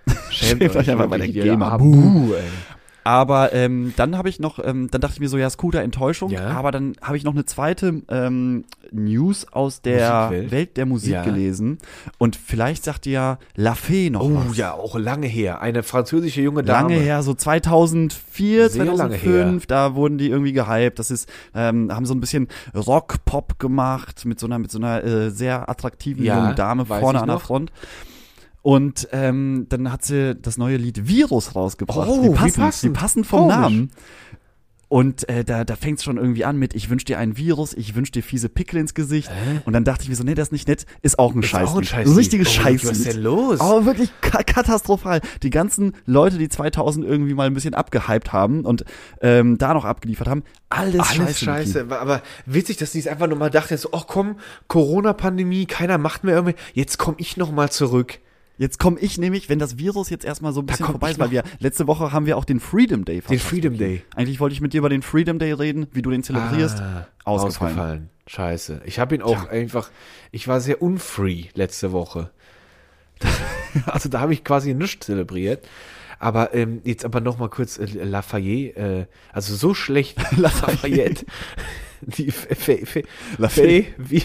Schämt 0.31 0.63
euch 0.63 0.91
einfach 0.91 1.09
bei 1.09 1.19
der 1.19 1.29
GEMA. 1.29 1.77
Buh, 1.77 2.35
ey. 2.35 2.43
Aber 3.05 3.53
ähm, 3.53 3.95
dann 3.97 4.17
habe 4.19 4.29
ich 4.29 4.41
noch, 4.41 4.59
ähm, 4.65 4.89
dann 4.91 5.01
dachte 5.01 5.15
ich 5.15 5.21
mir 5.21 5.29
so, 5.29 5.39
ja, 5.39 5.49
Scooter 5.49 5.83
Enttäuschung. 5.83 6.31
Ja. 6.31 6.49
Aber 6.49 6.71
dann 6.71 6.95
habe 7.03 7.17
ich 7.17 7.25
noch 7.25 7.33
eine 7.33 7.45
zweite 7.45 8.03
ähm, 8.09 8.65
News 8.93 9.47
aus 9.53 9.81
der 9.83 10.27
Musikwelt? 10.29 10.51
Welt 10.51 10.77
der 10.77 10.87
Musik 10.87 11.13
Ja. 11.13 11.25
gelesen. 11.25 11.79
Und 12.19 12.37
vielleicht 12.37 12.85
sagt 12.85 13.05
dir 13.07 13.13
ja 13.13 13.39
La 13.57 13.77
noch 14.11 14.21
Oh 14.23 14.43
was. 14.49 14.57
ja, 14.57 14.73
auch 14.75 14.99
lange 14.99 15.27
her. 15.27 15.61
Eine 15.61 15.83
französische 15.83 16.41
junge 16.43 16.63
Dame. 16.63 16.89
Lange 16.95 17.01
her, 17.01 17.23
so 17.23 17.35
2004, 17.35 18.71
Sehr 18.71 18.85
lange 18.85 18.97
2005, 18.99 19.67
da 19.67 19.95
wurden 19.95 20.19
die 20.19 20.29
irgendwie 20.29 20.53
gehypt. 20.53 20.99
Das 20.99 21.11
ist, 21.11 21.29
ähm, 21.55 21.95
haben 21.95 22.07
so 22.07 22.15
ein 22.15 22.21
bisschen 22.21 22.49
Rock-Pop 22.75 23.59
gemacht 23.59 24.25
mit 24.25 24.39
so 24.39 24.47
einer, 24.47 24.59
mit 24.59 24.71
so 24.71 24.79
einer 24.79 25.03
äh, 25.05 25.31
sehr 25.31 25.69
attraktiven 25.69 26.25
Ja, 26.25 26.39
jungen 26.39 26.57
Dame 26.57 26.85
vorne 26.87 27.21
an 27.21 27.29
der. 27.29 27.39
Front. 27.39 27.73
Und 28.63 29.09
ähm, 29.13 29.67
dann 29.71 29.91
hat 29.91 30.05
sie 30.05 30.35
das 30.35 30.59
neue 30.59 30.77
Lied 30.77 31.09
Virus 31.09 31.55
rausgebracht. 31.55 32.09
Oh, 32.09 32.23
die 32.23 32.29
wie 32.29 32.35
passen, 32.35 32.61
passend. 32.61 32.83
Die 32.97 32.99
passen 32.99 33.25
vom 33.25 33.41
Komisch. 33.49 33.57
Namen. 33.57 33.91
Und 34.93 35.29
äh, 35.29 35.45
da, 35.45 35.63
da 35.63 35.77
fängt 35.77 35.99
es 35.99 36.05
schon 36.05 36.17
irgendwie 36.17 36.45
an 36.45 36.57
mit, 36.57 36.75
ich 36.75 36.91
wünsch 36.91 37.05
dir 37.05 37.17
ein 37.17 37.37
Virus, 37.37 37.75
ich 37.75 37.95
wünsch 37.95 38.11
dir 38.11 38.25
fiese 38.25 38.49
Pickel 38.49 38.81
ins 38.81 38.93
Gesicht. 38.93 39.31
Und 39.65 39.73
dann 39.73 39.85
dachte 39.85 40.03
ich 40.03 40.09
mir 40.09 40.17
so, 40.17 40.25
nee, 40.25 40.35
das 40.35 40.49
ist 40.49 40.53
nicht 40.53 40.67
nett, 40.67 40.85
ist 41.01 41.17
auch 41.17 41.33
ein 41.33 41.45
Scheiß. 41.45 41.69
auch 41.69 41.77
ein 41.79 41.85
Scheiß. 41.85 42.17
Richtiges 42.17 42.49
Oh, 42.49 42.51
Scheiß. 42.51 42.85
was 42.85 42.99
ist 42.99 43.07
denn 43.07 43.23
los? 43.23 43.61
Aber 43.61 43.85
wirklich 43.87 44.11
ka 44.21 44.43
katastrophal. 44.43 45.21
Die 45.45 45.51
ganzen 45.51 45.93
Leute, 46.07 46.39
die 46.39 46.49
2000 46.49 47.07
irgendwie 47.07 47.35
mal 47.35 47.47
ein 47.47 47.55
bisschen 47.55 47.75
abgehypt 47.75 48.33
haben 48.33 48.65
und 48.65 48.85
ähm, 49.21 49.59
da 49.59 49.75
noch 49.75 49.85
abgeliefert 49.85 50.27
haben, 50.27 50.43
alles, 50.71 51.01
Alles 51.09 51.39
scheiße. 51.39 51.45
scheiße. 51.45 51.87
Aber 51.91 52.21
witzig, 52.47 52.79
dass 52.79 52.91
die 52.91 52.99
es 52.99 53.07
einfach 53.07 53.29
nochmal 53.29 53.51
dachten, 53.51 53.77
so, 53.77 53.91
ach 53.93 54.09
komm, 54.09 54.39
Corona-Pandemie, 54.67 55.67
keiner 55.67 55.99
macht 55.99 56.25
mehr 56.25 56.35
irgendwie, 56.35 56.57
jetzt 56.75 56.99
komm 56.99 57.15
ich 57.19 57.37
nochmal 57.37 57.71
zurück. 57.71 58.19
Jetzt 58.61 58.79
komme 58.79 59.01
ich 59.01 59.17
nämlich, 59.17 59.49
wenn 59.49 59.59
das 59.59 59.79
Virus 59.79 60.11
jetzt 60.11 60.23
erstmal 60.23 60.53
so 60.53 60.61
ein 60.61 60.67
bisschen 60.67 60.85
vorbei 60.85 61.11
ist, 61.11 61.19
weil 61.19 61.31
wir 61.31 61.45
letzte 61.61 61.87
Woche 61.87 62.13
haben 62.13 62.27
wir 62.27 62.37
auch 62.37 62.45
den 62.45 62.61
Freedom 62.61 63.07
Day 63.07 63.23
Den. 63.23 63.39
Freedom 63.39 63.79
Day. 63.79 64.03
Eigentlich 64.15 64.39
wollte 64.39 64.53
ich 64.53 64.61
mit 64.61 64.75
dir 64.75 64.81
über 64.81 64.91
den 64.91 65.01
Freedom 65.01 65.39
Day 65.39 65.53
reden, 65.53 65.87
wie 65.93 66.03
du 66.03 66.11
den 66.11 66.23
zelebrierst. 66.23 66.79
Ah, 66.79 67.07
Ausgefallen. 67.25 68.11
Scheiße. 68.27 68.83
Ich 68.85 68.99
habe 68.99 69.15
ihn 69.15 69.23
auch 69.23 69.49
einfach, 69.49 69.91
ich 70.31 70.47
war 70.47 70.61
sehr 70.61 70.83
unfree 70.83 71.47
letzte 71.55 71.93
Woche. 71.93 72.33
also 73.87 74.11
da 74.11 74.21
habe 74.21 74.35
ich 74.35 74.45
quasi 74.45 74.75
nichts 74.75 75.07
zelebriert. 75.07 75.67
Aber 76.19 76.53
ähm, 76.53 76.83
jetzt 76.85 77.07
aber 77.07 77.23
noch 77.23 77.39
mal 77.39 77.49
kurz 77.49 77.79
äh, 77.79 77.87
Lafayette, 77.87 78.79
äh, 78.79 79.07
also 79.33 79.57
so 79.57 79.73
schlecht 79.73 80.19
Lafayette. 80.37 81.25
Die 82.03 82.31
Fe, 82.31 82.55
Fe, 82.55 82.85
Fe, 82.85 83.05
Lafayette. 83.39 83.93
Fe, 83.93 83.95
wie, 83.97 84.23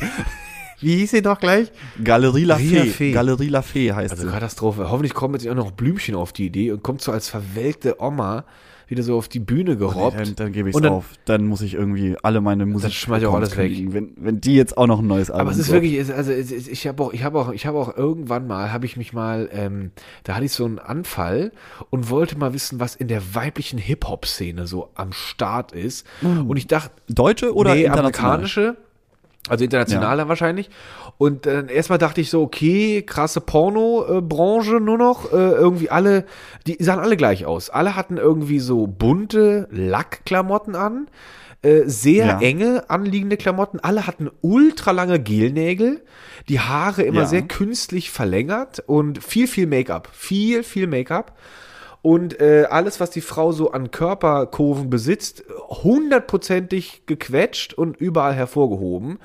wie 0.80 0.96
hieß 0.98 1.12
sie 1.12 1.22
doch 1.22 1.40
gleich? 1.40 1.72
Galerie 2.04 2.44
La 2.46 2.56
Ria 2.56 2.84
Fee. 2.84 2.90
Fee. 2.90 3.12
Galerie 3.12 3.50
La 3.50 3.62
Fee 3.62 3.94
heißt 3.94 4.12
Also 4.12 4.26
sie. 4.28 4.32
Katastrophe. 4.34 4.90
Hoffentlich 4.90 5.14
kommt 5.14 5.42
jetzt 5.42 5.50
auch 5.50 5.56
noch 5.56 5.72
Blümchen 5.72 6.16
auf 6.16 6.34
die 6.34 6.46
Idee 6.46 6.72
und 6.72 6.84
kommt 6.84 7.02
so 7.02 7.12
als 7.12 7.30
verwelkte 7.30 8.02
Oma 8.02 8.46
wieder 8.88 9.02
so 9.02 9.18
auf 9.18 9.28
die 9.28 9.40
Bühne 9.40 9.78
gerobbt. 9.78 10.20
Dann, 10.20 10.36
dann 10.36 10.52
gebe 10.52 10.70
ich 10.70 10.76
es 10.76 10.82
dann- 10.82 10.92
auf. 10.92 11.06
Dann 11.26 11.48
muss 11.48 11.62
ich 11.62 11.74
irgendwie 11.74 12.16
alle 12.22 12.40
meine 12.40 12.68
Musik 12.68 12.94
schmeiß 12.94 13.20
ich 13.24 13.28
auch 13.28 13.34
alles 13.34 13.58
weg. 13.58 13.72
Wenn, 13.92 14.12
wenn 14.16 14.40
die 14.42 14.54
jetzt 14.56 14.78
auch 14.78 14.86
noch 14.86 15.00
ein 15.00 15.08
neues 15.08 15.32
Album 15.32 15.42
Aber 15.48 15.52
es 15.52 15.58
ist 15.58 15.68
so- 15.68 15.74
wirklich, 15.74 15.98
also 16.14 16.32
ich 16.32 16.86
habe 16.86 17.02
auch, 17.02 17.12
ich 17.12 17.24
habe 17.24 17.40
auch, 17.40 17.52
ich 17.52 17.66
habe 17.66 17.80
auch 17.80 17.98
irgendwann 17.98 18.46
mal, 18.46 18.72
habe 18.72 18.86
ich 18.86 18.96
mich 18.96 19.12
mal, 19.12 19.50
ähm, 19.52 19.90
da 20.24 20.36
hatte 20.36 20.46
ich 20.46 20.52
so 20.52 20.66
einen 20.66 20.78
Anfall 20.78 21.52
und 21.90 22.12
wollte 22.12 22.38
mal 22.38 22.54
wissen, 22.54 22.80
was 22.80 22.96
in 22.96 23.08
der 23.08 23.34
weiblichen 23.34 23.80
Hip-Hop-Szene 23.80 24.68
so 24.68 24.90
am 24.94 25.14
Start 25.14 25.72
ist. 25.72 26.06
Und 26.22 26.56
ich 26.58 26.68
dachte, 26.68 26.92
Deutsche 27.10 27.56
oder 27.56 27.74
nee, 27.74 27.86
international? 27.86 28.34
amerikanische, 28.34 28.78
also 29.50 29.64
international 29.64 30.18
dann 30.18 30.28
wahrscheinlich. 30.28 30.70
Und 31.18 31.46
dann 31.46 31.70
erstmal 31.70 32.00
dachte 32.00 32.20
ich 32.22 32.30
so, 32.30 32.42
okay, 32.42 33.04
krasse 33.04 33.42
Porno-Branche 33.42 34.80
nur 34.80 34.98
noch. 34.98 35.32
Äh, 35.32 35.36
irgendwie 35.36 35.90
alle, 35.90 36.26
die 36.68 36.78
sahen 36.84 37.00
alle 37.00 37.18
gleich 37.18 37.46
aus. 37.46 37.70
Alle 37.70 37.96
hatten 37.96 38.18
irgendwie 38.18 38.60
so 38.60 38.88
bunte 38.88 39.68
Lackklamotten 39.72 40.76
an. 40.76 41.08
Äh, 41.62 41.84
sehr 41.86 42.26
Ja. 42.26 42.40
enge 42.42 42.90
anliegende 42.90 43.38
Klamotten. 43.38 43.80
Alle 43.80 44.06
hatten 44.08 44.30
ultralange 44.42 45.20
Gelnägel, 45.20 46.04
die 46.50 46.60
Haare 46.60 47.04
immer 47.04 47.22
Ja. 47.22 47.26
sehr 47.28 47.42
künstlich 47.44 48.12
verlängert 48.12 48.84
und 48.86 49.24
viel, 49.24 49.48
viel 49.48 49.68
Make-up. 49.68 50.10
Viel, 50.12 50.64
viel 50.64 50.88
Make-up. 50.88 51.34
Und 52.06 52.40
äh, 52.40 52.68
alles, 52.70 53.00
was 53.00 53.10
die 53.10 53.22
Frau 53.22 53.52
so 53.52 53.72
an 53.72 53.90
Körperkurven 53.90 54.92
besitzt, 54.92 55.44
hundertprozentig 55.70 57.02
gequetscht 57.08 57.74
und 57.74 57.98
überall 57.98 58.36
hervorgehoben. 58.36 59.18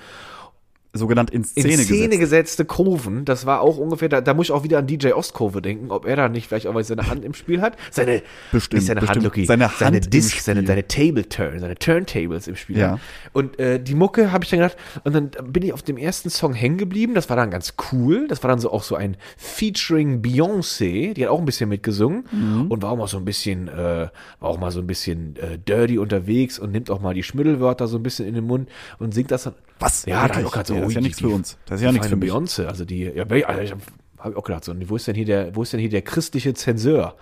Sogenannt 0.93 1.31
in 1.31 1.43
In 1.43 1.45
Szene, 1.45 1.69
Szene, 1.79 2.09
gesetzt. 2.09 2.21
gesetzte 2.21 2.65
Kurven, 2.65 3.25
das 3.25 3.47
war 3.47 3.61
auch 3.61 3.77
ungefähr, 3.79 4.09
da, 4.09 4.21
da 4.21 4.35
muss 4.35 4.47
ich 4.47 4.53
auch 4.53 4.65
wieder 4.65 4.79
an 4.79 4.89
DJ 4.89 5.13
Ostkurve 5.13 5.63
denken, 5.63 5.91
ob 5.93 6.05
er 6.05 6.17
da 6.17 6.29
nicht 6.29 6.49
vielleicht 6.49 6.67
auch 6.67 6.73
mal 6.75 6.83
seine 6.83 7.07
Hand 7.09 7.25
im 7.25 7.33
Spiel 7.35 7.61
hat. 7.61 7.77
Seine, 7.93 8.23
Bestimmt, 8.51 8.83
seine 8.83 9.01
bestimmt. 9.01 9.17
Hand, 9.19 9.25
Lucky, 9.25 9.45
Seine 9.47 9.71
seine 9.79 9.95
Hand 9.97 10.05
im 10.07 10.11
Disc, 10.11 10.41
seine, 10.41 10.61
Spiel. 10.61 10.67
seine 10.67 10.89
Table 10.89 11.29
Turn, 11.29 11.61
seine 11.61 11.77
Turntables 11.77 12.49
im 12.49 12.57
Spiel. 12.57 12.79
Ja. 12.79 12.99
Und 13.33 13.59
äh, 13.61 13.79
die 13.81 13.95
Mucke 13.95 14.33
habe 14.33 14.43
ich 14.45 14.51
dann 14.51 14.59
gedacht, 14.61 14.77
und 15.05 15.15
dann 15.15 15.31
bin 15.53 15.63
ich 15.63 15.73
auf 15.73 15.83
dem 15.83 15.97
ersten 15.97 16.29
Song 16.29 16.55
hängen 16.55 16.79
geblieben, 16.79 17.15
das 17.15 17.29
war 17.29 17.37
dann 17.37 17.51
ganz 17.53 17.75
cool, 17.93 18.27
das 18.27 18.43
war 18.43 18.49
dann 18.49 18.59
so 18.59 18.73
auch 18.73 18.83
so 18.83 18.97
ein 18.97 19.17
Featuring 19.37 20.23
Beyoncé, 20.23 21.13
die 21.15 21.25
hat 21.25 21.31
auch 21.31 21.39
ein 21.39 21.45
bisschen 21.45 21.69
mitgesungen 21.69 22.25
Mhm. 22.33 22.67
und 22.71 22.83
war 22.83 22.93
auch 22.93 22.97
mal 22.97 23.07
so 23.09 23.17
ein 23.17 23.25
bisschen, 23.25 23.69
äh, 23.69 23.73
war 23.73 24.11
auch 24.41 24.59
mal 24.59 24.71
so 24.71 24.81
ein 24.81 24.87
bisschen 24.87 25.37
äh, 25.37 25.59
dirty 25.59 25.99
unterwegs 25.99 26.59
und 26.59 26.73
nimmt 26.73 26.91
auch 26.91 27.01
mal 27.01 27.15
die 27.15 27.23
Schmiddelwörter 27.23 27.87
so 27.89 27.97
ein 27.97 28.03
bisschen 28.03 28.27
in 28.27 28.35
den 28.35 28.45
Mund 28.45 28.69
und 28.99 29.15
singt 29.15 29.31
das 29.31 29.45
dann. 29.45 29.55
Was? 29.81 30.05
Ja, 30.07 30.29
da 30.29 30.41
ich 30.41 30.47
so, 30.47 30.53
das 30.53 30.71
ist 30.71 30.95
ja 30.95 31.01
nichts 31.01 31.21
für 31.21 31.29
uns. 31.29 31.59
Das 31.67 31.81
ist 31.81 31.85
ja 31.85 31.93
nichts 31.93 32.07
für 32.07 32.17
mich. 32.17 32.31
Beyoncé, 32.31 32.67
also 32.67 32.85
die, 32.85 33.05
ja, 33.05 33.25
also 33.25 33.61
ich 33.63 33.71
habe 33.71 33.81
hab 34.19 34.31
ich 34.33 34.37
auch 34.37 34.45
gedacht, 34.45 34.65
so, 34.65 34.75
wo 34.89 34.97
ist 34.97 35.09
denn 35.09 35.15
hier 35.15 35.25
der, 35.25 35.57
wo 35.57 35.63
ist 35.63 35.73
denn 35.73 35.81
hier 35.81 35.89
der 35.89 36.03
christliche 36.03 36.55
Zenseur? 36.55 37.17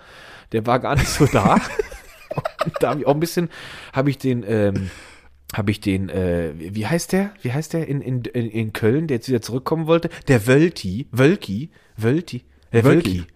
Der 0.51 0.65
war 0.65 0.79
gar 0.79 0.95
nicht 0.95 1.09
so 1.09 1.25
da. 1.25 1.57
Da 2.79 2.89
habe 2.89 2.99
ich 2.99 3.07
auch 3.07 3.15
ein 3.15 3.19
bisschen, 3.19 3.49
habe 3.91 4.11
ich 4.11 4.19
den, 4.19 4.45
ähm, 4.47 4.91
habe 5.55 5.71
ich 5.71 5.79
den, 5.79 6.09
äh, 6.09 6.53
wie 6.55 6.85
heißt 6.85 7.11
der? 7.11 7.31
Wie 7.41 7.51
heißt 7.51 7.73
der 7.73 7.87
in, 7.87 8.01
in, 8.01 8.23
in, 8.23 8.71
Köln, 8.71 9.07
der 9.07 9.17
jetzt 9.17 9.27
wieder 9.27 9.41
zurückkommen 9.41 9.87
wollte? 9.87 10.09
Der 10.27 10.45
Wölki, 10.45 11.07
Wölki, 11.11 11.71
Wölki, 11.97 12.43
der 12.71 12.83
Wölki. 12.83 13.19
Wölki. 13.19 13.27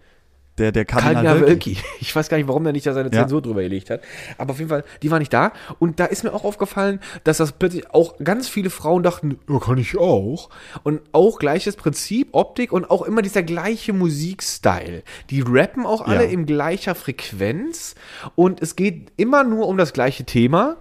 Der, 0.58 0.70
der 0.70 0.84
Kardinal, 0.84 1.24
Kardinal 1.24 1.40
Wölki. 1.48 1.78
Ich 2.00 2.14
weiß 2.14 2.28
gar 2.28 2.36
nicht, 2.36 2.46
warum 2.46 2.62
der 2.62 2.72
nicht 2.72 2.86
da 2.86 2.92
seine 2.92 3.10
Ja. 3.12 3.22
Zensur 3.22 3.42
drüber 3.42 3.62
gelegt 3.62 3.90
hat. 3.90 4.02
Aber 4.38 4.52
auf 4.52 4.58
jeden 4.58 4.68
Fall, 4.68 4.84
die 5.02 5.10
war 5.10 5.18
nicht 5.18 5.32
da. 5.32 5.52
Und 5.80 5.98
da 5.98 6.04
ist 6.04 6.22
mir 6.22 6.32
auch 6.32 6.44
aufgefallen, 6.44 7.00
dass 7.24 7.38
das 7.38 7.52
plötzlich 7.52 7.90
auch 7.92 8.14
ganz 8.22 8.48
viele 8.48 8.70
Frauen 8.70 9.02
dachten, 9.02 9.38
ja, 9.48 9.58
kann 9.58 9.78
ich 9.78 9.98
auch. 9.98 10.50
Und 10.84 11.00
auch 11.12 11.38
gleiches 11.40 11.74
Prinzip, 11.76 12.28
Optik 12.32 12.72
und 12.72 12.88
auch 12.88 13.02
immer 13.02 13.20
dieser 13.22 13.42
gleiche 13.42 13.92
Musikstyle. 13.92 15.02
Die 15.30 15.40
rappen 15.40 15.86
auch 15.86 16.02
alle 16.02 16.24
Ja. 16.24 16.30
in 16.30 16.46
gleicher 16.46 16.94
Frequenz. 16.94 17.94
Und 18.36 18.62
es 18.62 18.76
geht 18.76 19.10
immer 19.16 19.42
nur 19.42 19.66
um 19.66 19.76
das 19.76 19.92
gleiche 19.92 20.24
Thema. 20.24 20.76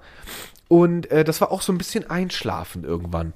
Und 0.68 1.10
äh, 1.12 1.24
das 1.24 1.42
war 1.42 1.52
auch 1.52 1.62
so 1.64 1.72
ein 1.74 1.78
bisschen 1.78 2.10
einschlafend 2.10 2.86
irgendwann. 2.86 3.34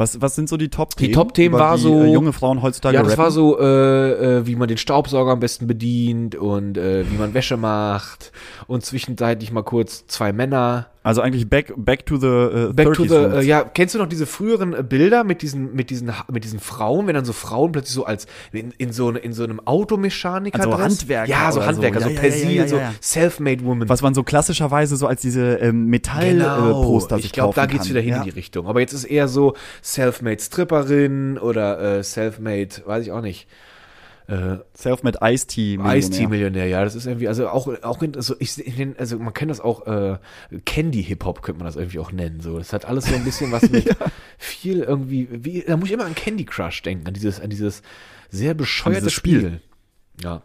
Was, 0.00 0.18
was 0.22 0.34
sind 0.34 0.48
so 0.48 0.56
die 0.56 0.70
Top-Themen? 0.70 1.08
Die 1.08 1.14
Top-Themen 1.14 1.58
war 1.58 1.76
die, 1.76 1.82
so- 1.82 2.00
Äh, 2.04 2.12
junge 2.14 2.32
Frauen 2.32 2.62
heutzutage 2.62 2.94
Ja, 2.96 3.02
das 3.02 3.12
rappen? 3.12 3.22
war 3.24 3.30
so, 3.30 3.60
äh, 3.60 4.38
äh, 4.38 4.46
wie 4.46 4.56
man 4.56 4.66
den 4.66 4.78
Staubsauger 4.78 5.32
am 5.32 5.40
besten 5.40 5.66
bedient 5.66 6.34
und 6.36 6.78
äh, 6.78 7.04
wie 7.10 7.18
man 7.18 7.34
Wäsche 7.34 7.58
macht 7.58 8.32
und 8.66 8.82
zwischenzeitlich 8.82 9.52
mal 9.52 9.62
kurz 9.62 10.06
zwei 10.06 10.32
Männer. 10.32 10.86
Also 11.02 11.22
eigentlich 11.22 11.48
back, 11.48 11.72
back 11.76 12.04
to 12.04 12.18
the 12.18 12.26
äh, 12.26 12.72
Back 12.74 12.92
to 12.92 13.04
30s 13.04 13.08
the, 13.08 13.38
äh, 13.38 13.42
ja, 13.42 13.64
kennst 13.64 13.94
du 13.94 13.98
noch 13.98 14.06
diese 14.06 14.26
früheren 14.26 14.74
äh, 14.74 14.82
Bilder 14.82 15.24
mit 15.24 15.40
diesen, 15.40 15.74
mit 15.74 15.88
diesen, 15.88 16.12
mit 16.30 16.44
diesen 16.44 16.60
Frauen, 16.60 17.06
wenn 17.06 17.14
dann 17.14 17.24
so 17.24 17.32
Frauen 17.32 17.72
plötzlich 17.72 17.94
so 17.94 18.04
als 18.04 18.26
in, 18.52 18.72
in 18.72 18.92
so 18.92 19.08
in 19.10 19.32
so 19.32 19.44
einem 19.44 19.60
Automechaniker 19.66 20.58
Also 20.58 20.70
Dress? 20.72 21.00
Handwerker 21.00 21.30
ja, 21.30 21.52
so 21.52 21.60
oder 21.60 21.64
so. 21.64 21.72
Handwerker, 21.72 22.00
so, 22.00 22.08
Ja, 22.08 22.14
ja, 22.14 22.20
Persil, 22.20 22.50
ja, 22.50 22.64
ja, 22.64 22.68
so 22.68 22.80
self-made 23.00 23.64
woman. 23.64 23.88
Was 23.88 24.02
man 24.02 24.12
so 24.12 24.22
klassischerweise 24.22 24.96
so 24.96 25.06
als 25.06 25.22
diese 25.22 25.54
ähm, 25.54 25.86
Metall-Poster 25.86 27.16
ich 27.16 27.22
sich 27.22 27.32
glaube, 27.32 27.54
da 27.54 27.64
geht's 27.64 27.84
kann. 27.84 27.90
wieder 27.90 28.00
hin 28.00 28.10
ja. 28.10 28.18
in 28.18 28.24
die 28.24 28.30
Richtung. 28.30 28.66
Aber 28.66 28.80
jetzt 28.80 28.92
ist 28.92 29.04
eher 29.04 29.26
so 29.26 29.54
self-made 29.82 30.42
Stripperin 30.42 31.38
oder 31.38 31.98
äh, 31.98 32.02
self-made, 32.04 32.82
weiß 32.84 33.04
ich 33.04 33.12
auch 33.12 33.22
nicht. 33.22 33.48
Äh, 34.30 34.58
Self-Made 34.76 35.18
Ice-Tea. 35.22 35.80
Ice-Tea-Millionär, 35.82 36.66
ja, 36.68 36.84
das 36.84 36.94
ist 36.94 37.04
irgendwie, 37.06 37.26
also 37.26 37.48
auch, 37.48 37.66
auch 37.82 38.00
in, 38.02 38.14
also 38.14 38.36
ich, 38.38 38.50
nenn- 38.52 38.96
also 38.96 39.18
man 39.18 39.34
kennt 39.34 39.50
das 39.50 39.60
auch, 39.60 39.86
äh, 39.88 40.18
Candy-Hip-Hop 40.64 41.42
könnte 41.42 41.58
man 41.58 41.66
das 41.66 41.74
irgendwie 41.74 41.98
auch 41.98 42.12
nennen, 42.12 42.40
so. 42.40 42.56
Das 42.56 42.72
hat 42.72 42.84
alles 42.84 43.06
so 43.06 43.14
ein 43.16 43.24
bisschen 43.24 43.50
was 43.50 43.62
mit 43.70 43.88
viel 44.38 44.80
irgendwie, 44.82 45.28
wie, 45.32 45.62
da 45.66 45.76
muss 45.76 45.88
ich 45.88 45.92
immer 45.94 46.04
an 46.06 46.14
Candy 46.14 46.44
Crush 46.44 46.82
denken, 46.82 47.08
an 47.08 47.14
dieses, 47.14 47.40
an 47.40 47.50
dieses 47.50 47.82
sehr 48.30 48.54
bescheuerte 48.54 49.00
dieses 49.00 49.12
Spiel. 49.14 49.38
Spiel. 49.40 49.60
Ja. 50.22 50.42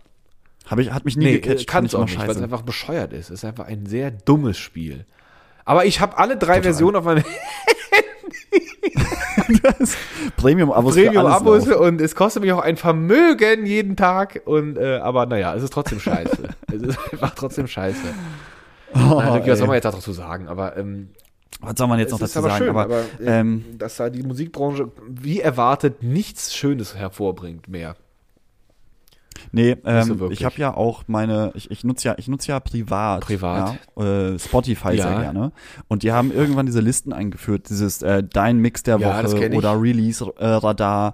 Habe 0.66 0.82
ich, 0.82 0.92
hat 0.92 1.06
mich 1.06 1.16
nie 1.16 1.26
Nee, 1.26 1.40
gecatcht. 1.40 1.68
kann 1.68 1.84
fand 1.84 1.88
es 1.90 1.96
auch 1.96 2.06
nicht, 2.06 2.18
weil 2.18 2.30
es 2.32 2.42
einfach 2.42 2.64
bescheuert 2.64 3.14
ist. 3.14 3.26
Es 3.30 3.42
ist 3.42 3.46
einfach 3.46 3.66
ein 3.68 3.86
sehr 3.86 4.10
dummes 4.10 4.58
Spiel. 4.58 5.06
Aber 5.64 5.86
ich 5.86 6.00
habe 6.00 6.18
alle 6.18 6.38
drei 6.38 6.64
Versionen 6.64 6.96
auf 6.96 7.06
meinem 7.06 7.24
Premium-Abos 10.38 10.96
Premium-Abos 10.96 11.68
und 11.68 12.02
es 12.02 12.16
kostet 12.16 12.44
mich 12.44 12.52
auch 12.52 12.62
ein 12.62 12.78
Vermögen 12.78 13.66
jeden 13.66 13.96
Tag. 13.96 14.42
Und 14.46 14.78
äh, 14.78 14.98
aber 14.98 15.26
naja, 15.26 15.56
es 15.56 15.64
ist 15.64 15.74
trotzdem 15.74 16.00
scheiße. 16.00 16.50
es 16.74 16.82
ist 16.82 17.00
einfach 17.14 17.36
trotzdem 17.36 17.68
scheiße. 17.68 17.98
Oh, 18.94 19.20
Nein, 19.20 19.44
was 19.46 19.60
soll 19.60 19.68
man 19.68 19.76
jetzt 19.76 19.86
dazu 19.86 20.14
sagen? 20.14 20.48
Aber 20.48 20.78
ähm, 20.78 21.10
Was 21.60 21.74
soll 21.78 21.88
man 21.88 22.00
jetzt 22.00 22.12
noch 22.12 22.20
dazu 22.20 22.40
aber 22.40 22.50
sagen? 22.50 22.60
schön, 22.60 22.70
aber, 22.70 22.84
aber, 22.84 23.02
äh, 23.20 23.40
ähm, 23.40 23.66
dass 23.78 23.98
da 23.98 24.10
die 24.10 24.24
Musikbranche 24.24 24.92
wie 25.08 25.42
erwartet 25.42 26.02
nichts 26.04 26.56
Schönes 26.56 26.96
hervorbringt 26.96 27.68
mehr. 27.68 27.96
Nee, 29.56 29.78
ähm, 29.86 30.18
so 30.20 30.30
ich 30.32 30.44
habe 30.46 30.56
ja 30.58 30.74
auch 30.74 31.04
meine, 31.08 31.52
ich, 31.56 31.72
ich 31.72 31.84
nutze 31.84 32.10
ja, 32.10 32.16
ich 32.18 32.28
nutze 32.28 32.50
ja 32.50 32.60
privat, 32.60 33.22
Privat. 33.22 33.78
ja, 33.98 34.04
äh, 34.34 34.38
Spotify 34.40 34.90
sehr 34.98 34.98
Ja. 35.12 35.22
gerne. 35.22 35.52
Und 35.88 36.04
die 36.04 36.12
haben 36.12 36.32
irgendwann 36.32 36.66
diese 36.66 36.82
Listen 36.82 37.14
eingeführt, 37.14 37.70
dieses 37.70 38.02
äh, 38.02 38.22
Dein 38.24 38.58
Mix 38.58 38.84
der 38.84 39.00
Ja, 39.00 39.24
Woche 39.24 39.46
ich. 39.48 39.54
oder 39.54 39.82
Release 39.82 40.24
äh, 40.38 40.46
Radar. 40.46 41.14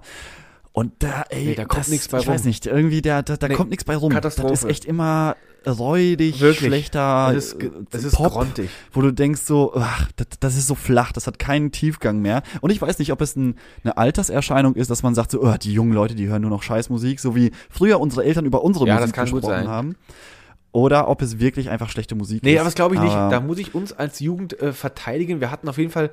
Und 0.72 0.92
da, 1.02 1.24
ey, 1.28 1.44
Nee, 1.46 1.54
da 1.54 1.66
kommt 1.66 1.88
nichts 1.88 2.08
bei 2.08 2.18
ich 2.20 2.26
weiß 2.26 2.40
rum. 2.40 2.46
nicht, 2.48 2.66
irgendwie 2.66 3.02
da, 3.02 3.22
da, 3.22 3.36
da 3.36 3.48
Nee, 3.48 3.54
kommt 3.54 3.70
nichts 3.70 3.84
bei 3.84 3.94
rum. 3.94 4.12
Katastrophe. 4.12 4.48
Das 4.50 4.64
ist 4.64 4.70
echt 4.70 4.84
immer 4.86 5.36
räudig, 5.66 6.40
Wirklich. 6.40 6.66
schlechter 6.68 7.32
Es 7.34 7.52
ist, 7.52 7.62
äh, 7.62 7.70
es 7.90 8.04
ist 8.04 8.16
Pop, 8.16 8.46
wo 8.92 9.00
du 9.00 9.12
denkst 9.12 9.42
so, 9.42 9.72
ach, 9.76 10.10
das, 10.16 10.26
das 10.40 10.56
ist 10.56 10.66
so 10.66 10.74
flach, 10.74 11.12
das 11.12 11.26
hat 11.26 11.38
keinen 11.38 11.72
Tiefgang 11.72 12.20
mehr. 12.20 12.42
Und 12.60 12.70
ich 12.70 12.80
weiß 12.80 12.98
nicht, 12.98 13.12
ob 13.12 13.20
es 13.20 13.36
ein, 13.36 13.56
eine 13.84 13.96
Alterserscheinung 13.96 14.74
ist, 14.74 14.90
dass 14.90 15.02
man 15.02 15.14
sagt 15.14 15.30
so, 15.30 15.42
oh, 15.42 15.54
die 15.60 15.72
jungen 15.72 15.92
Leute, 15.92 16.14
die 16.14 16.28
hören 16.28 16.42
nur 16.42 16.50
noch 16.50 16.62
Scheißmusik, 16.62 17.20
so 17.20 17.34
wie 17.36 17.52
früher 17.70 18.00
unsere 18.00 18.24
Eltern 18.24 18.44
über 18.44 18.62
unsere 18.62 18.86
Ja, 18.86 18.98
Musik 19.00 19.14
gesprochen 19.14 19.68
haben. 19.68 19.96
Oder 20.74 21.08
ob 21.08 21.20
es 21.20 21.38
wirklich 21.38 21.68
einfach 21.68 21.90
schlechte 21.90 22.14
Musik 22.14 22.42
Nee, 22.42 22.54
ist. 22.54 22.60
aber 22.60 22.64
das 22.68 22.74
glaube 22.74 22.94
ich 22.94 23.00
nicht. 23.02 23.12
Da 23.14 23.40
muss 23.40 23.58
ich 23.58 23.74
uns 23.74 23.92
als 23.92 24.20
Jugend 24.20 24.58
äh, 24.58 24.72
verteidigen. 24.72 25.40
Wir 25.40 25.50
hatten 25.50 25.68
auf 25.68 25.76
jeden 25.76 25.90
Fall 25.90 26.10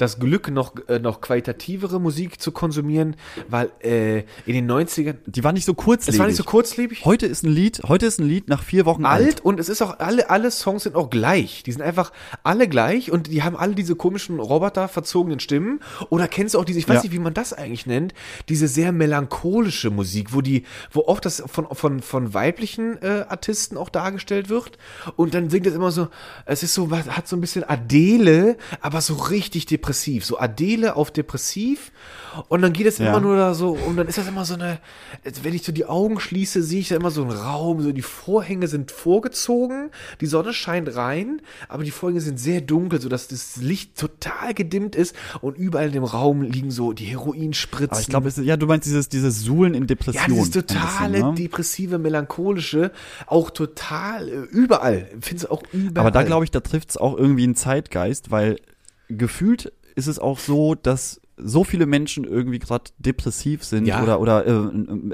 das 0.00 0.18
Glück, 0.18 0.50
noch, 0.50 0.74
äh, 0.88 0.98
noch 0.98 1.20
qualitativere 1.20 2.00
Musik 2.00 2.40
zu 2.40 2.52
konsumieren, 2.52 3.16
weil 3.48 3.70
äh, 3.82 4.20
in 4.46 4.54
den 4.54 4.70
90ern, 4.70 5.16
die 5.26 5.44
war 5.44 5.52
nicht 5.52 5.64
so 5.66 5.74
kurzlebig. 5.74 6.14
es 6.14 6.18
war 6.18 6.26
nicht 6.26 6.36
so 6.36 6.44
kurzlebig, 6.44 7.04
Heute 7.04 7.26
ist 7.26 7.42
ein 7.44 7.50
Lied, 7.52 7.82
heute 7.86 8.06
ist 8.06 8.18
ein 8.18 8.26
Lied 8.28 8.48
nach 8.48 8.62
vier 8.62 8.86
Wochen 8.86 9.04
alt. 9.04 9.26
alt 9.26 9.40
und 9.44 9.60
es 9.60 9.68
ist 9.68 9.82
auch, 9.82 9.98
alle, 9.98 10.30
alle 10.30 10.50
Songs 10.50 10.84
sind 10.84 10.96
auch 10.96 11.10
gleich. 11.10 11.62
Die 11.64 11.72
sind 11.72 11.82
einfach 11.82 12.12
alle 12.42 12.66
gleich 12.68 13.10
und 13.10 13.26
die 13.26 13.42
haben 13.42 13.56
alle 13.56 13.74
diese 13.74 13.94
komischen 13.96 14.40
roboterverzogenen 14.40 15.40
Stimmen. 15.40 15.80
Oder 16.08 16.28
kennst 16.28 16.54
du 16.54 16.58
auch 16.58 16.64
diese, 16.64 16.78
ich 16.78 16.88
weiß 16.88 16.96
Ja. 16.96 17.02
nicht, 17.02 17.12
wie 17.12 17.18
man 17.18 17.34
das 17.34 17.52
eigentlich 17.52 17.86
nennt, 17.86 18.14
diese 18.48 18.68
sehr 18.68 18.92
melancholische 18.92 19.90
Musik, 19.90 20.32
wo 20.32 20.40
die, 20.40 20.64
wo 20.92 21.00
oft 21.06 21.24
das 21.26 21.42
von, 21.46 21.66
von, 21.72 22.00
von 22.00 22.32
weiblichen 22.34 23.00
äh, 23.02 23.24
Artisten 23.28 23.76
auch 23.76 23.88
dargestellt 23.90 24.48
wird. 24.48 24.78
Und 25.16 25.34
dann 25.34 25.50
singt 25.50 25.66
es 25.66 25.74
immer 25.74 25.90
so, 25.90 26.08
es 26.46 26.62
ist 26.62 26.74
so, 26.74 26.90
was- 26.90 27.08
hat 27.10 27.28
so 27.28 27.36
ein 27.36 27.40
bisschen 27.40 27.64
Adele, 27.68 28.56
aber 28.80 29.00
so 29.00 29.14
richtig 29.14 29.66
depressiv. 29.66 29.89
So 29.92 30.38
Adele 30.38 30.96
auf 30.96 31.10
depressiv. 31.10 31.92
Und 32.48 32.62
dann 32.62 32.72
geht 32.72 32.86
es 32.86 32.98
Ja. 32.98 33.08
immer 33.08 33.20
nur 33.20 33.36
da 33.36 33.54
so, 33.54 33.70
und 33.72 33.96
dann 33.96 34.06
ist 34.06 34.18
das 34.18 34.28
immer 34.28 34.44
so 34.44 34.54
eine, 34.54 34.78
wenn 35.42 35.52
ich 35.54 35.64
so 35.64 35.72
die 35.72 35.86
Augen 35.86 36.20
schließe, 36.20 36.62
sehe 36.62 36.80
ich 36.80 36.88
da 36.88 36.96
immer 36.96 37.10
so 37.10 37.22
einen 37.22 37.32
Raum, 37.32 37.80
so 37.82 37.90
die 37.92 38.02
Vorhänge 38.02 38.68
sind 38.68 38.92
vorgezogen, 38.92 39.90
die 40.20 40.26
Sonne 40.26 40.52
scheint 40.52 40.94
rein, 40.94 41.42
aber 41.68 41.82
die 41.82 41.90
Vorhänge 41.90 42.20
sind 42.20 42.38
sehr 42.38 42.60
dunkel, 42.60 43.00
sodass 43.00 43.26
das 43.28 43.56
Licht 43.56 43.98
total 43.98 44.54
gedimmt 44.54 44.94
ist 44.94 45.14
und 45.40 45.58
überall 45.58 45.86
in 45.88 45.92
dem 45.92 46.04
Raum 46.04 46.42
liegen 46.42 46.70
so 46.70 46.92
die 46.92 47.06
Heroinspritzen. 47.06 47.90
Aber 47.90 48.00
ich 48.00 48.06
glaube, 48.08 48.30
ja, 48.48 48.56
du 48.56 48.66
meinst 48.66 48.86
dieses, 48.86 49.08
dieses 49.08 49.40
Suhlen 49.42 49.74
in 49.74 49.82
ja, 49.82 49.86
Depression. 49.88 50.24
dieses 50.28 50.46
ein 50.46 50.50
bisschen, 50.50 50.66
totale, 50.66 51.22
ne? 51.24 51.34
depressive, 51.34 51.98
melancholische, 51.98 52.92
auch 53.26 53.50
total 53.50 54.28
äh, 54.28 54.32
überall. 54.50 55.08
Findest 55.20 55.48
du 55.48 55.50
auch 55.52 55.62
überall. 55.72 56.06
Aber 56.06 56.10
da 56.12 56.22
glaube 56.22 56.44
ich, 56.44 56.50
da 56.50 56.60
trifft 56.60 56.90
es 56.90 56.96
auch 56.96 57.16
irgendwie 57.16 57.44
einen 57.44 57.56
Zeitgeist, 57.56 58.30
weil 58.30 58.56
gefühlt 59.08 59.72
ist 59.96 60.06
es 60.06 60.18
auch 60.18 60.38
so, 60.38 60.74
dass 60.74 61.20
so 61.42 61.64
viele 61.64 61.86
Menschen 61.86 62.24
irgendwie 62.24 62.58
gerade 62.58 62.84
depressiv 62.98 63.64
sind 63.64 63.86
Ja. 63.86 64.02
oder 64.02 64.20
oder 64.20 64.46
äh, 64.46 64.70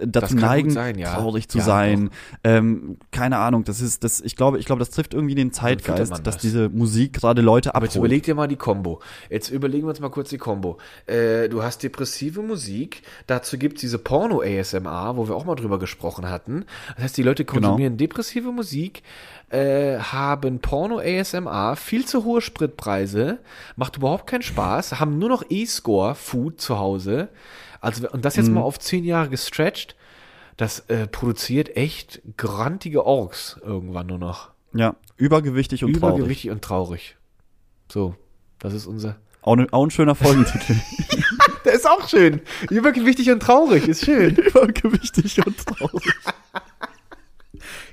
dazu 0.09 0.35
neigen, 0.35 0.71
sein, 0.71 0.99
ja. 0.99 1.15
traurig 1.15 1.49
zu 1.49 1.59
Ja, 1.59 1.65
sein. 1.65 2.11
Ähm, 2.43 2.97
keine 3.13 3.39
Ahnung, 3.39 3.63
das 3.63 3.81
ist 3.81 4.03
das. 4.03 4.21
Ich 4.23 4.35
glaube, 4.35 4.59
ich 4.59 4.67
glaube, 4.67 4.81
das 4.81 4.91
trifft 4.91 5.15
irgendwie 5.15 5.37
den 5.37 5.53
Zeitgeist, 5.53 6.11
dass 6.11 6.23
das. 6.25 6.39
diese 6.39 6.69
Musik 6.69 7.13
gerade 7.13 7.43
Leute 7.43 7.77
Aber 7.77 7.85
jetzt 7.87 7.93
abholt. 7.95 8.07
überleg 8.09 8.25
dir 8.25 8.35
mal 8.35 8.49
die 8.49 8.57
Combo. 8.57 9.01
Jetzt 9.31 9.51
überlegen 9.51 9.85
wir 9.87 9.91
uns 9.91 10.01
mal 10.01 10.09
kurz 10.11 10.31
die 10.31 10.39
Combo. 10.39 10.79
Äh, 11.07 11.49
du 11.49 11.63
hast 11.63 11.85
depressive 11.85 12.43
Musik, 12.43 13.03
dazu 13.29 13.57
gibt's 13.57 13.81
diese 13.83 13.99
Porno-ASMR, 13.99 15.17
wo 15.17 15.29
wir 15.29 15.37
auch 15.37 15.45
mal 15.45 15.55
drüber 15.55 15.79
gesprochen 15.79 16.29
hatten. 16.29 16.65
Das 16.97 17.05
heißt, 17.05 17.17
die 17.19 17.23
Leute 17.23 17.45
Genau. 17.45 17.69
konsumieren 17.69 17.97
depressive 17.99 18.51
Musik, 18.51 19.05
äh, 19.51 19.99
haben 19.99 20.59
Porno-ASMR, 20.61 21.77
viel 21.77 22.05
zu 22.05 22.25
hohe 22.25 22.41
Spritpreise, 22.41 23.39
macht 23.77 23.97
überhaupt 23.97 24.27
keinen 24.27 24.43
Spaß, 24.43 24.99
haben 25.01 25.19
nur 25.19 25.29
noch 25.29 25.45
E-Score-Food 25.49 26.61
zu 26.61 26.79
Hause. 26.79 27.29
Also, 27.81 28.09
und 28.11 28.25
das 28.25 28.37
Mhm. 28.37 28.43
jetzt 28.43 28.53
mal 28.53 28.63
auf 28.63 28.79
zehn 28.79 29.05
Jahre 29.05 29.29
gestretched, 29.29 29.95
das 30.57 30.81
äh, 30.89 31.07
produziert 31.07 31.77
echt 31.77 32.23
grantige 32.37 33.05
Orks 33.07 33.59
irgendwann 33.65 34.07
nur 34.07 34.19
noch. 34.19 34.51
Ja, 34.73 34.97
übergewichtig 35.17 35.85
und 35.85 35.93
traurig. 35.95 36.17
Übergewichtig 36.17 36.51
und 36.51 36.63
traurig. 36.63 37.17
So, 37.91 38.15
das 38.59 38.73
ist 38.75 38.87
unser. 38.87 39.17
Auch, 39.43 39.55
ne, 39.57 39.69
auch 39.71 39.85
ein 39.85 39.91
schöner 39.91 40.15
Folgentitel. 40.17 40.75
Der 41.65 41.75
ist 41.75 41.87
auch 41.89 42.09
schön. 42.09 42.41
Übergewichtig 42.71 43.31
und 43.31 43.41
traurig, 43.41 43.87
ist 43.87 44.05
schön. 44.05 44.35
übergewichtig 44.37 45.47
und 45.47 45.57
traurig. 45.65 46.03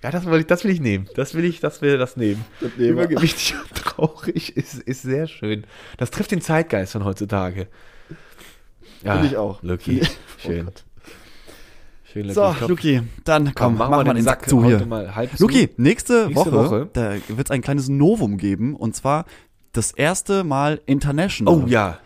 Ja, 0.04 0.12
das 0.12 0.26
will 0.26 0.42
ich, 0.42 0.48
das 0.48 0.64
will 0.66 0.72
ich 0.72 0.82
nehmen. 0.82 1.08
Das 1.16 1.34
will 1.34 1.46
ich, 1.46 1.60
das 1.62 1.82
will 1.82 1.98
das 1.98 2.18
nehmen. 2.18 2.44
nehmen 2.62 2.74
wir. 2.78 2.90
Übergewichtig 2.90 3.56
und 3.58 3.74
traurig 3.76 4.56
ist, 4.58 4.76
ist 4.76 5.02
sehr 5.02 5.28
schön. 5.28 5.64
Das 5.98 6.12
trifft 6.12 6.32
den 6.32 6.42
Zeitgeist 6.42 6.92
von 6.92 7.06
heutzutage. 7.06 7.68
Ja, 9.04 9.14
Finde 9.14 9.28
ich 9.30 9.38
auch. 9.38 9.64
Lucky. 9.64 10.02
Finde 10.02 10.12
Schön. 10.38 10.72
Schön, 12.04 12.28
Lucky. 12.28 12.34
So, 12.60 12.68
Luki, 12.68 13.02
dann 13.24 13.46
komm, 13.56 13.56
komm, 13.56 13.78
mach 13.78 13.90
mal 13.90 14.04
den 14.04 14.22
Sack, 14.24 14.48
zu 14.48 14.64
hier. 14.64 14.80
Luki, 15.40 15.70
nächste, 15.78 16.28
Nächste 16.28 16.36
Woche, 16.36 16.52
Woche. 16.52 16.90
da 16.94 17.14
wird 17.30 17.48
es 17.48 17.52
ein 17.52 17.62
kleines 17.62 17.88
Novum 17.90 18.38
geben 18.38 18.76
und 18.76 18.96
zwar 18.96 19.26
das 19.72 19.92
erste 19.92 20.44
Mal 20.44 20.82
international. 20.86 21.64
Oh 21.64 21.66
ja, 21.66 21.98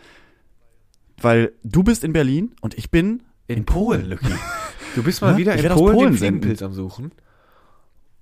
Weil 1.21 1.51
du 1.63 1.83
bist 1.83 2.03
in 2.03 2.13
Berlin 2.13 2.55
und 2.61 2.77
ich 2.77 2.89
bin 2.91 3.23
in, 3.47 3.65
Polen, 3.65 4.05
Lucky. 4.09 4.27
Du 4.95 5.03
bist 5.03 5.21
mal 5.23 5.31
Ja, 5.31 5.37
wieder 5.37 5.55
ich 5.55 5.63
in 5.63 5.71
Polen, 5.71 5.95
Polen 5.95 6.09
den. 6.11 6.17
Fliegenpilz 6.17 6.61
am 6.61 6.73
Suchen. 6.73 7.11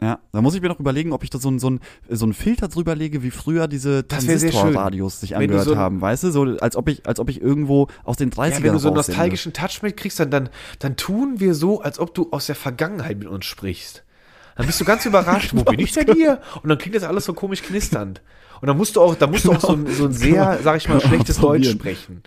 Ja, 0.06 0.20
da 0.32 0.42
muss 0.44 0.54
ich 0.54 0.62
mir 0.62 0.68
noch 0.68 0.80
überlegen, 0.80 1.14
ob 1.14 1.24
ich 1.24 1.32
da 1.32 1.40
so 1.40 1.50
ein 1.50 1.58
so 1.58 1.68
ein 1.68 1.80
so 2.08 2.28
ein 2.28 2.34
Filter 2.34 2.68
drüber 2.68 2.94
lege, 2.94 3.24
wie 3.24 3.32
früher 3.32 3.68
diese. 3.68 4.08
Transistorradios 4.08 5.20
sich 5.20 5.36
angehört 5.36 5.66
so 5.66 5.78
haben, 5.78 6.00
weißt 6.00 6.26
du, 6.26 6.32
so 6.32 6.44
als 6.44 6.76
ob 6.76 6.90
ich 6.90 7.08
als 7.08 7.20
ob 7.20 7.28
ich 7.28 7.42
irgendwo 7.42 7.88
aus 8.04 8.16
den 8.16 8.30
30ern 8.30 8.50
Ja, 8.52 8.64
wenn 8.64 8.74
du 8.74 8.78
so 8.78 8.90
einen 8.90 8.98
nostalgischen 8.98 9.52
Touch 9.54 9.82
mitkriegst, 9.82 10.20
dann, 10.20 10.30
dann, 10.30 10.50
dann 10.78 10.96
tun 10.96 11.40
wir 11.40 11.56
so, 11.56 11.82
als 11.82 11.98
ob 11.98 12.14
du 12.14 12.28
aus 12.30 12.46
der 12.46 12.54
Vergangenheit 12.54 13.18
mit 13.18 13.28
uns 13.28 13.46
sprichst. 13.46 14.04
Dann 14.58 14.68
bist 14.68 14.80
du 14.80 14.86
ganz 14.86 15.08
überrascht, 15.08 15.52
wo 15.56 15.64
bin 15.64 15.80
ich 15.80 15.94
denn 15.94 16.14
hier? 16.14 16.40
Und 16.62 16.70
dann 16.70 16.78
klingt 16.78 16.96
das 16.96 17.04
alles 17.04 17.26
so 17.26 17.34
komisch 17.34 17.64
knisternd. 17.64 18.22
Und 18.62 18.68
dann 18.68 18.78
musst 18.78 18.96
du 18.96 19.02
auch, 19.02 19.16
da 19.16 19.26
musst 19.26 19.46
du 19.46 19.54
auch 19.54 19.60
so 19.60 19.74
ein, 19.74 19.88
so 19.88 20.06
ein 20.06 20.14
sehr, 20.14 20.60
sag 20.64 20.78
ich 20.78 20.88
mal, 20.88 21.02
schlechtes 21.02 21.38
Deutsch 21.38 21.72
sprechen. 21.72 22.22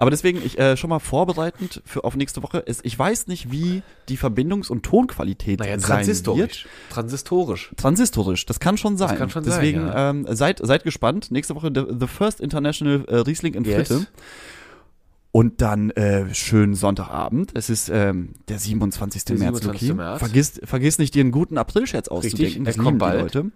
Aber 0.00 0.10
deswegen, 0.10 0.42
ich 0.44 0.58
äh, 0.58 0.76
schon 0.78 0.88
mal 0.90 0.98
vorbereitend 0.98 1.82
für 1.84 2.04
auf 2.04 2.16
nächste 2.16 2.42
Woche. 2.42 2.58
Ist, 2.58 2.84
ich 2.86 2.98
weiß 2.98 3.26
nicht, 3.26 3.52
wie 3.52 3.82
die 4.08 4.16
Verbindungs- 4.16 4.70
und 4.70 4.82
Tonqualität 4.82 5.60
Naja, 5.60 5.78
sein 5.78 5.80
wird. 5.80 5.86
transistorisch. 5.98 6.66
Transistorisch. 6.88 7.72
Transistorisch, 7.76 8.46
das 8.46 8.60
kann 8.60 8.78
schon 8.78 8.96
sein. 8.96 9.16
kann 9.18 9.28
schon 9.30 9.44
sein, 9.44 9.52
Deswegen 9.60 9.80
ja. 9.86 10.10
ähm, 10.10 10.26
seid, 10.30 10.58
seid 10.64 10.84
gespannt. 10.84 11.30
Nächste 11.30 11.54
Woche 11.54 11.70
the, 11.74 11.84
the 12.00 12.06
First 12.06 12.40
International 12.40 13.04
äh, 13.08 13.16
Riesling 13.16 13.52
in 13.54 13.64
Yes. 13.64 13.88
Fritte. 13.88 14.06
Und 15.32 15.60
dann 15.60 15.90
äh, 15.90 16.34
schönen 16.34 16.74
Sonntagabend. 16.74 17.50
Es 17.54 17.70
ist 17.70 17.88
ähm, 17.88 18.30
der 18.48 18.58
27. 18.58 19.24
Der 19.26 19.36
März, 19.36 19.58
27. 19.58 19.88
Luki. 19.90 19.96
März. 19.98 20.18
Vergiss, 20.18 20.60
vergiss 20.64 20.98
nicht, 20.98 21.14
dir 21.14 21.20
einen 21.20 21.30
guten 21.30 21.56
April-Scherz 21.58 22.08
auszudenken. 22.08 22.64
Das 22.64 22.78
kommt 22.78 22.98
bald. 22.98 23.20
Leute. 23.34 23.50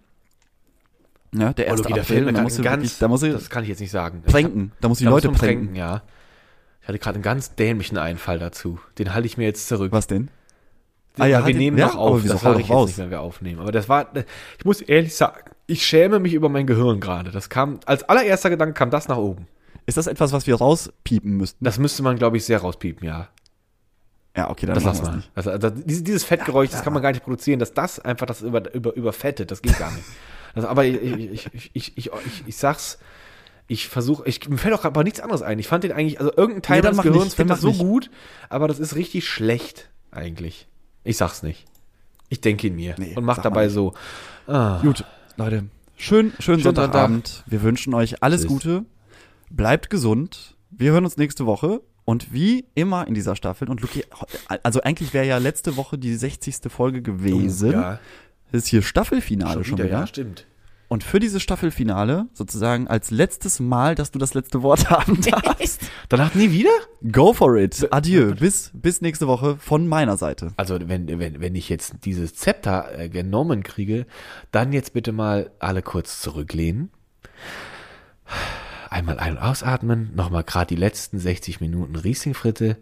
Ja, 1.35 1.53
der 1.53 1.67
Oh, 1.67 1.71
erste 1.71 1.89
April. 1.93 2.25
mir 2.27 2.33
da 2.33 2.43
musst 2.43 2.59
du 2.59 2.63
ganz, 2.63 2.83
wirklich, 2.83 2.99
da 2.99 3.09
musst 3.09 3.23
du 3.25 3.33
das 3.33 3.51
kann 3.51 3.65
ich 3.65 3.69
jetzt 3.71 3.81
nicht 3.81 3.91
sagen. 3.91 4.23
pränken. 4.25 4.71
Da 4.81 4.89
musst 4.89 5.01
du 5.01 5.03
die 5.03 5.07
Da 5.07 5.11
muss 5.11 5.25
Leute 5.25 5.29
man 5.33 5.37
pränken. 5.41 5.75
ja. 5.75 6.03
Ich 6.85 6.89
hatte 6.89 6.99
gerade 6.99 7.15
einen 7.17 7.23
ganz 7.23 7.55
dämlichen 7.55 7.97
Einfall 7.97 8.39
dazu. 8.39 8.79
Den 8.99 9.15
halte 9.15 9.27
ich 9.27 9.39
mir 9.39 9.45
jetzt 9.45 9.69
zurück. 9.69 9.91
Was 9.91 10.07
denn? 10.07 10.29
Ah, 11.19 11.23
Ah 11.23 11.27
ja, 11.27 11.39
wir 11.39 11.45
halt- 11.45 11.57
nehmen 11.57 11.79
ja, 11.79 11.87
noch 11.87 11.97
auf. 11.97 12.23
Das 12.27 12.43
sage 12.43 12.61
ich 12.61 12.69
jetzt 12.69 12.87
nicht, 12.87 12.99
wenn 12.99 13.11
wir 13.11 13.23
aufnehmen. 13.23 13.61
Aber 13.61 13.73
das 13.73 13.89
war, 13.89 14.09
ich 14.59 14.65
muss 14.67 14.83
ehrlich 14.83 15.15
sagen, 15.17 15.51
ich 15.67 15.87
schäme 15.87 16.19
mich 16.21 16.35
über 16.35 16.51
mein 16.51 16.67
Gehirn 16.67 17.01
gerade. 17.01 17.31
Das 17.31 17.49
kam, 17.49 17.81
als 17.87 18.03
allererster 18.03 18.51
Gedanke 18.51 18.75
kam 18.75 18.91
das 18.91 19.09
nach 19.09 19.17
oben. 19.17 19.47
Ist 19.87 19.97
das 19.97 20.07
etwas, 20.07 20.33
was 20.33 20.47
wir 20.47 20.57
rauspiepen 20.57 21.39
müssten? 21.39 21.65
Das 21.65 21.79
müsste 21.79 22.03
man, 22.03 22.17
glaube 22.19 22.37
ich, 22.37 22.45
sehr 22.45 22.59
rauspiepen, 22.61 23.07
ja. 23.07 23.29
Ja, 24.37 24.51
okay, 24.51 24.67
dann 24.67 24.75
Das 24.75 24.85
lass 24.85 25.03
mal. 25.03 25.17
nicht. 25.17 25.31
Also, 25.35 25.51
also, 25.53 25.71
dieses, 25.71 26.25
Fettgeräusch, 26.25 26.69
das 26.71 26.83
kann 26.83 26.93
man 26.93 27.03
gar 27.03 27.13
nicht 27.13 27.23
produzieren, 27.25 27.61
dass 27.61 27.73
das 27.73 27.99
einfach 28.01 28.27
das 28.27 28.43
über, 28.43 28.75
über, 28.75 28.95
überfettet, 28.95 29.51
das 29.51 29.63
geht 29.63 29.79
gar 29.79 29.91
nicht. 29.93 30.05
Also, 30.57 30.69
aber 30.69 30.85
ich, 30.85 31.03
ich, 31.03 31.33
ich, 31.33 31.71
ich, 31.73 31.73
ich, 31.75 31.97
ich, 31.97 32.13
ich 32.47 32.57
sag's, 32.57 33.01
ich 33.67 33.89
versuche, 33.89 34.27
ich, 34.29 34.49
mir 34.49 34.59
fällt 34.59 34.75
auch 34.75 34.85
aber 34.85 35.05
nichts 35.05 35.21
anderes 35.21 35.43
ein. 35.43 35.59
Ich 35.59 35.69
fand 35.69 35.85
den 35.85 35.93
eigentlich, 35.93 36.19
also 36.21 36.33
irgendein 36.37 36.63
Teil 36.63 36.81
Nee, 36.81 36.89
meines 36.89 37.03
Gehirns 37.03 37.25
nicht, 37.25 37.35
findet 37.37 37.55
das 37.57 37.61
so 37.63 37.69
nicht. 37.69 37.79
gut, 37.81 38.11
aber 38.49 38.69
das 38.69 38.79
ist 38.79 38.95
richtig 38.95 39.27
schlecht, 39.29 39.91
eigentlich. 40.11 40.69
Ich 41.03 41.17
sag's 41.17 41.43
nicht. 41.43 41.65
Ich 42.29 42.41
denke 42.41 42.67
ihn 42.67 42.77
mir 42.77 42.95
Nee, 42.99 43.15
und 43.17 43.25
mach 43.25 43.39
dabei 43.39 43.65
nicht. 43.65 43.75
so. 43.75 43.95
Ah, 44.47 44.81
Gut, 44.83 45.05
Leute. 45.37 45.65
Schön, 45.97 46.31
schönen 46.39 46.41
Schönen 46.41 46.63
Sonntagabend. 46.63 47.45
Wir 47.47 47.63
wünschen 47.63 47.95
euch 47.95 48.23
alles 48.23 48.41
Tschüss. 48.43 48.49
Gute. 48.51 48.85
Bleibt 49.51 49.91
gesund. 49.91 50.57
Wir 50.71 50.93
hören 50.93 51.05
uns 51.05 51.17
nächste 51.17 51.47
Woche. 51.47 51.81
Und 52.07 52.35
wie 52.35 52.67
immer 52.75 53.07
in 53.09 53.15
dieser 53.15 53.35
Staffel, 53.35 53.71
und 53.71 53.81
Luki, 53.81 54.05
also 54.63 54.83
eigentlich 54.83 55.15
wäre 55.15 55.25
ja 55.27 55.39
letzte 55.39 55.79
Woche 55.79 55.97
die 55.97 56.15
60. 56.15 56.57
Folge 56.69 57.01
gewesen. 57.01 57.73
ja, 57.73 57.99
Das 58.53 58.63
ist 58.65 58.67
hier 58.69 58.83
Staffelfinale 58.83 59.55
schon 59.55 59.65
schon 59.65 59.79
wieder, 59.79 59.85
wieder. 59.87 60.01
ja, 60.01 60.07
stimmt. 60.07 60.47
Und 60.95 61.03
für 61.03 61.19
dieses 61.19 61.43
Staffelfinale, 61.43 62.29
sozusagen 62.35 62.87
als 62.87 63.11
letztes 63.11 63.59
Mal, 63.59 63.97
dass 63.97 64.13
du 64.13 64.21
das 64.21 64.33
letzte 64.33 64.63
Wort 64.63 64.91
haben 64.91 65.21
darfst, 65.23 65.81
Danach 66.09 66.37
nie 66.37 66.53
wieder? 66.53 66.71
go 67.11 67.33
for 67.33 67.57
it. 67.57 67.93
Adieu. 67.93 68.33
Bis, 68.37 68.71
bis 68.73 69.01
nächste 69.01 69.27
Woche 69.27 69.57
von 69.57 69.89
meiner 69.89 70.17
Seite. 70.17 70.53
Also 70.57 70.79
wenn, 70.81 71.09
wenn, 71.19 71.41
wenn 71.41 71.57
ich 71.57 71.69
jetzt 71.69 72.05
dieses 72.05 72.37
Zepter 72.37 72.97
äh, 72.97 73.09
genommen 73.09 73.65
kriege, 73.65 74.07
dann 74.53 74.73
jetzt 74.73 74.93
bitte 74.93 75.11
mal 75.11 75.51
alle 75.59 75.83
kurz 75.83 76.21
zurücklehnen. 76.21 76.91
Einmal 78.89 79.19
ein- 79.19 79.33
und 79.33 79.43
ausatmen, 79.43 80.13
nochmal 80.15 80.45
gerade 80.45 80.69
die 80.69 80.81
letzten 80.81 81.19
60 81.19 81.61
Minuten 81.61 81.97
Riesling-Fritte, 81.97 82.77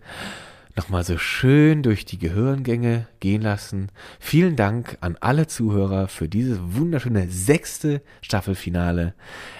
nochmal 0.77 1.05
so 1.05 1.19
schön 1.19 1.83
durch 1.83 2.05
die 2.05 2.19
Gehirngänge 2.19 3.07
gehen 3.21 3.43
lassen. 3.43 3.89
Vielen 4.19 4.57
Dank 4.57 4.97
an 5.01 5.17
alle 5.21 5.47
Zuhörer 5.47 6.09
für 6.09 6.29
dieses 6.29 6.59
wunderschöne 6.63 7.29
sechste 7.31 8.03
Staffelfinale. 8.21 9.15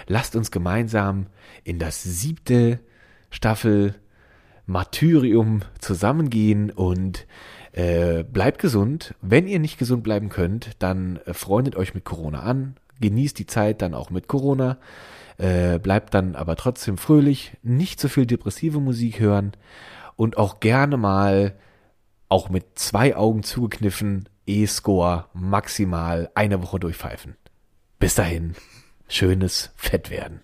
Lasst 0.07 0.35
uns 0.35 0.51
gemeinsam 0.51 1.27
in 1.63 1.79
das 1.79 2.03
siebte 2.03 2.79
Staffel 3.29 3.95
Martyrium 4.65 5.61
zusammengehen 5.79 6.71
und 6.71 7.27
äh, 7.73 8.23
bleibt 8.23 8.59
gesund. 8.59 9.15
Wenn 9.21 9.47
ihr 9.47 9.59
nicht 9.59 9.77
gesund 9.77 10.03
bleiben 10.03 10.29
könnt, 10.29 10.71
dann 10.79 11.19
äh, 11.25 11.33
freundet 11.33 11.75
euch 11.75 11.93
mit 11.93 12.05
Corona 12.05 12.41
an. 12.41 12.75
Genießt 13.01 13.37
die 13.37 13.47
Zeit 13.47 13.81
dann 13.81 13.93
auch 13.93 14.09
mit 14.09 14.27
Corona. 14.27 14.77
Äh, 15.37 15.79
bleibt 15.79 16.13
dann 16.13 16.35
aber 16.35 16.55
trotzdem 16.55 16.97
fröhlich. 16.97 17.57
Nicht 17.63 17.99
so 17.99 18.07
viel 18.07 18.25
depressive 18.25 18.79
Musik 18.79 19.19
hören. 19.19 19.51
Und 20.15 20.37
auch 20.37 20.59
gerne 20.59 20.97
mal, 20.97 21.55
auch 22.29 22.49
mit 22.49 22.79
zwei 22.79 23.15
Augen 23.15 23.43
zugekniffen, 23.43 24.29
E-Score 24.45 25.25
maximal 25.33 26.29
eine 26.35 26.61
Woche 26.61 26.79
durchpfeifen. 26.79 27.37
Bis 27.99 28.15
dahin, 28.15 28.55
schönes 29.07 29.71
Fett 29.75 30.09
werden. 30.09 30.41